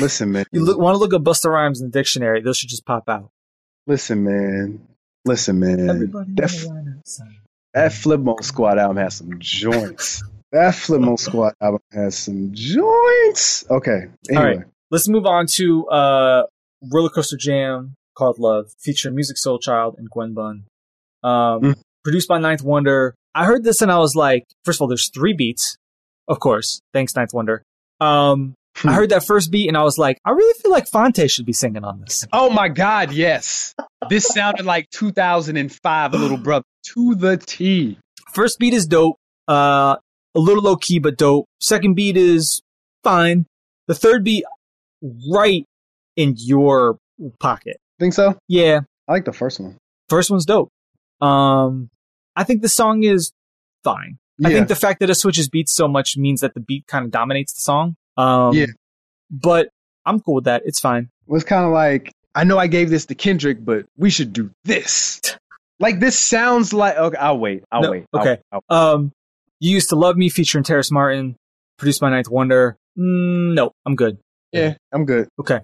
listen 0.00 0.32
man. 0.32 0.44
you 0.52 0.64
look, 0.64 0.78
want 0.78 0.94
to 0.94 0.98
look 0.98 1.14
at 1.14 1.20
busta 1.20 1.50
rhymes 1.50 1.80
in 1.80 1.88
the 1.88 1.92
dictionary 1.92 2.40
those 2.40 2.56
should 2.56 2.68
just 2.68 2.84
pop 2.84 3.08
out. 3.08 3.30
Listen 3.86 4.24
man. 4.24 4.86
Listen 5.24 5.60
man. 5.60 5.88
Everybody 5.88 6.32
that, 6.34 6.52
f- 6.52 7.26
that 7.72 7.92
flip 7.92 8.20
mode 8.20 8.44
squad 8.44 8.78
album 8.78 8.96
has 8.96 9.14
some 9.14 9.38
joints. 9.38 10.24
That 10.52 10.74
flip 10.74 11.00
mode 11.00 11.20
squad 11.20 11.54
album 11.60 11.82
has 11.92 12.16
some 12.16 12.50
joints. 12.52 13.64
Okay 13.70 14.06
anyway. 14.28 14.36
all 14.36 14.44
right 14.44 14.66
let's 14.90 15.08
move 15.08 15.26
on 15.26 15.46
to 15.46 15.86
uh 15.88 16.44
roller 16.92 17.10
coaster 17.10 17.36
jam 17.36 17.94
called 18.16 18.38
love 18.38 18.72
featuring 18.78 19.14
Musiq 19.14 19.36
Soulchild 19.44 19.98
and 19.98 20.08
gwen 20.10 20.34
bunn. 20.34 20.64
Um 21.22 21.60
mm. 21.60 21.74
produced 22.02 22.28
by 22.28 22.38
ninth 22.38 22.62
wonder 22.62 23.14
I 23.36 23.44
heard 23.44 23.64
this 23.64 23.82
and 23.82 23.92
I 23.92 23.98
was 23.98 24.16
like, 24.16 24.44
first 24.64 24.78
of 24.78 24.82
all, 24.82 24.88
there's 24.88 25.10
three 25.10 25.34
beats, 25.34 25.76
of 26.26 26.40
course. 26.40 26.80
Thanks, 26.94 27.14
Ninth 27.14 27.34
Wonder. 27.34 27.62
Um, 28.00 28.54
I 28.82 28.94
heard 28.94 29.10
that 29.10 29.26
first 29.26 29.50
beat 29.50 29.68
and 29.68 29.76
I 29.76 29.82
was 29.82 29.98
like, 29.98 30.18
I 30.24 30.30
really 30.30 30.58
feel 30.62 30.70
like 30.70 30.88
Phonte 30.88 31.28
should 31.30 31.44
be 31.44 31.52
singing 31.52 31.84
on 31.84 32.00
this. 32.00 32.26
Oh 32.32 32.48
my 32.48 32.68
God, 32.68 33.12
yes. 33.12 33.74
This 34.08 34.26
sounded 34.26 34.64
like 34.64 34.88
2005 34.90 36.14
Little 36.14 36.38
Brother 36.38 36.64
to 36.94 37.14
the 37.14 37.36
T. 37.36 37.98
First 38.32 38.58
beat 38.58 38.72
is 38.72 38.86
dope. 38.86 39.16
Uh, 39.46 39.96
a 40.34 40.40
little 40.40 40.62
low 40.62 40.76
key, 40.76 40.98
but 40.98 41.18
dope. 41.18 41.46
Second 41.60 41.94
beat 41.94 42.16
is 42.16 42.62
fine. 43.04 43.44
The 43.86 43.94
third 43.94 44.24
beat, 44.24 44.44
right 45.30 45.64
in 46.16 46.34
your 46.38 46.96
pocket. 47.38 47.76
Think 47.98 48.14
so? 48.14 48.38
Yeah. 48.48 48.80
I 49.08 49.12
like 49.12 49.26
the 49.26 49.32
first 49.32 49.60
one. 49.60 49.76
First 50.08 50.30
one's 50.30 50.46
dope. 50.46 50.70
Um, 51.20 51.90
I 52.36 52.44
think 52.44 52.62
the 52.62 52.68
song 52.68 53.02
is 53.02 53.32
fine. 53.82 54.18
Yeah. 54.38 54.48
I 54.48 54.52
think 54.52 54.68
the 54.68 54.76
fact 54.76 55.00
that 55.00 55.10
it 55.10 55.14
switches 55.14 55.48
beats 55.48 55.74
so 55.74 55.88
much 55.88 56.16
means 56.16 56.40
that 56.40 56.54
the 56.54 56.60
beat 56.60 56.86
kind 56.86 57.04
of 57.04 57.10
dominates 57.10 57.54
the 57.54 57.60
song. 57.60 57.96
Um, 58.16 58.54
yeah. 58.54 58.66
But 59.30 59.70
I'm 60.04 60.20
cool 60.20 60.34
with 60.34 60.44
that. 60.44 60.62
It's 60.66 60.78
fine. 60.78 61.08
It 61.26 61.32
was 61.32 61.44
kind 61.44 61.64
of 61.64 61.72
like, 61.72 62.12
I 62.34 62.44
know 62.44 62.58
I 62.58 62.66
gave 62.66 62.90
this 62.90 63.06
to 63.06 63.14
Kendrick, 63.14 63.64
but 63.64 63.86
we 63.96 64.10
should 64.10 64.32
do 64.32 64.50
this. 64.64 65.20
like 65.80 66.00
this 66.00 66.18
sounds 66.18 66.72
like, 66.72 66.96
okay, 66.96 67.16
I'll 67.16 67.38
wait. 67.38 67.64
I'll 67.72 67.82
no, 67.82 67.90
wait. 67.90 68.04
Okay. 68.14 68.38
I'll, 68.52 68.60
I'll, 68.68 68.94
um, 68.94 69.12
You 69.60 69.72
Used 69.72 69.88
to 69.88 69.96
Love 69.96 70.16
Me 70.16 70.28
featuring 70.28 70.64
Terrace 70.64 70.90
Martin, 70.90 71.36
produced 71.78 72.00
by 72.00 72.10
Ninth 72.10 72.28
Wonder. 72.28 72.76
Mm, 72.98 73.54
no, 73.54 73.72
I'm 73.86 73.96
good. 73.96 74.18
Yeah, 74.52 74.74
I'm 74.92 75.04
good. 75.04 75.28
Okay. 75.40 75.60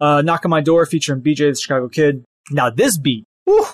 Uh, 0.00 0.22
Knock 0.22 0.44
on 0.44 0.50
My 0.50 0.60
Door 0.60 0.86
featuring 0.86 1.22
BJ 1.22 1.50
the 1.50 1.56
Chicago 1.56 1.88
Kid. 1.88 2.24
Now 2.50 2.70
this 2.70 2.98
beat. 2.98 3.24
Whew, 3.44 3.66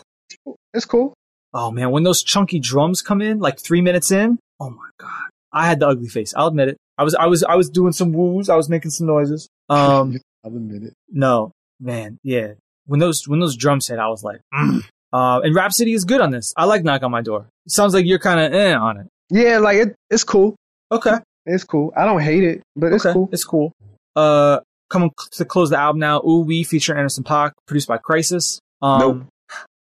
it's 0.73 0.85
cool. 0.85 1.15
Oh 1.55 1.71
man, 1.71 1.91
when 1.91 2.03
those 2.03 2.23
chunky 2.23 2.59
drums 2.59 3.03
come 3.03 3.21
in, 3.21 3.39
like 3.39 3.59
three 3.59 3.81
minutes 3.81 4.11
in, 4.11 4.39
oh 4.61 4.71
my 4.71 4.89
god, 4.99 5.31
I 5.53 5.67
had 5.67 5.81
the 5.81 5.89
ugly 5.89 6.09
face. 6.09 6.33
I'll 6.35 6.47
admit 6.49 6.69
it. 6.69 6.79
I 6.99 7.05
was, 7.05 7.15
I 7.15 7.27
was, 7.27 7.43
I 7.43 7.57
was 7.57 7.69
doing 7.69 7.93
some 7.93 8.13
woos. 8.13 8.49
I 8.49 8.57
was 8.57 8.69
making 8.69 8.91
some 8.91 9.07
noises. 9.07 9.49
Um, 9.69 10.19
I'll 10.45 10.55
admit 10.55 10.83
it. 10.83 10.95
No, 11.11 11.53
man, 11.81 12.19
yeah. 12.23 12.53
When 12.87 13.01
those, 13.01 13.29
when 13.29 13.41
those 13.41 13.57
drums 13.57 13.89
hit, 13.89 13.99
I 13.99 14.09
was 14.09 14.25
like, 14.25 14.41
mm. 14.53 14.83
uh, 15.13 15.41
and 15.41 15.55
Rhapsody 15.55 15.93
is 15.93 16.05
good 16.05 16.21
on 16.21 16.31
this. 16.31 16.53
I 16.57 16.65
like 16.65 16.85
Knock 16.85 17.03
on 17.03 17.11
My 17.11 17.23
Door. 17.23 17.47
It 17.67 17.73
sounds 17.73 17.95
like 17.95 18.07
you're 18.07 18.19
kind 18.19 18.41
of 18.41 18.53
eh 18.53 18.75
on 18.75 18.99
it. 18.99 19.07
Yeah, 19.31 19.59
like 19.59 19.77
it, 19.77 19.95
it's 20.11 20.25
cool. 20.25 20.57
Okay, 20.91 21.15
it's 21.47 21.65
cool. 21.65 21.93
I 21.97 22.05
don't 22.05 22.21
hate 22.21 22.45
it, 22.45 22.63
but 22.77 22.93
it's 22.93 23.07
okay. 23.07 23.13
cool. 23.13 23.29
It's 23.33 23.45
cool. 23.45 23.73
Uh, 24.17 24.61
coming 24.91 25.11
to 25.33 25.45
close 25.45 25.71
the 25.71 25.79
album 25.79 26.01
now. 26.01 26.21
OooWee 26.21 26.67
feature 26.67 26.95
Anderson 26.97 27.25
.Paak, 27.25 27.53
produced 27.67 27.89
by 27.89 27.99
Khrysis. 27.99 28.59
Um, 28.83 29.01
nope. 29.01 29.23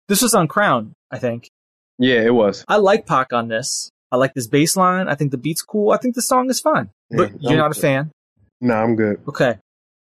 This 0.07 0.21
was 0.21 0.33
on 0.33 0.47
Crown, 0.47 0.93
I 1.11 1.19
think. 1.19 1.49
Yeah, 1.99 2.21
it 2.21 2.33
was. 2.33 2.63
I 2.67 2.77
like 2.77 3.05
Paak 3.05 3.33
on 3.33 3.47
this. 3.47 3.91
I 4.11 4.17
like 4.17 4.33
this 4.33 4.47
bass 4.47 4.77
line. 4.77 5.07
I 5.07 5.15
think 5.15 5.31
the 5.31 5.37
beat's 5.37 5.61
cool. 5.61 5.91
I 5.91 5.97
think 5.97 6.15
the 6.15 6.21
song 6.21 6.49
is 6.49 6.59
fine. 6.59 6.89
Yeah, 7.09 7.17
but 7.17 7.41
you're 7.41 7.53
I'm 7.53 7.57
not 7.57 7.71
good. 7.71 7.77
a 7.77 7.81
fan. 7.81 8.11
No, 8.61 8.75
I'm 8.75 8.95
good. 8.95 9.21
Okay. 9.27 9.57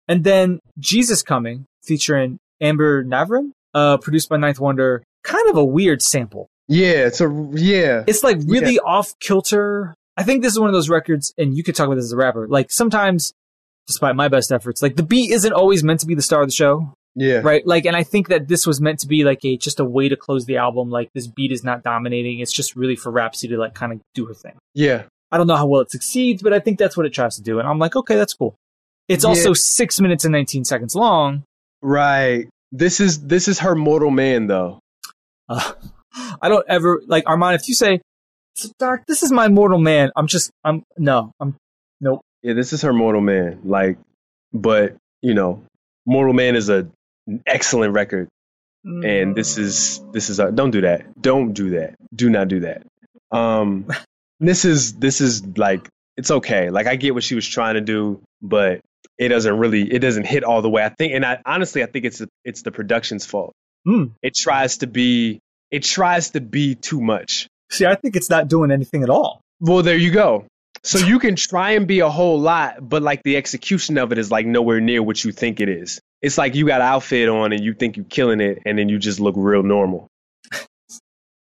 And 0.08 0.24
then 0.24 0.60
Jesus 0.80 1.24
Coming, 1.24 1.66
featuring 1.84 2.40
Amber 2.62 3.04
Navran, 3.04 3.52
uh, 3.74 3.98
produced 3.98 4.30
by 4.30 4.38
Ninth 4.38 4.60
Wonder. 4.60 5.04
Kind 5.24 5.50
of 5.50 5.58
a 5.58 5.66
weird 5.66 6.02
sample. 6.02 6.48
Yeah, 6.68 7.08
it's 7.08 7.22
a 7.22 7.50
yeah. 7.54 8.04
It's 8.08 8.24
like 8.24 8.38
really 8.46 8.76
yeah. 8.76 8.82
off 8.86 9.18
kilter. 9.20 9.94
I 10.16 10.24
think 10.24 10.44
this 10.44 10.54
is 10.54 10.60
one 10.60 10.70
of 10.70 10.74
those 10.74 10.90
records, 10.90 11.34
and 11.38 11.56
you 11.56 11.64
could 11.64 11.76
talk 11.76 11.86
about 11.86 11.96
this 11.96 12.06
as 12.06 12.14
a 12.14 12.18
rapper. 12.18 12.48
Like 12.48 12.72
sometimes, 12.72 13.34
despite 13.88 14.16
my 14.16 14.28
best 14.28 14.52
efforts, 14.52 14.82
like 14.82 14.96
the 14.96 15.04
beat 15.04 15.32
isn't 15.32 15.54
always 15.54 15.84
meant 15.84 16.02
to 16.02 16.08
be 16.08 16.16
the 16.16 16.22
star 16.22 16.42
of 16.42 16.48
the 16.48 16.54
show. 16.54 16.94
Yeah. 17.18 17.42
Right. 17.44 17.66
Like, 17.66 17.86
and 17.86 17.96
I 17.96 18.04
think 18.04 18.30
that 18.30 18.48
this 18.48 18.68
was 18.68 18.80
meant 18.80 19.00
to 19.00 19.08
be 19.08 19.24
like 19.24 19.44
a 19.44 19.58
just 19.58 19.80
a 19.80 19.86
way 19.86 20.08
to 20.08 20.16
close 20.16 20.46
the 20.46 20.58
album. 20.58 20.92
Like, 20.92 21.10
this 21.14 21.26
beat 21.26 21.52
is 21.52 21.64
not 21.64 21.84
dominating. 21.84 22.40
It's 22.40 22.54
just 22.54 22.76
really 22.76 22.96
for 22.96 23.12
Rapsody 23.12 23.56
to 23.56 23.60
like 23.60 23.74
kind 23.74 23.92
of 23.92 24.00
do 24.14 24.26
her 24.28 24.36
thing. 24.36 24.54
Yeah. 24.76 25.04
I 25.32 25.38
don't 25.38 25.48
know 25.48 25.56
how 25.56 25.66
well 25.66 25.82
it 25.82 25.92
succeeds, 25.92 26.44
but 26.44 26.54
I 26.54 26.60
think 26.60 26.78
that's 26.78 26.96
what 26.96 27.08
it 27.08 27.14
tries 27.14 27.36
to 27.36 27.42
do. 27.42 27.60
And 27.60 27.68
I'm 27.68 27.80
like, 27.80 27.96
okay, 27.96 28.16
that's 28.16 28.36
cool. 28.36 28.56
It's 29.08 29.24
yeah. 29.24 29.30
also 29.30 29.54
six 29.54 30.00
minutes 30.00 30.26
and 30.26 30.32
19 30.32 30.64
seconds 30.64 30.96
long. 30.96 31.44
Right. 31.82 32.48
This 32.72 33.00
is 33.00 33.26
this 33.26 33.48
is 33.48 33.60
her 33.60 33.76
mortal 33.76 34.12
man, 34.12 34.48
though. 34.48 34.80
Uh, 35.50 35.74
I 36.42 36.50
don't 36.50 36.66
ever 36.70 37.02
like 37.08 37.24
Armand. 37.26 37.56
If 37.56 37.68
you 37.68 37.74
say, 37.74 38.02
"Doc, 38.78 39.06
this 39.08 39.24
is 39.24 39.32
my 39.32 39.48
mortal 39.48 39.80
man," 39.80 40.12
I'm 40.16 40.28
just, 40.28 40.52
I'm 40.64 40.84
no, 40.98 41.32
I'm 41.40 41.56
nope. 42.02 42.22
Yeah, 42.44 42.54
this 42.54 42.74
is 42.74 42.82
her 42.82 42.94
mortal 42.94 43.22
man. 43.22 43.62
Like, 43.64 43.98
but 44.54 44.98
you 45.22 45.34
know, 45.34 45.64
mortal 46.06 46.34
man 46.34 46.56
is 46.56 46.70
a 46.70 46.90
excellent 47.46 47.94
record. 47.94 48.28
And 48.84 49.36
this 49.36 49.58
is 49.58 50.02
this 50.14 50.30
is 50.30 50.40
a, 50.40 50.52
don't 50.52 50.72
do 50.72 50.82
that. 50.82 51.22
Don't 51.22 51.52
do 51.54 51.72
that. 51.72 51.96
Do 52.16 52.30
not 52.30 52.48
do 52.48 52.62
that. 52.62 52.84
Um 53.32 53.88
this 54.40 54.66
is 54.66 54.94
this 54.94 55.20
is 55.20 55.46
like 55.58 55.90
it's 56.16 56.32
okay. 56.32 56.70
Like 56.70 56.88
I 56.88 56.96
get 56.96 57.14
what 57.14 57.24
she 57.24 57.36
was 57.36 57.48
trying 57.48 57.76
to 57.76 57.82
do, 57.82 58.22
but 58.42 58.80
it 59.18 59.30
doesn't 59.30 59.58
really 59.58 59.92
it 59.92 60.00
doesn't 60.00 60.26
hit 60.26 60.44
all 60.44 60.62
the 60.62 60.70
way. 60.70 60.84
I 60.84 60.90
think, 60.90 61.14
and 61.14 61.26
I 61.26 61.42
honestly 61.46 61.84
I 61.84 61.88
think 61.88 62.06
it's 62.06 62.22
it's 62.46 62.62
the 62.62 62.72
production's 62.72 63.26
fault. 63.26 63.54
Mm. 63.88 64.12
It 64.22 64.36
tries 64.36 64.78
to 64.78 64.88
be 64.88 65.40
it 65.72 65.84
tries 65.84 66.32
to 66.32 66.42
be 66.42 66.76
too 66.76 67.02
much. 67.02 67.48
See, 67.70 67.86
I 67.86 67.96
think 67.96 68.16
it's 68.16 68.30
not 68.30 68.48
doing 68.48 68.72
anything 68.72 69.04
at 69.04 69.10
all. 69.10 69.42
Well, 69.60 69.84
there 69.84 69.98
you 69.98 70.12
go. 70.12 70.46
So 70.84 71.00
you 71.00 71.20
can 71.20 71.36
try 71.36 71.72
and 71.72 71.86
be 71.86 72.00
a 72.00 72.08
whole 72.08 72.40
lot, 72.40 72.88
but 72.88 73.02
like 73.02 73.22
the 73.24 73.36
execution 73.36 73.98
of 73.98 74.14
it 74.14 74.18
is 74.20 74.32
like 74.32 74.46
nowhere 74.46 74.80
near 74.80 75.04
what 75.04 75.22
you 75.22 75.34
think 75.34 75.60
it 75.60 75.68
is. 75.68 76.00
It's 76.22 76.38
like 76.38 76.56
you 76.56 76.66
got 76.66 76.82
outfit 76.82 77.30
on 77.30 77.54
and 77.54 77.64
you 77.64 77.74
think 77.74 77.96
you're 77.98 78.06
killing 78.06 78.42
it, 78.42 78.62
and 78.66 78.78
then 78.78 78.90
you 78.90 78.98
just 78.98 79.20
look 79.20 79.36
real 79.38 79.64
normal. 79.64 80.08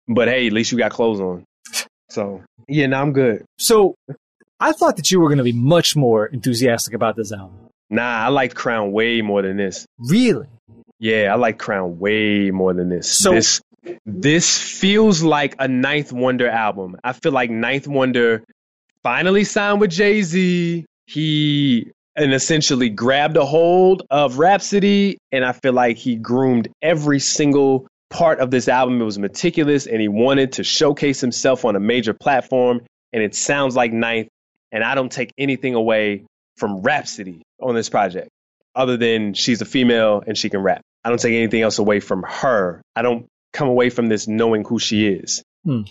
but 0.09 0.29
hey, 0.29 0.47
at 0.47 0.53
least 0.53 0.73
you 0.73 0.79
got 0.79 0.93
clothes 0.93 1.21
on. 1.21 1.45
So 2.11 2.43
yeah, 2.69 2.87
now 2.87 3.03
I'm 3.03 3.13
good. 3.13 3.45
So 3.59 3.95
I 4.61 4.73
thought 4.73 4.97
that 4.97 5.11
you 5.11 5.21
were 5.21 5.29
going 5.29 5.39
to 5.39 5.45
be 5.45 5.53
much 5.53 5.97
more 5.97 6.27
enthusiastic 6.27 6.95
about 6.95 7.17
this 7.17 7.33
album. 7.33 7.69
Nah, 7.91 8.25
I 8.25 8.29
liked 8.29 8.55
Crown 8.55 8.93
way 8.93 9.23
more 9.23 9.43
than 9.43 9.57
this. 9.57 9.87
Really? 9.99 10.47
Yeah, 10.99 11.33
I 11.33 11.37
like 11.37 11.59
Crown 11.59 11.99
way 11.99 12.51
more 12.51 12.73
than 12.75 12.89
this. 12.89 13.11
So 13.11 13.33
this 13.33 13.61
this 14.05 14.59
feels 14.59 15.23
like 15.23 15.55
a 15.59 15.69
Ninth 15.69 16.13
Wonder 16.13 16.49
album. 16.49 16.97
I 17.05 17.13
feel 17.13 17.33
like 17.33 17.51
Ninth 17.51 17.87
Wonder 17.87 18.45
finally 19.03 19.45
signed 19.45 19.81
with 19.81 19.91
Jay 19.91 20.23
Z. 20.23 20.85
He 21.07 21.93
and 22.17 22.33
essentially 22.33 22.89
grabbed 22.89 23.37
a 23.37 23.45
hold 23.45 24.03
of 24.11 24.39
Rapsody, 24.39 25.19
and 25.31 25.45
I 25.45 25.53
feel 25.53 25.75
like 25.75 25.99
he 25.99 26.17
groomed 26.17 26.69
every 26.81 27.21
single 27.21 27.87
part 28.11 28.41
of 28.41 28.51
this 28.51 28.69
album. 28.69 29.01
It 29.01 29.05
was 29.05 29.19
meticulous, 29.19 29.87
and 29.87 30.01
he 30.01 30.09
wanted 30.09 30.53
to 30.53 30.65
showcase 30.65 31.21
himself 31.21 31.65
on 31.65 31.77
a 31.77 31.81
major 31.81 32.15
platform. 32.15 32.81
And 33.13 33.23
it 33.23 33.35
sounds 33.35 33.77
like 33.77 33.93
Ninth, 33.93 34.29
and 34.73 34.83
I 34.83 34.95
don't 34.95 35.13
take 35.13 35.33
anything 35.39 35.75
away 35.75 36.25
from 36.57 36.81
Rapsody 36.81 37.43
on 37.61 37.75
this 37.75 37.89
project, 37.91 38.29
other 38.75 38.97
than 38.97 39.35
she's 39.35 39.61
a 39.61 39.67
female 39.67 40.23
and 40.27 40.37
she 40.37 40.49
can 40.49 40.61
rap. 40.61 40.81
I 41.05 41.11
don't 41.11 41.21
take 41.21 41.35
anything 41.35 41.63
else 41.63 41.79
away 41.79 42.01
from 42.01 42.25
her. 42.25 42.83
I 42.95 43.03
don't 43.03 43.27
come 43.53 43.69
away 43.69 43.91
from 43.91 44.09
this 44.09 44.27
knowing 44.27 44.65
who 44.65 44.79
she 44.79 45.07
is. 45.07 45.43
Hmm. 45.65 45.83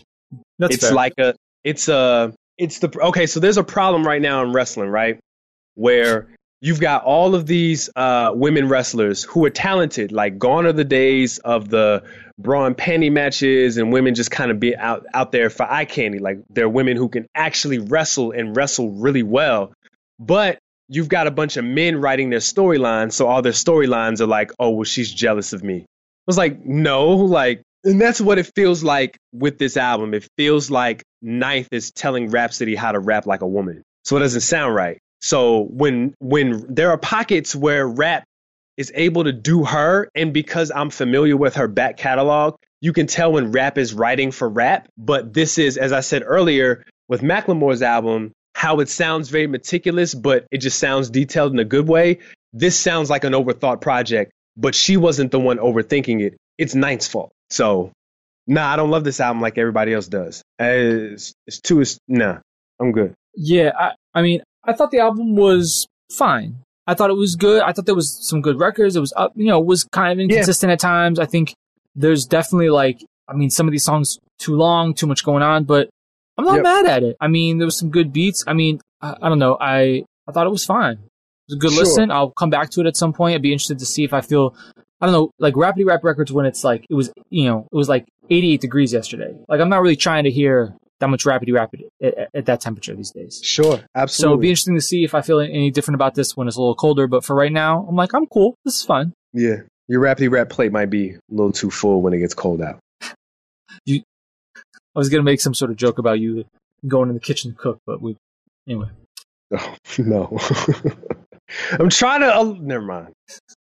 That's 0.59 0.75
it's 0.75 0.83
fair. 0.85 0.93
like 0.93 1.13
a, 1.19 1.35
it's 1.63 1.87
a, 1.87 2.33
it's 2.57 2.79
the 2.79 2.99
okay. 2.99 3.25
So 3.25 3.39
there's 3.39 3.57
a 3.57 3.63
problem 3.63 4.05
right 4.05 4.21
now 4.21 4.43
in 4.43 4.51
wrestling, 4.51 4.89
right? 4.89 5.19
Where 5.75 6.27
you've 6.61 6.79
got 6.79 7.03
all 7.03 7.35
of 7.35 7.45
these 7.45 7.89
uh, 7.95 8.31
women 8.33 8.67
wrestlers 8.67 9.23
who 9.23 9.45
are 9.45 9.49
talented. 9.49 10.11
Like 10.11 10.37
gone 10.37 10.65
are 10.65 10.73
the 10.73 10.83
days 10.83 11.37
of 11.39 11.69
the 11.69 12.03
bra 12.37 12.65
and 12.65 12.75
panty 12.75 13.11
matches 13.11 13.77
and 13.77 13.93
women 13.93 14.15
just 14.15 14.31
kind 14.31 14.51
of 14.51 14.59
be 14.59 14.75
out 14.75 15.05
out 15.13 15.31
there 15.31 15.49
for 15.49 15.63
eye 15.69 15.85
candy. 15.85 16.19
Like 16.19 16.39
they're 16.49 16.69
women 16.69 16.97
who 16.97 17.09
can 17.09 17.27
actually 17.35 17.79
wrestle 17.79 18.31
and 18.31 18.55
wrestle 18.55 18.89
really 18.91 19.23
well. 19.23 19.73
But 20.19 20.59
you've 20.87 21.09
got 21.09 21.27
a 21.27 21.31
bunch 21.31 21.57
of 21.57 21.65
men 21.65 21.99
writing 21.99 22.29
their 22.29 22.39
storylines, 22.39 23.13
so 23.13 23.27
all 23.27 23.41
their 23.41 23.51
storylines 23.51 24.21
are 24.21 24.27
like, 24.27 24.51
oh, 24.59 24.71
well, 24.71 24.83
she's 24.83 25.11
jealous 25.11 25.53
of 25.53 25.63
me. 25.63 25.81
I 25.81 26.27
was 26.27 26.37
like, 26.37 26.63
no, 26.65 27.09
like, 27.09 27.61
and 27.83 28.01
that's 28.01 28.19
what 28.19 28.39
it 28.39 28.51
feels 28.55 28.83
like 28.83 29.17
with 29.31 29.57
this 29.57 29.77
album. 29.77 30.13
It 30.13 30.27
feels 30.37 30.71
like 30.71 31.03
Ninth 31.21 31.69
is 31.71 31.91
telling 31.91 32.29
Rapsody 32.29 32.75
how 32.75 32.91
to 32.91 32.99
rap 32.99 33.25
like 33.25 33.41
a 33.41 33.47
woman. 33.47 33.83
So 34.03 34.17
it 34.17 34.21
doesn't 34.21 34.41
sound 34.41 34.73
right. 34.73 34.97
So 35.25 35.63
when 35.71 36.13
when 36.19 36.67
there 36.69 36.91
are 36.91 36.99
pockets 36.99 37.55
where 37.55 37.87
rap 37.87 38.25
is 38.77 38.91
able 38.93 39.23
to 39.23 39.31
do 39.31 39.63
her, 39.63 40.07
and 40.13 40.31
because 40.31 40.69
I'm 40.69 40.91
familiar 40.91 41.35
with 41.35 41.55
her 41.55 41.67
back 41.67 41.97
catalog, 41.97 42.57
you 42.79 42.93
can 42.93 43.07
tell 43.07 43.31
when 43.31 43.51
rap 43.51 43.79
is 43.79 43.91
writing 43.91 44.29
for 44.29 44.47
rap. 44.47 44.87
But 44.99 45.33
this 45.33 45.57
is, 45.57 45.77
as 45.77 45.91
I 45.91 46.01
said 46.01 46.21
earlier, 46.23 46.85
with 47.07 47.21
Macklemore's 47.21 47.81
album, 47.81 48.33
how 48.53 48.81
it 48.81 48.89
sounds 48.89 49.29
very 49.29 49.47
meticulous, 49.47 50.13
but 50.13 50.45
it 50.51 50.59
just 50.59 50.77
sounds 50.77 51.09
detailed 51.09 51.53
in 51.53 51.59
a 51.59 51.65
good 51.65 51.87
way. 51.87 52.19
This 52.53 52.77
sounds 52.77 53.09
like 53.09 53.23
an 53.23 53.33
overthought 53.33 53.81
project, 53.81 54.31
but 54.55 54.75
she 54.75 54.95
wasn't 54.95 55.31
the 55.31 55.39
one 55.39 55.57
overthinking 55.57 56.21
it. 56.21 56.37
It's 56.59 56.75
Ninth's 56.75 57.07
fault. 57.07 57.31
So, 57.49 57.91
nah, 58.45 58.71
I 58.71 58.75
don't 58.75 58.91
love 58.91 59.03
this 59.03 59.19
album 59.19 59.41
like 59.41 59.57
everybody 59.57 59.91
else 59.91 60.07
does. 60.07 60.43
Uh, 60.61 60.65
it's, 61.13 61.33
it's 61.47 61.61
too, 61.61 61.81
it's, 61.81 61.97
nah, 62.07 62.37
I'm 62.79 62.91
good. 62.91 63.15
Yeah, 63.35 63.71
I, 63.75 63.91
I 64.13 64.21
mean, 64.21 64.41
I 64.65 64.73
thought 64.73 64.91
the 64.91 64.99
album 64.99 65.35
was 65.35 65.87
fine. 66.11 66.57
I 66.87 66.93
thought 66.93 67.09
it 67.09 67.15
was 67.17 67.35
good. 67.35 67.61
I 67.63 67.71
thought 67.71 67.85
there 67.85 67.95
was 67.95 68.15
some 68.27 68.41
good 68.41 68.59
records. 68.59 68.95
It 68.95 68.99
was 68.99 69.13
up, 69.17 69.33
you 69.35 69.45
know, 69.45 69.59
it 69.59 69.65
was 69.65 69.83
kind 69.85 70.11
of 70.13 70.19
inconsistent 70.23 70.71
at 70.71 70.79
times. 70.79 71.19
I 71.19 71.25
think 71.25 71.53
there's 71.95 72.25
definitely 72.25 72.69
like, 72.69 73.03
I 73.27 73.33
mean, 73.33 73.49
some 73.49 73.67
of 73.67 73.71
these 73.71 73.83
songs 73.83 74.19
too 74.37 74.55
long, 74.55 74.93
too 74.93 75.07
much 75.07 75.23
going 75.25 75.41
on, 75.41 75.63
but 75.63 75.89
I'm 76.37 76.45
not 76.45 76.55
Yep. 76.55 76.63
mad 76.63 76.85
at 76.85 77.03
it. 77.03 77.17
I 77.19 77.27
mean, 77.27 77.57
there 77.57 77.65
was 77.65 77.77
some 77.77 77.89
good 77.89 78.13
beats. 78.13 78.43
I 78.45 78.53
mean, 78.53 78.81
I, 79.01 79.15
I 79.21 79.29
don't 79.29 79.39
know. 79.39 79.57
I 79.59 80.03
I 80.27 80.31
thought 80.31 80.45
it 80.45 80.51
was 80.51 80.65
fine. 80.65 80.93
It 80.93 80.99
was 81.49 81.55
a 81.55 81.59
good 81.59 81.71
Sure. 81.71 81.83
listen. 81.83 82.11
I'll 82.11 82.31
come 82.31 82.49
back 82.49 82.69
to 82.71 82.81
it 82.81 82.87
at 82.87 82.97
some 82.97 83.13
point. 83.13 83.35
I'd 83.35 83.41
be 83.41 83.51
interested 83.51 83.79
to 83.79 83.85
see 83.85 84.03
if 84.03 84.13
I 84.13 84.21
feel, 84.21 84.55
I 85.01 85.05
don't 85.05 85.13
know, 85.13 85.31
like 85.39 85.53
Rapidy 85.55 85.85
Rap 85.85 86.03
Records 86.03 86.31
when 86.31 86.45
it's 86.45 86.63
like, 86.63 86.85
it 86.89 86.93
was, 86.93 87.11
you 87.29 87.45
know, 87.45 87.67
it 87.71 87.75
was 87.75 87.87
like 87.89 88.05
88 88.29 88.61
degrees 88.61 88.91
yesterday. 88.93 89.33
Like, 89.47 89.59
I'm 89.61 89.69
not 89.69 89.81
really 89.81 89.95
trying 89.95 90.25
to 90.25 90.31
hear 90.31 90.75
that 90.99 91.09
much 91.09 91.25
Rapidy 91.25 91.53
Rapid 91.53 91.83
at, 92.01 92.17
at, 92.17 92.29
at 92.33 92.45
that 92.45 92.61
temperature 92.61 92.95
these 92.95 93.11
days. 93.11 93.41
Sure, 93.43 93.65
absolutely. 93.65 93.83
So 93.85 93.97
absolutely. 93.97 94.41
be 94.41 94.49
interesting 94.49 94.75
to 94.75 94.81
see 94.81 95.03
if 95.03 95.13
I 95.13 95.21
feel 95.21 95.39
any 95.39 95.71
different 95.71 95.95
about 95.95 96.15
this 96.15 96.35
when 96.37 96.47
it's 96.47 96.57
a 96.57 96.59
little 96.59 96.75
colder. 96.75 97.07
But 97.07 97.25
for 97.25 97.35
right 97.35 97.51
now, 97.51 97.85
I'm 97.87 97.95
like, 97.95 98.13
I'm 98.13 98.27
cool. 98.27 98.55
This 98.63 98.75
is 98.75 98.83
fine. 98.83 99.13
Yeah. 99.33 99.57
Your 99.87 100.01
Rapty 100.01 100.31
Rap 100.31 100.49
plate 100.49 100.71
might 100.71 100.89
be 100.89 101.11
a 101.11 101.19
little 101.29 101.51
too 101.51 101.69
full 101.69 102.01
when 102.01 102.13
it 102.13 102.19
gets 102.19 102.33
cold 102.33 102.61
out. 102.61 102.79
you, 103.85 104.01
I 104.55 104.99
was 104.99 105.09
gonna 105.09 105.23
make 105.23 105.41
some 105.41 105.53
sort 105.53 105.71
of 105.71 105.77
joke 105.77 105.99
about 105.99 106.19
you 106.19 106.45
going 106.87 107.09
in 107.09 107.15
the 107.15 107.21
kitchen 107.21 107.51
to 107.51 107.57
cook, 107.57 107.79
but 107.85 108.01
we 108.01 108.17
anyway. 108.67 108.87
Oh, 109.53 109.75
no. 109.99 110.39
I'm 111.79 111.89
trying 111.89 112.21
to, 112.21 112.35
oh, 112.35 112.57
never 112.59 112.83
mind. 112.83 113.13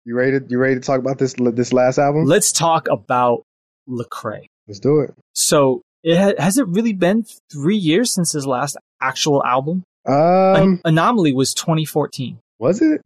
you 0.06 0.16
ready? 0.16 0.40
To, 0.40 0.46
you 0.48 0.58
ready 0.58 0.76
to 0.76 0.82
talk 0.82 1.00
about 1.00 1.18
this 1.18 1.36
this 1.38 1.74
last 1.74 1.98
album? 1.98 2.24
Let's 2.24 2.54
talk 2.54 2.88
about 2.90 3.44
Lecrae. 3.88 4.46
Let's 4.68 4.80
do 4.80 5.02
it. 5.02 5.14
So 5.34 5.82
it 6.06 6.18
ha- 6.18 6.41
has 6.41 6.58
it 6.58 6.68
really 6.70 6.93
been 6.93 7.26
three 7.51 7.76
years 7.76 8.14
since 8.14 8.32
his 8.32 8.47
last 8.47 8.78
actual 9.01 9.43
album? 9.43 9.84
An- 10.06 10.62
Um, 10.62 10.82
Anomaly 10.86 11.34
was 11.34 11.53
2014. 11.53 12.39
was 12.60 12.82
it? 12.82 13.01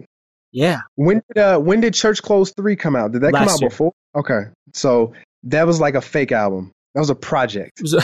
Yeah, 0.52 0.82
When 0.96 1.22
did 1.34 1.42
uh, 1.42 1.60
when 1.60 1.80
did 1.80 1.94
Church 1.94 2.22
Clothes 2.22 2.52
three 2.58 2.76
come 2.76 2.96
out? 2.96 3.12
Did 3.12 3.22
that 3.22 3.34
come 3.34 3.48
out 3.48 3.62
year. 3.62 3.70
before? 3.70 3.94
Okay, 4.16 4.42
so 4.74 5.14
that 5.44 5.66
was 5.68 5.80
like 5.80 5.94
a 5.96 6.02
fake 6.02 6.32
album. 6.32 6.72
That 6.96 7.02
was 7.02 7.10
a 7.12 7.16
project. 7.16 7.80
was 7.82 7.94
a, 7.94 8.02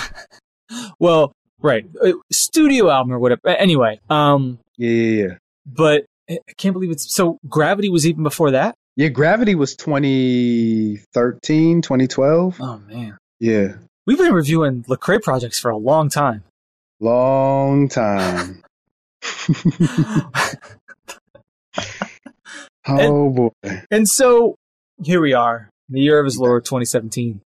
well, 0.99 1.31
right, 1.59 1.85
uh, 2.03 2.11
studio 2.31 2.89
album 2.91 3.13
or 3.13 3.19
whatever. 3.19 3.47
Anyway, 3.47 3.99
um, 4.11 4.59
Yeah, 4.77 4.89
yeah, 4.91 5.23
yeah. 5.23 5.33
but 5.65 6.05
I 6.29 6.37
can't 6.57 6.73
believe 6.73 6.91
it's 6.91 7.15
so. 7.15 7.39
Gravity 7.49 7.89
was 7.89 8.05
even 8.05 8.21
before 8.23 8.51
that. 8.51 8.75
Yeah, 8.95 9.07
Gravity 9.09 9.55
was 9.55 9.75
2013, 9.75 11.81
2012. 11.81 12.61
Oh 12.61 12.77
man, 12.87 13.17
Yeah, 13.39 13.73
we've 14.05 14.17
been 14.17 14.33
reviewing 14.33 14.83
Lecrae 14.83 15.21
projects 15.21 15.59
for 15.59 15.69
a 15.71 15.77
long 15.77 16.09
time. 16.09 16.43
long 16.99 17.87
time. 17.89 18.63
oh 22.87 23.29
boy. 23.29 23.49
And 23.91 24.07
so 24.07 24.55
here 25.03 25.21
we 25.21 25.33
are, 25.33 25.69
the 25.89 25.99
year 26.01 26.19
of 26.19 26.25
his 26.25 26.37
Lord 26.37 26.65
2017. 26.65 27.41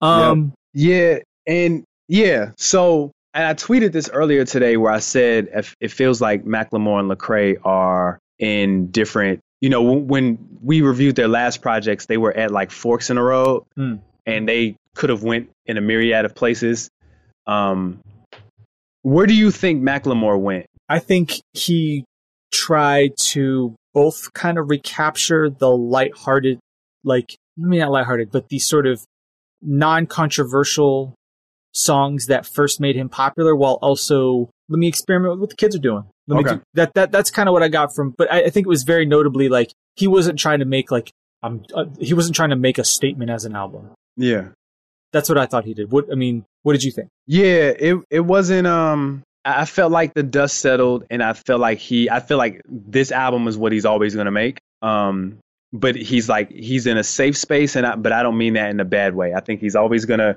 Um, 0.00 0.52
Yeah, 0.72 1.18
and 1.46 1.84
yeah, 2.08 2.52
So, 2.56 3.10
and 3.34 3.44
I 3.44 3.54
tweeted 3.54 3.92
this 3.92 4.08
earlier 4.08 4.44
today 4.44 4.76
where 4.76 4.92
I 4.92 5.00
said 5.00 5.48
it 5.80 5.90
feels 5.90 6.20
like 6.20 6.44
Macklemore 6.44 7.00
and 7.00 7.10
Lecrae 7.10 7.56
are 7.64 8.18
in 8.38 8.90
different. 8.90 9.40
You 9.60 9.70
know, 9.70 9.82
when, 9.82 10.38
we 10.62 10.82
reviewed 10.82 11.16
their 11.16 11.28
last 11.28 11.62
projects, 11.62 12.06
they 12.06 12.18
were 12.18 12.32
at 12.32 12.50
like 12.50 12.70
forks 12.70 13.10
in 13.10 13.18
a 13.18 13.22
road, 13.22 13.64
Hmm. 13.74 13.96
and 14.26 14.48
they 14.48 14.76
could 14.96 15.10
have 15.10 15.22
went 15.22 15.50
in 15.66 15.76
a 15.76 15.80
myriad 15.80 16.24
of 16.24 16.34
places. 16.34 16.88
Um, 17.46 18.00
where 19.02 19.26
do 19.26 19.34
you 19.34 19.50
think 19.50 19.82
Macklemore 19.82 20.40
went? 20.40 20.66
I 20.88 20.98
think 20.98 21.40
he 21.52 22.04
tried 22.52 23.12
to 23.18 23.76
both 23.94 24.32
kind 24.32 24.58
of 24.58 24.68
recapture 24.68 25.48
the 25.50 25.70
lighthearted, 25.70 26.58
like, 27.04 27.36
I 27.62 27.66
mean, 27.66 27.80
not 27.80 27.90
lighthearted, 27.90 28.30
but 28.30 28.48
the 28.48 28.58
sort 28.58 28.86
of 28.86 29.04
non-controversial 29.62 31.14
songs 31.72 32.26
that 32.26 32.46
first 32.46 32.80
made 32.80 32.96
him 32.96 33.08
popular 33.08 33.54
while 33.54 33.78
also 33.82 34.50
let 34.68 34.78
me 34.78 34.88
experiment 34.88 35.32
with 35.32 35.40
what 35.40 35.50
the 35.50 35.56
kids 35.56 35.76
are 35.76 35.80
doing. 35.80 36.04
Let 36.26 36.36
me 36.36 36.40
Okay. 36.40 36.54
do, 36.56 36.62
that, 36.74 36.94
that, 36.94 37.12
that's 37.12 37.30
kind 37.30 37.48
of 37.48 37.52
what 37.52 37.62
I 37.62 37.68
got 37.68 37.94
from, 37.94 38.14
but 38.16 38.32
I, 38.32 38.44
I 38.44 38.50
think 38.50 38.66
it 38.66 38.68
was 38.68 38.82
very 38.82 39.06
notably 39.06 39.48
like, 39.48 39.72
he 39.94 40.06
wasn't 40.08 40.38
trying 40.38 40.58
to 40.58 40.64
make 40.64 40.90
like, 40.90 41.10
um, 41.42 41.62
uh, 41.74 41.84
he 42.00 42.14
wasn't 42.14 42.34
trying 42.34 42.50
to 42.50 42.56
make 42.56 42.78
a 42.78 42.84
statement 42.84 43.30
as 43.30 43.44
an 43.44 43.54
album. 43.54 43.90
yeah, 44.16 44.48
That's 45.16 45.30
what 45.30 45.38
I 45.38 45.46
thought 45.46 45.64
he 45.64 45.72
did. 45.72 45.90
What, 45.90 46.12
I 46.12 46.14
mean, 46.14 46.44
what 46.62 46.74
did 46.74 46.84
you 46.84 46.92
think? 46.92 47.08
yeah. 47.26 47.72
It 47.78 47.96
it 48.10 48.20
wasn't 48.20 48.66
um. 48.66 49.22
I 49.46 49.64
felt 49.64 49.92
like 49.92 50.12
the 50.12 50.22
dust 50.22 50.58
settled, 50.58 51.04
and 51.08 51.22
I 51.22 51.32
felt 51.32 51.58
like 51.58 51.78
he. 51.78 52.10
I 52.10 52.20
feel 52.20 52.36
like 52.36 52.60
this 52.68 53.12
album 53.12 53.48
is 53.48 53.56
what 53.56 53.72
he's 53.72 53.86
always 53.86 54.14
going 54.14 54.26
to 54.26 54.30
make. 54.30 54.58
Um, 54.82 55.38
but 55.72 55.96
he's 55.96 56.28
like 56.28 56.50
he's 56.50 56.86
in 56.86 56.98
a 56.98 57.04
safe 57.04 57.38
space, 57.38 57.76
and 57.76 57.86
I, 57.86 57.96
but 57.96 58.12
I 58.12 58.22
don't 58.22 58.36
mean 58.36 58.54
that 58.54 58.68
in 58.68 58.78
a 58.78 58.84
bad 58.84 59.14
way. 59.14 59.32
I 59.32 59.40
think 59.40 59.62
he's 59.62 59.74
always 59.74 60.04
going 60.04 60.20
to 60.20 60.36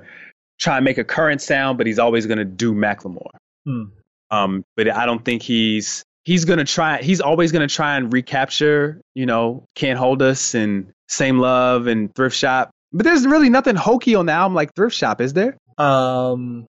try 0.58 0.76
and 0.76 0.84
make 0.84 0.96
a 0.96 1.04
current 1.04 1.42
sound, 1.42 1.76
but 1.76 1.86
he's 1.86 1.98
always 1.98 2.26
going 2.26 2.38
to 2.38 2.46
do 2.46 2.72
Macklemore. 2.72 3.32
Hmm. 3.66 3.82
Um, 4.30 4.64
but 4.76 4.88
I 4.88 5.04
don't 5.04 5.22
think 5.22 5.42
he's 5.42 6.04
he's 6.24 6.44
gonna 6.44 6.64
try. 6.64 7.02
He's 7.02 7.20
always 7.20 7.52
gonna 7.52 7.68
try 7.68 7.96
and 7.96 8.12
recapture. 8.12 9.00
You 9.14 9.26
know, 9.26 9.64
can't 9.74 9.98
hold 9.98 10.22
us 10.22 10.54
and 10.54 10.92
same 11.08 11.38
love 11.38 11.86
and 11.86 12.14
thrift 12.14 12.36
shop. 12.36 12.70
But 12.92 13.04
there's 13.04 13.26
really 13.26 13.50
nothing 13.50 13.76
hokey 13.76 14.14
on 14.14 14.26
the 14.26 14.32
album 14.32 14.54
like 14.54 14.74
thrift 14.74 14.96
shop, 14.96 15.20
is 15.20 15.32
there? 15.32 15.56
Um, 15.78 16.66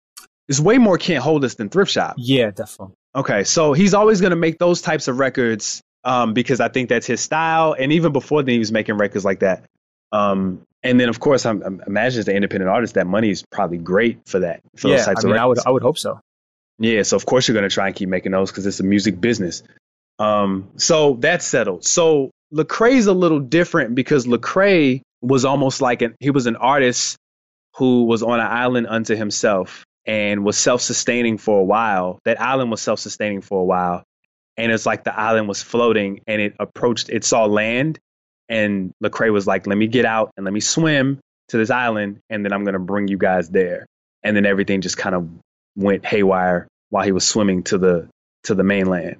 it's 0.49 0.61
way 0.61 0.79
more 0.79 0.99
can't 0.99 1.23
hold 1.23 1.45
us 1.45 1.55
than 1.55 1.69
thrift 1.69 1.91
shop. 1.91 2.15
Yeah, 2.19 2.51
definitely. 2.51 2.95
Okay, 3.15 3.45
so 3.45 3.73
he's 3.73 3.95
always 3.95 4.21
gonna 4.21 4.37
make 4.37 4.59
those 4.59 4.83
types 4.83 5.09
of 5.09 5.19
records 5.19 5.81
um, 6.05 6.35
because 6.35 6.61
I 6.61 6.69
think 6.69 6.89
that's 6.89 7.07
his 7.07 7.21
style. 7.21 7.75
And 7.79 7.93
even 7.93 8.13
before 8.13 8.43
then, 8.43 8.55
he 8.55 8.59
was 8.59 8.73
making 8.73 8.97
records 8.97 9.25
like 9.25 9.41
that. 9.41 9.65
Um, 10.13 10.63
and 10.83 10.99
then, 10.99 11.09
of 11.09 11.21
course, 11.21 11.45
I'm, 11.45 11.63
I'm 11.63 11.83
imagine 11.87 12.21
as 12.21 12.29
an 12.29 12.37
independent 12.37 12.71
artist, 12.71 12.95
that 12.95 13.07
money 13.07 13.31
is 13.31 13.45
probably 13.51 13.79
great 13.79 14.21
for 14.27 14.41
that. 14.41 14.61
For 14.77 14.89
yeah, 14.89 14.97
those 14.97 15.07
types 15.07 15.25
I 15.25 15.29
mean, 15.29 15.37
of 15.37 15.43
I 15.43 15.47
would, 15.47 15.59
I 15.67 15.71
would 15.71 15.83
hope 15.83 15.99
so. 15.99 16.21
Yeah, 16.79 17.03
so 17.03 17.17
of 17.17 17.27
course 17.27 17.49
you're 17.49 17.55
going 17.55 17.69
to 17.69 17.75
try 17.75 17.89
and 17.89 17.97
keep 17.97 18.09
making 18.09 18.33
those 18.33 18.51
because 18.51 18.65
it's 18.65 18.81
a 18.81 18.85
music 18.85 19.21
business. 19.21 19.65
Um, 20.19 20.71
so 20.77 21.15
that's 21.15 21.45
settled. 21.45 21.85
So 21.85 22.31
Lecrae's 22.55 23.07
a 23.07 23.13
little 23.13 23.41
different 23.41 23.95
because 23.95 24.27
Lecrae 24.27 25.03
was 25.21 25.45
almost 25.45 25.81
like 25.81 26.03
an 26.03 26.15
he 26.21 26.31
was 26.31 26.47
an 26.47 26.57
artist 26.57 27.17
who 27.77 28.05
was 28.05 28.23
on 28.23 28.41
an 28.41 28.47
island 28.47 28.87
unto 28.89 29.15
himself 29.15 29.85
and 30.07 30.45
was 30.45 30.57
self-sustaining 30.57 31.39
for 31.39 31.61
a 31.61 31.65
while. 31.65 32.19
That 32.25 32.41
island 32.41 32.71
was 32.71 32.81
self-sustaining 32.81 33.43
for 33.43 33.61
a 33.61 33.65
while, 33.65 34.05
and 34.57 34.73
it's 34.73 34.87
like 34.87 35.05
the 35.05 35.19
island 35.19 35.49
was 35.49 35.63
floating 35.63 36.21
and 36.27 36.41
it 36.41 36.57
approached, 36.59 37.11
it 37.11 37.25
saw 37.25 37.45
land, 37.45 37.99
and 38.49 38.93
Lecrae 39.03 39.33
was 39.33 39.47
like, 39.47 39.67
"Let 39.67 39.77
me 39.77 39.87
get 39.87 40.05
out 40.05 40.31
and 40.37 40.45
let 40.45 40.53
me 40.53 40.61
swim 40.61 41.21
to 41.49 41.59
this 41.59 41.71
island, 41.71 42.21
and 42.31 42.45
then 42.45 42.53
I'm 42.53 42.65
gonna 42.65 42.79
bring 42.79 43.09
you 43.09 43.19
guys 43.19 43.49
there." 43.49 43.87
And 44.25 44.37
then 44.37 44.47
everything 44.47 44.81
just 44.81 44.97
kind 44.97 45.15
of 45.15 45.29
went 45.77 46.05
haywire 46.05 46.67
while 46.91 47.05
he 47.05 47.13
was 47.13 47.27
swimming 47.27 47.63
to 47.65 47.79
the 47.79 48.09
to 48.45 48.55
the 48.55 48.65
mainland. 48.65 49.17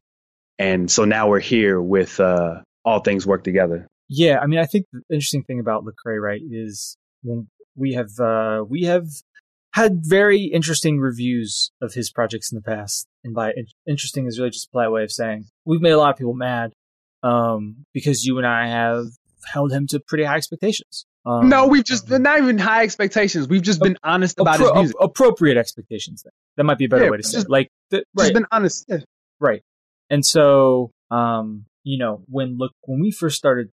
And 0.59 0.91
so 0.91 1.05
now 1.05 1.29
we're 1.29 1.39
here 1.41 1.81
with 1.81 2.19
uh, 2.19 2.63
all 2.85 3.01
things 3.01 3.27
work 3.27 3.45
together. 3.45 3.87
Yeah, 4.09 4.39
I 4.39 4.47
mean, 4.47 4.59
I 4.59 4.67
think 4.67 4.87
the 4.93 5.03
interesting 5.11 5.43
thing 5.45 5.61
about 5.61 5.85
Lecrae, 5.85 6.21
right, 6.21 6.41
is 6.51 6.97
when 7.23 7.49
we 7.77 7.93
have 7.95 8.19
uh, 8.19 8.65
we 8.67 8.85
have 8.85 9.07
had 9.75 10.01
very 10.03 10.45
interesting 10.45 10.99
reviews 10.99 11.71
of 11.83 11.93
his 11.95 12.11
projects 12.11 12.51
in 12.51 12.57
the 12.57 12.63
past, 12.63 13.07
and 13.23 13.35
by 13.35 13.53
interesting 13.87 14.27
is 14.27 14.39
really 14.39 14.51
just 14.51 14.67
a 14.67 14.71
polite 14.71 14.91
way 14.91 15.05
of 15.05 15.13
saying 15.13 15.47
we've 15.65 15.81
made 15.81 15.93
a 15.93 15.99
lot 15.99 16.11
of 16.11 16.17
people 16.17 16.35
mad 16.35 16.73
um, 17.23 17.85
because 17.93 18.25
you 18.25 18.39
and 18.39 18.47
I 18.47 18.69
have 18.69 19.07
held 19.45 19.73
him 19.73 19.87
to 19.89 20.01
pretty 20.01 20.25
high 20.25 20.37
expectations. 20.37 21.05
Um, 21.27 21.49
no, 21.49 21.67
we've 21.67 21.85
just 21.85 22.11
um, 22.11 22.23
not 22.23 22.39
even 22.39 22.57
high 22.59 22.85
expectations. 22.85 23.49
We've 23.49 23.63
just 23.63 23.81
been 23.81 23.99
honest 24.03 24.41
about 24.41 24.59
appro- 24.59 24.75
his 24.75 24.75
music. 24.75 24.97
Appropriate 25.01 25.59
expectations. 25.59 26.23
Then. 26.23 26.33
That 26.57 26.65
might 26.65 26.79
be 26.79 26.87
a 26.87 26.89
better 26.89 27.05
yeah, 27.05 27.11
way 27.11 27.19
to 27.19 27.23
say 27.23 27.41
it. 27.41 27.51
Like, 27.51 27.69
the, 27.91 28.05
right. 28.17 28.25
Just 28.25 28.33
been 28.33 28.47
honest. 28.51 28.87
Yeah. 28.89 28.99
Right. 29.39 29.63
And 30.09 30.25
so, 30.25 30.91
um, 31.11 31.67
you 31.85 31.99
know, 31.99 32.23
when 32.27 32.57
look 32.57 32.73
when 32.85 33.01
we 33.01 33.11
first 33.11 33.37
started 33.37 33.69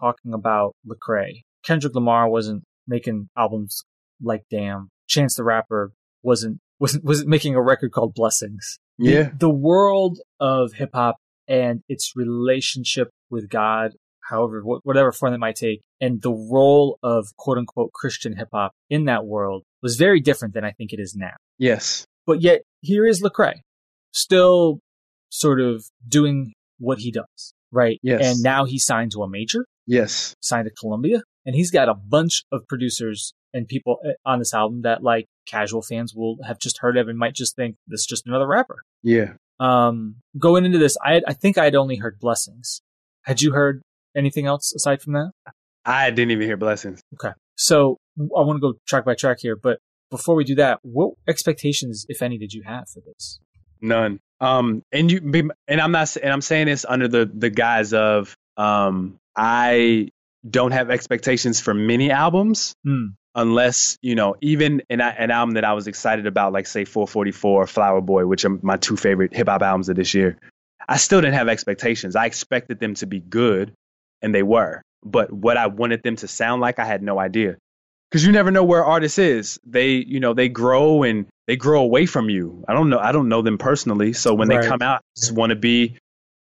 talking 0.00 0.32
about 0.32 0.74
Lecrae, 0.86 1.42
Kendrick 1.64 1.94
Lamar 1.94 2.28
wasn't 2.28 2.64
making 2.86 3.28
albums 3.36 3.84
like 4.20 4.42
Damn. 4.50 4.88
Chance 5.08 5.36
the 5.36 5.44
Rapper 5.44 5.92
wasn't 6.22 6.58
wasn't 6.78 7.04
wasn't 7.04 7.28
making 7.28 7.54
a 7.54 7.62
record 7.62 7.92
called 7.92 8.14
Blessings. 8.14 8.78
Yeah. 8.98 9.24
The, 9.30 9.36
the 9.40 9.50
world 9.50 10.18
of 10.40 10.72
hip 10.74 10.90
hop 10.94 11.16
and 11.46 11.82
its 11.88 12.12
relationship 12.14 13.08
with 13.30 13.48
God, 13.48 13.92
however 14.28 14.62
whatever 14.62 15.12
form 15.12 15.32
that 15.32 15.38
might 15.38 15.56
take, 15.56 15.82
and 16.00 16.20
the 16.22 16.32
role 16.32 16.98
of 17.02 17.26
quote 17.36 17.58
unquote 17.58 17.92
Christian 17.92 18.36
hip 18.36 18.48
hop 18.52 18.72
in 18.90 19.06
that 19.06 19.24
world 19.24 19.64
was 19.82 19.96
very 19.96 20.20
different 20.20 20.54
than 20.54 20.64
I 20.64 20.72
think 20.72 20.92
it 20.92 21.00
is 21.00 21.14
now. 21.16 21.34
Yes. 21.58 22.04
But 22.26 22.42
yet 22.42 22.62
here 22.80 23.06
is 23.06 23.22
Lecrae, 23.22 23.60
still 24.12 24.80
sort 25.30 25.60
of 25.60 25.84
doing 26.06 26.52
what 26.78 26.98
he 26.98 27.10
does, 27.10 27.54
right? 27.72 27.98
Yes. 28.02 28.20
And 28.24 28.42
now 28.42 28.64
he's 28.64 28.84
signed 28.84 29.12
to 29.12 29.22
a 29.22 29.28
major. 29.28 29.66
Yes. 29.88 30.36
Signed 30.40 30.66
to 30.66 30.70
Columbia, 30.70 31.22
and 31.44 31.56
he's 31.56 31.70
got 31.70 31.88
a 31.88 31.94
bunch 31.94 32.44
of 32.52 32.68
producers 32.68 33.32
and 33.54 33.66
people 33.66 33.98
eh, 34.04 34.12
on 34.24 34.38
this 34.38 34.52
album 34.52 34.82
that 34.82 35.02
like 35.02 35.26
casual 35.46 35.82
fans 35.82 36.14
will 36.14 36.36
have 36.46 36.58
just 36.58 36.78
heard 36.78 36.96
of 36.96 37.08
and 37.08 37.18
might 37.18 37.34
just 37.34 37.56
think 37.56 37.76
this 37.86 38.00
is 38.00 38.06
just 38.06 38.26
another 38.26 38.46
rapper. 38.46 38.82
Yeah. 39.02 39.32
Um, 39.58 40.16
going 40.38 40.64
into 40.64 40.78
this, 40.78 40.96
I 41.04 41.22
I 41.26 41.32
think 41.32 41.58
I'd 41.58 41.74
only 41.74 41.96
heard 41.96 42.20
blessings. 42.20 42.82
Had 43.22 43.40
you 43.42 43.52
heard 43.52 43.82
anything 44.14 44.46
else 44.46 44.72
aside 44.74 45.00
from 45.00 45.14
that? 45.14 45.32
I 45.84 46.10
didn't 46.10 46.32
even 46.32 46.46
hear 46.46 46.58
blessings. 46.58 47.00
Okay. 47.14 47.34
So 47.56 47.96
I 48.18 48.42
want 48.42 48.56
to 48.56 48.60
go 48.60 48.74
track 48.86 49.06
by 49.06 49.14
track 49.14 49.38
here, 49.40 49.56
but 49.56 49.78
before 50.10 50.34
we 50.34 50.44
do 50.44 50.54
that, 50.56 50.80
what 50.82 51.14
expectations, 51.26 52.04
if 52.08 52.22
any, 52.22 52.38
did 52.38 52.52
you 52.52 52.62
have 52.62 52.88
for 52.88 53.00
this? 53.00 53.40
None. 53.80 54.20
Um, 54.40 54.82
and 54.92 55.10
you, 55.10 55.50
and 55.66 55.80
I'm 55.80 55.92
not, 55.92 56.16
and 56.16 56.32
I'm 56.32 56.40
saying 56.40 56.66
this 56.66 56.84
under 56.88 57.08
the 57.08 57.30
the 57.32 57.50
guise 57.50 57.92
of, 57.92 58.36
um, 58.56 59.18
I 59.38 60.08
don't 60.48 60.72
have 60.72 60.90
expectations 60.90 61.60
for 61.60 61.72
many 61.72 62.10
albums. 62.10 62.74
Mm. 62.86 63.14
Unless 63.34 63.98
you 64.02 64.16
know, 64.16 64.34
even 64.40 64.82
an, 64.90 65.00
an 65.00 65.30
album 65.30 65.54
that 65.54 65.64
I 65.64 65.72
was 65.72 65.86
excited 65.86 66.26
about, 66.26 66.52
like 66.52 66.66
say 66.66 66.84
444 66.84 67.62
or 67.62 67.66
Flower 67.68 68.00
Boy, 68.00 68.26
which 68.26 68.44
are 68.44 68.58
my 68.62 68.76
two 68.76 68.96
favorite 68.96 69.32
hip 69.32 69.48
hop 69.48 69.62
albums 69.62 69.88
of 69.88 69.94
this 69.94 70.12
year, 70.12 70.38
I 70.88 70.96
still 70.96 71.20
didn't 71.20 71.34
have 71.34 71.48
expectations. 71.48 72.16
I 72.16 72.26
expected 72.26 72.80
them 72.80 72.94
to 72.94 73.06
be 73.06 73.20
good, 73.20 73.72
and 74.22 74.34
they 74.34 74.42
were. 74.42 74.82
But 75.04 75.32
what 75.32 75.56
I 75.56 75.68
wanted 75.68 76.02
them 76.02 76.16
to 76.16 76.26
sound 76.26 76.60
like, 76.60 76.80
I 76.80 76.84
had 76.84 77.00
no 77.00 77.20
idea 77.20 77.58
because 78.10 78.24
you 78.24 78.32
never 78.32 78.50
know 78.50 78.64
where 78.64 78.84
artists 78.84 79.18
is. 79.18 79.60
They, 79.64 79.90
you 79.92 80.20
know, 80.20 80.34
they 80.34 80.48
grow 80.48 81.02
and 81.02 81.26
they 81.46 81.56
grow 81.56 81.82
away 81.82 82.06
from 82.06 82.30
you. 82.30 82.64
I 82.66 82.72
don't 82.72 82.90
know. 82.90 82.98
I 82.98 83.12
don't 83.12 83.28
know 83.28 83.42
them 83.42 83.58
personally. 83.58 84.14
So 84.14 84.34
when 84.34 84.48
right. 84.48 84.62
they 84.62 84.68
come 84.68 84.82
out, 84.82 84.98
I 84.98 85.20
just 85.20 85.32
want 85.32 85.50
to 85.50 85.56
be, 85.56 85.96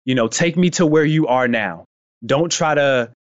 you 0.06 0.16
know, 0.16 0.28
take 0.28 0.56
me 0.56 0.70
to 0.72 0.86
where 0.86 1.06
you 1.06 1.28
are 1.28 1.48
now. 1.48 1.86
Don't 2.26 2.52
try 2.52 2.76
to, 2.76 3.12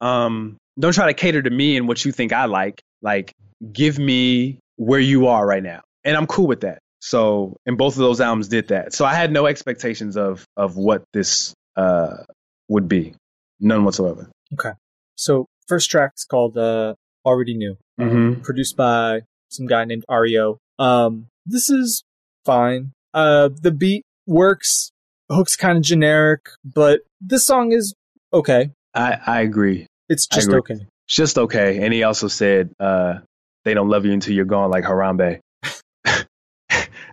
um, 0.00 0.56
don't 0.78 0.92
try 0.92 1.06
to 1.06 1.14
cater 1.14 1.42
to 1.42 1.50
me 1.50 1.76
and 1.76 1.86
what 1.88 2.04
you 2.04 2.12
think 2.12 2.32
I 2.32 2.46
like. 2.46 2.80
Like, 3.02 3.32
give 3.72 3.98
me 3.98 4.58
where 4.76 5.00
you 5.00 5.26
are 5.28 5.46
right 5.46 5.62
now, 5.62 5.82
and 6.04 6.16
I'm 6.16 6.26
cool 6.26 6.46
with 6.46 6.62
that. 6.62 6.78
So, 7.00 7.56
and 7.66 7.78
both 7.78 7.94
of 7.94 8.00
those 8.00 8.20
albums 8.20 8.48
did 8.48 8.68
that. 8.68 8.92
So 8.92 9.04
I 9.04 9.14
had 9.14 9.32
no 9.32 9.46
expectations 9.46 10.16
of 10.16 10.44
of 10.56 10.76
what 10.76 11.04
this 11.12 11.54
uh 11.76 12.24
would 12.68 12.88
be, 12.88 13.14
none 13.58 13.84
whatsoever. 13.84 14.30
Okay. 14.54 14.72
So 15.16 15.46
first 15.68 15.90
track 15.90 16.12
is 16.16 16.24
called 16.24 16.58
uh 16.58 16.94
already 17.24 17.54
knew. 17.54 17.76
Mm-hmm. 18.00 18.40
produced 18.40 18.76
by 18.78 19.20
some 19.50 19.66
guy 19.66 19.84
named 19.84 20.04
Ario. 20.08 20.56
Um, 20.78 21.26
this 21.44 21.68
is 21.68 22.02
fine. 22.46 22.92
Uh, 23.12 23.50
the 23.60 23.70
beat 23.70 24.04
works. 24.26 24.90
Hook's 25.30 25.54
kind 25.54 25.76
of 25.76 25.84
generic, 25.84 26.48
but 26.64 27.00
this 27.20 27.46
song 27.46 27.72
is 27.72 27.94
okay. 28.32 28.70
I, 28.94 29.18
I 29.26 29.40
agree. 29.40 29.86
It's 30.08 30.26
just 30.26 30.48
agree. 30.48 30.58
okay. 30.58 30.74
It's 31.06 31.16
just 31.16 31.38
okay. 31.38 31.82
And 31.82 31.92
he 31.92 32.02
also 32.02 32.28
said, 32.28 32.70
uh, 32.80 33.20
they 33.64 33.74
don't 33.74 33.88
love 33.88 34.04
you 34.04 34.12
until 34.12 34.34
you're 34.34 34.44
gone 34.44 34.70
like 34.70 34.84
Harambe. 34.84 35.40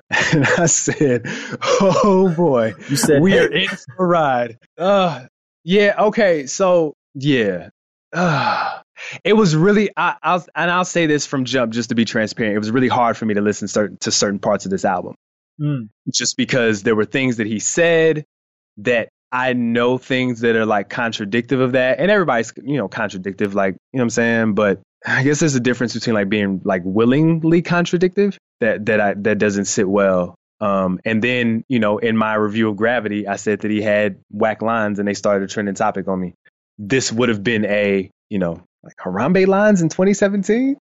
and 0.09 0.45
I 0.57 0.65
said, 0.68 1.24
"Oh 1.82 2.34
boy, 2.36 2.74
you 2.89 2.95
said 2.95 3.22
we 3.22 3.32
hey. 3.32 3.39
are 3.39 3.51
in 3.51 3.68
for 3.68 4.05
a 4.05 4.07
ride." 4.07 4.57
Uh, 4.78 5.26
yeah, 5.63 5.95
okay, 5.99 6.45
so 6.45 6.93
yeah, 7.13 7.70
uh, 8.13 8.80
it 9.24 9.34
was 9.34 9.55
really 9.55 9.89
I, 9.97 10.15
will 10.24 10.45
and 10.55 10.72
I'll 10.72 10.86
say 10.86 11.07
this 11.07 11.26
from 11.26 11.45
jump 11.45 11.74
just 11.74 11.89
to 11.89 11.95
be 11.95 12.05
transparent. 12.05 12.55
It 12.55 12.59
was 12.59 12.72
really 12.72 12.88
hard 12.88 13.18
for 13.18 13.26
me 13.26 13.34
to 13.34 13.41
listen 13.41 13.68
certain, 13.68 13.97
to 14.01 14.11
certain 14.11 14.39
parts 14.39 14.65
of 14.65 14.72
this 14.72 14.86
album, 14.86 15.15
mm. 15.59 15.89
just 16.13 16.38
because 16.38 16.84
there 16.84 16.95
were 16.95 17.05
things 17.05 17.38
that 17.38 17.47
he 17.47 17.59
said 17.59 18.24
that 18.78 19.09
I 19.32 19.53
know 19.53 19.97
things 19.97 20.41
that 20.41 20.55
are 20.55 20.65
like 20.65 20.89
contradictive 20.89 21.59
of 21.59 21.73
that, 21.73 21.99
and 21.99 22.09
everybody's 22.09 22.53
you 22.63 22.78
know 22.78 22.88
contradictive, 22.88 23.53
like 23.53 23.73
you 23.91 23.97
know 23.97 24.01
what 24.01 24.05
I'm 24.05 24.09
saying. 24.11 24.53
But 24.53 24.82
I 25.05 25.23
guess 25.23 25.39
there's 25.39 25.55
a 25.55 25.59
difference 25.59 25.93
between 25.93 26.13
like 26.13 26.30
being 26.30 26.61
like 26.63 26.82
willingly 26.86 27.61
contradictive 27.61 28.38
that 28.61 28.86
that 28.86 29.01
I 29.01 29.13
that 29.15 29.38
doesn't 29.38 29.65
sit 29.65 29.88
well. 29.88 30.36
Um, 30.59 30.99
and 31.05 31.23
then 31.23 31.63
you 31.67 31.80
know 31.80 31.97
in 31.97 32.17
my 32.17 32.36
review 32.36 32.69
of 32.69 32.78
Gravity, 32.78 33.28
I 33.28 33.36
said 33.36 33.61
that 33.61 33.71
he 33.71 33.82
had 33.82 34.19
whack 34.32 34.61
lines, 34.61 34.99
and 34.99 35.07
they 35.07 35.13
started 35.13 35.49
a 35.49 35.51
trending 35.51 35.75
topic 35.75 36.07
on 36.07 36.19
me. 36.19 36.34
This 36.78 37.11
would 37.11 37.30
have 37.30 37.43
been 37.43 37.65
a 37.65 38.09
you 38.30 38.39
know 38.39 38.61
like 38.84 38.95
Harambe 38.95 39.45
lines 39.45 39.82
in 39.82 39.89
2017. 39.89 40.78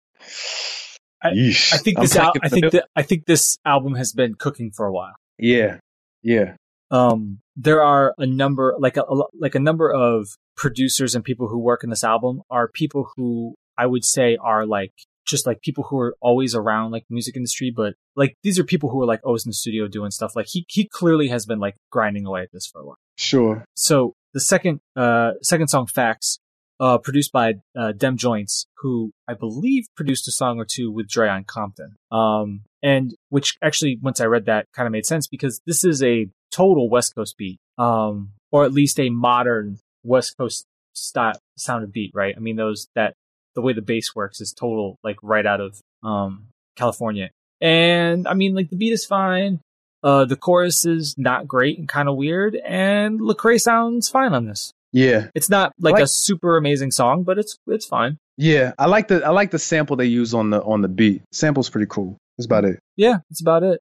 I, 1.23 1.29
I 1.29 1.77
think 1.77 1.99
this 1.99 2.15
al- 2.15 2.33
I 2.41 2.49
think 2.49 2.71
that 2.71 2.87
I 2.95 3.03
think 3.03 3.25
this 3.25 3.57
album 3.65 3.93
has 3.95 4.11
been 4.13 4.33
cooking 4.33 4.71
for 4.71 4.87
a 4.87 4.91
while. 4.91 5.13
Yeah, 5.37 5.77
yeah. 6.23 6.55
Um, 6.91 7.39
there 7.55 7.81
are 7.83 8.13
a 8.17 8.25
number 8.25 8.75
like 8.79 8.97
a, 8.97 9.03
like 9.39 9.55
a 9.55 9.59
number 9.59 9.91
of 9.91 10.27
producers 10.55 11.15
and 11.15 11.23
people 11.23 11.47
who 11.47 11.59
work 11.59 11.83
in 11.83 11.89
this 11.89 12.03
album 12.03 12.41
are 12.49 12.67
people 12.67 13.09
who 13.15 13.55
I 13.77 13.85
would 13.85 14.05
say 14.05 14.37
are 14.41 14.65
like 14.65 14.93
just 15.25 15.45
like 15.45 15.61
people 15.61 15.85
who 15.85 15.97
are 15.99 16.15
always 16.19 16.55
around 16.55 16.91
like 16.91 17.05
music 17.09 17.35
industry, 17.35 17.71
but 17.75 17.93
like 18.15 18.35
these 18.43 18.59
are 18.59 18.63
people 18.63 18.89
who 18.89 19.01
are 19.01 19.05
like 19.05 19.21
always 19.23 19.45
in 19.45 19.49
the 19.49 19.53
studio 19.53 19.87
doing 19.87 20.11
stuff. 20.11 20.35
Like 20.35 20.47
he 20.47 20.65
he 20.69 20.87
clearly 20.87 21.29
has 21.29 21.45
been 21.45 21.59
like 21.59 21.75
grinding 21.91 22.25
away 22.25 22.41
at 22.41 22.51
this 22.51 22.67
for 22.67 22.81
a 22.81 22.85
while. 22.85 22.97
Sure. 23.15 23.65
So 23.75 24.15
the 24.33 24.41
second 24.41 24.81
uh 24.95 25.31
second 25.41 25.69
song, 25.69 25.87
Facts, 25.87 26.39
uh, 26.81 26.97
produced 26.97 27.31
by 27.31 27.53
uh, 27.77 27.91
Dem 27.91 28.17
Jointz, 28.17 28.65
who 28.79 29.11
I 29.27 29.35
believe 29.35 29.85
produced 29.95 30.27
a 30.27 30.31
song 30.31 30.59
or 30.59 30.65
two 30.65 30.91
with 30.91 31.07
Dre 31.07 31.29
on 31.29 31.43
Compton. 31.43 31.95
Um, 32.11 32.61
and 32.81 33.13
which 33.29 33.57
actually, 33.61 33.99
once 34.01 34.19
I 34.19 34.25
read 34.25 34.45
that, 34.45 34.65
kind 34.73 34.87
of 34.87 34.91
made 34.91 35.05
sense 35.05 35.27
because 35.27 35.61
this 35.67 35.83
is 35.83 36.01
a 36.01 36.27
total 36.51 36.89
West 36.89 37.15
Coast 37.15 37.37
beat, 37.37 37.59
um, 37.77 38.31
or 38.51 38.65
at 38.65 38.73
least 38.73 38.99
a 38.99 39.09
modern 39.09 39.79
West 40.03 40.37
Coast 40.37 40.65
style 40.93 41.39
sound 41.57 41.83
of 41.83 41.91
beat, 41.91 42.11
right? 42.13 42.33
I 42.35 42.39
mean, 42.39 42.55
those 42.55 42.87
that 42.95 43.13
the 43.55 43.61
way 43.61 43.73
the 43.73 43.81
bass 43.81 44.15
works 44.15 44.41
is 44.41 44.53
total 44.53 44.97
like 45.03 45.17
right 45.21 45.45
out 45.45 45.61
of 45.61 45.79
um, 46.03 46.47
California. 46.75 47.29
And 47.59 48.27
I 48.27 48.33
mean, 48.33 48.55
like 48.55 48.69
the 48.69 48.75
beat 48.75 48.93
is 48.93 49.05
fine. 49.05 49.59
Uh, 50.03 50.25
the 50.25 50.35
chorus 50.35 50.85
is 50.85 51.15
not 51.17 51.47
great 51.47 51.77
and 51.77 51.87
kind 51.87 52.09
of 52.09 52.15
weird, 52.15 52.55
and 52.55 53.19
Lecrae 53.19 53.61
sounds 53.61 54.09
fine 54.09 54.33
on 54.33 54.47
this. 54.47 54.73
Yeah, 54.91 55.27
it's 55.35 55.49
not 55.49 55.73
like, 55.79 55.93
like, 55.93 56.03
a 56.03 56.07
super 56.07 56.57
amazing 56.57 56.89
song, 56.89 57.23
but 57.23 57.37
it's 57.37 57.57
it's 57.67 57.85
fine. 57.85 58.17
Yeah, 58.35 58.73
I 58.79 58.87
like 58.87 59.09
the 59.09 59.23
I 59.23 59.29
like 59.29 59.51
the 59.51 59.59
sample 59.59 59.95
they 59.95 60.05
use 60.05 60.33
on 60.33 60.49
the 60.49 60.61
on 60.63 60.81
the 60.81 60.87
beat. 60.87 61.21
Sample's 61.31 61.69
pretty 61.69 61.85
cool. 61.87 62.17
That's 62.37 62.47
about 62.47 62.65
it. 62.65 62.79
Yeah, 62.97 63.19
that's 63.29 63.41
about 63.41 63.61
it. 63.61 63.79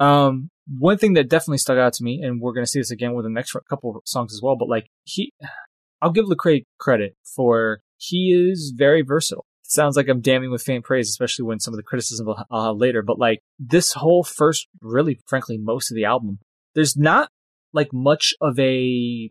Um, 0.00 0.48
one 0.68 0.98
thing 0.98 1.14
that 1.14 1.28
definitely 1.28 1.58
stuck 1.58 1.78
out 1.78 1.92
to 1.94 2.04
me, 2.04 2.20
and 2.22 2.40
we're 2.40 2.52
gonna 2.52 2.66
see 2.66 2.80
this 2.80 2.90
again 2.90 3.14
with 3.14 3.24
the 3.24 3.30
next 3.30 3.56
couple 3.68 4.00
songs 4.04 4.32
as 4.32 4.40
well. 4.42 4.56
But 4.56 4.68
like 4.68 4.86
he, 5.04 5.32
I'll 6.00 6.10
give 6.12 6.26
Lecrae 6.26 6.64
credit 6.78 7.16
for 7.24 7.80
he 7.96 8.32
is 8.32 8.72
very 8.76 9.02
versatile. 9.02 9.46
Sounds 9.62 9.96
like 9.96 10.08
I'm 10.08 10.20
damning 10.20 10.50
with 10.50 10.62
faint 10.62 10.84
praise, 10.84 11.08
especially 11.08 11.46
when 11.46 11.58
some 11.58 11.72
of 11.72 11.78
the 11.78 11.82
criticism 11.82 12.28
I'll 12.50 12.66
have 12.66 12.76
later. 12.76 13.02
But 13.02 13.18
like 13.18 13.40
this 13.58 13.92
whole 13.92 14.22
first, 14.22 14.68
really, 14.82 15.18
frankly, 15.26 15.56
most 15.56 15.90
of 15.90 15.94
the 15.94 16.04
album, 16.04 16.40
there's 16.74 16.96
not 16.96 17.30
like 17.72 17.88
much 17.92 18.34
of 18.40 18.58
a 18.58 19.30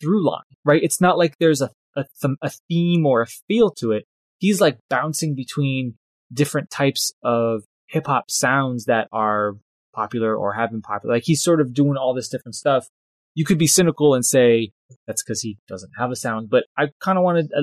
through 0.00 0.24
line, 0.24 0.42
right? 0.64 0.82
It's 0.82 1.00
not 1.00 1.18
like 1.18 1.34
there's 1.38 1.60
a 1.60 1.70
a, 1.96 2.04
th- 2.20 2.36
a 2.42 2.50
theme 2.68 3.06
or 3.06 3.22
a 3.22 3.26
feel 3.26 3.70
to 3.70 3.92
it. 3.92 4.04
He's 4.38 4.60
like 4.60 4.78
bouncing 4.90 5.34
between 5.34 5.94
different 6.32 6.70
types 6.70 7.12
of 7.22 7.62
hip 7.88 8.06
hop 8.06 8.30
sounds 8.30 8.86
that 8.86 9.08
are 9.12 9.54
popular 9.94 10.36
or 10.36 10.54
have 10.54 10.70
been 10.70 10.82
popular. 10.82 11.14
Like 11.14 11.24
he's 11.24 11.42
sort 11.42 11.60
of 11.60 11.72
doing 11.72 11.96
all 11.96 12.14
this 12.14 12.28
different 12.28 12.54
stuff. 12.54 12.88
You 13.34 13.44
could 13.44 13.58
be 13.58 13.66
cynical 13.66 14.14
and 14.14 14.24
say 14.24 14.70
that's 15.06 15.22
because 15.22 15.40
he 15.40 15.58
doesn't 15.68 15.92
have 15.98 16.10
a 16.10 16.16
sound, 16.16 16.50
but 16.50 16.64
I 16.76 16.88
kind 17.00 17.18
of 17.18 17.24
want 17.24 17.48
to 17.48 17.56
uh, 17.56 17.62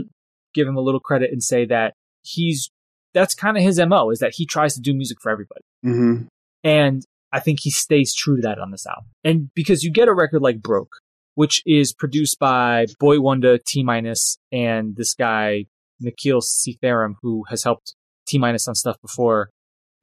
give 0.53 0.67
him 0.67 0.75
a 0.75 0.81
little 0.81 0.99
credit 0.99 1.31
and 1.31 1.41
say 1.41 1.65
that 1.65 1.93
he's 2.21 2.69
that's 3.13 3.35
kind 3.35 3.57
of 3.57 3.63
his 3.63 3.79
mo 3.79 4.09
is 4.09 4.19
that 4.19 4.33
he 4.35 4.45
tries 4.45 4.73
to 4.75 4.81
do 4.81 4.93
music 4.93 5.17
for 5.21 5.31
everybody, 5.31 5.61
mm-hmm. 5.85 6.23
and 6.63 7.03
I 7.31 7.39
think 7.39 7.59
he 7.61 7.71
stays 7.71 8.13
true 8.13 8.37
to 8.37 8.41
that 8.41 8.59
on 8.59 8.71
this 8.71 8.85
album. 8.85 9.09
And 9.23 9.49
because 9.53 9.83
you 9.83 9.91
get 9.91 10.07
a 10.07 10.13
record 10.13 10.41
like 10.41 10.61
Broke, 10.61 10.97
which 11.35 11.61
is 11.65 11.93
produced 11.93 12.39
by 12.39 12.85
Boi-1da, 12.99 13.63
T 13.63 13.83
Minus, 13.83 14.37
and 14.51 14.95
this 14.95 15.13
guy 15.13 15.65
Nikhil 16.01 16.41
Seetharam, 16.41 17.15
who 17.21 17.43
has 17.49 17.63
helped 17.63 17.95
T 18.27 18.37
Minus 18.37 18.67
on 18.67 18.75
stuff 18.75 18.97
before. 19.01 19.49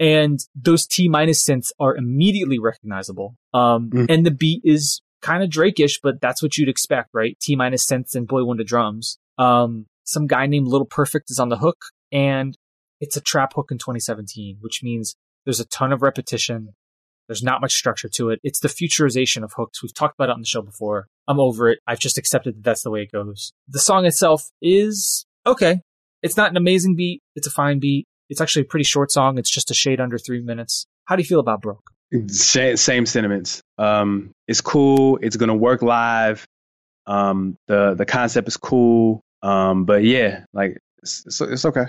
And 0.01 0.39
those 0.55 0.87
T 0.87 1.09
minus 1.09 1.45
synths 1.45 1.73
are 1.81 1.97
immediately 1.97 2.59
recognizable. 2.59 3.37
Um, 3.53 3.91
mm. 3.91 4.07
and 4.09 4.25
the 4.25 4.31
beat 4.31 4.63
is 4.65 5.03
kind 5.23 5.43
of 5.43 5.51
Drake-ish, 5.51 6.01
but 6.01 6.21
that's 6.21 6.43
what 6.43 6.57
you'd 6.57 6.69
expect, 6.69 7.11
right? 7.13 7.37
T 7.41 7.57
minus 7.57 7.85
synths 7.87 8.15
and 8.15 8.27
Boi-1da 8.27 8.65
drums. 8.65 9.19
Um, 9.39 9.87
some 10.05 10.27
guy 10.27 10.47
named 10.47 10.69
Little 10.69 10.87
Perfect 10.87 11.31
is 11.31 11.39
on 11.39 11.49
the 11.49 11.59
hook, 11.59 11.79
and 12.13 12.57
it's 13.01 13.17
a 13.17 13.21
trap 13.21 13.53
hook 13.55 13.69
in 13.71 13.79
2017, 13.79 14.59
which 14.61 14.83
means 14.83 15.17
there's 15.45 15.61
a 15.61 15.67
ton 15.67 15.93
of 15.93 16.03
repetition. 16.03 16.75
There's 17.27 17.43
not 17.43 17.61
much 17.61 17.75
structure 17.75 18.09
to 18.15 18.31
it. 18.31 18.41
It's 18.43 18.61
the 18.61 18.69
futurization 18.69 19.43
of 19.43 19.53
hooks. 19.55 19.83
We've 19.83 19.95
talked 19.95 20.15
about 20.19 20.31
it 20.31 20.33
on 20.33 20.41
the 20.41 20.47
show 20.47 20.63
before. 20.63 21.09
I'm 21.27 21.39
over 21.39 21.69
it. 21.69 21.79
I've 21.87 21.99
just 21.99 22.17
accepted 22.17 22.57
that 22.57 22.65
that's 22.65 22.83
the 22.83 22.91
way 22.91 23.03
it 23.03 23.13
goes. 23.13 23.53
The 23.69 23.79
song 23.79 24.07
itself 24.07 24.51
is 24.63 25.27
okay. 25.47 25.81
It's 26.23 26.37
not 26.37 26.51
an 26.51 26.57
amazing 26.57 26.97
beat. 26.97 27.23
It's 27.37 27.47
a 27.47 27.51
fine 27.51 27.81
beat. 27.81 28.07
It's 28.29 28.41
actually 28.41 28.63
a 28.63 28.67
pretty 28.67 28.85
short 28.85 29.11
song. 29.11 29.39
It's 29.39 29.51
just 29.51 29.71
a 29.71 29.75
shade 29.75 30.01
under 30.01 30.19
three 30.19 30.43
minutes. 30.43 30.87
How 31.05 31.17
do 31.17 31.23
you 31.23 31.27
feel 31.27 31.41
about 31.41 31.63
Broke? 31.63 31.91
Same, 32.29 32.77
same 32.77 33.07
sentiments. 33.07 33.63
Um, 33.77 34.33
it's 34.47 34.61
cool. 34.61 35.19
It's 35.21 35.37
gonna 35.37 35.57
work 35.57 35.83
live. 35.83 36.47
Um, 37.07 37.57
the 37.67 37.95
the 37.95 38.07
concept 38.07 38.49
is 38.49 38.57
cool. 38.57 39.23
Um, 39.43 39.85
but 39.85 40.05
yeah, 40.05 40.45
like 40.53 40.79
it's, 41.03 41.25
it's, 41.27 41.41
it's 41.41 41.65
okay. 41.65 41.85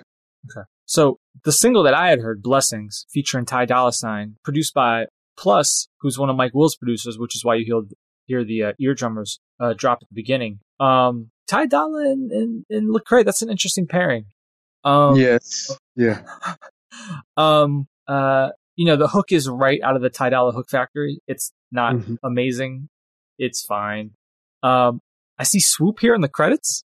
Okay. 0.50 0.66
So 0.86 1.20
the 1.44 1.52
single 1.52 1.84
that 1.84 1.94
I 1.94 2.10
had 2.10 2.20
heard, 2.20 2.42
Blessings, 2.42 3.06
featuring 3.10 3.46
Ty 3.46 3.66
Dolla 3.66 3.94
Sign, 3.94 4.36
produced 4.44 4.74
by 4.74 5.06
Plus, 5.38 5.88
who's 6.02 6.18
one 6.18 6.30
of 6.30 6.36
Mike 6.36 6.54
Will's 6.54 6.76
producers, 6.76 7.18
which 7.18 7.36
is 7.36 7.46
why 7.46 7.56
you 7.56 7.88
hear 8.26 8.44
the 8.44 8.64
uh, 8.64 8.74
eardrummers 8.82 9.40
uh, 9.60 9.74
drop 9.74 10.00
at 10.02 10.10
the 10.10 10.16
beginning. 10.16 10.60
Um, 10.80 11.32
Ty 11.48 11.68
Dolla 11.68 12.12
and, 12.12 12.32
and, 12.32 12.66
and 12.70 12.94
Lecrae, 12.94 13.24
that's 13.24 13.42
an 13.42 13.50
interesting 13.50 13.88
pairing. 13.88 14.26
Um, 14.84 15.16
yes. 15.16 15.76
Yeah. 15.96 16.22
um, 17.38 17.88
uh, 18.08 18.50
you 18.76 18.86
know, 18.86 18.96
the 18.96 19.08
hook 19.08 19.32
is 19.32 19.50
right 19.50 19.82
out 19.84 19.96
of 19.96 20.02
the 20.02 20.10
Ty 20.10 20.30
Dolla 20.30 20.52
Hook 20.52 20.70
Factory. 20.70 21.20
It's 21.28 21.52
not 21.72 21.96
mm-hmm. 21.96 22.16
amazing. 22.24 22.90
It's 23.38 23.64
fine. 23.66 24.12
Um, 24.64 25.02
I 25.38 25.44
see 25.44 25.60
Swoop 25.60 26.00
here 26.00 26.16
in 26.16 26.22
the 26.22 26.30
credits. 26.30 26.84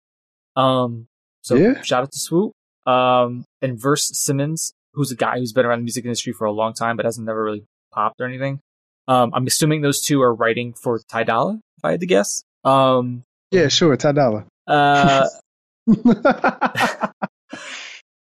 Um, 0.55 1.07
so 1.41 1.55
yeah. 1.55 1.81
shout 1.81 2.03
out 2.03 2.11
to 2.11 2.19
Swoop. 2.19 2.53
Um, 2.85 3.45
and 3.61 3.79
Verse 3.79 4.09
Simmons, 4.13 4.73
who's 4.93 5.11
a 5.11 5.15
guy 5.15 5.37
who's 5.39 5.53
been 5.53 5.65
around 5.65 5.79
the 5.79 5.83
music 5.83 6.05
industry 6.05 6.33
for 6.33 6.45
a 6.45 6.51
long 6.51 6.73
time, 6.73 6.97
but 6.97 7.05
hasn't 7.05 7.25
never 7.25 7.43
really 7.43 7.65
popped 7.93 8.19
or 8.19 8.25
anything. 8.25 8.59
Um, 9.07 9.31
I'm 9.33 9.47
assuming 9.47 9.81
those 9.81 10.01
two 10.01 10.21
are 10.21 10.33
writing 10.33 10.73
for 10.73 10.99
Ty 11.09 11.23
Dolla, 11.23 11.59
if 11.77 11.85
I 11.85 11.91
had 11.91 11.99
to 11.99 12.05
guess. 12.05 12.43
Um, 12.63 13.23
yeah, 13.51 13.67
sure, 13.67 13.95
Ty 13.97 14.13
Dolla. 14.13 14.45
Uh, 14.65 15.27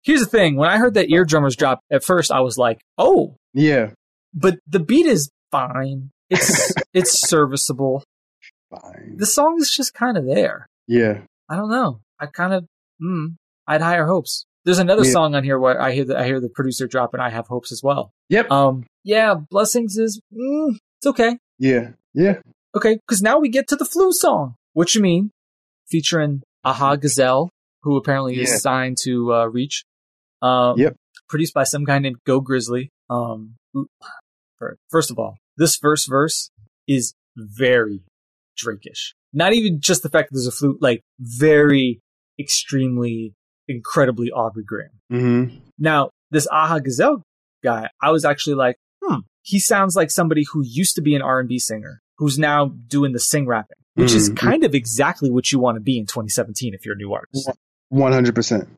here's 0.07 0.21
the 0.21 0.27
thing: 0.27 0.57
when 0.57 0.71
I 0.71 0.79
heard 0.79 0.95
that 0.95 1.09
eardrummers 1.09 1.57
drop, 1.57 1.81
at 1.93 2.03
first 2.03 2.33
I 2.33 2.41
was 2.41 2.57
like, 2.57 2.81
"Oh, 2.97 3.37
yeah," 3.53 3.91
but 4.33 4.59
the 4.67 4.81
beat 4.81 5.05
is 5.05 5.31
fine. 5.51 6.11
It's 6.31 6.73
it's 6.95 7.29
serviceable. 7.29 8.03
Fine. 8.71 9.17
The 9.19 9.27
song 9.27 9.57
is 9.59 9.71
just 9.71 9.95
kind 9.95 10.17
of 10.17 10.27
there. 10.27 10.67
Yeah. 10.87 11.21
I 11.49 11.57
don't 11.57 11.71
know. 11.71 12.01
I 12.19 12.27
kind 12.27 12.53
of, 12.53 12.67
mm, 13.01 13.37
I 13.67 13.75
had 13.75 13.83
higher 13.83 14.07
hopes. 14.07 14.45
There's 14.65 14.79
another 14.79 15.05
yeah. 15.05 15.13
song 15.13 15.35
on 15.35 15.45
here 15.45 15.59
where 15.59 15.81
I 15.81 15.93
hear 15.93 16.05
the, 16.05 16.19
I 16.19 16.25
hear 16.25 16.41
the 16.41 16.49
producer 16.49 16.89
drop 16.89 17.15
and 17.15 17.23
I 17.23 17.31
have 17.31 17.47
hopes 17.47 17.71
as 17.71 17.83
well. 17.83 18.11
Yep. 18.31 18.51
Um, 18.51 18.85
yeah, 19.05 19.35
Blessings 19.35 19.97
is, 19.97 20.21
mm, 20.35 20.77
it's 20.99 21.07
okay. 21.07 21.39
Yeah. 21.59 21.91
Yeah. 22.15 22.41
Okay. 22.75 22.99
Cause 23.09 23.23
now 23.23 23.39
we 23.39 23.49
get 23.49 23.69
to 23.69 23.77
the 23.77 23.85
flu 23.85 24.13
song. 24.13 24.57
What 24.73 24.95
you 24.95 25.01
mean? 25.01 25.31
Featuring 25.89 26.43
Aha 26.65 26.97
Gazelle, 26.97 27.51
who 27.83 27.97
apparently 27.97 28.41
is 28.41 28.61
signed 28.61 28.97
to, 29.05 29.33
uh, 29.33 29.47
Reach. 29.47 29.85
Um, 30.43 30.79
yep. 30.79 30.97
Produced 31.29 31.55
by 31.55 31.65
some 31.65 31.85
guy 31.85 31.99
named 31.99 32.17
Go 32.25 32.41
Grizzly. 32.41 32.91
Um, 33.11 33.57
first 34.91 35.11
of 35.11 35.19
all, 35.19 35.37
this 35.57 35.77
verse 35.77 36.07
verse 36.07 36.51
is 36.87 37.15
very 37.37 38.03
Drakeish. 38.57 39.13
Not 39.33 39.53
even 39.53 39.81
just 39.81 40.03
the 40.03 40.09
fact 40.09 40.31
that 40.31 40.37
there's 40.37 40.47
a 40.47 40.53
flute, 40.53 40.81
like 40.81 41.03
very 41.19 42.01
extremely, 42.39 43.35
incredibly 43.69 44.31
Aubrey 44.31 44.65
Graham. 44.65 44.91
Mm-hmm. 45.13 45.57
Now, 45.79 46.11
this 46.31 46.47
Aha 46.51 46.79
Gazelle 46.79 47.23
guy, 47.63 47.89
I 48.01 48.11
was 48.11 48.25
actually 48.25 48.55
like, 48.55 48.77
hmm, 49.03 49.21
he 49.43 49.59
sounds 49.59 49.95
like 49.95 50.11
somebody 50.11 50.45
who 50.51 50.63
used 50.65 50.97
to 50.97 51.03
be 51.03 51.15
an 51.15 51.23
R&B 51.23 51.59
singer 51.59 52.01
who's 52.19 52.39
now 52.39 52.73
doing 52.89 53.13
the 53.13 53.21
sing 53.21 53.47
rapping, 53.47 53.77
which 53.95 54.09
mm-hmm. 54.11 54.17
is 54.17 54.29
kind 54.31 54.65
of 54.65 54.75
exactly 54.75 55.31
what 55.31 55.53
you 55.53 55.59
want 55.59 55.77
to 55.77 55.81
be 55.81 55.99
in 55.99 56.07
2017 56.07 56.75
if 56.75 56.85
you're 56.85 56.95
a 56.95 56.99
new 56.99 57.13
artist. 57.13 57.51
100%. 57.93 58.69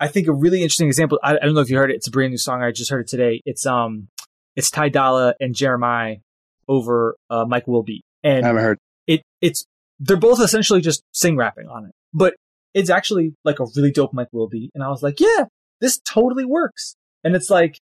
I 0.00 0.08
think 0.08 0.26
a 0.26 0.32
really 0.32 0.62
interesting 0.62 0.88
example. 0.88 1.18
I, 1.22 1.36
I, 1.36 1.44
don't 1.44 1.54
know 1.54 1.60
if 1.60 1.70
you 1.70 1.76
heard 1.76 1.90
it. 1.90 1.96
It's 1.96 2.08
a 2.08 2.10
brand 2.10 2.32
new 2.32 2.38
song. 2.38 2.62
I 2.62 2.72
just 2.72 2.90
heard 2.90 3.00
it 3.00 3.08
today. 3.08 3.40
It's 3.44 3.64
um, 3.64 4.08
it's 4.56 4.70
Ty 4.70 4.88
Dolla 4.90 5.34
and 5.40 5.54
Jeremih 5.54 6.20
over 6.68 7.16
uh, 7.30 7.44
Mike 7.46 7.66
Will 7.66 7.82
beat. 7.82 8.04
And 8.22 8.44
I 8.44 8.48
haven't 8.48 8.62
heard. 8.62 8.78
It 9.06 9.22
it's 9.40 9.64
they're 10.00 10.16
both 10.16 10.40
essentially 10.40 10.80
just 10.80 11.02
sing 11.12 11.36
rapping 11.36 11.68
on 11.68 11.86
it, 11.86 11.92
but 12.12 12.34
it's 12.74 12.90
actually 12.90 13.34
like 13.44 13.60
a 13.60 13.66
really 13.76 13.92
dope 13.92 14.12
Mike 14.12 14.32
Will 14.32 14.48
beat. 14.48 14.70
And 14.74 14.82
I 14.82 14.88
was 14.88 15.02
like, 15.02 15.20
yeah, 15.20 15.44
this 15.80 16.00
totally 16.04 16.44
works. 16.44 16.96
And 17.22 17.36
it's 17.36 17.48
like, 17.48 17.78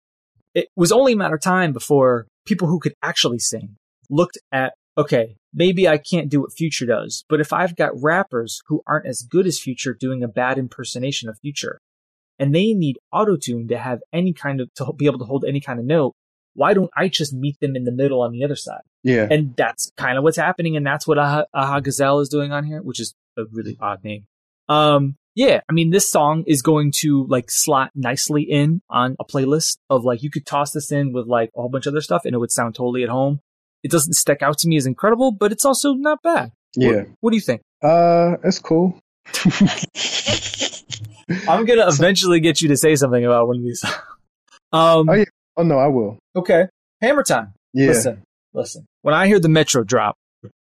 it 0.53 0.67
was 0.75 0.91
only 0.91 1.13
a 1.13 1.15
matter 1.15 1.35
of 1.35 1.41
time 1.41 1.71
before 1.71 2.27
people 2.45 2.67
who 2.67 2.79
could 2.79 2.93
actually 3.01 3.39
sing 3.39 3.77
looked 4.09 4.37
at, 4.51 4.73
okay, 4.97 5.37
maybe 5.53 5.87
I 5.87 5.97
can't 5.97 6.29
do 6.29 6.41
what 6.41 6.51
Future 6.51 6.85
does, 6.85 7.23
but 7.29 7.39
if 7.39 7.53
I've 7.53 7.77
got 7.77 7.93
rappers 7.95 8.61
who 8.67 8.81
aren't 8.85 9.07
as 9.07 9.21
good 9.21 9.47
as 9.47 9.59
Future 9.59 9.93
doing 9.93 10.23
a 10.23 10.27
bad 10.27 10.57
impersonation 10.57 11.29
of 11.29 11.39
Future, 11.39 11.79
and 12.41 12.55
they 12.55 12.73
need 12.73 12.97
autotune 13.13 13.69
to 13.69 13.77
have 13.77 13.99
any 14.11 14.33
kind 14.33 14.59
of, 14.59 14.73
to 14.73 14.91
be 14.93 15.05
able 15.05 15.19
to 15.19 15.25
hold 15.25 15.45
any 15.47 15.61
kind 15.61 15.79
of 15.79 15.85
note, 15.85 16.15
why 16.55 16.73
don't 16.73 16.89
I 16.97 17.07
just 17.07 17.33
meet 17.33 17.59
them 17.61 17.75
in 17.75 17.83
the 17.83 17.91
middle 17.91 18.19
on 18.21 18.31
the 18.31 18.43
other 18.43 18.55
side? 18.55 18.81
Yeah. 19.03 19.27
And 19.29 19.55
that's 19.55 19.91
kind 19.95 20.17
of 20.17 20.23
what's 20.23 20.37
happening. 20.37 20.75
And 20.75 20.83
that's 20.83 21.07
what 21.07 21.19
Aha, 21.19 21.45
Aha 21.53 21.79
Gazelle 21.81 22.19
is 22.19 22.29
doing 22.29 22.51
on 22.51 22.63
here, 22.63 22.81
which 22.81 22.99
is 22.99 23.13
a 23.37 23.43
really 23.51 23.77
odd 23.79 24.03
name. 24.03 24.25
Um, 24.67 25.17
yeah, 25.35 25.61
I 25.69 25.73
mean, 25.73 25.91
this 25.91 26.09
song 26.11 26.43
is 26.47 26.63
going 26.63 26.91
to 26.97 27.27
like 27.27 27.51
slot 27.51 27.91
nicely 27.93 28.41
in 28.41 28.81
on 28.89 29.15
a 29.19 29.23
playlist 29.23 29.77
of 29.91 30.03
like, 30.03 30.23
you 30.23 30.31
could 30.31 30.47
toss 30.47 30.71
this 30.71 30.91
in 30.91 31.13
with 31.13 31.27
like 31.27 31.51
a 31.55 31.61
whole 31.61 31.69
bunch 31.69 31.85
of 31.85 31.93
other 31.93 32.01
stuff 32.01 32.25
and 32.25 32.33
it 32.33 32.39
would 32.39 32.51
sound 32.51 32.73
totally 32.73 33.03
at 33.03 33.09
home. 33.09 33.39
It 33.83 33.91
doesn't 33.91 34.13
stick 34.13 34.41
out 34.41 34.57
to 34.59 34.67
me 34.67 34.77
as 34.77 34.87
incredible, 34.87 35.31
but 35.31 35.51
it's 35.51 35.63
also 35.63 35.93
not 35.93 36.23
bad. 36.23 36.53
Yeah. 36.75 36.89
What, 36.89 37.07
what 37.19 37.29
do 37.31 37.37
you 37.37 37.41
think? 37.41 37.61
Uh, 37.83 38.37
it's 38.43 38.57
cool. 38.57 38.99
I'm 41.47 41.65
gonna 41.65 41.87
eventually 41.87 42.39
get 42.39 42.61
you 42.61 42.69
to 42.69 42.77
say 42.77 42.95
something 42.95 43.25
about 43.25 43.47
one 43.47 43.57
of 43.57 43.63
these. 43.63 43.83
um, 44.71 45.09
oh, 45.09 45.13
yeah. 45.13 45.25
oh 45.57 45.63
no, 45.63 45.77
I 45.77 45.87
will. 45.87 46.19
Okay, 46.35 46.67
Hammer 47.01 47.23
time. 47.23 47.53
Yeah. 47.73 47.87
Listen, 47.87 48.23
listen. 48.53 48.85
When 49.01 49.13
I 49.13 49.27
hear 49.27 49.39
the 49.39 49.49
Metro 49.49 49.83
drop, 49.83 50.15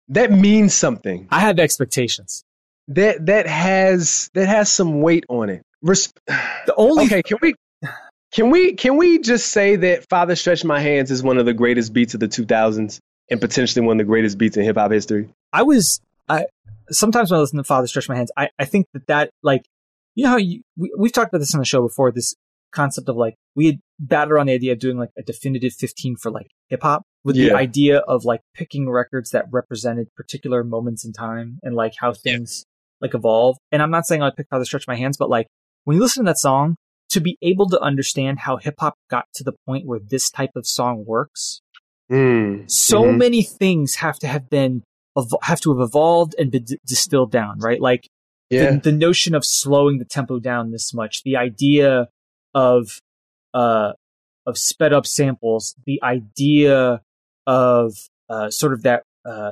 that 0.09 0.31
means 0.31 0.75
something. 0.75 1.29
I 1.31 1.41
have 1.41 1.59
expectations. 1.59 2.43
That 2.89 3.27
that 3.27 3.47
has 3.47 4.31
that 4.35 4.49
has 4.49 4.71
some 4.71 5.01
weight 5.01 5.25
on 5.29 5.49
it. 5.51 5.62
Resp- 5.85 6.12
the 6.27 6.75
only 6.77 7.07
okay, 7.07 7.23
can 7.23 7.39
we 7.41 7.55
can 8.33 8.51
we 8.51 8.75
can 8.75 8.97
we 8.97 9.18
just 9.18 9.51
say 9.51 9.77
that 9.77 10.09
Father 10.09 10.37
Stretch 10.37 10.64
My 10.64 10.81
Hands 10.81 11.11
is 11.11 11.23
one 11.23 11.39
of 11.39 11.47
the 11.47 11.55
greatest 11.55 11.93
beats 11.93 12.14
of 12.14 12.21
the 12.21 12.29
2000s 12.29 12.99
and 13.31 13.41
potentially 13.41 13.87
one 13.87 14.01
of 14.01 14.07
the 14.07 14.09
greatest 14.09 14.39
beats 14.39 14.57
in 14.57 14.64
hip 14.64 14.77
hop 14.77 14.91
history? 14.91 15.29
I 15.53 15.62
was 15.62 16.01
I 16.29 16.47
sometimes 16.91 17.31
when 17.31 17.39
I 17.39 17.41
listen 17.41 17.59
to 17.59 17.64
Father 17.64 17.87
Stretch 17.87 18.09
My 18.09 18.16
Hands, 18.16 18.31
I, 18.37 18.51
I 18.59 18.64
think 18.64 18.87
that 18.95 19.07
that 19.07 19.31
like 19.43 19.62
you 20.14 20.24
know 20.24 20.30
how 20.30 20.36
you, 20.36 20.62
we, 20.76 20.92
we've 20.98 21.12
talked 21.12 21.28
about 21.28 21.38
this 21.38 21.54
on 21.54 21.61
the 21.61 21.66
show 21.66 21.82
before. 21.82 22.12
This 22.12 22.34
concept 22.72 23.08
of 23.08 23.16
like 23.16 23.34
we 23.54 23.66
had 23.66 23.80
batted 23.98 24.36
on 24.36 24.46
the 24.46 24.52
idea 24.52 24.72
of 24.72 24.78
doing 24.78 24.96
like 24.96 25.11
a 25.18 25.22
definitive 25.22 25.72
15 25.72 26.16
for 26.16 26.30
like 26.30 26.46
hip 26.68 26.82
hop 26.82 27.02
with 27.24 27.36
yeah. 27.36 27.48
the 27.48 27.54
idea 27.56 27.98
of 27.98 28.24
like 28.24 28.40
picking 28.54 28.88
records 28.88 29.30
that 29.30 29.46
represented 29.50 30.08
particular 30.16 30.64
moments 30.64 31.04
in 31.04 31.12
time 31.12 31.58
and 31.62 31.74
like 31.74 31.92
how 31.98 32.12
things 32.12 32.64
yeah. 32.64 33.06
like 33.06 33.14
evolve. 33.14 33.56
And 33.72 33.82
I'm 33.82 33.90
not 33.90 34.06
saying 34.06 34.22
I 34.22 34.30
picked 34.30 34.50
Father 34.50 34.64
Stretch 34.64 34.86
My 34.86 34.96
Hands, 34.96 35.16
but 35.16 35.28
like 35.28 35.46
when 35.84 35.96
you 35.96 36.02
listen 36.02 36.24
to 36.24 36.30
that 36.30 36.38
song, 36.38 36.76
to 37.11 37.20
be 37.20 37.36
able 37.42 37.68
to 37.68 37.80
understand 37.80 38.38
how 38.38 38.56
hip 38.56 38.76
hop 38.78 38.94
got 39.11 39.24
to 39.34 39.44
the 39.44 39.52
point 39.66 39.84
where 39.84 39.98
this 39.98 40.30
type 40.30 40.52
of 40.54 40.66
song 40.66 41.04
works, 41.04 41.61
mm. 42.11 42.70
so 42.70 43.02
mm-hmm. 43.02 43.18
many 43.18 43.42
things 43.42 43.96
have 43.96 44.18
to 44.20 44.28
have 44.28 44.48
been 44.48 44.82
have 45.42 45.61
to 45.61 45.76
have 45.76 45.82
evolved 45.82 46.36
and 46.38 46.52
been 46.52 46.62
d- 46.64 46.78
distilled 46.86 47.32
down, 47.32 47.58
right? 47.58 47.80
Like 47.80 48.08
yeah. 48.51 48.72
the, 48.72 48.90
the 48.90 48.92
notion 48.92 49.34
of 49.34 49.44
slowing 49.44 49.98
the 49.98 50.05
tempo 50.05 50.38
down 50.38 50.70
this 50.70 50.92
much, 50.92 51.22
the 51.22 51.36
idea 51.36 52.09
of 52.55 53.01
uh 53.55 53.92
of 54.46 54.59
sped 54.59 54.92
up 54.92 55.07
samples, 55.07 55.74
the 55.86 56.03
idea 56.03 57.01
of 57.46 57.92
uh 58.28 58.51
sort 58.51 58.72
of 58.72 58.82
that 58.82 59.05
uh 59.24 59.51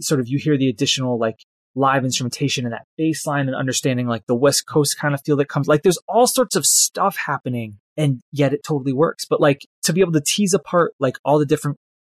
sort 0.00 0.20
of 0.20 0.28
you 0.28 0.38
hear 0.38 0.56
the 0.56 0.68
additional 0.68 1.18
like 1.18 1.36
live 1.76 2.04
instrumentation 2.04 2.64
and 2.64 2.72
that 2.72 2.86
bass 2.96 3.26
line 3.26 3.46
and 3.46 3.54
understanding 3.54 4.06
like 4.06 4.26
the 4.26 4.34
West 4.34 4.66
Coast 4.66 4.98
kind 4.98 5.14
of 5.14 5.20
feel 5.24 5.36
that 5.36 5.48
comes 5.48 5.68
like 5.68 5.82
there's 5.82 5.98
all 6.08 6.26
sorts 6.26 6.56
of 6.56 6.66
stuff 6.66 7.16
happening 7.16 7.78
and 7.96 8.20
yet 8.32 8.52
it 8.52 8.62
totally 8.64 8.92
works. 8.92 9.24
But 9.24 9.40
like 9.40 9.66
to 9.84 9.92
be 9.92 10.00
able 10.00 10.12
to 10.12 10.20
tease 10.20 10.54
apart 10.54 10.94
like 10.98 11.16
all 11.24 11.38
the 11.38 11.46
different 11.46 11.76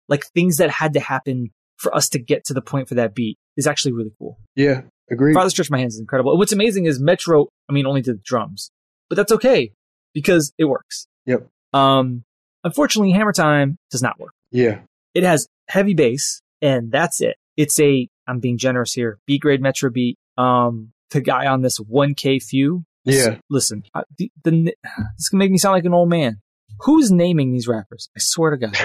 like 0.09 0.25
things 0.35 0.57
that 0.57 0.71
had 0.71 0.95
to 0.95 1.01
happen 1.01 1.51
for 1.77 1.95
us 1.95 2.09
to 2.11 2.19
get 2.19 2.45
to 2.47 2.55
the 2.55 2.63
point 2.63 2.89
for 2.89 2.95
that 2.95 3.15
beat 3.15 3.39
is 3.57 3.67
actually 3.67 3.93
really 3.93 4.13
cool. 4.19 4.39
Yeah, 4.55 4.83
agreed. 5.13 5.35
Father 5.35 5.51
Stretch 5.51 5.71
My 5.71 5.79
Hands 5.79 5.95
is 5.95 6.01
incredible. 6.01 6.33
And 6.33 6.39
What's 6.39 6.53
amazing 6.53 6.87
is 6.87 7.01
Metro, 7.01 7.49
I 7.69 7.73
mean, 7.73 7.87
only 7.87 8.03
did 8.03 8.17
the 8.17 8.23
drums, 8.25 8.71
but 9.09 9.17
that's 9.17 9.33
okay 9.33 9.73
because 10.15 10.53
it 10.59 10.65
works. 10.65 11.07
Yep. 11.27 11.47
Um, 11.73 12.25
unfortunately, 12.65 13.13
Hammer 13.13 13.33
Time 13.33 13.79
does 13.91 14.03
not 14.03 14.19
work. 14.19 14.33
Yeah. 14.51 14.81
It 15.15 15.25
has 15.25 15.47
heavy 15.69 15.95
bass 15.95 16.43
and 16.61 16.91
that's 16.91 17.21
it. 17.21 17.37
It's 17.57 17.79
a, 17.81 18.09
I'm 18.27 18.41
being 18.41 18.59
generous 18.59 18.93
here, 18.93 19.19
B 19.27 19.39
grade 19.39 19.61
Metro 19.61 19.91
beat. 19.91 20.17
Um, 20.39 20.93
the 21.11 21.21
guy 21.21 21.47
on 21.47 21.63
this 21.63 21.79
1K 21.79 22.43
Phew. 22.43 22.85
Yeah. 23.05 23.39
Listen, 23.51 23.83
the, 24.17 24.31
the, 24.45 24.75
this 25.19 25.29
can 25.29 25.39
make 25.39 25.51
me 25.51 25.59
sound 25.59 25.75
like 25.75 25.85
an 25.85 25.95
old 25.95 26.09
man. 26.09 26.41
Who's 26.81 27.13
naming 27.13 27.53
these 27.53 27.69
rappers? 27.69 28.09
I 28.17 28.21
swear 28.21 28.57
to 28.57 28.57
God. 28.57 28.77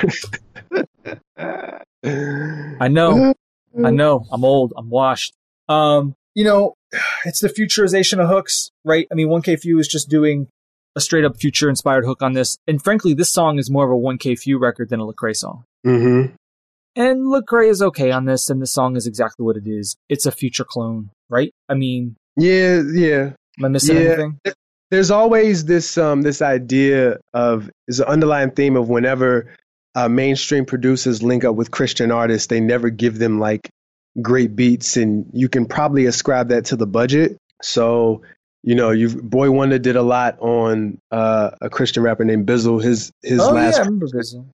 I 2.80 2.88
know. 2.90 3.34
I 3.84 3.92
know. 3.92 4.26
I'm 4.32 4.44
old. 4.44 4.74
I'm 4.76 4.90
washed. 4.90 5.34
Um, 5.70 6.16
you 6.38 6.44
know, 6.44 6.76
it's 7.26 7.40
the 7.40 7.50
futurization 7.50 8.20
of 8.20 8.30
hooks, 8.30 8.70
right? 8.86 9.08
I 9.12 9.16
mean, 9.16 9.28
1K 9.28 9.60
Phew 9.60 9.80
is 9.80 9.88
just 9.88 10.08
doing 10.08 10.48
a 10.96 11.02
straight 11.02 11.26
up 11.26 11.36
future 11.36 11.68
inspired 11.68 12.06
hook 12.06 12.22
on 12.22 12.34
this. 12.34 12.60
And 12.68 12.80
frankly, 12.82 13.16
this 13.16 13.34
song 13.34 13.58
is 13.58 13.72
more 13.72 13.86
of 13.86 13.92
a 13.92 14.00
1K 14.00 14.38
Phew 14.38 14.60
record 14.60 14.90
than 14.90 15.00
a 15.00 15.06
Lecrae 15.08 15.36
song. 15.36 15.64
Mm-hmm. 15.84 16.36
And 16.96 17.22
Lecrae 17.26 17.72
is 17.72 17.82
okay 17.82 18.12
on 18.12 18.26
this, 18.26 18.52
and 18.52 18.62
the 18.62 18.68
song 18.68 18.96
is 18.96 19.08
exactly 19.08 19.44
what 19.44 19.58
it 19.58 19.64
is. 19.66 19.96
It's 20.10 20.28
a 20.28 20.32
future 20.32 20.64
clone, 20.64 21.10
right? 21.28 21.52
I 21.68 21.74
mean, 21.74 22.16
yeah, 22.36 22.84
yeah. 22.94 23.32
Am 23.58 23.66
I 23.66 23.68
missing 23.70 23.96
yeah. 23.96 24.02
anything? 24.04 24.40
There's 24.92 25.10
always 25.10 25.66
this 25.66 25.98
um 25.98 26.22
this 26.22 26.44
idea 26.44 27.18
of 27.34 27.70
is 27.88 28.00
an 28.00 28.06
underlying 28.06 28.52
theme 28.52 28.76
of 28.76 28.90
whenever 28.90 29.56
uh, 29.96 30.08
mainstream 30.08 30.66
producers 30.66 31.24
link 31.24 31.44
up 31.44 31.56
with 31.56 31.72
Christian 31.72 32.12
artists, 32.12 32.48
they 32.48 32.60
never 32.60 32.92
give 32.92 33.18
them 33.18 33.40
like 33.40 33.70
great 34.22 34.56
beats, 34.56 34.98
and 34.98 35.30
you 35.34 35.50
can 35.50 35.66
probably 35.66 36.06
ascribe 36.06 36.50
that 36.50 36.66
to 36.66 36.76
the 36.76 36.88
budget. 36.88 37.38
So 37.62 38.22
you 38.64 38.76
know, 38.76 38.92
you 38.92 39.10
Boy 39.10 39.50
Wonder 39.50 39.80
did 39.80 39.96
a 39.96 40.02
lot 40.02 40.40
on 40.40 41.00
uh, 41.12 41.52
a 41.62 41.70
Christian 41.70 42.04
rapper 42.04 42.26
named 42.26 42.48
Bizzle. 42.48 42.84
His 42.84 43.12
his 43.22 43.40
oh, 43.40 43.52
last 43.52 43.76
yeah, 43.76 43.84
I 43.84 43.86
remember 43.86 44.08
Bizzle. 44.08 44.48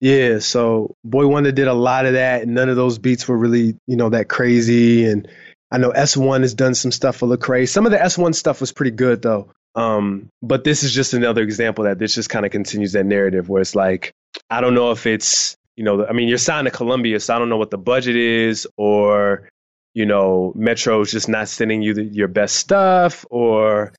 Yeah, 0.00 0.40
so 0.40 0.96
Boy 1.04 1.28
Wonder 1.28 1.52
did 1.52 1.68
a 1.68 1.74
lot 1.74 2.06
of 2.06 2.14
that, 2.14 2.42
and 2.42 2.54
none 2.54 2.68
of 2.68 2.74
those 2.74 2.98
beats 2.98 3.28
were 3.28 3.38
really, 3.38 3.76
you 3.86 3.96
know, 3.96 4.08
that 4.08 4.28
crazy. 4.28 5.04
And 5.04 5.28
I 5.70 5.78
know 5.78 5.92
S1 5.92 6.40
has 6.40 6.54
done 6.54 6.74
some 6.74 6.90
stuff 6.90 7.16
for 7.16 7.28
Lecrae. 7.28 7.68
Some 7.68 7.86
of 7.86 7.92
the 7.92 7.98
S1 7.98 8.34
stuff 8.34 8.60
was 8.60 8.72
pretty 8.72 8.90
good 8.90 9.22
though. 9.22 9.52
Um, 9.74 10.28
but 10.42 10.64
this 10.64 10.82
is 10.82 10.92
just 10.92 11.14
another 11.14 11.42
example 11.42 11.84
that 11.84 11.98
this 11.98 12.14
just 12.14 12.28
kind 12.28 12.44
of 12.44 12.52
continues 12.52 12.92
that 12.92 13.06
narrative 13.06 13.48
where 13.48 13.62
it's 13.62 13.74
like, 13.74 14.12
I 14.50 14.60
don't 14.60 14.74
know 14.74 14.90
if 14.90 15.06
it's, 15.06 15.56
you 15.76 15.84
know, 15.84 16.06
I 16.06 16.12
mean, 16.12 16.28
you're 16.28 16.38
signed 16.38 16.66
to 16.66 16.70
Columbia, 16.70 17.20
so 17.20 17.34
I 17.34 17.38
don't 17.38 17.48
know 17.48 17.56
what 17.56 17.70
the 17.70 17.78
budget 17.78 18.16
is, 18.16 18.66
or, 18.76 19.48
you 19.94 20.06
know, 20.06 20.52
Metro's 20.54 21.10
just 21.10 21.28
not 21.28 21.48
sending 21.48 21.82
you 21.82 21.94
the, 21.94 22.04
your 22.04 22.28
best 22.28 22.56
stuff, 22.56 23.24
or 23.30 23.92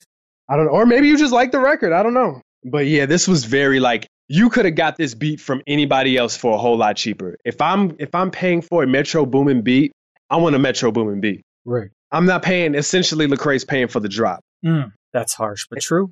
I 0.49 0.55
don't 0.55 0.65
know, 0.65 0.71
or 0.71 0.85
maybe 0.85 1.07
you 1.07 1.17
just 1.17 1.33
like 1.33 1.51
the 1.51 1.59
record. 1.59 1.93
I 1.93 2.03
don't 2.03 2.13
know. 2.13 2.41
But 2.63 2.87
yeah, 2.87 3.05
this 3.05 3.27
was 3.27 3.45
very 3.45 3.79
like 3.79 4.07
you 4.27 4.49
could 4.49 4.65
have 4.65 4.75
got 4.75 4.97
this 4.97 5.13
beat 5.13 5.39
from 5.39 5.61
anybody 5.67 6.17
else 6.17 6.37
for 6.37 6.55
a 6.55 6.57
whole 6.57 6.77
lot 6.77 6.95
cheaper. 6.95 7.37
If 7.43 7.61
I'm 7.61 7.95
if 7.99 8.15
I'm 8.15 8.31
paying 8.31 8.61
for 8.61 8.83
a 8.83 8.87
Metro 8.87 9.25
Boomin 9.25 9.61
beat, 9.61 9.91
I 10.29 10.37
want 10.37 10.55
a 10.55 10.59
Metro 10.59 10.91
Boomin 10.91 11.21
beat. 11.21 11.41
Right. 11.65 11.89
I'm 12.11 12.25
not 12.25 12.43
paying. 12.43 12.75
Essentially, 12.75 13.27
Lecrae's 13.27 13.65
paying 13.65 13.87
for 13.87 13.99
the 13.99 14.09
drop. 14.09 14.41
Mm, 14.63 14.91
that's 15.11 15.33
harsh, 15.33 15.65
but 15.69 15.81
true. 15.81 16.11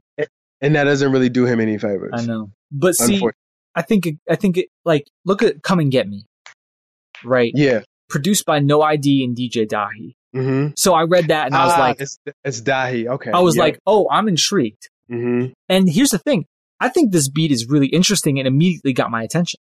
And 0.60 0.76
that 0.76 0.84
doesn't 0.84 1.12
really 1.12 1.30
do 1.30 1.46
him 1.46 1.60
any 1.60 1.78
favors. 1.78 2.12
I 2.14 2.26
know, 2.26 2.52
but 2.72 2.96
see, 2.96 3.22
I 3.76 3.82
think 3.82 4.06
it, 4.06 4.16
I 4.30 4.36
think 4.36 4.58
it 4.58 4.68
like 4.86 5.06
look 5.26 5.44
at 5.44 5.62
"Come 5.64 5.80
and 5.80 5.92
Get 5.92 6.08
Me," 6.08 6.26
right? 7.24 7.52
Yeah. 7.56 7.82
Produced 8.10 8.46
by 8.46 8.60
No 8.60 8.82
ID 8.82 9.24
and 9.24 9.36
DJ 9.36 9.68
Dahi. 9.68 10.16
Mm-hmm. 10.36 10.74
So 10.76 10.94
I 10.94 11.04
read 11.04 11.28
that 11.28 11.48
and 11.48 11.56
I 11.56 11.66
was 11.66 11.74
ah, 11.76 11.80
like, 11.80 12.02
it's, 12.02 12.18
it's 12.44 12.62
Dahi. 12.62 13.08
Okay. 13.08 13.32
I 13.32 13.40
was 13.40 13.56
yeah. 13.56 13.64
like, 13.64 13.80
oh, 13.86 14.08
I'm 14.10 14.28
intrigued. 14.28 14.90
Mm-hmm. 15.10 15.52
And 15.70 15.90
here's 15.90 16.12
the 16.12 16.18
thing. 16.18 16.46
I 16.80 16.90
think 16.90 17.12
this 17.12 17.30
beat 17.30 17.52
is 17.52 17.68
really 17.68 17.88
interesting 17.88 18.40
and 18.40 18.48
immediately 18.48 18.94
got 18.94 19.12
my 19.12 19.24
attention. 19.24 19.60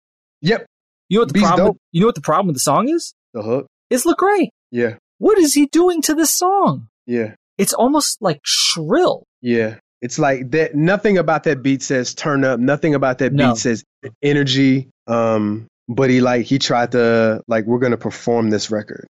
Yep. 0.40 0.66
You 1.09 1.18
know 1.18 1.22
what 1.22 1.28
the 1.28 1.34
Beat's 1.34 1.46
problem? 1.46 1.66
dope. 1.68 1.78
you 1.90 2.00
know 2.00 2.07
what 2.07 2.14
the 2.14 2.20
problem 2.20 2.46
with 2.46 2.57
the 2.57 2.61
song 2.61 2.88
is? 2.88 3.14
The 3.34 3.42
hook. 3.42 3.66
It's 3.90 4.07
Lecrae. 4.07 4.48
Yeah. 4.70 4.96
What 5.18 5.38
is 5.38 5.55
he 5.55 5.66
doing 5.66 6.00
to 6.03 6.14
this 6.14 6.30
song? 6.30 6.88
Yeah. 7.07 7.34
It's 7.59 7.74
almost 7.74 8.22
like 8.22 8.40
shrill. 8.44 9.24
Yeah. 9.40 9.76
It's 10.03 10.18
like 10.18 10.50
that. 10.50 10.74
Nothing 10.74 11.16
about 11.16 11.44
that 11.44 11.62
beat 11.62 11.82
says 11.82 12.12
turn 12.14 12.44
up. 12.44 12.61
Nothing 12.61 12.94
about 12.94 13.18
that 13.18 13.32
No. 13.32 13.50
beat 13.53 13.57
says 13.59 13.82
energy. 14.22 14.90
Um, 15.07 15.66
but 15.88 16.11
he 16.11 16.20
like 16.20 16.44
he 16.46 16.59
tried 16.59 16.92
to 16.92 17.40
like 17.48 17.64
we're 17.66 17.78
gonna 17.78 17.96
perform 17.96 18.50
this 18.50 18.70
record, 18.70 19.07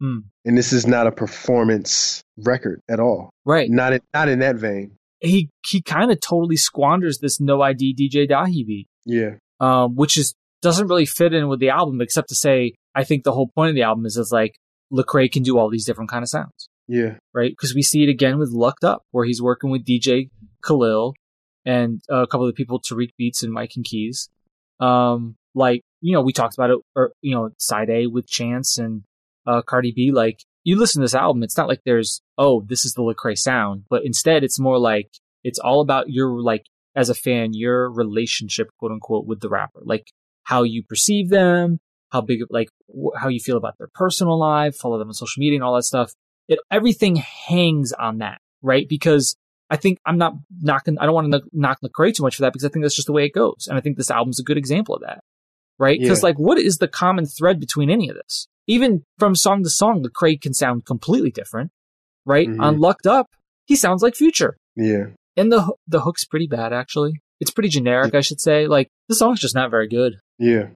Hmm. 0.00 0.20
and 0.44 0.56
this 0.56 0.72
is 0.72 0.86
not 0.86 1.06
a 1.06 1.12
performance 1.12 2.20
record 2.38 2.80
at 2.88 3.00
all. 3.00 3.30
Right. 3.44 3.70
Not 3.70 3.92
in, 3.94 4.00
not 4.14 4.28
in 4.28 4.38
that 4.40 4.56
vein. 4.56 4.92
He 5.20 5.48
he 5.66 5.82
kind 5.82 6.10
of 6.10 6.20
totally 6.20 6.56
squanders 6.56 7.18
this 7.18 7.40
no 7.40 7.62
ID 7.62 7.94
DJ 7.94 8.28
Dahi 8.28 8.66
beat, 8.66 8.86
Yeah. 9.04 9.36
um, 9.60 9.94
which 9.96 10.16
is 10.16 10.34
doesn't 10.62 10.88
really 10.88 11.06
fit 11.06 11.32
in 11.32 11.48
with 11.48 11.60
the 11.60 11.70
album, 11.70 12.00
except 12.00 12.28
to 12.30 12.34
say 12.34 12.74
I 12.94 13.04
think 13.04 13.24
the 13.24 13.32
whole 13.32 13.48
point 13.54 13.70
of 13.70 13.74
the 13.74 13.82
album 13.82 14.04
is 14.06 14.16
is 14.16 14.30
like 14.32 14.56
Lecrae 14.92 15.30
can 15.30 15.42
do 15.42 15.58
all 15.58 15.70
these 15.70 15.84
different 15.84 16.10
kind 16.10 16.22
of 16.22 16.28
sounds, 16.28 16.68
Yeah. 16.88 17.14
right? 17.34 17.50
Because 17.50 17.74
we 17.74 17.82
see 17.82 18.02
it 18.02 18.08
again 18.08 18.38
with 18.38 18.50
Lucked 18.50 18.84
Up, 18.84 19.02
where 19.10 19.24
he's 19.24 19.42
working 19.42 19.70
with 19.70 19.84
DJ 19.84 20.30
Khalil 20.64 21.14
and 21.64 22.00
a 22.08 22.26
couple 22.26 22.48
of 22.48 22.54
people, 22.54 22.80
Tariq 22.80 23.10
Beats 23.18 23.42
and 23.42 23.52
Mike 23.52 23.72
and 23.76 23.84
Keys. 23.84 24.28
Um, 24.80 25.36
like 25.54 25.82
you 26.00 26.12
know, 26.12 26.22
we 26.22 26.32
talked 26.32 26.54
about 26.54 26.70
it, 26.70 26.78
or 26.94 27.12
you 27.22 27.34
know, 27.34 27.50
Side 27.58 27.90
A 27.90 28.06
with 28.06 28.28
Chance 28.28 28.78
and 28.78 29.02
uh, 29.46 29.62
Cardi 29.62 29.92
B. 29.92 30.12
Like 30.12 30.40
you 30.64 30.78
listen 30.78 31.00
to 31.00 31.04
this 31.04 31.14
album, 31.14 31.42
it's 31.42 31.56
not 31.56 31.68
like 31.68 31.80
there's 31.84 32.20
oh, 32.38 32.64
this 32.68 32.84
is 32.84 32.92
the 32.92 33.02
Lecrae 33.02 33.36
sound, 33.36 33.84
but 33.88 34.04
instead 34.04 34.44
it's 34.44 34.60
more 34.60 34.78
like 34.78 35.10
it's 35.44 35.58
all 35.58 35.80
about 35.80 36.10
your 36.10 36.40
like 36.40 36.66
as 36.94 37.08
a 37.10 37.14
fan, 37.14 37.50
your 37.52 37.90
relationship, 37.90 38.68
quote 38.78 38.92
unquote, 38.92 39.26
with 39.26 39.40
the 39.40 39.48
rapper, 39.48 39.80
like 39.84 40.10
how 40.44 40.62
you 40.62 40.82
perceive 40.82 41.28
them, 41.28 41.78
how 42.10 42.20
big, 42.20 42.40
like 42.50 42.68
wh- 42.88 43.18
how 43.18 43.28
you 43.28 43.40
feel 43.40 43.56
about 43.56 43.76
their 43.78 43.90
personal 43.94 44.38
life, 44.38 44.76
follow 44.76 44.98
them 44.98 45.08
on 45.08 45.14
social 45.14 45.40
media 45.40 45.56
and 45.56 45.64
all 45.64 45.74
that 45.74 45.82
stuff. 45.82 46.12
It 46.48 46.58
everything 46.70 47.16
hangs 47.16 47.92
on 47.92 48.18
that, 48.18 48.40
right? 48.62 48.88
Because 48.88 49.36
I 49.70 49.76
think 49.76 49.98
I'm 50.06 50.18
not 50.18 50.34
knocking. 50.60 50.98
I 50.98 51.06
don't 51.06 51.14
want 51.14 51.32
to 51.32 51.42
knock 51.52 51.78
Lecrae 51.84 52.14
too 52.14 52.22
much 52.22 52.36
for 52.36 52.42
that 52.42 52.52
because 52.52 52.64
I 52.64 52.68
think 52.68 52.84
that's 52.84 52.94
just 52.94 53.06
the 53.06 53.12
way 53.12 53.24
it 53.24 53.32
goes, 53.34 53.66
and 53.68 53.76
I 53.76 53.80
think 53.80 53.96
this 53.96 54.10
album's 54.10 54.38
a 54.38 54.44
good 54.44 54.56
example 54.58 54.94
of 54.94 55.02
that, 55.02 55.20
right? 55.78 55.98
Because 55.98 56.20
Yeah. 56.22 56.26
like, 56.28 56.38
what 56.38 56.58
is 56.58 56.78
the 56.78 56.88
common 56.88 57.26
thread 57.26 57.58
between 57.58 57.90
any 57.90 58.08
of 58.08 58.14
this? 58.16 58.46
Even 58.68 59.02
from 59.18 59.34
song 59.34 59.62
to 59.64 59.70
song, 59.70 60.02
Lecrae 60.04 60.40
can 60.40 60.54
sound 60.54 60.84
completely 60.86 61.30
different, 61.30 61.70
right? 62.24 62.48
Mhm. 62.48 62.60
On 62.60 62.78
Lucked 62.80 63.06
Up, 63.06 63.28
he 63.66 63.74
sounds 63.76 64.02
like 64.02 64.14
Future. 64.14 64.56
Yeah. 64.76 65.06
And 65.36 65.50
the 65.52 65.72
the 65.88 66.00
hook's 66.00 66.24
pretty 66.24 66.46
bad 66.46 66.72
actually. 66.72 67.20
It's 67.40 67.50
pretty 67.50 67.68
generic, 67.68 68.14
I 68.14 68.20
should 68.22 68.40
say. 68.40 68.66
Like 68.68 68.88
the 69.08 69.14
song's 69.14 69.40
just 69.40 69.54
not 69.54 69.70
very 69.70 69.88
good. 69.88 70.14
Yeah. 70.38 70.68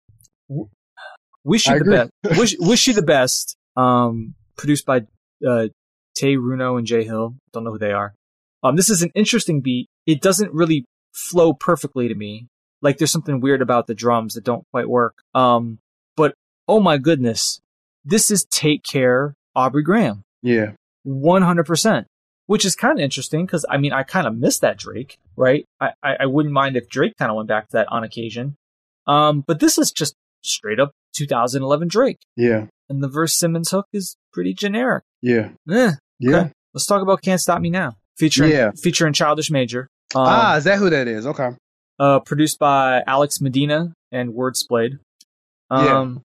Wish 1.45 1.67
you 1.67 1.75
I 1.75 1.79
the 1.79 1.81
agree. 1.85 1.95
best. 2.25 2.39
Wish 2.39 2.57
wish 2.59 2.87
you 2.87 2.93
the 2.95 3.03
best. 3.03 3.57
Um, 3.77 4.35
produced 4.57 4.85
by 4.85 5.03
uh, 5.47 5.69
Tay 6.15 6.37
Runo 6.37 6.79
and 6.79 6.87
Jay 6.87 7.05
Hill. 7.05 7.35
Don't 7.53 7.65
know 7.65 7.73
who 7.73 7.79
they 7.79 7.93
are. 7.93 8.15
Um, 8.63 8.77
this 8.77 8.91
is 8.91 9.03
an 9.03 9.11
interesting 9.15 9.61
beat. 9.61 9.89
It 10.07 10.21
doesn't 10.21 10.53
really 10.53 10.85
flow 11.13 11.53
perfectly 11.53 12.09
to 12.09 12.15
me. 12.15 12.47
Like 12.83 12.99
there's 12.99 13.11
something 13.11 13.41
weird 13.41 13.63
about 13.63 13.87
the 13.87 13.95
drums 13.95 14.35
that 14.35 14.45
don't 14.45 14.65
quite 14.73 14.89
work. 14.89 15.15
Um, 15.35 15.79
but 16.17 16.35
oh 16.69 16.81
my 16.81 16.99
goodness, 16.99 17.61
this 18.05 18.31
is 18.31 18.47
Take 18.51 18.83
Care, 18.85 19.35
Aubrey 19.55 19.83
Graham. 19.83 20.23
Yeah. 20.43 20.73
100%. 21.07 22.05
Which 22.47 22.65
is 22.65 22.75
kind 22.75 22.99
of 22.99 23.05
interesting 23.05 23.47
because 23.47 23.65
I 23.71 23.77
mean, 23.77 23.93
I 23.93 24.03
kind 24.03 24.27
of 24.27 24.37
miss 24.37 24.59
that 24.59 24.77
Drake, 24.77 25.19
right? 25.37 25.65
I, 25.81 25.91
I, 26.03 26.17
I 26.21 26.27
wouldn't 26.27 26.53
mind 26.53 26.77
if 26.77 26.89
Drake 26.89 27.17
kind 27.17 27.31
of 27.31 27.37
went 27.37 27.49
back 27.49 27.69
to 27.69 27.77
that 27.77 27.87
on 27.91 28.03
occasion. 28.03 28.57
Um, 29.07 29.45
but 29.47 29.61
this 29.61 29.79
is 29.79 29.93
just 29.93 30.15
straight 30.43 30.81
up 30.81 30.91
2011 31.17 31.89
Drake. 31.89 32.19
Yeah. 32.37 32.67
And 32.91 33.03
the 33.03 33.09
verse 33.09 33.39
Simmons 33.39 33.71
hook 33.71 33.87
is 33.93 34.17
pretty 34.33 34.53
generic. 34.53 35.05
Yeah. 35.23 35.51
Eh, 35.71 35.93
Yeah. 36.19 36.37
Okay. 36.37 36.53
Let's 36.75 36.87
talk 36.87 37.01
about 37.03 37.23
Can't 37.23 37.41
Stop 37.41 37.61
Me 37.63 37.71
Now. 37.71 37.95
Featuring, 38.19 38.51
Yeah. 38.51 38.73
featuring 38.83 39.13
Childish 39.15 39.51
Major. 39.51 39.87
Um, 40.15 40.25
ah, 40.27 40.57
is 40.57 40.65
that 40.65 40.79
who 40.79 40.91
that 40.91 41.07
is? 41.09 41.25
Okay. 41.27 41.51
uh, 42.01 42.19
produced 42.21 42.59
by 42.59 43.03
Alex 43.07 43.41
Medina 43.41 43.93
and 44.11 44.33
Wordsplayed. 44.35 44.99
Um, 45.71 46.23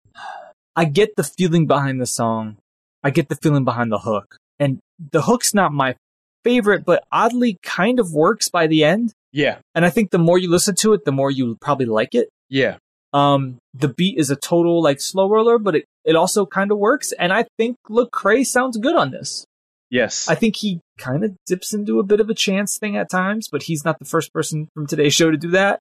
I 0.76 0.84
get 0.86 1.16
the 1.16 1.24
feeling 1.24 1.66
behind 1.66 2.00
the 2.00 2.06
song. 2.06 2.56
I 3.02 3.10
get 3.10 3.28
the 3.28 3.36
feeling 3.36 3.64
behind 3.64 3.92
the 3.92 3.98
hook. 3.98 4.36
And 4.58 4.78
the 5.12 5.22
hook's 5.22 5.52
not 5.52 5.72
my 5.72 5.96
favorite, 6.44 6.84
but 6.84 7.04
oddly 7.12 7.58
kind 7.62 7.98
of 8.00 8.12
works 8.12 8.48
by 8.48 8.66
the 8.68 8.84
end. 8.84 9.12
Yeah. 9.32 9.58
And 9.74 9.84
I 9.84 9.90
think 9.90 10.10
the 10.12 10.18
more 10.18 10.38
you 10.38 10.48
listen 10.48 10.74
to 10.76 10.92
it, 10.94 11.04
the 11.04 11.12
more 11.12 11.30
you 11.30 11.56
probably 11.60 11.86
like 11.86 12.14
it. 12.14 12.28
Yeah. 12.48 12.76
Um, 13.14 13.58
the 13.72 13.88
beat 13.88 14.18
is 14.18 14.30
a 14.30 14.36
total 14.36 14.82
like 14.82 15.00
slow 15.00 15.28
roller, 15.28 15.58
but 15.58 15.76
it, 15.76 15.84
it 16.04 16.16
also 16.16 16.44
kind 16.44 16.70
of 16.72 16.78
works. 16.78 17.12
And 17.12 17.32
I 17.32 17.46
think 17.56 17.76
Lecrae 17.88 18.44
sounds 18.44 18.76
good 18.76 18.96
on 18.96 19.12
this. 19.12 19.46
Yes. 19.88 20.28
I 20.28 20.34
think 20.34 20.56
he 20.56 20.80
kind 20.98 21.24
of 21.24 21.36
dips 21.46 21.72
into 21.72 22.00
a 22.00 22.02
bit 22.02 22.18
of 22.20 22.28
a 22.28 22.34
chance 22.34 22.76
thing 22.76 22.96
at 22.96 23.08
times, 23.08 23.48
but 23.50 23.62
he's 23.62 23.84
not 23.84 24.00
the 24.00 24.04
first 24.04 24.32
person 24.32 24.68
from 24.74 24.88
today's 24.88 25.14
show 25.14 25.30
to 25.30 25.36
do 25.36 25.50
that. 25.52 25.78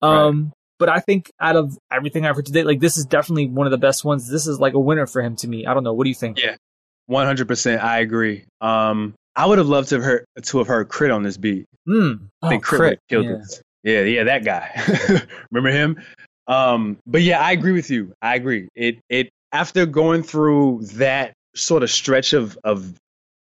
Um, 0.00 0.52
but 0.78 0.88
I 0.88 1.00
think 1.00 1.30
out 1.38 1.56
of 1.56 1.76
everything 1.92 2.24
I've 2.24 2.36
heard 2.36 2.46
today, 2.46 2.62
like 2.62 2.80
this 2.80 2.96
is 2.96 3.04
definitely 3.04 3.48
one 3.48 3.66
of 3.66 3.70
the 3.70 3.78
best 3.78 4.02
ones. 4.02 4.30
This 4.30 4.46
is 4.46 4.58
like 4.58 4.72
a 4.72 4.80
winner 4.80 5.06
for 5.06 5.20
him 5.20 5.36
to 5.36 5.48
me. 5.48 5.66
I 5.66 5.74
don't 5.74 5.84
know. 5.84 5.92
What 5.92 6.04
do 6.04 6.08
you 6.08 6.14
think? 6.14 6.38
Yeah. 6.38 6.56
One 7.06 7.26
hundred 7.26 7.48
percent. 7.48 7.82
I 7.82 7.98
agree. 7.98 8.44
Um, 8.62 9.14
I 9.36 9.44
would 9.44 9.58
have 9.58 9.66
loved 9.66 9.90
to 9.90 9.96
have 9.96 10.04
heard 10.04 10.24
to 10.42 10.58
have 10.58 10.68
heard 10.68 10.88
Crit 10.88 11.10
on 11.10 11.22
this 11.22 11.36
beat. 11.36 11.66
Hmm. 11.86 12.12
I 12.40 12.48
think 12.48 12.64
Oh, 12.64 12.76
Crit, 12.76 12.90
have 12.92 12.98
killed 13.10 13.26
yeah. 13.26 13.32
this. 13.32 13.62
Yeah, 13.82 14.00
yeah, 14.02 14.24
that 14.24 14.44
guy. 14.44 15.22
Remember 15.50 15.70
him? 15.76 16.00
Um, 16.50 16.98
but 17.06 17.22
yeah, 17.22 17.40
I 17.40 17.52
agree 17.52 17.72
with 17.72 17.90
you. 17.90 18.12
I 18.20 18.34
agree. 18.34 18.68
It 18.74 18.98
it 19.08 19.30
after 19.52 19.86
going 19.86 20.22
through 20.24 20.80
that 20.94 21.32
sort 21.54 21.82
of 21.82 21.90
stretch 21.90 22.32
of 22.32 22.58
of 22.64 22.92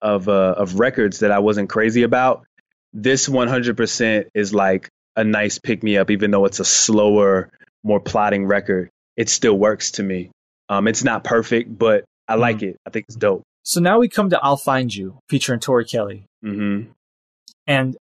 of 0.02 0.28
uh, 0.28 0.54
of 0.56 0.78
records 0.78 1.20
that 1.20 1.32
I 1.32 1.38
wasn't 1.38 1.70
crazy 1.70 2.02
about, 2.02 2.44
this 2.92 3.28
one 3.28 3.48
hundred 3.48 3.76
percent 3.76 4.28
is 4.34 4.52
like 4.52 4.88
a 5.16 5.24
nice 5.24 5.58
pick 5.58 5.82
me 5.82 5.96
up, 5.96 6.10
even 6.10 6.30
though 6.30 6.44
it's 6.44 6.60
a 6.60 6.64
slower, 6.64 7.50
more 7.82 7.98
plotting 7.98 8.46
record. 8.46 8.90
It 9.16 9.28
still 9.28 9.58
works 9.58 9.92
to 9.92 10.02
me. 10.02 10.30
Um, 10.68 10.86
it's 10.86 11.02
not 11.02 11.24
perfect, 11.24 11.76
but 11.76 12.04
I 12.28 12.34
like 12.34 12.62
it. 12.62 12.76
I 12.86 12.90
think 12.90 13.06
it's 13.08 13.16
dope. 13.16 13.42
So 13.62 13.80
now 13.80 13.98
we 13.98 14.08
come 14.08 14.30
to 14.30 14.38
"I'll 14.40 14.56
Find 14.58 14.94
You" 14.94 15.18
featuring 15.30 15.60
Tori 15.60 15.86
Kelly, 15.86 16.26
Mm-hmm. 16.44 16.90
and 17.66 17.96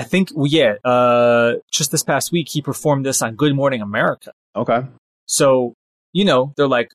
I 0.00 0.02
think 0.02 0.30
well, 0.34 0.46
yeah, 0.46 0.76
uh, 0.82 1.56
just 1.70 1.92
this 1.92 2.02
past 2.02 2.32
week 2.32 2.48
he 2.48 2.62
performed 2.62 3.04
this 3.04 3.20
on 3.20 3.34
Good 3.34 3.54
Morning 3.54 3.82
America. 3.82 4.32
Okay. 4.56 4.80
So, 5.26 5.74
you 6.14 6.24
know, 6.24 6.54
they're 6.56 6.66
like 6.66 6.88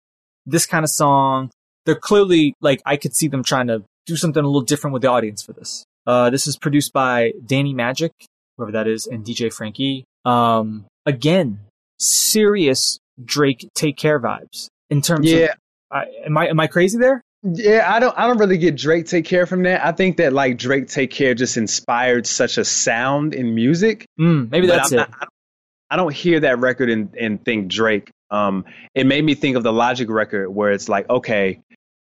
this 0.48 0.66
kind 0.66 0.84
of 0.84 0.90
song. 0.90 1.52
They're 1.86 1.94
clearly 1.94 2.56
like 2.62 2.82
I 2.84 2.98
could 2.98 3.16
see 3.16 3.28
them 3.28 3.44
trying 3.44 3.68
to 3.68 3.84
do 4.08 4.16
something 4.16 4.44
a 4.44 4.48
little 4.48 4.62
different 4.62 4.96
with 4.96 5.04
the 5.04 5.10
audience 5.10 5.44
for 5.44 5.54
this. 5.54 5.86
Uh, 6.08 6.32
this 6.32 6.48
is 6.48 6.58
produced 6.58 6.94
by 6.94 7.34
Danny 7.46 7.76
Magic, 7.76 8.12
whoever 8.58 8.72
that 8.72 8.88
is, 8.88 9.06
and 9.06 9.24
DJ 9.24 9.54
Frankie. 9.54 10.06
Um, 10.26 10.86
again, 11.06 11.60
serious 12.00 12.98
Drake 13.24 13.70
take 13.76 13.98
care 13.98 14.20
vibes 14.20 14.66
in 14.90 15.04
terms 15.04 15.32
Yeah, 15.32 15.46
of. 15.46 15.58
I 15.92 16.06
am 16.26 16.36
I 16.40 16.48
am 16.48 16.60
I 16.60 16.66
crazy 16.66 16.98
there? 16.98 17.22
Yeah, 17.48 17.86
I 17.88 18.00
don't 18.00 18.18
I 18.18 18.26
don't 18.28 18.40
really 18.40 18.58
get 18.58 18.76
Drake 18.76 19.06
take 19.06 19.26
care 19.26 19.46
from 19.46 19.64
that. 19.64 19.86
I 19.86 19.92
think 19.92 20.18
that 20.18 20.34
like 20.34 20.58
Drake 20.58 20.88
take 20.88 21.12
care 21.12 21.36
just 21.36 21.58
inspired 21.58 22.26
such 22.26 22.58
a 22.58 22.66
sound 22.66 23.36
in 23.36 23.54
music. 23.54 24.08
Mm, 24.20 24.50
maybe 24.50 24.66
that's 24.68 24.92
it. 24.92 24.96
not- 24.98 25.10
I, 25.10 25.20
don't, 25.20 25.30
I 25.92 25.96
don't 25.98 26.14
hear 26.14 26.40
that 26.40 26.58
record 26.60 26.90
and, 26.90 27.16
and 27.16 27.44
think 27.46 27.68
Drake. 27.68 28.10
Um, 28.32 28.66
it 28.96 29.06
made 29.06 29.24
me 29.24 29.36
think 29.36 29.58
of 29.58 29.64
the 29.64 29.72
Logic 29.72 30.10
record 30.10 30.50
where 30.50 30.72
it's 30.72 30.90
like, 30.90 31.08
okay, 31.08 31.62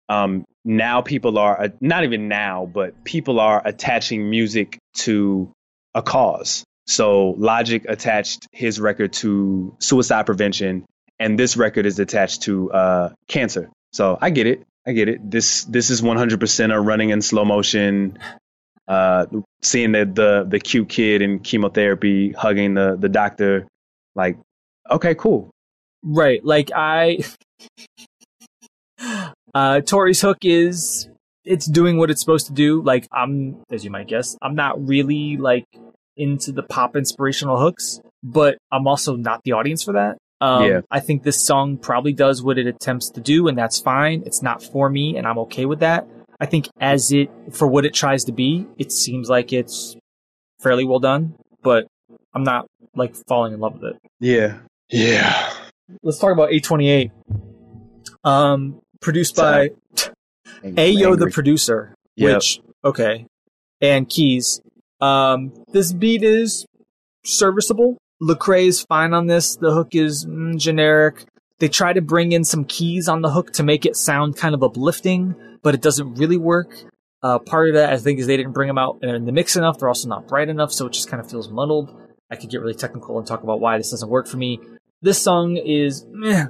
um, 0.08 0.46
now 0.64 1.02
people 1.02 1.38
are 1.38 1.64
uh, 1.64 1.68
not 1.82 2.06
even 2.06 2.30
now, 2.30 2.66
but 2.66 3.04
people 3.04 3.40
are 3.42 3.62
attaching 3.66 4.30
music 4.30 4.78
to 5.00 5.52
a 5.94 6.02
cause. 6.02 6.64
So 6.88 7.32
Logic 7.32 7.84
attached 7.90 8.48
his 8.54 8.80
record 8.80 9.12
to 9.14 9.76
suicide 9.80 10.26
prevention, 10.28 10.86
and 11.20 11.38
this 11.38 11.58
record 11.58 11.86
is 11.86 12.00
attached 12.00 12.44
to 12.44 12.72
uh, 12.72 13.10
cancer. 13.28 13.70
So 13.92 14.18
I 14.22 14.30
get 14.30 14.48
it. 14.48 14.64
I 14.88 14.94
get 14.94 15.10
it. 15.10 15.30
This 15.30 15.64
this 15.66 15.90
is 15.90 16.02
100% 16.02 16.74
a 16.74 16.80
running 16.80 17.10
in 17.10 17.22
slow 17.22 17.46
motion. 17.46 18.20
Uh, 18.88 19.26
seeing 19.64 19.94
the, 19.94 20.06
the 20.06 20.46
the 20.48 20.60
cute 20.60 20.88
kid 20.90 21.24
in 21.24 21.40
chemotherapy 21.40 22.32
hugging 22.32 22.76
the 22.76 22.96
the 22.96 23.10
doctor, 23.10 23.68
like, 24.14 24.38
okay, 24.90 25.16
cool. 25.16 25.50
Right. 26.04 26.44
Like 26.46 26.70
I 26.76 27.24
uh 29.56 29.82
Tori's 29.82 30.22
hook 30.22 30.38
is 30.44 31.10
it's 31.44 31.66
doing 31.66 31.98
what 31.98 32.12
it's 32.12 32.22
supposed 32.22 32.46
to 32.48 32.54
do. 32.54 32.84
Like 32.84 33.08
I'm 33.12 33.64
as 33.72 33.84
you 33.84 33.90
might 33.90 34.08
guess, 34.08 34.38
I'm 34.40 34.54
not 34.54 34.88
really 34.88 35.38
like 35.38 35.66
into 36.16 36.52
the 36.52 36.64
pop 36.64 36.96
inspirational 36.96 37.60
hooks, 37.60 38.00
but 38.24 38.60
I'm 38.72 38.88
also 38.88 39.16
not 39.16 39.42
the 39.44 39.54
audience 39.54 39.84
for 39.84 39.94
that. 39.94 40.18
Um, 40.42 40.64
Yeah. 40.70 40.82
I 40.92 41.00
think 41.00 41.24
this 41.24 41.44
song 41.46 41.78
probably 41.78 42.14
does 42.14 42.44
what 42.44 42.58
it 42.58 42.68
attempts 42.68 43.10
to 43.12 43.22
do, 43.22 43.48
and 43.48 43.58
that's 43.58 43.80
fine. 43.80 44.24
It's 44.26 44.42
not 44.42 44.62
for 44.62 44.90
me, 44.90 45.18
and 45.18 45.26
I'm 45.28 45.38
okay 45.40 45.66
with 45.66 45.80
that. 45.80 46.08
I 46.40 46.46
think 46.46 46.68
as 46.82 47.12
it 47.14 47.30
for 47.54 47.68
what 47.68 47.86
it 47.86 47.94
tries 47.94 48.26
to 48.26 48.32
be, 48.34 48.68
it 48.78 48.92
seems 48.92 49.30
like 49.30 49.54
it's 49.54 49.96
fairly 50.62 50.84
well 50.84 51.00
done, 51.00 51.36
but 51.64 51.88
I'm 52.34 52.44
not 52.44 52.66
like 52.96 53.16
falling 53.28 53.54
in 53.54 53.60
love 53.60 53.74
with 53.82 53.96
it 53.96 53.98
Yeah, 54.20 54.58
yeah. 54.90 55.54
let's 56.04 56.18
talk 56.20 56.32
about 56.32 56.52
828. 56.52 57.12
Um, 58.24 58.82
produced 59.02 59.36
by 59.36 59.70
Ayo 60.64 61.18
the 61.18 61.30
producer, 61.32 61.94
Yep. 62.16 62.36
which 62.36 62.62
okay, 62.84 63.26
and 63.82 64.10
Keys. 64.10 64.62
Um, 65.02 65.52
this 65.72 65.94
beat 65.94 66.24
is 66.24 66.66
serviceable. 67.26 67.98
Lecrae 68.22 68.68
is 68.68 68.82
fine 68.82 69.14
on 69.14 69.28
this. 69.28 69.56
The 69.56 69.74
hook 69.74 69.94
is 69.94 70.26
mm, 70.26 70.58
generic. 70.58 71.26
They 71.60 71.68
try 71.70 71.94
to 71.94 72.02
bring 72.02 72.32
in 72.32 72.44
some 72.44 72.66
keys 72.66 73.08
on 73.08 73.22
the 73.22 73.30
hook 73.30 73.54
to 73.54 73.64
make 73.64 73.86
it 73.86 73.96
sound 73.96 74.38
kind 74.38 74.54
of 74.54 74.64
uplifting, 74.64 75.36
but 75.62 75.74
it 75.74 75.82
doesn't 75.82 76.16
really 76.16 76.38
work. 76.38 76.70
Uh, 77.24 77.40
part 77.40 77.70
of 77.70 77.76
that, 77.76 77.92
I 77.94 77.98
think, 77.98 78.20
is 78.20 78.28
they 78.28 78.38
didn't 78.38 78.52
bring 78.52 78.68
them 78.68 78.78
out 78.78 79.00
in 79.02 79.26
the 79.26 79.32
mix 79.32 79.56
enough. 79.56 79.80
They're 79.80 79.88
also 79.88 80.08
not 80.08 80.28
bright 80.28 80.50
enough, 80.50 80.72
so 80.72 80.86
it 80.86 80.94
just 80.94 81.10
kind 81.10 81.22
of 81.22 81.30
feels 81.30 81.50
muddled. 81.50 81.96
I 82.30 82.36
could 82.36 82.50
get 82.50 82.62
really 82.62 82.76
technical 82.76 83.18
and 83.18 83.26
talk 83.26 83.44
about 83.44 83.62
why 83.62 83.78
this 83.78 83.92
doesn't 83.92 84.10
work 84.10 84.28
for 84.28 84.38
me. 84.38 84.60
This 85.02 85.22
song 85.22 85.58
is, 85.58 86.06
meh. 86.10 86.48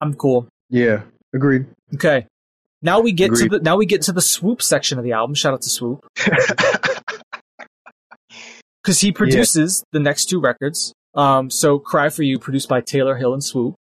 I'm 0.00 0.14
cool. 0.14 0.48
Yeah, 0.68 1.02
agreed. 1.34 1.66
Okay. 1.94 2.26
Now 2.82 3.00
we 3.00 3.12
get 3.12 3.30
Agreed. 3.30 3.50
to 3.50 3.58
the 3.58 3.64
now 3.64 3.76
we 3.76 3.86
get 3.86 4.02
to 4.02 4.12
the 4.12 4.20
swoop 4.20 4.60
section 4.60 4.98
of 4.98 5.04
the 5.04 5.12
album. 5.12 5.34
Shout 5.34 5.54
out 5.54 5.62
to 5.62 5.70
Swoop 5.70 6.04
because 8.84 9.00
he 9.00 9.10
produces 9.12 9.82
the 9.92 10.00
next 10.00 10.26
two 10.26 10.40
records. 10.40 10.92
Um, 11.14 11.50
so 11.50 11.78
"Cry 11.78 12.10
for 12.10 12.22
You," 12.22 12.38
produced 12.38 12.68
by 12.68 12.80
Taylor 12.80 13.16
Hill 13.16 13.32
and 13.32 13.42
Swoop. 13.42 13.76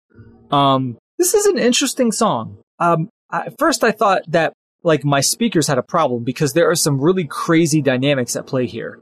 Um, 0.51 0.98
this 1.18 1.35
is 1.35 1.47
an 1.47 1.59
interesting 1.59 2.12
song. 2.12 2.59
Um, 2.78 3.09
I, 3.31 3.47
at 3.47 3.59
first 3.59 3.82
I 3.82 3.93
thought 3.93 4.22
that 4.28 4.52
like 4.82 5.05
my 5.05 5.20
speakers 5.20 5.66
had 5.66 5.78
a 5.78 5.82
problem 5.82 6.24
because 6.24 6.52
there 6.52 6.70
are 6.70 6.74
some 6.74 7.01
really 7.01 7.24
crazy 7.24 7.82
dynamics 7.82 8.36
at 8.36 8.47
play 8.47 8.66
here. 8.66 9.01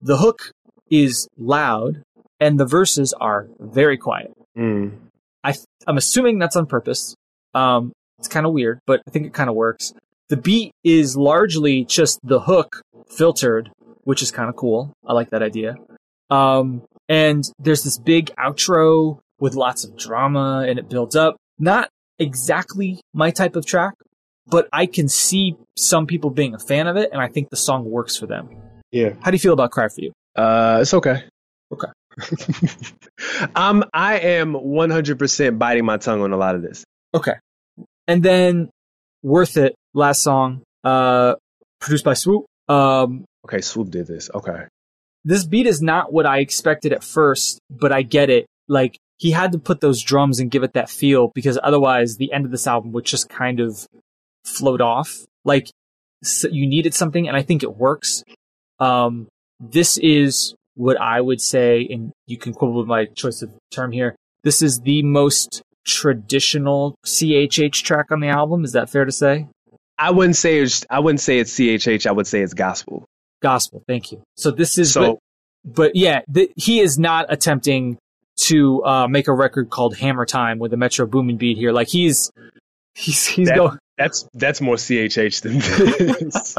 The 0.00 0.18
hook 0.18 0.50
is 0.90 1.28
loud 1.38 2.02
and 2.40 2.60
the 2.60 2.66
verses 2.66 3.14
are 3.20 3.48
very 3.58 3.96
quiet. 3.96 4.32
Mm. 4.56 4.98
I 5.42 5.54
I'm 5.86 5.96
assuming 5.96 6.38
that's 6.38 6.56
on 6.56 6.66
purpose. 6.66 7.14
Um, 7.54 7.92
it's 8.18 8.28
kind 8.28 8.46
of 8.46 8.52
weird, 8.52 8.80
but 8.86 9.02
I 9.06 9.10
think 9.10 9.26
it 9.26 9.34
kind 9.34 9.50
of 9.50 9.56
works. 9.56 9.92
The 10.28 10.36
beat 10.36 10.72
is 10.82 11.16
largely 11.16 11.84
just 11.84 12.18
the 12.22 12.40
hook 12.40 12.82
filtered, 13.08 13.70
which 14.04 14.22
is 14.22 14.30
kind 14.30 14.48
of 14.48 14.56
cool. 14.56 14.92
I 15.06 15.12
like 15.12 15.30
that 15.30 15.42
idea. 15.42 15.74
Um, 16.30 16.82
and 17.08 17.44
there's 17.58 17.82
this 17.82 17.98
big 17.98 18.30
outro 18.36 19.18
with 19.38 19.54
lots 19.54 19.84
of 19.84 19.96
drama 19.96 20.64
and 20.68 20.78
it 20.78 20.88
builds 20.88 21.16
up. 21.16 21.36
Not 21.58 21.88
exactly 22.18 23.00
my 23.12 23.30
type 23.30 23.56
of 23.56 23.66
track, 23.66 23.94
but 24.46 24.68
I 24.72 24.86
can 24.86 25.08
see 25.08 25.56
some 25.76 26.06
people 26.06 26.30
being 26.30 26.54
a 26.54 26.58
fan 26.58 26.86
of 26.86 26.96
it, 26.96 27.10
and 27.12 27.20
I 27.20 27.28
think 27.28 27.50
the 27.50 27.56
song 27.56 27.84
works 27.84 28.16
for 28.16 28.26
them. 28.26 28.48
Yeah. 28.90 29.14
How 29.22 29.30
do 29.30 29.34
you 29.34 29.40
feel 29.40 29.52
about 29.52 29.70
Cry 29.70 29.88
for 29.88 30.00
You? 30.00 30.12
Uh, 30.36 30.78
it's 30.82 30.94
okay. 30.94 31.24
Okay. 31.72 31.88
I'm 33.56 33.84
I 33.92 34.18
am 34.18 34.54
100% 34.54 35.58
biting 35.58 35.84
my 35.84 35.96
tongue 35.96 36.22
on 36.22 36.32
a 36.32 36.36
lot 36.36 36.54
of 36.54 36.62
this. 36.62 36.84
Okay. 37.12 37.34
And 38.06 38.22
then 38.22 38.70
Worth 39.22 39.56
It, 39.56 39.74
last 39.94 40.22
song, 40.22 40.62
uh, 40.84 41.34
produced 41.80 42.04
by 42.04 42.14
Swoop. 42.14 42.44
Um, 42.68 43.24
okay, 43.44 43.60
Swoop 43.60 43.90
did 43.90 44.06
this. 44.06 44.30
Okay. 44.34 44.64
This 45.24 45.44
beat 45.44 45.66
is 45.66 45.80
not 45.80 46.12
what 46.12 46.26
I 46.26 46.38
expected 46.38 46.92
at 46.92 47.02
first, 47.02 47.58
but 47.70 47.92
I 47.92 48.02
get 48.02 48.30
it. 48.30 48.46
Like, 48.68 48.98
he 49.16 49.30
had 49.30 49.52
to 49.52 49.58
put 49.58 49.80
those 49.80 50.02
drums 50.02 50.40
and 50.40 50.50
give 50.50 50.62
it 50.62 50.74
that 50.74 50.90
feel 50.90 51.30
because 51.34 51.58
otherwise 51.62 52.16
the 52.16 52.32
end 52.32 52.44
of 52.44 52.50
this 52.50 52.66
album 52.66 52.92
would 52.92 53.04
just 53.04 53.28
kind 53.28 53.60
of 53.60 53.86
float 54.44 54.80
off. 54.80 55.24
Like, 55.44 55.70
so 56.22 56.48
you 56.48 56.66
needed 56.66 56.94
something, 56.94 57.28
and 57.28 57.36
I 57.36 57.42
think 57.42 57.62
it 57.62 57.76
works. 57.76 58.24
Um, 58.80 59.28
this 59.60 59.98
is 59.98 60.54
what 60.74 61.00
I 61.00 61.20
would 61.20 61.40
say, 61.40 61.86
and 61.90 62.12
you 62.26 62.36
can 62.36 62.52
quibble 62.52 62.74
with 62.74 62.86
my 62.86 63.06
choice 63.06 63.42
of 63.42 63.50
term 63.70 63.92
here. 63.92 64.16
This 64.42 64.62
is 64.62 64.80
the 64.80 65.02
most 65.02 65.62
traditional 65.84 66.96
CHH 67.06 67.82
track 67.82 68.10
on 68.10 68.20
the 68.20 68.28
album. 68.28 68.64
Is 68.64 68.72
that 68.72 68.90
fair 68.90 69.04
to 69.04 69.12
say? 69.12 69.46
I 69.98 70.10
wouldn't 70.10 70.36
say 70.36 70.58
it's 70.58 70.84
I 70.90 70.98
wouldn't 70.98 71.20
say 71.20 71.38
it's 71.38 71.54
CHH. 71.54 72.06
I 72.06 72.12
would 72.12 72.26
say 72.26 72.40
it's 72.40 72.54
gospel. 72.54 73.04
Gospel. 73.44 73.84
Thank 73.86 74.10
you. 74.10 74.22
So 74.36 74.50
this 74.50 74.78
is 74.78 74.94
so, 74.94 75.20
but, 75.62 75.74
but 75.74 75.96
yeah, 75.96 76.22
the, 76.28 76.50
he 76.56 76.80
is 76.80 76.98
not 76.98 77.26
attempting 77.28 77.98
to 78.36 78.82
uh, 78.84 79.06
make 79.06 79.28
a 79.28 79.34
record 79.34 79.68
called 79.68 79.96
Hammer 79.98 80.24
Time 80.24 80.58
with 80.58 80.72
a 80.72 80.78
Metro 80.78 81.04
Boomin 81.06 81.36
beat 81.36 81.58
here. 81.58 81.70
Like 81.70 81.88
he's 81.88 82.32
he's 82.94 83.26
he's 83.26 83.48
that, 83.48 83.56
going. 83.56 83.78
That's 83.98 84.26
that's 84.32 84.62
more 84.62 84.76
CHH 84.76 85.42
than 85.42 85.58
this. 86.08 86.56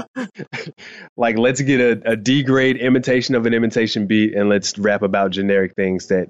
like 1.17 1.39
let's 1.39 1.59
get 1.61 1.81
a, 1.81 2.11
a 2.11 2.15
D 2.15 2.43
grade 2.43 2.77
imitation 2.77 3.33
of 3.33 3.47
an 3.47 3.55
imitation 3.55 4.05
beat 4.05 4.35
and 4.35 4.47
let's 4.47 4.77
rap 4.77 5.01
about 5.01 5.31
generic 5.31 5.73
things 5.73 6.07
that 6.07 6.29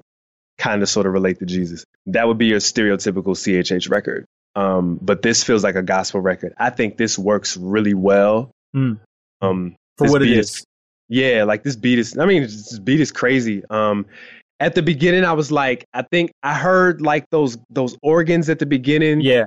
kind 0.56 0.82
of 0.82 0.88
sort 0.88 1.04
of 1.04 1.12
relate 1.12 1.38
to 1.40 1.44
Jesus. 1.44 1.84
That 2.06 2.26
would 2.26 2.38
be 2.38 2.46
your 2.46 2.60
stereotypical 2.60 3.34
CHH 3.36 3.90
record. 3.90 4.24
Um, 4.54 4.98
but 5.02 5.20
this 5.20 5.44
feels 5.44 5.62
like 5.62 5.74
a 5.74 5.82
gospel 5.82 6.22
record. 6.22 6.54
I 6.56 6.70
think 6.70 6.96
this 6.96 7.18
works 7.18 7.58
really 7.58 7.92
well. 7.92 8.52
Mm. 8.74 8.98
Um, 9.42 9.76
for 9.98 10.10
what 10.10 10.22
it 10.22 10.30
is. 10.30 10.50
is. 10.50 10.66
Yeah, 11.08 11.44
like 11.44 11.62
this 11.62 11.76
beat 11.76 11.98
is. 11.98 12.18
I 12.18 12.26
mean, 12.26 12.42
this 12.42 12.78
beat 12.78 13.00
is 13.00 13.12
crazy. 13.12 13.62
Um, 13.70 14.06
at 14.58 14.74
the 14.74 14.82
beginning, 14.82 15.24
I 15.24 15.32
was 15.32 15.52
like, 15.52 15.86
I 15.92 16.02
think 16.02 16.32
I 16.42 16.54
heard 16.54 17.02
like 17.02 17.28
those 17.30 17.58
those 17.70 17.96
organs 18.02 18.48
at 18.48 18.58
the 18.58 18.66
beginning. 18.66 19.20
Yeah. 19.20 19.46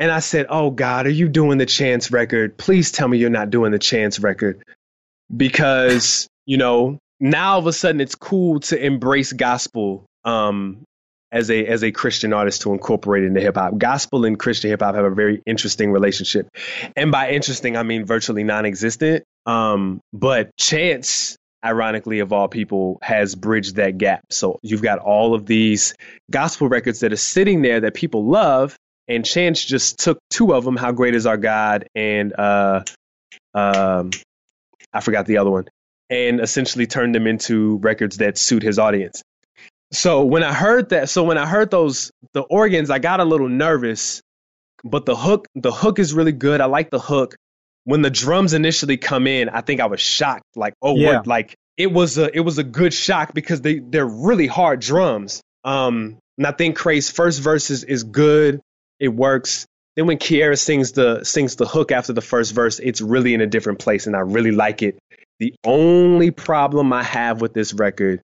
And 0.00 0.10
I 0.10 0.20
said, 0.20 0.46
"Oh 0.48 0.70
God, 0.70 1.06
are 1.06 1.10
you 1.10 1.28
doing 1.28 1.58
the 1.58 1.66
Chance 1.66 2.10
record? 2.10 2.56
Please 2.56 2.90
tell 2.92 3.08
me 3.08 3.18
you're 3.18 3.30
not 3.30 3.50
doing 3.50 3.72
the 3.72 3.78
Chance 3.78 4.20
record." 4.20 4.62
Because, 5.36 6.26
you 6.46 6.56
know, 6.56 6.98
now 7.20 7.52
all 7.52 7.58
of 7.58 7.66
a 7.66 7.72
sudden 7.72 8.00
it's 8.00 8.14
cool 8.14 8.60
to 8.60 8.82
embrace 8.82 9.32
gospel 9.32 10.06
um, 10.24 10.84
as 11.30 11.50
a 11.50 11.66
as 11.66 11.82
a 11.82 11.92
Christian 11.92 12.32
artist 12.32 12.62
to 12.62 12.72
incorporate 12.72 13.24
into 13.24 13.40
hip 13.40 13.56
hop. 13.56 13.78
Gospel 13.78 14.24
and 14.24 14.38
Christian 14.38 14.70
hip 14.70 14.80
hop 14.80 14.94
have 14.94 15.04
a 15.04 15.10
very 15.10 15.42
interesting 15.46 15.92
relationship, 15.92 16.48
and 16.96 17.10
by 17.12 17.30
interesting 17.30 17.76
I 17.76 17.82
mean 17.82 18.04
virtually 18.04 18.44
non-existent. 18.44 19.24
Um, 19.46 20.00
but 20.12 20.50
Chance, 20.56 21.36
ironically 21.64 22.20
of 22.20 22.32
all 22.32 22.48
people, 22.48 22.98
has 23.02 23.34
bridged 23.34 23.76
that 23.76 23.98
gap. 23.98 24.24
So 24.30 24.58
you've 24.62 24.82
got 24.82 24.98
all 24.98 25.34
of 25.34 25.46
these 25.46 25.94
gospel 26.30 26.68
records 26.68 27.00
that 27.00 27.12
are 27.12 27.16
sitting 27.16 27.62
there 27.62 27.80
that 27.80 27.94
people 27.94 28.26
love, 28.26 28.76
and 29.06 29.24
Chance 29.24 29.64
just 29.64 29.98
took 29.98 30.18
two 30.30 30.54
of 30.54 30.64
them. 30.64 30.76
How 30.76 30.92
great 30.92 31.14
is 31.14 31.26
our 31.26 31.38
God 31.38 31.88
and 31.94 32.32
uh, 32.38 32.82
um, 33.54 34.10
I 34.92 35.00
forgot 35.00 35.26
the 35.26 35.38
other 35.38 35.50
one, 35.50 35.66
and 36.08 36.40
essentially 36.40 36.86
turned 36.86 37.14
them 37.14 37.26
into 37.26 37.76
records 37.78 38.18
that 38.18 38.38
suit 38.38 38.62
his 38.62 38.78
audience. 38.78 39.22
So 39.92 40.24
when 40.24 40.42
I 40.42 40.52
heard 40.52 40.90
that, 40.90 41.08
so 41.08 41.24
when 41.24 41.38
I 41.38 41.46
heard 41.46 41.70
those 41.70 42.10
the 42.32 42.42
organs, 42.42 42.90
I 42.90 42.98
got 42.98 43.20
a 43.20 43.24
little 43.24 43.48
nervous. 43.48 44.22
But 44.84 45.06
the 45.06 45.16
hook, 45.16 45.46
the 45.54 45.72
hook 45.72 45.98
is 45.98 46.14
really 46.14 46.32
good. 46.32 46.60
I 46.60 46.66
like 46.66 46.90
the 46.90 47.00
hook. 47.00 47.34
When 47.84 48.02
the 48.02 48.10
drums 48.10 48.52
initially 48.52 48.96
come 48.96 49.26
in, 49.26 49.48
I 49.48 49.60
think 49.62 49.80
I 49.80 49.86
was 49.86 50.00
shocked. 50.00 50.44
Like, 50.54 50.74
oh, 50.82 50.94
yeah. 50.94 51.16
what? 51.16 51.26
Like 51.26 51.56
it 51.76 51.90
was 51.90 52.18
a 52.18 52.36
it 52.36 52.40
was 52.40 52.58
a 52.58 52.64
good 52.64 52.92
shock 52.92 53.32
because 53.32 53.60
they 53.62 53.78
they're 53.78 54.06
really 54.06 54.46
hard 54.46 54.80
drums. 54.80 55.40
Um, 55.64 56.18
and 56.36 56.46
I 56.46 56.52
think 56.52 56.76
Crae's 56.76 57.10
first 57.10 57.40
verse 57.40 57.70
is, 57.70 57.84
is 57.84 58.04
good. 58.04 58.60
It 59.00 59.08
works. 59.08 59.66
Then 59.96 60.06
when 60.06 60.18
Kiara 60.18 60.58
sings 60.58 60.92
the 60.92 61.24
sings 61.24 61.56
the 61.56 61.66
hook 61.66 61.90
after 61.90 62.12
the 62.12 62.20
first 62.20 62.52
verse, 62.52 62.78
it's 62.78 63.00
really 63.00 63.34
in 63.34 63.40
a 63.40 63.46
different 63.46 63.78
place, 63.78 64.06
and 64.06 64.14
I 64.14 64.20
really 64.20 64.52
like 64.52 64.82
it. 64.82 64.98
The 65.38 65.54
only 65.64 66.30
problem 66.30 66.92
I 66.92 67.04
have 67.04 67.40
with 67.40 67.54
this 67.54 67.72
record 67.72 68.20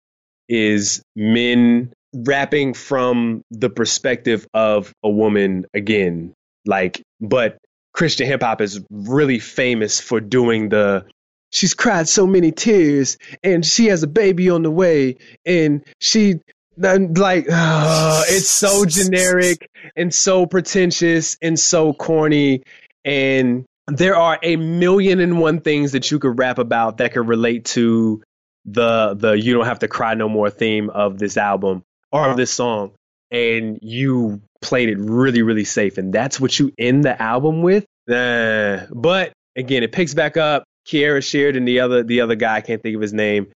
is 0.49 1.03
men 1.17 1.93
rapping 2.15 2.75
from 2.75 3.43
the 3.51 3.71
perspective 3.71 4.47
of 4.55 4.93
a 5.03 5.11
woman 5.11 5.67
again. 5.75 6.33
Like, 6.67 7.03
but 7.21 7.59
Christian 7.93 8.27
hip 8.27 8.43
hop 8.43 8.61
is 8.61 8.81
really 8.91 9.39
famous 9.39 10.01
for 10.01 10.21
doing 10.21 10.69
the 10.69 11.07
she's 11.55 11.73
cried 11.73 12.09
so 12.09 12.27
many 12.27 12.51
tears 12.51 13.17
and 13.45 13.65
she 13.65 13.87
has 13.87 14.03
a 14.03 14.09
baby 14.09 14.51
on 14.51 14.63
the 14.63 14.71
way 14.71 15.17
and 15.47 15.85
she 16.01 16.41
like 16.77 17.47
uh, 17.49 18.23
it's 18.27 18.49
so 18.49 18.85
generic 18.85 19.71
and 19.95 20.13
so 20.13 20.47
pretentious 20.47 21.37
and 21.41 21.59
so 21.59 21.93
corny 21.93 22.65
and 23.05 23.65
there 23.87 24.17
are 24.17 24.39
a 24.43 24.57
million 24.57 25.21
and 25.21 25.39
one 25.39 25.61
things 25.61 25.93
that 25.93 26.11
you 26.11 26.19
could 26.19 26.37
rap 26.39 26.59
about 26.59 26.97
that 26.99 27.13
could 27.13 27.29
relate 27.29 27.65
to 27.65 28.21
the 28.65 29.15
the 29.15 29.33
you 29.33 29.53
don't 29.53 29.67
have 29.67 29.81
to 29.81 29.89
cry 29.89 30.15
no 30.15 30.29
more 30.29 30.51
theme 30.51 30.91
of 30.91 31.19
this 31.19 31.37
album 31.37 31.85
or 32.13 32.29
of 32.31 32.37
this 32.37 32.51
song. 32.51 32.93
And 33.31 33.79
you 33.83 34.43
played 34.63 34.89
it 34.89 34.99
really 34.99 35.43
really 35.43 35.65
safe. 35.65 35.99
And 35.99 36.13
that's 36.13 36.41
what 36.41 36.59
you 36.59 36.73
end 36.79 37.05
the 37.05 37.21
album 37.21 37.63
with? 37.63 37.87
But 38.07 39.33
again 39.57 39.83
it 39.83 39.93
picks 39.93 40.15
back 40.15 40.37
up. 40.37 40.65
Kiara 40.87 41.25
Sheard 41.25 41.57
and 41.57 41.67
the 41.67 41.81
other 41.81 42.03
the 42.03 42.21
other 42.21 42.35
guy 42.35 42.57
I 42.57 42.61
can't 42.61 42.83
think 42.83 42.95
of 42.95 43.03
his 43.03 43.13
name 43.13 43.49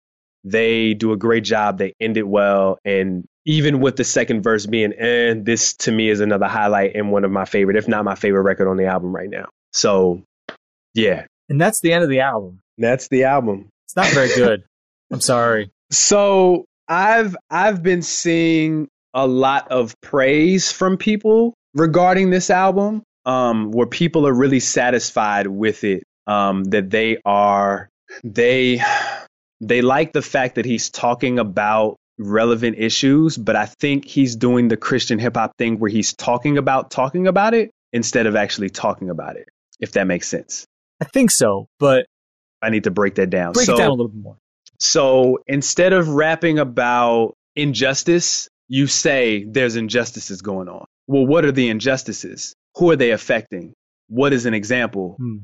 they 0.45 0.95
do 0.95 1.11
a 1.12 1.16
great 1.16 1.43
job. 1.43 1.77
They 1.77 1.93
end 2.01 2.16
it 2.16 2.27
well. 2.27 2.78
And 2.85 3.27
even 3.45 3.81
with 3.81 3.97
the 3.97 4.05
second 4.05 4.43
verse 4.43 4.65
being 4.65 4.93
and 4.93 5.41
eh, 5.41 5.43
this 5.45 5.74
to 5.74 5.93
me 5.93 6.09
is 6.09 6.20
another 6.20 6.47
highlight 6.47 6.95
and 6.95 7.11
one 7.11 7.24
of 7.24 7.33
my 7.33 7.45
favorite 7.45 7.77
if 7.77 7.89
not 7.89 8.05
my 8.05 8.15
favorite 8.15 8.43
record 8.43 8.69
on 8.69 8.77
the 8.77 8.87
album 8.87 9.15
right 9.15 9.28
now. 9.28 9.47
So 9.73 10.23
yeah. 10.95 11.27
And 11.49 11.61
that's 11.61 11.81
the 11.81 11.93
end 11.93 12.03
of 12.05 12.11
the 12.11 12.20
album. 12.20 12.61
That's 12.78 13.09
the 13.09 13.24
album. 13.24 13.69
It's 13.85 13.97
not 13.97 14.09
very 14.09 14.28
good 14.28 14.65
I'm 15.11 15.20
sorry. 15.20 15.70
So 15.91 16.65
I've 16.89 17.37
I've 17.51 17.83
been 17.83 18.03
seeing 18.03 18.89
a 19.15 19.27
lot 19.27 19.70
of 19.70 19.95
praise 20.01 20.70
from 20.70 20.97
people 20.97 21.55
regarding 21.74 22.31
this 22.31 22.51
album, 22.51 23.03
um, 23.24 23.70
where 23.70 23.87
people 23.87 24.27
are 24.27 24.35
really 24.35 24.61
satisfied 24.61 25.47
with 25.47 25.85
it. 25.85 26.03
Um, 26.27 26.65
that 26.65 26.91
they 26.91 27.19
are 27.24 27.89
they 28.24 28.83
they 29.61 29.83
like 29.83 30.12
the 30.12 30.23
fact 30.23 30.57
that 30.57 30.65
he's 30.65 30.91
talking 30.91 31.39
about 31.39 31.97
relevant 32.19 32.77
issues, 32.78 33.37
but 33.37 33.57
I 33.57 33.66
think 33.66 34.05
he's 34.05 34.37
doing 34.37 34.69
the 34.69 34.77
Christian 34.77 35.19
hip 35.19 35.37
hop 35.37 35.53
thing 35.59 35.78
where 35.78 35.91
he's 35.91 36.15
talking 36.15 36.59
about 36.59 36.91
talking 36.91 37.27
about 37.27 37.55
it 37.55 37.70
instead 37.93 38.27
of 38.27 38.37
actually 38.37 38.70
talking 38.70 39.11
about 39.11 39.37
it. 39.37 39.49
If 39.78 39.93
that 39.93 40.07
makes 40.07 40.28
sense. 40.28 40.66
I 41.01 41.05
think 41.05 41.31
so, 41.31 41.69
but 41.78 42.07
I 42.62 42.70
need 42.70 42.85
to 42.85 42.91
break 42.91 43.16
that 43.16 43.31
down. 43.31 43.53
Break 43.53 43.66
so, 43.66 43.74
it 43.74 43.78
down 43.78 43.89
a 43.89 43.93
little 43.93 44.09
bit 44.09 44.23
more. 44.23 44.39
So 44.78 45.39
instead 45.47 45.93
of 45.93 46.09
rapping 46.09 46.59
about 46.59 47.35
injustice, 47.55 48.48
you 48.69 48.86
say 48.86 49.44
there's 49.44 49.77
injustices 49.77 50.43
going 50.43 50.69
on. 50.69 50.86
Well, 51.07 51.27
what 51.27 51.44
are 51.44 51.53
the 51.53 51.69
injustices? 51.69 52.55
Who 52.77 52.90
are 52.90 52.97
they 52.97 53.11
affecting? 53.11 53.74
What 54.09 54.32
is 54.32 54.47
an 54.47 54.55
example? 54.55 55.16
Hmm. 55.19 55.36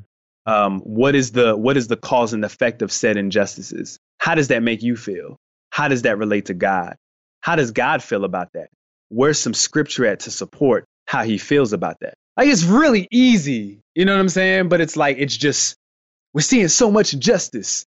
Um, 0.44 0.80
what 0.80 1.14
is 1.14 1.30
the 1.30 1.56
what 1.56 1.76
is 1.76 1.86
the 1.86 1.96
cause 1.96 2.32
and 2.32 2.44
effect 2.44 2.82
of 2.82 2.90
said 2.90 3.16
injustices? 3.16 3.98
How 4.18 4.34
does 4.34 4.48
that 4.48 4.62
make 4.62 4.82
you 4.82 4.96
feel? 4.96 5.36
How 5.70 5.88
does 5.88 6.02
that 6.02 6.18
relate 6.18 6.46
to 6.46 6.54
God? 6.54 6.96
How 7.40 7.56
does 7.56 7.70
God 7.70 8.02
feel 8.02 8.24
about 8.24 8.48
that? 8.54 8.68
Where's 9.09 9.38
some 9.38 9.54
scripture 9.54 10.06
at 10.06 10.20
to 10.20 10.30
support 10.30 10.84
how 11.06 11.22
he 11.22 11.38
feels 11.38 11.72
about 11.72 11.98
that? 12.00 12.14
Like 12.36 12.48
it's 12.48 12.64
really 12.64 13.06
easy, 13.12 13.80
you 13.94 14.04
know 14.04 14.14
what 14.14 14.20
I'm 14.20 14.28
saying? 14.28 14.68
But 14.68 14.80
it's 14.80 14.96
like 14.96 15.18
it's 15.18 15.36
just 15.36 15.76
we're 16.34 16.40
seeing 16.40 16.68
so 16.68 16.90
much 16.90 17.14
injustice 17.14 17.84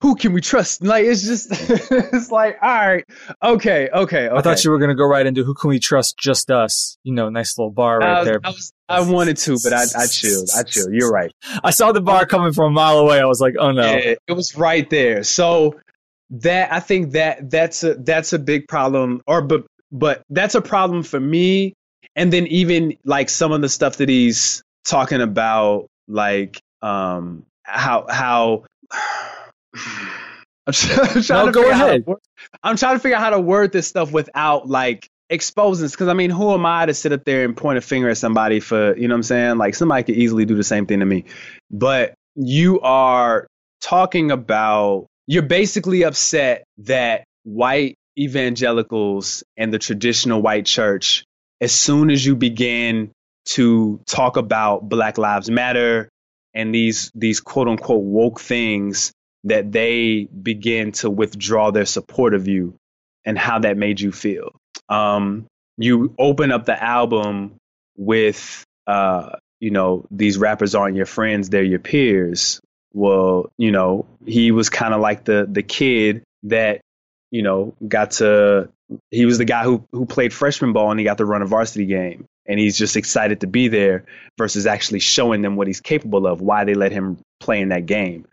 who 0.00 0.14
can 0.14 0.32
we 0.32 0.40
trust? 0.40 0.82
Like 0.88 1.04
it's 1.04 1.22
just 1.22 1.48
it's 1.52 2.30
like 2.30 2.58
all 2.62 2.68
right, 2.68 3.04
okay, 3.42 3.88
okay, 3.92 4.28
okay. 4.28 4.28
I 4.28 4.42
thought 4.42 4.64
you 4.64 4.70
were 4.70 4.78
gonna 4.78 4.94
go 4.94 5.06
right 5.06 5.26
into 5.26 5.44
who 5.44 5.54
can 5.54 5.68
we 5.68 5.78
trust? 5.78 6.18
Just 6.18 6.50
us. 6.50 6.98
You 7.02 7.14
know, 7.14 7.28
nice 7.28 7.58
little 7.58 7.70
bar 7.70 7.98
right 7.98 8.08
I 8.08 8.18
was, 8.20 8.26
there. 8.26 8.40
I, 8.44 8.48
was, 8.48 8.72
I 8.88 9.00
wanted 9.00 9.36
to, 9.38 9.58
but 9.62 9.72
I, 9.72 9.82
I 9.96 10.06
chilled. 10.06 10.48
I 10.56 10.62
chilled. 10.62 10.92
You're 10.92 11.10
right. 11.10 11.32
I 11.62 11.70
saw 11.70 11.92
the 11.92 12.00
bar 12.00 12.26
coming 12.26 12.52
from 12.52 12.66
a 12.66 12.74
mile 12.74 12.98
away. 12.98 13.20
I 13.20 13.26
was 13.26 13.40
like, 13.40 13.54
oh 13.58 13.72
no, 13.72 13.82
yeah, 13.82 14.14
it 14.26 14.32
was 14.32 14.56
right 14.56 14.88
there. 14.88 15.24
So 15.24 15.78
that 16.30 16.72
I 16.72 16.80
think 16.80 17.12
that 17.12 17.50
that's 17.50 17.82
a 17.84 17.94
that's 17.94 18.32
a 18.32 18.38
big 18.38 18.68
problem, 18.68 19.22
or 19.26 19.42
but 19.42 19.66
but 19.90 20.22
that's 20.30 20.54
a 20.54 20.62
problem 20.62 21.02
for 21.02 21.20
me. 21.20 21.74
And 22.16 22.32
then 22.32 22.46
even 22.48 22.96
like 23.04 23.28
some 23.28 23.52
of 23.52 23.60
the 23.60 23.68
stuff 23.68 23.98
that 23.98 24.08
he's 24.08 24.62
talking 24.84 25.20
about 25.20 25.86
like 26.08 26.60
um 26.82 27.44
how 27.62 28.06
how 28.08 28.64
I'm, 30.66 30.72
trying 30.74 31.46
no, 31.46 31.46
to 31.46 31.52
go 31.52 31.70
ahead. 31.70 32.04
To, 32.04 32.16
I'm 32.62 32.76
trying 32.76 32.96
to 32.96 33.00
figure 33.00 33.16
out 33.16 33.22
how 33.22 33.30
to 33.30 33.40
word 33.40 33.72
this 33.72 33.86
stuff 33.86 34.12
without 34.12 34.68
like 34.68 35.08
exposing 35.30 35.84
this 35.84 35.92
because 35.92 36.08
I 36.08 36.14
mean, 36.14 36.30
who 36.30 36.52
am 36.52 36.66
I 36.66 36.86
to 36.86 36.94
sit 36.94 37.12
up 37.12 37.24
there 37.24 37.44
and 37.44 37.56
point 37.56 37.78
a 37.78 37.80
finger 37.80 38.10
at 38.10 38.18
somebody 38.18 38.60
for 38.60 38.96
you 38.96 39.08
know 39.08 39.14
what 39.14 39.18
I'm 39.18 39.22
saying? 39.22 39.58
Like 39.58 39.74
somebody 39.74 40.02
could 40.02 40.16
easily 40.16 40.44
do 40.44 40.54
the 40.54 40.64
same 40.64 40.86
thing 40.86 41.00
to 41.00 41.06
me, 41.06 41.24
but 41.70 42.14
you 42.34 42.80
are 42.80 43.46
talking 43.80 44.30
about 44.30 45.06
you're 45.26 45.42
basically 45.42 46.04
upset 46.04 46.64
that 46.78 47.24
white 47.44 47.96
evangelicals 48.18 49.44
and 49.56 49.72
the 49.72 49.78
traditional 49.78 50.42
white 50.42 50.66
church, 50.66 51.24
as 51.60 51.72
soon 51.72 52.10
as 52.10 52.24
you 52.24 52.36
begin 52.36 53.10
to 53.46 54.00
talk 54.06 54.36
about 54.36 54.88
Black 54.88 55.18
Lives 55.18 55.50
Matter 55.50 56.08
and 56.54 56.74
these 56.74 57.10
these 57.14 57.40
quote 57.40 57.68
unquote 57.68 58.02
woke 58.02 58.40
things, 58.40 59.12
that 59.48 59.70
they 59.72 60.24
begin 60.24 60.92
to 60.92 61.10
withdraw 61.10 61.70
their 61.70 61.86
support 61.86 62.34
of 62.34 62.48
you 62.48 62.74
and 63.24 63.38
how 63.38 63.58
that 63.60 63.76
made 63.76 64.00
you 64.00 64.12
feel. 64.12 64.52
Um, 64.88 65.46
you 65.76 66.14
open 66.18 66.50
up 66.50 66.64
the 66.64 66.82
album 66.82 67.56
with 67.96 68.64
uh, 68.86 69.36
you 69.60 69.70
know, 69.70 70.06
these 70.10 70.38
rappers 70.38 70.74
aren't 70.74 70.96
your 70.96 71.06
friends, 71.06 71.50
they're 71.50 71.62
your 71.62 71.78
peers. 71.78 72.60
Well, 72.94 73.50
you 73.58 73.70
know, 73.70 74.06
he 74.24 74.50
was 74.50 74.70
kind 74.70 74.94
of 74.94 75.00
like 75.00 75.24
the 75.24 75.46
the 75.50 75.62
kid 75.62 76.22
that 76.44 76.80
you 77.30 77.42
know, 77.42 77.74
got 77.86 78.12
to 78.12 78.70
he 79.10 79.26
was 79.26 79.38
the 79.38 79.44
guy 79.44 79.64
who 79.64 79.84
who 79.92 80.06
played 80.06 80.32
freshman 80.32 80.72
ball 80.72 80.90
and 80.90 80.98
he 80.98 81.04
got 81.04 81.18
to 81.18 81.26
run 81.26 81.42
a 81.42 81.46
varsity 81.46 81.86
game. 81.86 82.24
And 82.46 82.58
he's 82.58 82.78
just 82.78 82.96
excited 82.96 83.42
to 83.42 83.46
be 83.46 83.68
there 83.68 84.04
versus 84.38 84.66
actually 84.66 85.00
showing 85.00 85.42
them 85.42 85.56
what 85.56 85.66
he's 85.66 85.82
capable 85.82 86.26
of, 86.26 86.40
why 86.40 86.64
they 86.64 86.72
let 86.72 86.92
him 86.92 87.18
play 87.40 87.60
in 87.60 87.68
that 87.68 87.84
game. 87.84 88.26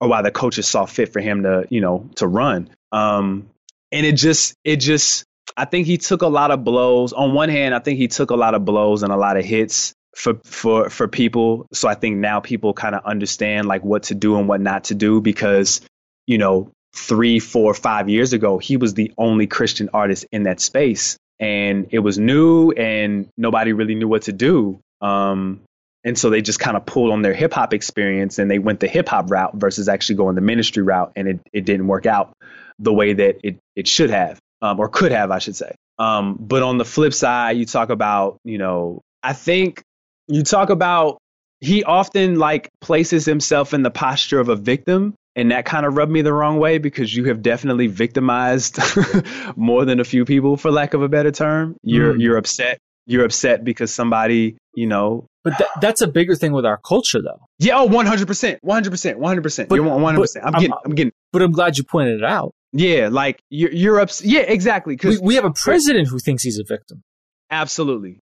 Or 0.00 0.08
why 0.08 0.22
the 0.22 0.30
coaches 0.30 0.66
saw 0.66 0.86
fit 0.86 1.12
for 1.12 1.20
him 1.20 1.42
to, 1.42 1.66
you 1.70 1.80
know, 1.80 2.08
to 2.16 2.26
run. 2.26 2.70
Um, 2.92 3.50
and 3.90 4.06
it 4.06 4.16
just 4.16 4.54
it 4.64 4.76
just 4.76 5.24
I 5.56 5.64
think 5.64 5.86
he 5.86 5.98
took 5.98 6.22
a 6.22 6.28
lot 6.28 6.50
of 6.50 6.62
blows. 6.62 7.12
On 7.12 7.34
one 7.34 7.48
hand, 7.48 7.74
I 7.74 7.80
think 7.80 7.98
he 7.98 8.08
took 8.08 8.30
a 8.30 8.36
lot 8.36 8.54
of 8.54 8.64
blows 8.64 9.02
and 9.02 9.12
a 9.12 9.16
lot 9.16 9.36
of 9.36 9.44
hits 9.44 9.94
for 10.14 10.34
for 10.44 10.88
for 10.88 11.08
people. 11.08 11.66
So 11.72 11.88
I 11.88 11.94
think 11.94 12.18
now 12.18 12.40
people 12.40 12.74
kind 12.74 12.94
of 12.94 13.04
understand 13.04 13.66
like 13.66 13.84
what 13.84 14.04
to 14.04 14.14
do 14.14 14.38
and 14.38 14.46
what 14.46 14.60
not 14.60 14.84
to 14.84 14.94
do 14.94 15.20
because 15.20 15.80
you 16.26 16.38
know 16.38 16.70
three, 16.94 17.38
four, 17.38 17.74
five 17.74 18.08
years 18.08 18.32
ago, 18.32 18.58
he 18.58 18.76
was 18.76 18.94
the 18.94 19.12
only 19.18 19.46
Christian 19.46 19.90
artist 19.92 20.26
in 20.32 20.44
that 20.44 20.60
space. 20.60 21.16
And 21.40 21.86
it 21.90 22.00
was 22.00 22.18
new 22.18 22.72
and 22.72 23.28
nobody 23.36 23.72
really 23.72 23.94
knew 23.94 24.08
what 24.08 24.22
to 24.22 24.32
do. 24.32 24.80
Um, 25.00 25.60
and 26.04 26.16
so 26.18 26.30
they 26.30 26.42
just 26.42 26.60
kind 26.60 26.76
of 26.76 26.86
pulled 26.86 27.10
on 27.10 27.22
their 27.22 27.34
hip 27.34 27.52
hop 27.52 27.74
experience 27.74 28.38
and 28.38 28.50
they 28.50 28.58
went 28.58 28.80
the 28.80 28.88
hip 28.88 29.08
hop 29.08 29.30
route 29.30 29.54
versus 29.54 29.88
actually 29.88 30.16
going 30.16 30.36
the 30.36 30.40
ministry 30.40 30.82
route. 30.82 31.12
And 31.16 31.28
it, 31.28 31.40
it 31.52 31.64
didn't 31.64 31.86
work 31.86 32.06
out 32.06 32.32
the 32.78 32.92
way 32.92 33.12
that 33.12 33.40
it, 33.42 33.58
it 33.74 33.88
should 33.88 34.10
have, 34.10 34.38
um, 34.62 34.78
or 34.78 34.88
could 34.88 35.12
have, 35.12 35.30
I 35.30 35.38
should 35.38 35.56
say. 35.56 35.74
Um, 35.98 36.36
but 36.38 36.62
on 36.62 36.78
the 36.78 36.84
flip 36.84 37.12
side, 37.12 37.56
you 37.56 37.66
talk 37.66 37.90
about, 37.90 38.38
you 38.44 38.58
know, 38.58 39.00
I 39.22 39.32
think 39.32 39.82
you 40.28 40.44
talk 40.44 40.70
about 40.70 41.18
he 41.60 41.82
often 41.82 42.36
like 42.36 42.68
places 42.80 43.24
himself 43.24 43.74
in 43.74 43.82
the 43.82 43.90
posture 43.90 44.38
of 44.38 44.48
a 44.48 44.56
victim 44.56 45.14
and 45.34 45.50
that 45.50 45.64
kind 45.64 45.84
of 45.84 45.96
rubbed 45.96 46.12
me 46.12 46.22
the 46.22 46.32
wrong 46.32 46.58
way 46.58 46.78
because 46.78 47.14
you 47.14 47.24
have 47.24 47.42
definitely 47.42 47.88
victimized 47.88 48.78
more 49.56 49.84
than 49.84 49.98
a 49.98 50.04
few 50.04 50.24
people 50.24 50.56
for 50.56 50.70
lack 50.70 50.94
of 50.94 51.02
a 51.02 51.08
better 51.08 51.32
term 51.32 51.76
you're 51.82 52.14
mm. 52.14 52.20
you're 52.20 52.36
upset 52.36 52.78
you're 53.06 53.24
upset 53.24 53.64
because 53.64 53.92
somebody 53.92 54.56
you 54.74 54.86
know 54.86 55.26
but 55.48 55.58
th- 55.58 55.70
that's 55.80 56.00
a 56.00 56.06
bigger 56.06 56.34
thing 56.34 56.52
with 56.52 56.66
our 56.66 56.78
culture 56.78 57.22
though. 57.22 57.40
Yeah 57.58 57.78
oh 57.78 57.88
100% 57.88 58.58
100% 58.64 59.16
100% 59.16 59.68
but, 59.68 59.74
you're 59.74 59.84
100% 59.84 60.36
I'm, 60.42 60.54
I'm 60.54 60.60
getting 60.60 60.72
i'm 60.84 60.94
getting 60.94 61.12
but 61.32 61.42
i'm 61.42 61.52
glad 61.52 61.78
you 61.78 61.84
pointed 61.84 62.18
it 62.18 62.24
out. 62.24 62.52
Yeah 62.72 63.08
like 63.10 63.40
you're, 63.48 63.72
you're 63.72 63.98
upset 63.98 64.26
yeah 64.26 64.40
exactly 64.40 64.94
because 64.94 65.20
we, 65.20 65.28
we 65.28 65.34
have 65.36 65.44
a 65.44 65.52
president 65.52 66.08
who 66.08 66.18
thinks 66.18 66.42
he's 66.42 66.58
a 66.58 66.64
victim. 66.64 67.02
Absolutely. 67.50 68.20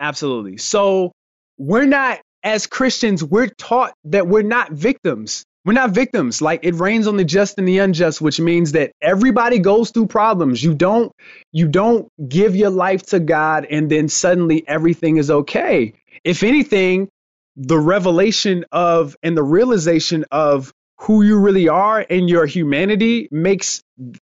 Absolutely. 0.00 0.56
So 0.56 1.12
we're 1.58 1.86
not 1.86 2.20
as 2.42 2.66
christians 2.66 3.22
we're 3.22 3.46
taught 3.46 3.94
that 4.04 4.26
we're 4.26 4.42
not 4.42 4.72
victims. 4.72 5.44
We're 5.64 5.72
not 5.72 5.92
victims. 5.92 6.42
Like 6.42 6.60
it 6.62 6.74
rains 6.74 7.06
on 7.06 7.16
the 7.16 7.24
just 7.24 7.56
and 7.56 7.66
the 7.66 7.78
unjust, 7.78 8.20
which 8.20 8.38
means 8.38 8.72
that 8.72 8.92
everybody 9.00 9.58
goes 9.58 9.90
through 9.90 10.08
problems. 10.08 10.62
You 10.62 10.74
don't 10.74 11.10
you 11.52 11.68
don't 11.68 12.08
give 12.28 12.54
your 12.54 12.68
life 12.70 13.04
to 13.06 13.20
God 13.20 13.66
and 13.70 13.90
then 13.90 14.08
suddenly 14.08 14.62
everything 14.68 15.16
is 15.16 15.30
okay. 15.30 15.94
If 16.24 16.42
anything, 16.42 17.08
the 17.56 17.78
revelation 17.78 18.64
of 18.72 19.16
and 19.22 19.36
the 19.36 19.42
realization 19.42 20.24
of 20.32 20.72
who 21.00 21.22
you 21.22 21.38
really 21.38 21.68
are 21.68 22.04
and 22.08 22.28
your 22.28 22.46
humanity 22.46 23.28
makes 23.30 23.82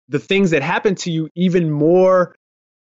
the 0.09 0.19
things 0.19 0.51
that 0.51 0.61
happen 0.61 0.95
to 0.95 1.11
you 1.11 1.29
even 1.35 1.71
more 1.71 2.35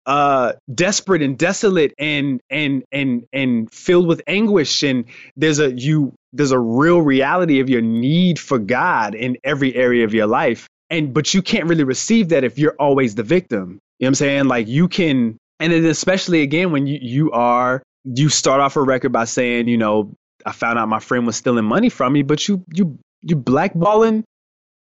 uh, 0.06 0.54
desperate 0.74 1.22
and 1.22 1.38
desolate 1.38 1.94
and 2.00 2.42
and 2.50 2.84
and 2.92 3.26
and 3.32 3.72
filled 3.72 4.08
with 4.08 4.22
anguish. 4.28 4.84
And 4.84 5.06
there's 5.36 5.60
a 5.60 5.72
you 5.72 6.14
there's 6.34 6.52
a 6.52 6.60
real 6.60 7.02
reality 7.02 7.60
of 7.60 7.70
your 7.70 7.82
need 7.82 8.40
for 8.40 8.60
God 8.60 9.16
in 9.16 9.38
every 9.44 9.76
area 9.76 10.06
of 10.06 10.14
your 10.14 10.28
life. 10.28 10.68
And 10.90 11.14
but 11.14 11.34
you 11.34 11.42
can't 11.42 11.68
really 11.68 11.84
receive 11.84 12.30
that 12.30 12.44
if 12.44 12.58
you're 12.58 12.76
always 12.80 13.16
the 13.16 13.24
victim. 13.24 13.80
You 14.00 14.06
know 14.06 14.08
what 14.08 14.08
I'm 14.08 14.16
saying? 14.16 14.46
Like 14.46 14.68
you 14.68 14.88
can 14.88 15.38
and 15.60 15.72
then 15.72 15.86
especially 15.86 16.42
again 16.42 16.72
when 16.72 16.88
you 16.88 16.98
you 17.02 17.32
are 17.32 17.84
you 18.04 18.30
start 18.30 18.62
off 18.62 18.76
a 18.76 18.82
record 18.82 19.12
by 19.12 19.26
saying 19.26 19.68
you 19.68 19.78
know 19.78 20.14
I 20.46 20.52
found 20.52 20.80
out 20.80 20.88
my 20.88 21.00
friend 21.00 21.26
was 21.26 21.36
stealing 21.36 21.66
money 21.66 21.90
from 21.90 22.14
me 22.14 22.22
but 22.22 22.48
you 22.48 22.64
you 22.74 22.98
you 23.22 23.36
blackballing 23.36 24.24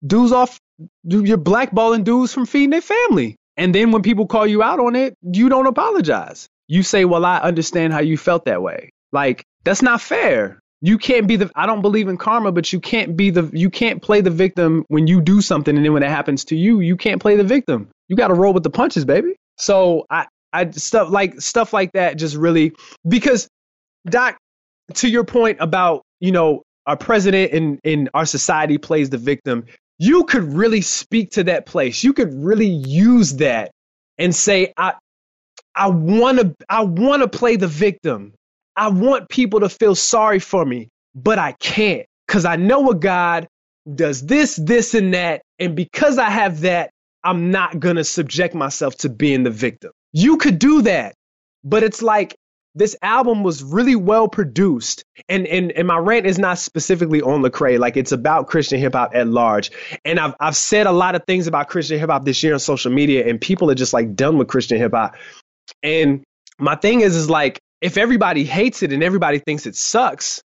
dudes 0.06 0.32
off 0.32 0.60
you're 1.04 1.38
blackballing 1.38 2.04
dudes 2.04 2.34
from 2.34 2.46
feeding 2.46 2.70
their 2.70 2.82
family 2.82 3.36
and 3.58 3.74
then 3.74 3.92
when 3.92 4.04
people 4.04 4.28
call 4.28 4.46
you 4.46 4.62
out 4.62 4.80
on 4.80 4.96
it, 4.96 5.18
you 5.24 5.50
don't 5.50 5.66
apologize. 5.66 6.48
You 6.68 6.84
say, 6.84 7.06
well, 7.06 7.26
I 7.26 7.40
understand 7.40 7.92
how 7.92 8.00
you 8.00 8.18
felt 8.18 8.46
that 8.46 8.62
way. 8.62 8.92
Like, 9.12 9.44
that's 9.64 9.82
not 9.82 10.00
fair. 10.00 10.60
You 10.80 11.00
can't 11.00 11.28
be 11.28 11.38
the, 11.38 11.50
I 11.56 11.66
don't 11.66 11.82
believe 11.82 12.08
in 12.08 12.18
karma, 12.18 12.52
but 12.52 12.72
you 12.72 12.80
can't 12.80 13.18
be 13.18 13.32
the, 13.32 13.50
you 13.52 13.72
can't 13.72 14.02
play 14.02 14.22
the 14.22 14.30
victim 14.30 14.86
when 14.90 15.08
you 15.08 15.22
do 15.22 15.42
something. 15.42 15.76
And 15.76 15.84
then 15.84 15.94
when 15.94 16.04
it 16.04 16.10
happens 16.10 16.46
to 16.46 16.56
you, 16.56 16.82
you 16.82 16.96
can't 16.96 17.20
play 17.20 17.36
the 17.36 17.44
victim. 17.44 17.90
You 18.08 18.16
got 18.16 18.28
to 18.28 18.36
roll 18.36 18.54
with 18.54 18.64
the 18.64 18.70
punches, 18.70 19.06
baby. 19.06 19.36
So 19.58 20.06
I, 20.12 20.28
I, 20.54 20.70
stuff 20.72 21.10
like, 21.10 21.42
stuff 21.42 21.74
like 21.74 21.92
that 21.94 22.18
just 22.18 22.36
really, 22.36 22.74
because 23.08 23.48
Doc, 24.10 24.38
to 24.96 25.10
your 25.10 25.24
point 25.24 25.58
about, 25.60 26.04
you 26.20 26.32
know, 26.32 26.64
our 26.86 26.98
president 26.98 27.54
and 27.54 27.80
in 27.84 28.10
our 28.14 28.26
society 28.26 28.78
plays 28.78 29.10
the 29.10 29.18
victim 29.18 29.66
you 30.00 30.24
could 30.26 30.44
really 30.44 30.82
speak 30.82 31.32
to 31.32 31.44
that 31.46 31.66
place. 31.66 32.04
You 32.04 32.14
could 32.14 32.34
really 32.34 32.68
use 32.68 33.36
that 33.36 33.72
and 34.18 34.36
say, 34.36 34.74
I, 34.78 34.94
I 35.76 35.90
want 35.90 36.40
to, 36.40 36.56
I 36.70 36.84
want 36.84 37.22
to 37.24 37.28
play 37.28 37.56
the 37.56 37.68
victim. 37.68 38.34
I 38.76 38.90
want 38.90 39.30
people 39.30 39.62
to 39.62 39.70
feel 39.70 39.96
sorry 39.96 40.40
for 40.40 40.64
me, 40.64 40.90
but 41.16 41.40
I 41.40 41.54
can't 41.54 42.06
because 42.28 42.46
I 42.46 42.58
know 42.58 42.90
a 42.92 42.96
God 42.96 43.48
does 43.96 44.26
this, 44.26 44.56
this, 44.56 44.94
and 44.94 45.14
that. 45.14 45.42
And 45.58 45.76
because 45.76 46.18
I 46.18 46.30
have 46.30 46.62
that, 46.62 46.92
I'm 47.24 47.50
not 47.50 47.80
to 47.96 48.04
subject 48.04 48.54
myself 48.54 48.96
to 49.00 49.10
being 49.10 49.44
the 49.44 49.50
victim. 49.50 49.92
You 50.14 50.38
could 50.38 50.60
do 50.60 50.84
that, 50.84 51.16
but 51.64 51.84
it's 51.84 52.02
like 52.02 52.36
this 52.78 52.96
album 53.02 53.44
was 53.44 53.64
really 53.64 53.96
well 53.96 54.28
produced. 54.28 55.04
And 55.28 55.48
and 55.48 55.72
and 55.72 55.88
my 55.88 55.98
rant 55.98 56.26
is 56.26 56.38
not 56.38 56.60
specifically 56.60 57.22
on 57.22 57.42
Lecrae, 57.42 57.80
like 57.80 57.98
it's 57.98 58.12
about 58.12 58.48
Christian 58.48 58.80
hip 58.80 58.94
hop 58.94 59.12
at 59.14 59.28
large. 59.28 59.72
And 60.06 60.20
I've 60.20 60.36
I've 60.40 60.56
said 60.56 60.86
a 60.86 60.92
lot 60.92 61.16
of 61.16 61.24
things 61.26 61.48
about 61.48 61.70
Christian 61.70 62.00
hip 62.00 62.10
hop 62.10 62.24
this 62.24 62.42
year 62.44 62.54
on 62.54 62.60
social 62.60 62.92
media, 62.92 63.28
and 63.28 63.42
people 63.42 63.72
are 63.72 63.76
just 63.76 63.94
like 63.94 64.16
done 64.16 64.38
with 64.38 64.48
Christian 64.48 64.78
hip 64.78 64.94
hop. 64.94 65.16
And 65.84 66.24
my 66.60 66.76
thing 66.76 67.02
is 67.02 67.16
is 67.16 67.30
like 67.30 67.60
if 67.82 67.98
everybody 67.98 68.44
hates 68.44 68.84
it 68.84 68.94
and 68.94 69.04
everybody 69.04 69.40
thinks 69.40 69.66
it 69.66 69.76
sucks, 69.76 70.42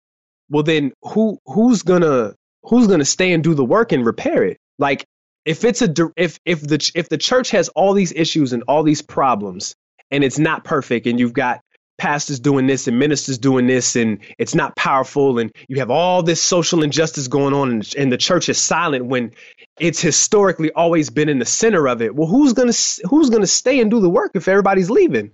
well 0.48 0.62
then 0.62 0.92
who 1.02 1.38
who's 1.46 1.82
gonna 1.82 2.34
who's 2.62 2.86
gonna 2.86 3.04
stay 3.04 3.32
and 3.32 3.42
do 3.42 3.54
the 3.54 3.64
work 3.64 3.92
and 3.92 4.06
repair 4.06 4.44
it? 4.44 4.58
Like 4.78 5.04
if 5.44 5.64
it's 5.64 5.82
a 5.82 5.88
if 6.16 6.38
if 6.44 6.60
the 6.60 6.90
if 6.94 7.08
the 7.08 7.18
church 7.18 7.50
has 7.50 7.68
all 7.70 7.94
these 7.94 8.12
issues 8.12 8.52
and 8.52 8.62
all 8.68 8.82
these 8.82 9.02
problems 9.02 9.74
and 10.10 10.24
it's 10.24 10.38
not 10.38 10.64
perfect 10.64 11.06
and 11.06 11.18
you've 11.18 11.32
got 11.32 11.60
pastors 11.98 12.40
doing 12.40 12.66
this 12.66 12.88
and 12.88 12.98
ministers 12.98 13.38
doing 13.38 13.66
this 13.66 13.94
and 13.94 14.20
it's 14.38 14.54
not 14.54 14.74
powerful 14.74 15.38
and 15.38 15.52
you 15.68 15.78
have 15.78 15.90
all 15.90 16.22
this 16.22 16.42
social 16.42 16.82
injustice 16.82 17.28
going 17.28 17.52
on 17.52 17.70
and, 17.70 17.94
and 17.98 18.10
the 18.10 18.16
church 18.16 18.48
is 18.48 18.58
silent 18.58 19.04
when 19.04 19.30
it's 19.78 20.00
historically 20.00 20.72
always 20.72 21.10
been 21.10 21.28
in 21.28 21.38
the 21.38 21.44
center 21.44 21.86
of 21.86 22.00
it 22.00 22.14
well 22.14 22.26
who's 22.26 22.54
going 22.54 22.72
to 22.72 23.00
who's 23.08 23.28
going 23.28 23.42
to 23.42 23.46
stay 23.46 23.80
and 23.80 23.90
do 23.90 24.00
the 24.00 24.08
work 24.10 24.32
if 24.34 24.48
everybody's 24.48 24.90
leaving? 24.90 25.30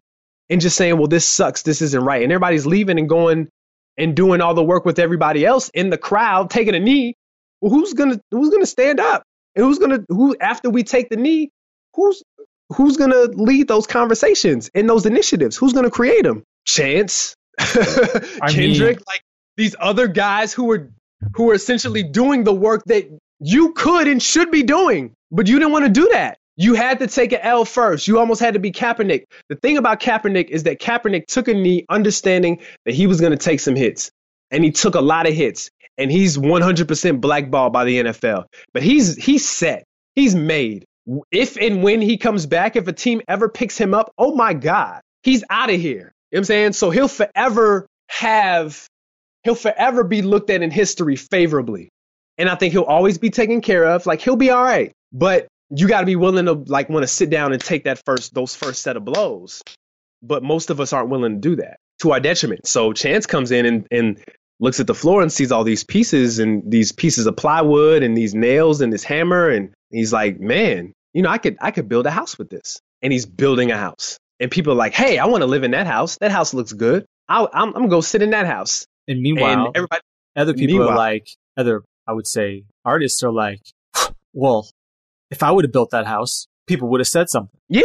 And 0.48 0.60
just 0.60 0.76
saying 0.76 0.96
well 0.98 1.08
this 1.08 1.24
sucks 1.24 1.62
this 1.62 1.82
isn't 1.82 2.04
right 2.04 2.22
and 2.22 2.32
everybody's 2.32 2.66
leaving 2.66 2.98
and 2.98 3.08
going 3.08 3.48
and 3.98 4.14
doing 4.14 4.40
all 4.40 4.54
the 4.54 4.62
work 4.62 4.84
with 4.84 4.98
everybody 4.98 5.44
else 5.44 5.68
in 5.70 5.90
the 5.90 5.98
crowd 5.98 6.50
taking 6.50 6.74
a 6.74 6.80
knee 6.80 7.14
well 7.60 7.72
who's 7.72 7.94
going 7.94 8.12
to 8.12 8.20
who's 8.30 8.50
going 8.50 8.62
to 8.62 8.66
stand 8.66 9.00
up 9.00 9.24
and 9.56 9.64
who's 9.64 9.78
to 9.78 10.04
who 10.08 10.36
after 10.40 10.70
we 10.70 10.84
take 10.84 11.08
the 11.08 11.16
knee 11.16 11.50
who's 11.94 12.22
who's 12.70 12.96
to 12.96 13.30
lead 13.34 13.66
those 13.66 13.86
conversations 13.86 14.70
and 14.74 14.88
those 14.88 15.06
initiatives 15.06 15.56
who's 15.56 15.72
to 15.72 15.90
create 15.90 16.22
them 16.22 16.44
Chance, 16.66 17.36
Kendrick. 17.58 18.96
Mean, 18.96 19.04
like 19.06 19.22
these 19.56 19.76
other 19.78 20.08
guys 20.08 20.52
who 20.52 20.64
were 20.64 20.90
who 21.34 21.44
were 21.44 21.54
essentially 21.54 22.02
doing 22.02 22.44
the 22.44 22.52
work 22.52 22.82
that 22.86 23.08
you 23.38 23.72
could 23.72 24.08
and 24.08 24.22
should 24.22 24.50
be 24.50 24.64
doing, 24.64 25.14
but 25.30 25.46
you 25.48 25.58
didn't 25.58 25.72
want 25.72 25.84
to 25.86 25.90
do 25.90 26.08
that. 26.12 26.38
You 26.56 26.74
had 26.74 26.98
to 26.98 27.06
take 27.06 27.32
an 27.32 27.40
L 27.42 27.64
first. 27.64 28.08
You 28.08 28.18
almost 28.18 28.40
had 28.40 28.54
to 28.54 28.60
be 28.60 28.72
Kaepernick. 28.72 29.24
The 29.48 29.56
thing 29.56 29.76
about 29.76 30.00
Kaepernick 30.00 30.48
is 30.48 30.64
that 30.64 30.80
Kaepernick 30.80 31.26
took 31.26 31.48
a 31.48 31.54
knee 31.54 31.84
understanding 31.88 32.60
that 32.84 32.94
he 32.94 33.06
was 33.06 33.20
going 33.20 33.32
to 33.32 33.38
take 33.38 33.60
some 33.60 33.76
hits. 33.76 34.10
And 34.50 34.64
he 34.64 34.70
took 34.70 34.94
a 34.94 35.00
lot 35.00 35.28
of 35.28 35.34
hits. 35.34 35.70
And 35.98 36.10
he's 36.10 36.36
100% 36.36 37.20
blackballed 37.20 37.72
by 37.72 37.84
the 37.84 38.02
NFL. 38.04 38.44
But 38.72 38.82
he's 38.82 39.16
he's 39.16 39.48
set. 39.48 39.84
He's 40.14 40.34
made. 40.34 40.84
If 41.30 41.56
and 41.56 41.82
when 41.82 42.00
he 42.00 42.16
comes 42.16 42.46
back, 42.46 42.76
if 42.76 42.88
a 42.88 42.92
team 42.92 43.22
ever 43.28 43.48
picks 43.48 43.78
him 43.78 43.94
up, 43.94 44.12
oh 44.18 44.34
my 44.34 44.54
God, 44.54 45.00
he's 45.22 45.44
out 45.48 45.70
of 45.70 45.80
here. 45.80 45.92
You 45.92 46.02
know 46.02 46.10
what 46.30 46.38
I'm 46.38 46.44
saying? 46.44 46.72
So 46.72 46.90
he'll 46.90 47.08
forever 47.08 47.86
have, 48.08 48.86
he'll 49.44 49.54
forever 49.54 50.04
be 50.04 50.22
looked 50.22 50.50
at 50.50 50.62
in 50.62 50.70
history 50.70 51.16
favorably. 51.16 51.88
And 52.38 52.48
I 52.48 52.56
think 52.56 52.72
he'll 52.72 52.82
always 52.82 53.18
be 53.18 53.30
taken 53.30 53.60
care 53.60 53.86
of. 53.86 54.04
Like 54.04 54.20
he'll 54.20 54.36
be 54.36 54.50
all 54.50 54.62
right. 54.62 54.92
But 55.12 55.46
you 55.70 55.88
got 55.88 56.00
to 56.00 56.06
be 56.06 56.16
willing 56.16 56.46
to 56.46 56.52
like 56.52 56.88
want 56.88 57.02
to 57.02 57.08
sit 57.08 57.30
down 57.30 57.52
and 57.52 57.62
take 57.62 57.84
that 57.84 58.00
first 58.04 58.34
those 58.34 58.54
first 58.54 58.82
set 58.82 58.96
of 58.96 59.04
blows 59.04 59.62
but 60.22 60.42
most 60.42 60.70
of 60.70 60.80
us 60.80 60.92
aren't 60.92 61.08
willing 61.08 61.34
to 61.34 61.40
do 61.40 61.56
that 61.56 61.78
to 62.00 62.12
our 62.12 62.20
detriment 62.20 62.66
so 62.66 62.92
chance 62.92 63.26
comes 63.26 63.50
in 63.50 63.66
and, 63.66 63.86
and 63.90 64.24
looks 64.60 64.80
at 64.80 64.86
the 64.86 64.94
floor 64.94 65.22
and 65.22 65.32
sees 65.32 65.52
all 65.52 65.64
these 65.64 65.84
pieces 65.84 66.38
and 66.38 66.62
these 66.70 66.92
pieces 66.92 67.26
of 67.26 67.36
plywood 67.36 68.02
and 68.02 68.16
these 68.16 68.34
nails 68.34 68.80
and 68.80 68.92
this 68.92 69.04
hammer 69.04 69.48
and 69.48 69.72
he's 69.90 70.12
like 70.12 70.40
man 70.40 70.92
you 71.12 71.22
know 71.22 71.28
i 71.28 71.38
could 71.38 71.56
i 71.60 71.70
could 71.70 71.88
build 71.88 72.06
a 72.06 72.10
house 72.10 72.38
with 72.38 72.48
this 72.48 72.80
and 73.02 73.12
he's 73.12 73.26
building 73.26 73.70
a 73.70 73.76
house 73.76 74.18
and 74.40 74.50
people 74.50 74.72
are 74.72 74.76
like 74.76 74.94
hey 74.94 75.18
i 75.18 75.26
want 75.26 75.42
to 75.42 75.46
live 75.46 75.62
in 75.62 75.72
that 75.72 75.86
house 75.86 76.16
that 76.18 76.30
house 76.30 76.54
looks 76.54 76.72
good 76.72 77.04
i 77.28 77.40
am 77.40 77.48
I'm, 77.52 77.68
I'm 77.68 77.72
gonna 77.74 77.88
go 77.88 78.00
sit 78.00 78.22
in 78.22 78.30
that 78.30 78.46
house 78.46 78.86
and 79.08 79.20
meanwhile 79.20 79.66
and 79.66 79.76
everybody 79.76 80.02
other 80.34 80.54
people 80.54 80.78
meanwhile, 80.78 80.90
are 80.90 80.96
like 80.96 81.28
other 81.56 81.82
i 82.06 82.12
would 82.12 82.26
say 82.26 82.64
artists 82.84 83.22
are 83.22 83.32
like 83.32 83.60
well 84.32 84.68
if 85.30 85.42
I 85.42 85.50
would 85.50 85.64
have 85.64 85.72
built 85.72 85.90
that 85.90 86.06
house, 86.06 86.46
people 86.66 86.88
would 86.90 87.00
have 87.00 87.08
said 87.08 87.28
something. 87.28 87.58
Yeah. 87.68 87.82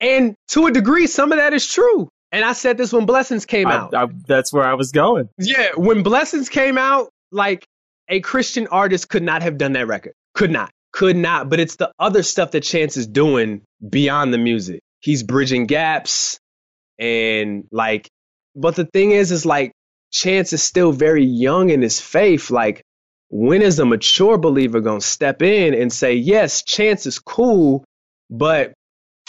And 0.00 0.34
to 0.48 0.66
a 0.66 0.72
degree, 0.72 1.06
some 1.06 1.32
of 1.32 1.38
that 1.38 1.52
is 1.52 1.66
true. 1.66 2.08
And 2.34 2.44
I 2.44 2.52
said 2.52 2.76
this 2.76 2.92
when 2.92 3.06
Blessings 3.06 3.46
came 3.46 3.68
I, 3.68 3.74
out. 3.76 3.94
I, 3.94 4.06
that's 4.26 4.52
where 4.52 4.64
I 4.64 4.74
was 4.74 4.90
going. 4.90 5.28
Yeah. 5.38 5.70
When 5.76 6.02
Blessings 6.02 6.48
came 6.48 6.76
out, 6.76 7.10
like 7.30 7.64
a 8.08 8.18
Christian 8.18 8.66
artist 8.66 9.08
could 9.08 9.22
not 9.22 9.42
have 9.42 9.56
done 9.56 9.74
that 9.74 9.86
record. 9.86 10.14
Could 10.34 10.50
not. 10.50 10.72
Could 10.92 11.16
not. 11.16 11.48
But 11.48 11.60
it's 11.60 11.76
the 11.76 11.92
other 11.96 12.24
stuff 12.24 12.50
that 12.50 12.62
Chance 12.62 12.96
is 12.96 13.06
doing 13.06 13.62
beyond 13.88 14.34
the 14.34 14.38
music. 14.38 14.80
He's 14.98 15.22
bridging 15.22 15.66
gaps 15.66 16.40
and 16.98 17.68
like, 17.70 18.08
but 18.56 18.74
the 18.74 18.84
thing 18.84 19.12
is, 19.12 19.30
is 19.30 19.46
like, 19.46 19.70
Chance 20.10 20.52
is 20.52 20.62
still 20.62 20.90
very 20.90 21.24
young 21.24 21.70
in 21.70 21.82
his 21.82 22.00
faith. 22.00 22.50
Like, 22.50 22.82
when 23.30 23.62
is 23.62 23.78
a 23.78 23.86
mature 23.86 24.38
believer 24.38 24.80
going 24.80 25.00
to 25.00 25.06
step 25.06 25.40
in 25.40 25.72
and 25.72 25.92
say, 25.92 26.14
yes, 26.14 26.64
chance 26.64 27.06
is 27.06 27.20
cool, 27.20 27.84
but 28.28 28.72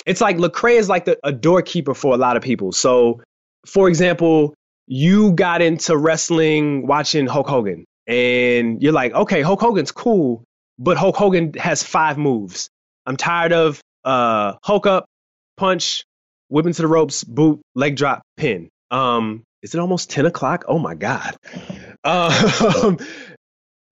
it's 0.06 0.22
like 0.22 0.38
Lecrae 0.38 0.78
is 0.78 0.90
like 0.90 1.06
the, 1.06 1.20
a 1.24 1.32
doorkeeper 1.32 1.94
for 1.94 2.14
a 2.14 2.18
lot 2.18 2.38
of 2.38 2.44
people. 2.44 2.72
So, 2.72 3.22
for 3.66 3.88
example, 3.88 4.54
you 4.88 5.34
got 5.34 5.62
into 5.62 5.98
wrestling 5.98 6.88
watching 6.88 7.26
Hulk 7.28 7.48
Hogan, 7.48 7.86
and 8.08 8.82
you're 8.82 8.94
like, 8.94 9.14
okay, 9.14 9.42
Hulk 9.42 9.60
Hogan's 9.62 9.92
cool, 9.92 10.44
but 10.78 10.98
Hulk 10.98 11.16
Hogan 11.16 11.54
has 11.56 11.82
five 11.84 12.18
moves. 12.18 12.70
I'm 13.06 13.18
tired 13.18 13.54
of 13.54 13.82
uh, 14.04 14.54
Hulk 14.64 14.86
up, 14.86 15.06
punch, 15.58 16.06
whip 16.50 16.66
into 16.66 16.82
the 16.82 16.88
ropes, 16.88 17.24
boot, 17.24 17.62
leg 17.74 17.96
drop, 17.96 18.22
pin. 18.38 18.70
Um, 18.92 19.44
is 19.64 19.74
it 19.74 19.80
almost 19.80 20.12
10 20.12 20.28
o'clock? 20.28 20.66
Oh 20.68 20.78
my 20.78 20.94
God. 20.94 21.36
Uh, 22.04 22.96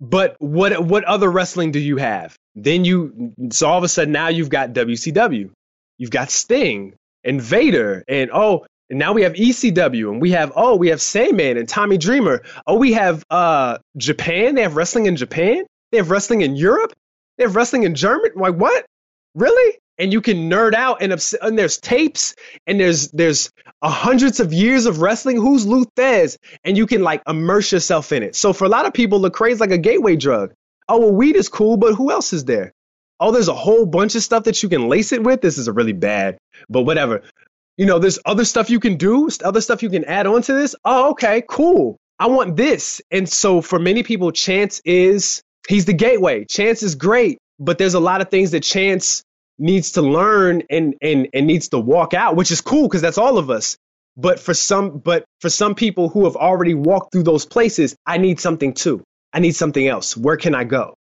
But 0.04 0.36
what 0.40 0.84
what 0.84 1.06
other 1.06 1.32
wrestling 1.32 1.72
do 1.72 1.80
you 1.80 1.96
have? 1.96 2.36
Then 2.56 2.84
you 2.84 3.34
so 3.52 3.70
all 3.70 3.78
of 3.78 3.86
a 3.86 3.88
sudden 3.88 4.12
now 4.12 4.28
you've 4.28 4.50
got 4.50 4.74
WCW, 4.74 5.50
you've 5.98 6.12
got 6.12 6.32
Sting 6.32 6.96
and 7.24 7.42
Vader, 7.42 8.04
and 8.08 8.30
oh, 8.34 8.66
and 8.90 9.00
now 9.00 9.14
we 9.14 9.24
have 9.24 9.34
ECW, 9.34 10.12
and 10.12 10.22
we 10.22 10.32
have 10.32 10.52
oh 10.56 10.76
we 10.76 10.90
have 10.90 11.02
Sandman 11.02 11.58
and 11.58 11.68
Tommy 11.68 11.98
Dreamer. 11.98 12.44
Oh, 12.68 12.78
we 12.78 12.94
have 12.94 13.24
uh 13.30 13.78
Japan. 13.98 14.56
They 14.56 14.62
have 14.64 14.76
wrestling 14.76 15.06
in 15.06 15.16
Japan. 15.16 15.66
They 15.92 15.98
have 15.98 16.12
wrestling 16.12 16.42
in 16.42 16.56
Europe. 16.56 16.94
They 17.38 17.44
have 17.44 17.56
wrestling 17.56 17.84
in 17.84 17.96
German. 17.96 18.32
Like 18.36 18.56
what? 18.56 18.86
Really? 19.36 19.80
and 19.98 20.12
you 20.12 20.22
can 20.22 20.50
nerd 20.50 20.74
out 20.74 21.02
and, 21.02 21.14
and 21.42 21.58
there's 21.58 21.78
tapes 21.78 22.36
and 22.66 22.80
there's 22.80 23.10
there's 23.12 23.52
hundreds 23.84 24.40
of 24.40 24.54
years 24.54 24.86
of 24.86 25.02
wrestling. 25.02 25.38
Who's 25.38 25.66
Lou 25.66 25.86
Thesz? 25.96 26.38
And 26.64 26.78
you 26.78 26.88
can 26.88 27.04
like 27.04 27.22
immerse 27.28 27.72
yourself 27.72 28.12
in 28.12 28.24
it. 28.24 28.36
So 28.36 28.54
for 28.54 28.66
a 28.66 28.70
lot 28.70 28.86
of 28.86 28.94
people, 28.94 29.20
Lecrae 29.20 29.52
is 29.52 29.60
like 29.60 29.72
a 29.72 29.78
gateway 29.78 30.16
drug. 30.16 30.54
Oh 30.90 31.00
well, 31.00 31.14
weed 31.14 31.36
is 31.36 31.50
cool, 31.50 31.78
but 31.78 31.94
who 31.94 32.12
else 32.12 32.34
is 32.34 32.46
there? 32.46 32.74
Oh, 33.24 33.32
there's 33.32 33.48
a 33.48 33.54
whole 33.54 33.86
bunch 33.86 34.16
of 34.16 34.22
stuff 34.22 34.44
that 34.44 34.62
you 34.62 34.68
can 34.68 34.90
lace 34.90 35.14
it 35.14 35.24
with. 35.24 35.40
This 35.40 35.58
is 35.58 35.70
a 35.70 35.72
really 35.72 35.94
bad, 35.94 36.38
but 36.70 36.82
whatever. 36.82 37.22
You 37.78 37.86
know, 37.86 37.98
there's 37.98 38.20
other 38.26 38.44
stuff 38.44 38.70
you 38.70 38.82
can 38.82 38.98
do, 38.98 39.30
other 39.46 39.62
stuff 39.62 39.82
you 39.82 39.90
can 39.90 40.04
add 40.04 40.28
on 40.28 40.42
to 40.42 40.54
this. 40.54 40.76
Oh, 40.84 41.12
okay, 41.12 41.42
cool. 41.48 41.96
I 42.20 42.28
want 42.28 42.58
this. 42.58 43.02
And 43.12 43.30
so 43.30 43.62
for 43.62 43.80
many 43.80 44.04
people, 44.04 44.34
Chance 44.34 44.82
is 44.84 45.42
he's 45.70 45.86
the 45.86 45.94
gateway. 45.94 46.44
Chance 46.44 46.84
is 46.84 46.96
great, 46.96 47.38
but 47.60 47.78
there's 47.78 47.94
a 47.94 48.00
lot 48.02 48.20
of 48.20 48.30
things 48.30 48.52
that 48.52 48.60
Chance 48.60 49.24
needs 49.58 49.94
to 49.94 50.02
learn 50.02 50.64
and 50.70 50.96
and 51.02 51.30
and 51.34 51.48
needs 51.48 51.70
to 51.70 51.80
walk 51.80 52.14
out, 52.14 52.36
which 52.36 52.52
is 52.52 52.60
cool 52.60 52.90
because 52.90 53.02
that's 53.02 53.18
all 53.18 53.38
of 53.38 53.50
us. 53.50 53.78
But 54.18 54.38
for 54.38 54.54
some 54.54 55.00
but 55.00 55.24
for 55.40 55.50
some 55.50 55.76
people 55.76 56.10
who 56.10 56.26
have 56.26 56.36
already 56.36 56.74
walked 56.74 57.14
through 57.14 57.24
those 57.24 57.46
places, 57.46 57.96
I 58.06 58.18
need 58.18 58.42
something 58.42 58.74
too. 58.74 59.02
I 59.32 59.40
need 59.40 59.56
something 59.56 59.88
else. 59.88 60.18
Where 60.18 60.36
can 60.36 60.54
I 60.56 60.66
go? 60.66 60.94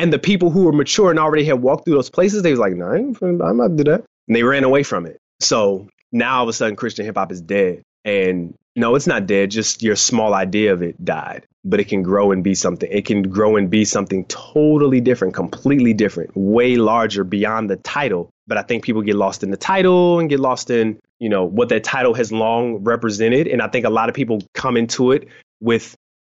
And 0.00 0.10
the 0.10 0.18
people 0.18 0.50
who 0.50 0.64
were 0.64 0.72
mature 0.72 1.10
and 1.10 1.18
already 1.18 1.44
had 1.44 1.60
walked 1.60 1.84
through 1.84 1.96
those 1.96 2.08
places, 2.08 2.42
they 2.42 2.50
was 2.50 2.58
like, 2.58 2.72
no, 2.72 2.86
I'm 3.20 3.56
not 3.58 3.76
do 3.76 3.84
that. 3.84 4.02
And 4.28 4.34
they 4.34 4.42
ran 4.42 4.64
away 4.64 4.82
from 4.82 5.04
it. 5.04 5.18
So 5.40 5.88
now 6.10 6.38
all 6.38 6.44
of 6.44 6.48
a 6.48 6.54
sudden 6.54 6.74
Christian 6.74 7.04
hip 7.04 7.16
hop 7.16 7.30
is 7.30 7.42
dead. 7.42 7.82
And 8.06 8.54
no, 8.76 8.94
it's 8.94 9.06
not 9.06 9.26
dead. 9.26 9.50
Just 9.50 9.82
your 9.82 9.96
small 9.96 10.32
idea 10.32 10.72
of 10.72 10.82
it 10.82 11.04
died, 11.04 11.44
but 11.64 11.80
it 11.80 11.88
can 11.88 12.02
grow 12.02 12.32
and 12.32 12.42
be 12.42 12.54
something. 12.54 12.90
It 12.90 13.04
can 13.04 13.24
grow 13.24 13.56
and 13.56 13.68
be 13.68 13.84
something 13.84 14.24
totally 14.24 15.02
different, 15.02 15.34
completely 15.34 15.92
different, 15.92 16.30
way 16.34 16.76
larger 16.76 17.22
beyond 17.22 17.68
the 17.68 17.76
title. 17.76 18.30
But 18.46 18.56
I 18.56 18.62
think 18.62 18.84
people 18.84 19.02
get 19.02 19.16
lost 19.16 19.42
in 19.42 19.50
the 19.50 19.58
title 19.58 20.18
and 20.18 20.30
get 20.30 20.40
lost 20.40 20.70
in, 20.70 20.98
you 21.18 21.28
know, 21.28 21.44
what 21.44 21.68
that 21.68 21.84
title 21.84 22.14
has 22.14 22.32
long 22.32 22.76
represented. 22.82 23.48
And 23.48 23.60
I 23.60 23.68
think 23.68 23.84
a 23.84 23.90
lot 23.90 24.08
of 24.08 24.14
people 24.14 24.40
come 24.54 24.78
into 24.78 25.12
it 25.12 25.28
with 25.60 25.94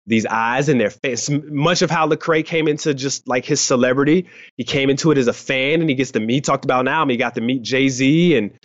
these 0.07 0.27
eyes 0.27 0.69
in 0.69 0.79
their 0.79 0.91
face. 0.91 1.31
Much 1.31 1.83
of 1.83 1.91
how 1.91 2.09
Lecrae 2.09 2.45
came 2.45 2.69
into 2.69 2.95
just 2.95 3.29
like 3.29 3.45
his 3.45 3.61
celebrity, 3.61 4.27
he 4.57 4.65
came 4.65 4.91
into 4.91 5.11
it 5.11 5.19
as 5.19 5.29
a 5.29 5.33
fan, 5.33 5.81
and 5.81 5.89
he 5.89 5.95
gets 5.95 6.13
to 6.13 6.21
meet. 6.21 6.45
Talked 6.45 6.65
about 6.65 6.85
now, 6.85 7.07
he 7.07 7.17
got 7.17 7.35
to 7.37 7.41
meet 7.41 7.63
Jay 7.63 7.89
Z 7.89 8.37
and 8.37 8.59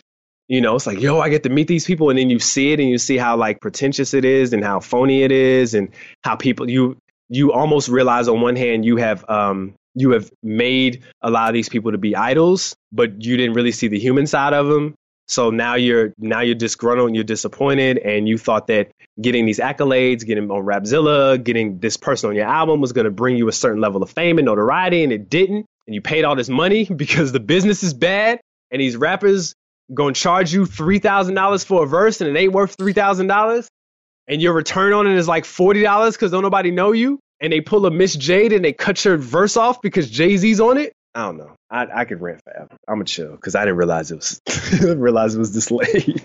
you 0.48 0.62
know, 0.62 0.76
it's 0.76 0.88
like, 0.88 1.02
yo, 1.02 1.20
I 1.20 1.28
get 1.30 1.44
to 1.44 1.50
meet 1.50 1.68
these 1.68 1.86
people. 1.86 2.10
And 2.10 2.18
then 2.18 2.30
you 2.30 2.40
see 2.40 2.72
it 2.72 2.80
and 2.80 2.90
you 2.90 2.98
see 2.98 3.18
how 3.18 3.36
like 3.36 3.60
pretentious 3.60 4.14
it 4.14 4.24
is 4.24 4.54
and 4.54 4.64
how 4.64 4.80
phony 4.80 5.24
it 5.24 5.32
is 5.32 5.74
and 5.74 5.90
how 6.24 6.36
people 6.36 6.70
you 6.70 6.98
you 7.30 7.52
almost 7.52 7.90
realize 7.90 8.30
on 8.30 8.40
one 8.40 8.56
hand 8.56 8.86
you 8.86 8.96
have 8.96 9.30
um 9.30 9.74
you 9.94 10.12
have 10.12 10.32
made 10.44 11.04
a 11.22 11.30
lot 11.30 11.50
of 11.50 11.54
these 11.54 11.70
people 11.70 11.92
to 11.92 11.98
be 11.98 12.16
idols, 12.16 12.76
but 12.92 13.22
you 13.24 13.36
didn't 13.36 13.56
really 13.56 13.72
see 13.72 13.88
the 13.88 14.00
human 14.00 14.28
side 14.28 14.54
of 14.54 14.68
them. 14.68 14.94
So 15.28 15.50
now 15.50 15.76
you're 15.76 16.14
now 16.18 16.42
you're 16.42 16.56
disgruntled 16.56 17.08
and 17.08 17.16
you're 17.16 17.24
disappointed, 17.24 17.98
and 17.98 18.28
you 18.28 18.38
thought 18.38 18.68
that 18.68 18.92
getting 19.22 19.46
these 19.46 19.60
accolades, 19.60 20.26
getting 20.26 20.50
on 20.50 20.64
Rapzilla, 20.64 21.44
getting 21.44 21.80
this 21.80 21.98
person 21.98 22.30
on 22.30 22.36
your 22.36 22.46
album 22.48 22.82
was 22.82 22.94
going 22.94 23.06
to 23.06 23.12
bring 23.12 23.38
you 23.38 23.48
a 23.48 23.52
certain 23.54 23.82
level 23.82 24.02
of 24.04 24.10
fame 24.10 24.38
and 24.38 24.46
notoriety, 24.46 25.04
and 25.04 25.12
it 25.12 25.30
didn't. 25.30 25.66
And 25.86 25.96
you 25.96 26.02
paid 26.02 26.24
all 26.24 26.36
this 26.36 26.50
money 26.50 26.86
because 26.96 27.32
the 27.32 27.40
business 27.40 27.84
is 27.84 27.94
bad, 27.94 28.40
and 28.72 28.82
these 28.82 28.96
rappers 28.96 29.54
going 29.94 30.14
to 30.14 30.20
charge 30.20 30.54
you 30.54 30.64
$3,000 30.64 31.66
for 31.66 31.84
a 31.84 31.88
verse 31.88 32.20
and 32.20 32.36
it 32.36 32.40
ain't 32.40 32.52
worth 32.52 32.76
$3,000 32.78 33.68
and 34.28 34.42
your 34.42 34.54
return 34.54 34.94
on 34.94 35.08
it 35.08 35.16
is 35.16 35.28
like 35.28 35.46
$40 35.46 36.12
because 36.12 36.32
don't 36.32 36.44
nobody 36.44 36.72
know 36.72 36.92
you 36.92 37.20
and 37.40 37.54
they 37.54 37.62
pull 37.62 37.86
a 37.86 37.92
Miss 37.92 38.16
Jade 38.16 38.52
and 38.52 38.66
they 38.66 38.74
cut 38.74 39.04
your 39.06 39.18
verse 39.18 39.56
off 39.58 39.82
because 39.82 40.10
Jay-Z's 40.10 40.60
on 40.60 40.78
it. 40.78 40.94
I 41.18 41.22
don't 41.22 41.38
know. 41.38 41.56
I, 41.72 41.88
I 41.92 42.06
could 42.06 42.22
rant 42.22 42.44
forever. 42.44 42.78
I'm 42.88 43.02
a 43.02 43.04
chill 43.04 43.32
because 43.32 43.56
I 43.56 43.62
didn't 43.62 43.78
realize 43.78 44.12
it 44.12 44.18
was 44.18 44.40
realize 44.84 45.34
it 45.34 45.40
was 45.40 45.52
this 45.52 45.72
late. 45.72 46.24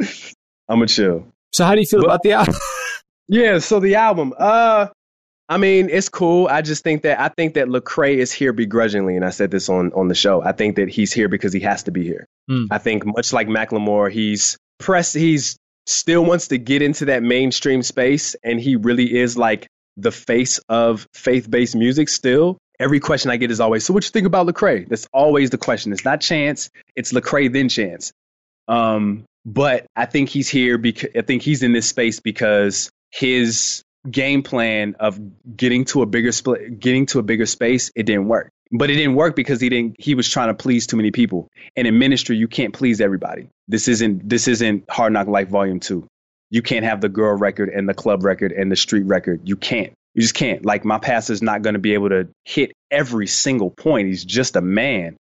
I'm 0.68 0.80
a 0.80 0.86
chill. 0.86 1.26
So 1.52 1.66
how 1.66 1.74
do 1.74 1.80
you 1.80 1.86
feel 1.86 2.00
but, 2.00 2.06
about 2.06 2.22
the 2.22 2.32
album? 2.32 2.54
yeah, 3.28 3.58
so 3.58 3.80
the 3.80 3.96
album. 3.96 4.32
Uh 4.38 4.86
I 5.50 5.58
mean, 5.58 5.90
it's 5.90 6.08
cool. 6.08 6.48
I 6.48 6.62
just 6.62 6.82
think 6.82 7.02
that 7.02 7.20
I 7.20 7.28
think 7.28 7.52
that 7.52 7.68
Lecrae 7.68 8.16
is 8.16 8.32
here 8.32 8.54
begrudgingly, 8.54 9.14
and 9.14 9.26
I 9.26 9.28
said 9.30 9.50
this 9.50 9.68
on 9.68 9.92
on 9.92 10.08
the 10.08 10.14
show. 10.14 10.42
I 10.42 10.52
think 10.52 10.76
that 10.76 10.88
he's 10.88 11.12
here 11.12 11.28
because 11.28 11.52
he 11.52 11.60
has 11.60 11.82
to 11.82 11.90
be 11.90 12.02
here. 12.02 12.24
Mm. 12.50 12.68
I 12.70 12.78
think 12.78 13.04
much 13.04 13.34
like 13.34 13.46
Macklemore, 13.46 14.10
he's 14.10 14.56
press. 14.78 15.12
He's 15.12 15.58
still 15.84 16.24
wants 16.24 16.48
to 16.48 16.56
get 16.56 16.80
into 16.80 17.04
that 17.06 17.22
mainstream 17.22 17.82
space, 17.82 18.36
and 18.42 18.58
he 18.58 18.76
really 18.76 19.18
is 19.18 19.36
like 19.36 19.66
the 19.98 20.12
face 20.12 20.56
of 20.70 21.06
faith 21.12 21.50
based 21.50 21.76
music. 21.76 22.08
Still, 22.08 22.56
every 22.82 23.00
question 23.00 23.30
I 23.30 23.36
get 23.36 23.50
is 23.50 23.60
always, 23.60 23.84
"So 23.84 23.94
what 23.94 24.04
you 24.04 24.10
think 24.10 24.26
about 24.26 24.46
Lecrae?" 24.46 24.88
That's 24.88 25.06
always 25.12 25.50
the 25.50 25.58
question. 25.58 25.92
It's 25.92 26.04
not 26.04 26.20
Chance. 26.20 26.70
It's 26.96 27.12
Lecrae 27.12 27.52
then 27.52 27.68
Chance. 27.68 28.12
Um, 28.68 29.24
but 29.44 29.86
I 29.96 30.06
think 30.06 30.28
he's 30.28 30.48
here 30.48 30.78
because 30.78 31.10
I 31.16 31.22
think 31.22 31.42
he's 31.42 31.62
in 31.62 31.72
this 31.72 31.88
space 31.88 32.20
because 32.20 32.90
his 33.10 33.82
game 34.10 34.42
plan 34.42 34.96
of 35.00 35.18
getting 35.56 35.84
to 35.86 36.02
a 36.02 36.06
bigger 36.06 36.32
split, 36.32 36.80
getting 36.80 37.06
to 37.06 37.18
a 37.18 37.22
bigger 37.22 37.46
space, 37.46 37.90
it 37.94 38.04
didn't 38.04 38.28
work. 38.28 38.50
But 38.70 38.90
it 38.90 38.96
didn't 38.96 39.16
work 39.16 39.36
because 39.36 39.60
he 39.60 39.68
didn't. 39.68 39.96
He 39.98 40.14
was 40.14 40.28
trying 40.28 40.48
to 40.48 40.54
please 40.54 40.86
too 40.86 40.96
many 40.96 41.10
people. 41.10 41.48
And 41.76 41.86
in 41.86 41.98
ministry, 41.98 42.36
you 42.36 42.48
can't 42.48 42.72
please 42.72 43.00
everybody. 43.00 43.48
This 43.68 43.86
isn't. 43.86 44.28
This 44.28 44.48
isn't 44.48 44.88
Hard 44.90 45.12
Knock 45.12 45.26
Life 45.26 45.48
Volume 45.48 45.78
Two. 45.78 46.06
You 46.50 46.62
can't 46.62 46.84
have 46.84 47.00
the 47.00 47.08
girl 47.08 47.36
record 47.36 47.68
and 47.68 47.88
the 47.88 47.94
club 47.94 48.24
record 48.24 48.52
and 48.52 48.72
the 48.72 48.76
street 48.76 49.04
record. 49.04 49.42
You 49.44 49.56
can't. 49.56 49.92
You 50.14 50.22
just 50.22 50.34
can't. 50.34 50.64
Like 50.64 50.84
my 50.84 50.98
pastor's 50.98 51.42
not 51.42 51.62
going 51.62 51.74
to 51.74 51.80
be 51.80 51.94
able 51.94 52.10
to 52.10 52.28
hit 52.44 52.72
every 52.90 53.26
single 53.26 53.70
point. 53.70 54.08
He's 54.08 54.24
just 54.24 54.56
a 54.56 54.60
man. 54.60 55.16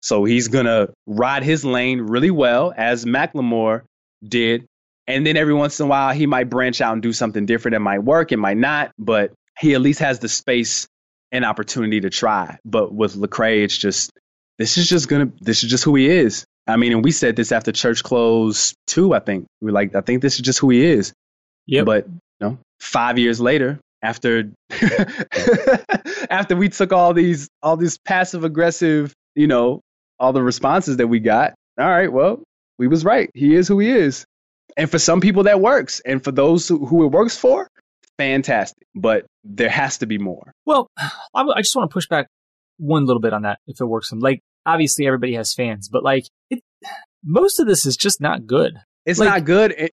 So 0.00 0.24
he's 0.24 0.48
going 0.48 0.66
to 0.66 0.92
ride 1.06 1.42
his 1.42 1.64
lane 1.64 2.00
really 2.00 2.30
well, 2.30 2.72
as 2.76 3.04
Macklemore 3.04 3.82
did. 4.22 4.64
And 5.08 5.26
then 5.26 5.36
every 5.36 5.54
once 5.54 5.80
in 5.80 5.86
a 5.86 5.88
while, 5.88 6.12
he 6.14 6.26
might 6.26 6.50
branch 6.50 6.80
out 6.80 6.92
and 6.92 7.02
do 7.02 7.12
something 7.12 7.46
different. 7.46 7.74
It 7.74 7.80
might 7.80 8.00
work, 8.04 8.30
it 8.30 8.36
might 8.36 8.58
not, 8.58 8.92
but 8.98 9.32
he 9.58 9.74
at 9.74 9.80
least 9.80 10.00
has 10.00 10.20
the 10.20 10.28
space 10.28 10.86
and 11.32 11.44
opportunity 11.44 12.00
to 12.00 12.10
try. 12.10 12.58
But 12.64 12.94
with 12.94 13.16
Lecrae, 13.16 13.64
it's 13.64 13.76
just, 13.76 14.12
this 14.58 14.78
is 14.78 14.88
just 14.88 15.08
going 15.08 15.30
to, 15.30 15.36
this 15.40 15.64
is 15.64 15.70
just 15.70 15.82
who 15.82 15.96
he 15.96 16.08
is. 16.08 16.44
I 16.66 16.76
mean, 16.76 16.92
and 16.92 17.02
we 17.02 17.10
said 17.10 17.34
this 17.34 17.50
after 17.50 17.72
Church 17.72 18.02
Clothes 18.02 18.74
too, 18.86 19.14
I 19.14 19.18
think. 19.18 19.46
We 19.60 19.70
are 19.70 19.72
like, 19.72 19.94
I 19.94 20.02
think 20.02 20.22
this 20.22 20.34
is 20.34 20.42
just 20.42 20.58
who 20.58 20.70
he 20.70 20.84
is. 20.84 21.12
Yeah. 21.66 21.82
But, 21.82 22.06
you 22.06 22.20
know, 22.40 22.58
five 22.78 23.18
years 23.18 23.40
later, 23.40 23.80
after 24.02 24.52
after 26.30 26.56
we 26.56 26.68
took 26.68 26.92
all 26.92 27.14
these 27.14 27.48
all 27.62 27.76
these 27.76 27.98
passive 27.98 28.44
aggressive, 28.44 29.12
you 29.34 29.46
know, 29.46 29.80
all 30.18 30.32
the 30.32 30.42
responses 30.42 30.98
that 30.98 31.08
we 31.08 31.20
got. 31.20 31.54
All 31.78 31.88
right, 31.88 32.12
well, 32.12 32.42
we 32.78 32.88
was 32.88 33.04
right. 33.04 33.30
He 33.34 33.54
is 33.54 33.68
who 33.68 33.78
he 33.78 33.90
is. 33.90 34.24
And 34.76 34.90
for 34.90 34.98
some 34.98 35.20
people 35.20 35.44
that 35.44 35.60
works. 35.60 36.00
And 36.04 36.22
for 36.22 36.32
those 36.32 36.68
who, 36.68 36.86
who 36.86 37.04
it 37.04 37.08
works 37.08 37.36
for, 37.36 37.68
fantastic. 38.16 38.86
But 38.94 39.26
there 39.44 39.68
has 39.68 39.98
to 39.98 40.06
be 40.06 40.18
more. 40.18 40.52
Well, 40.66 40.88
I, 40.96 41.42
I 41.42 41.60
just 41.60 41.74
want 41.74 41.90
to 41.90 41.92
push 41.92 42.06
back 42.06 42.28
one 42.78 43.06
little 43.06 43.20
bit 43.20 43.32
on 43.32 43.42
that 43.42 43.58
if 43.66 43.80
it 43.80 43.84
works. 43.84 44.12
Like, 44.12 44.40
obviously 44.66 45.06
everybody 45.06 45.34
has 45.34 45.54
fans, 45.54 45.88
but 45.88 46.04
like, 46.04 46.24
it, 46.50 46.60
most 47.24 47.58
of 47.58 47.66
this 47.66 47.86
is 47.86 47.96
just 47.96 48.20
not 48.20 48.46
good. 48.46 48.78
It's 49.04 49.18
like, 49.18 49.28
not 49.28 49.44
good. 49.44 49.90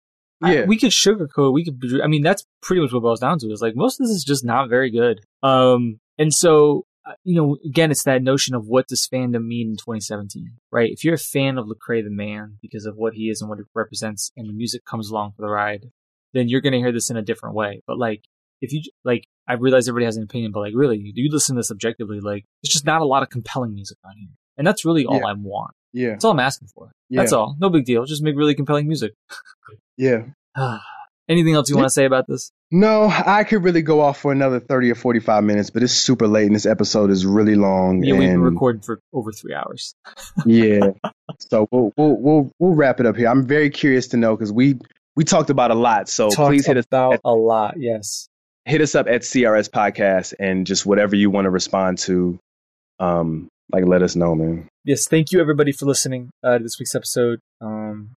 Yeah. 0.48 0.62
I, 0.62 0.66
we 0.66 0.78
could 0.78 0.92
sugarcoat. 0.92 1.54
We 1.54 1.66
could. 1.66 2.02
I 2.04 2.08
mean, 2.08 2.24
that's 2.24 2.46
pretty 2.62 2.82
much 2.82 2.94
what 2.94 3.04
boils 3.04 3.20
down 3.20 3.40
to. 3.40 3.48
Is 3.48 3.62
like 3.62 3.76
most 3.76 4.00
of 4.00 4.08
this 4.08 4.16
is 4.16 4.24
just 4.24 4.46
not 4.46 4.70
very 4.70 4.92
good. 4.92 5.22
Um, 5.44 6.00
and 6.18 6.34
so 6.34 6.86
uh, 7.06 7.14
you 7.24 7.36
know, 7.36 7.58
again, 7.64 7.92
it's 7.92 8.04
that 8.04 8.24
notion 8.24 8.56
of 8.56 8.68
what 8.68 8.88
does 8.88 9.08
fandom 9.08 9.46
mean 9.46 9.70
in 9.70 9.76
2017, 9.76 10.50
right? 10.72 10.90
If 10.92 11.04
you're 11.04 11.14
a 11.14 11.20
fan 11.20 11.58
of 11.58 11.68
Lecrae 11.68 12.04
the 12.04 12.10
man 12.10 12.58
because 12.62 12.86
of 12.86 12.96
what 12.96 13.14
he 13.14 13.30
is 13.30 13.42
and 13.42 13.50
what 13.50 13.60
he 13.60 13.64
represents, 13.76 14.32
and 14.36 14.50
the 14.50 14.54
music 14.54 14.86
comes 14.86 15.12
along 15.12 15.34
for 15.36 15.44
the 15.44 15.50
ride, 15.50 15.92
then 16.34 16.50
you're 16.50 16.62
gonna 16.62 16.78
hear 16.78 16.92
this 16.92 17.12
in 17.12 17.18
a 17.18 17.22
different 17.22 17.56
way. 17.56 17.82
But 17.86 18.00
like, 18.00 18.24
if 18.62 18.74
you 18.74 18.82
like, 19.04 19.28
I 19.48 19.54
realize 19.54 19.88
everybody 19.88 20.06
has 20.06 20.18
an 20.18 20.24
opinion, 20.24 20.52
but 20.52 20.62
like, 20.62 20.74
really, 20.76 20.98
you 21.14 21.30
listen 21.32 21.56
to 21.56 21.60
this 21.60 21.70
objectively, 21.70 22.22
like, 22.22 22.46
there's 22.64 22.74
just 22.74 22.86
not 22.86 23.02
a 23.02 23.06
lot 23.06 23.22
of 23.22 23.30
compelling 23.30 23.76
music 23.76 23.98
on 24.04 24.14
here, 24.18 24.30
and 24.58 24.66
that's 24.66 24.84
really 24.84 25.06
all 25.06 25.20
yeah. 25.20 25.28
I 25.28 25.34
want. 25.34 25.76
Yeah, 25.94 26.10
that's 26.10 26.26
all 26.26 26.32
I'm 26.32 26.40
asking 26.40 26.70
for. 26.70 26.92
Yeah. 27.10 27.22
That's 27.22 27.34
all. 27.34 27.56
No 27.60 27.70
big 27.70 27.86
deal. 27.86 28.04
Just 28.06 28.24
make 28.24 28.36
really 28.36 28.56
compelling 28.56 28.88
music. 28.88 29.14
yeah. 29.98 30.24
Anything 31.28 31.56
else 31.56 31.70
you 31.70 31.76
want 31.76 31.88
to 31.88 31.94
say 31.94 32.06
about 32.06 32.28
this? 32.28 32.52
No, 32.72 33.08
I 33.08 33.44
could 33.44 33.64
really 33.64 33.82
go 33.82 34.02
off 34.02 34.20
for 34.20 34.32
another 34.32 34.60
30 34.60 34.92
or 34.92 34.96
45 34.96 35.44
minutes, 35.44 35.70
but 35.70 35.82
it's 35.82 35.94
super 35.94 36.28
late 36.28 36.46
and 36.46 36.56
this 36.56 36.66
episode 36.66 37.10
is 37.10 37.26
really 37.26 37.56
long. 37.56 38.04
Yeah, 38.04 38.14
and... 38.14 38.20
we've 38.20 38.30
been 38.30 38.42
recording 38.42 38.82
for 38.82 39.00
over 39.12 39.32
three 39.32 39.54
hours. 39.54 39.96
yeah. 40.46 40.92
So 41.40 41.68
we'll, 41.72 41.92
we'll, 41.98 42.18
we'll, 42.18 42.52
we'll 42.60 42.76
wrap 42.76 43.00
it 43.00 43.06
up 43.06 43.16
here. 43.16 43.28
I'm 43.28 43.48
very 43.48 43.70
curious 43.70 44.10
to 44.10 44.18
know 44.18 44.36
because 44.36 44.52
we, 44.52 44.80
we 45.16 45.24
talked 45.24 45.50
about 45.50 45.72
a 45.72 45.76
lot. 45.76 46.10
So 46.10 46.30
talked 46.30 46.50
please 46.50 46.68
hit 46.68 46.78
us 46.78 46.86
about 46.86 47.14
at, 47.14 47.22
a 47.24 47.34
lot. 47.34 47.76
Yes. 47.78 48.28
Hit 48.66 48.82
us 48.82 48.94
up 48.94 49.08
at 49.08 49.22
CRS 49.22 49.70
Podcast 49.70 50.34
and 50.40 50.68
just 50.68 50.86
whatever 50.86 51.16
you 51.16 51.30
want 51.30 51.46
to 51.46 51.52
respond 51.52 52.00
to. 52.00 52.40
Um, 53.00 53.48
like 53.72 53.86
let 53.86 54.04
us 54.04 54.16
know, 54.16 54.36
man. 54.36 54.68
Yes, 54.84 55.08
thank 55.08 55.32
you 55.32 55.42
everybody 55.42 55.72
for 55.72 55.86
listening 55.86 56.30
uh, 56.44 56.60
to 56.60 56.64
this 56.64 56.78
week's 56.80 56.94
episode. 56.94 57.40
Um, 57.62 58.12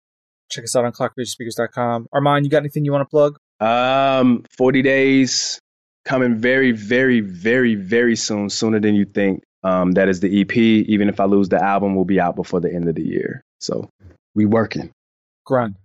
check 0.50 0.64
us 0.64 0.76
out 0.76 0.84
on 0.84 0.92
clockradiospeakers.com. 0.92 2.08
Armand, 2.12 2.44
you 2.44 2.50
got 2.50 2.58
anything 2.58 2.84
you 2.84 2.92
want 2.92 3.02
to 3.02 3.10
plug? 3.10 3.38
Um, 3.60 4.44
40 4.56 4.82
days 4.82 5.60
coming 6.04 6.36
very, 6.36 6.72
very, 6.72 7.20
very, 7.20 7.74
very 7.74 8.16
soon, 8.16 8.48
sooner 8.48 8.80
than 8.80 8.94
you 8.94 9.04
think. 9.04 9.42
Um, 9.62 9.92
that 9.92 10.08
is 10.08 10.20
the 10.20 10.40
EP. 10.40 10.56
Even 10.56 11.08
if 11.08 11.18
I 11.18 11.24
lose 11.24 11.48
the 11.48 11.62
album, 11.62 11.96
will 11.96 12.04
be 12.04 12.20
out 12.20 12.36
before 12.36 12.60
the 12.60 12.72
end 12.72 12.88
of 12.88 12.94
the 12.94 13.04
year. 13.04 13.42
So 13.60 13.88
we 14.34 14.46
working. 14.46 14.92
Grind. 15.44 15.76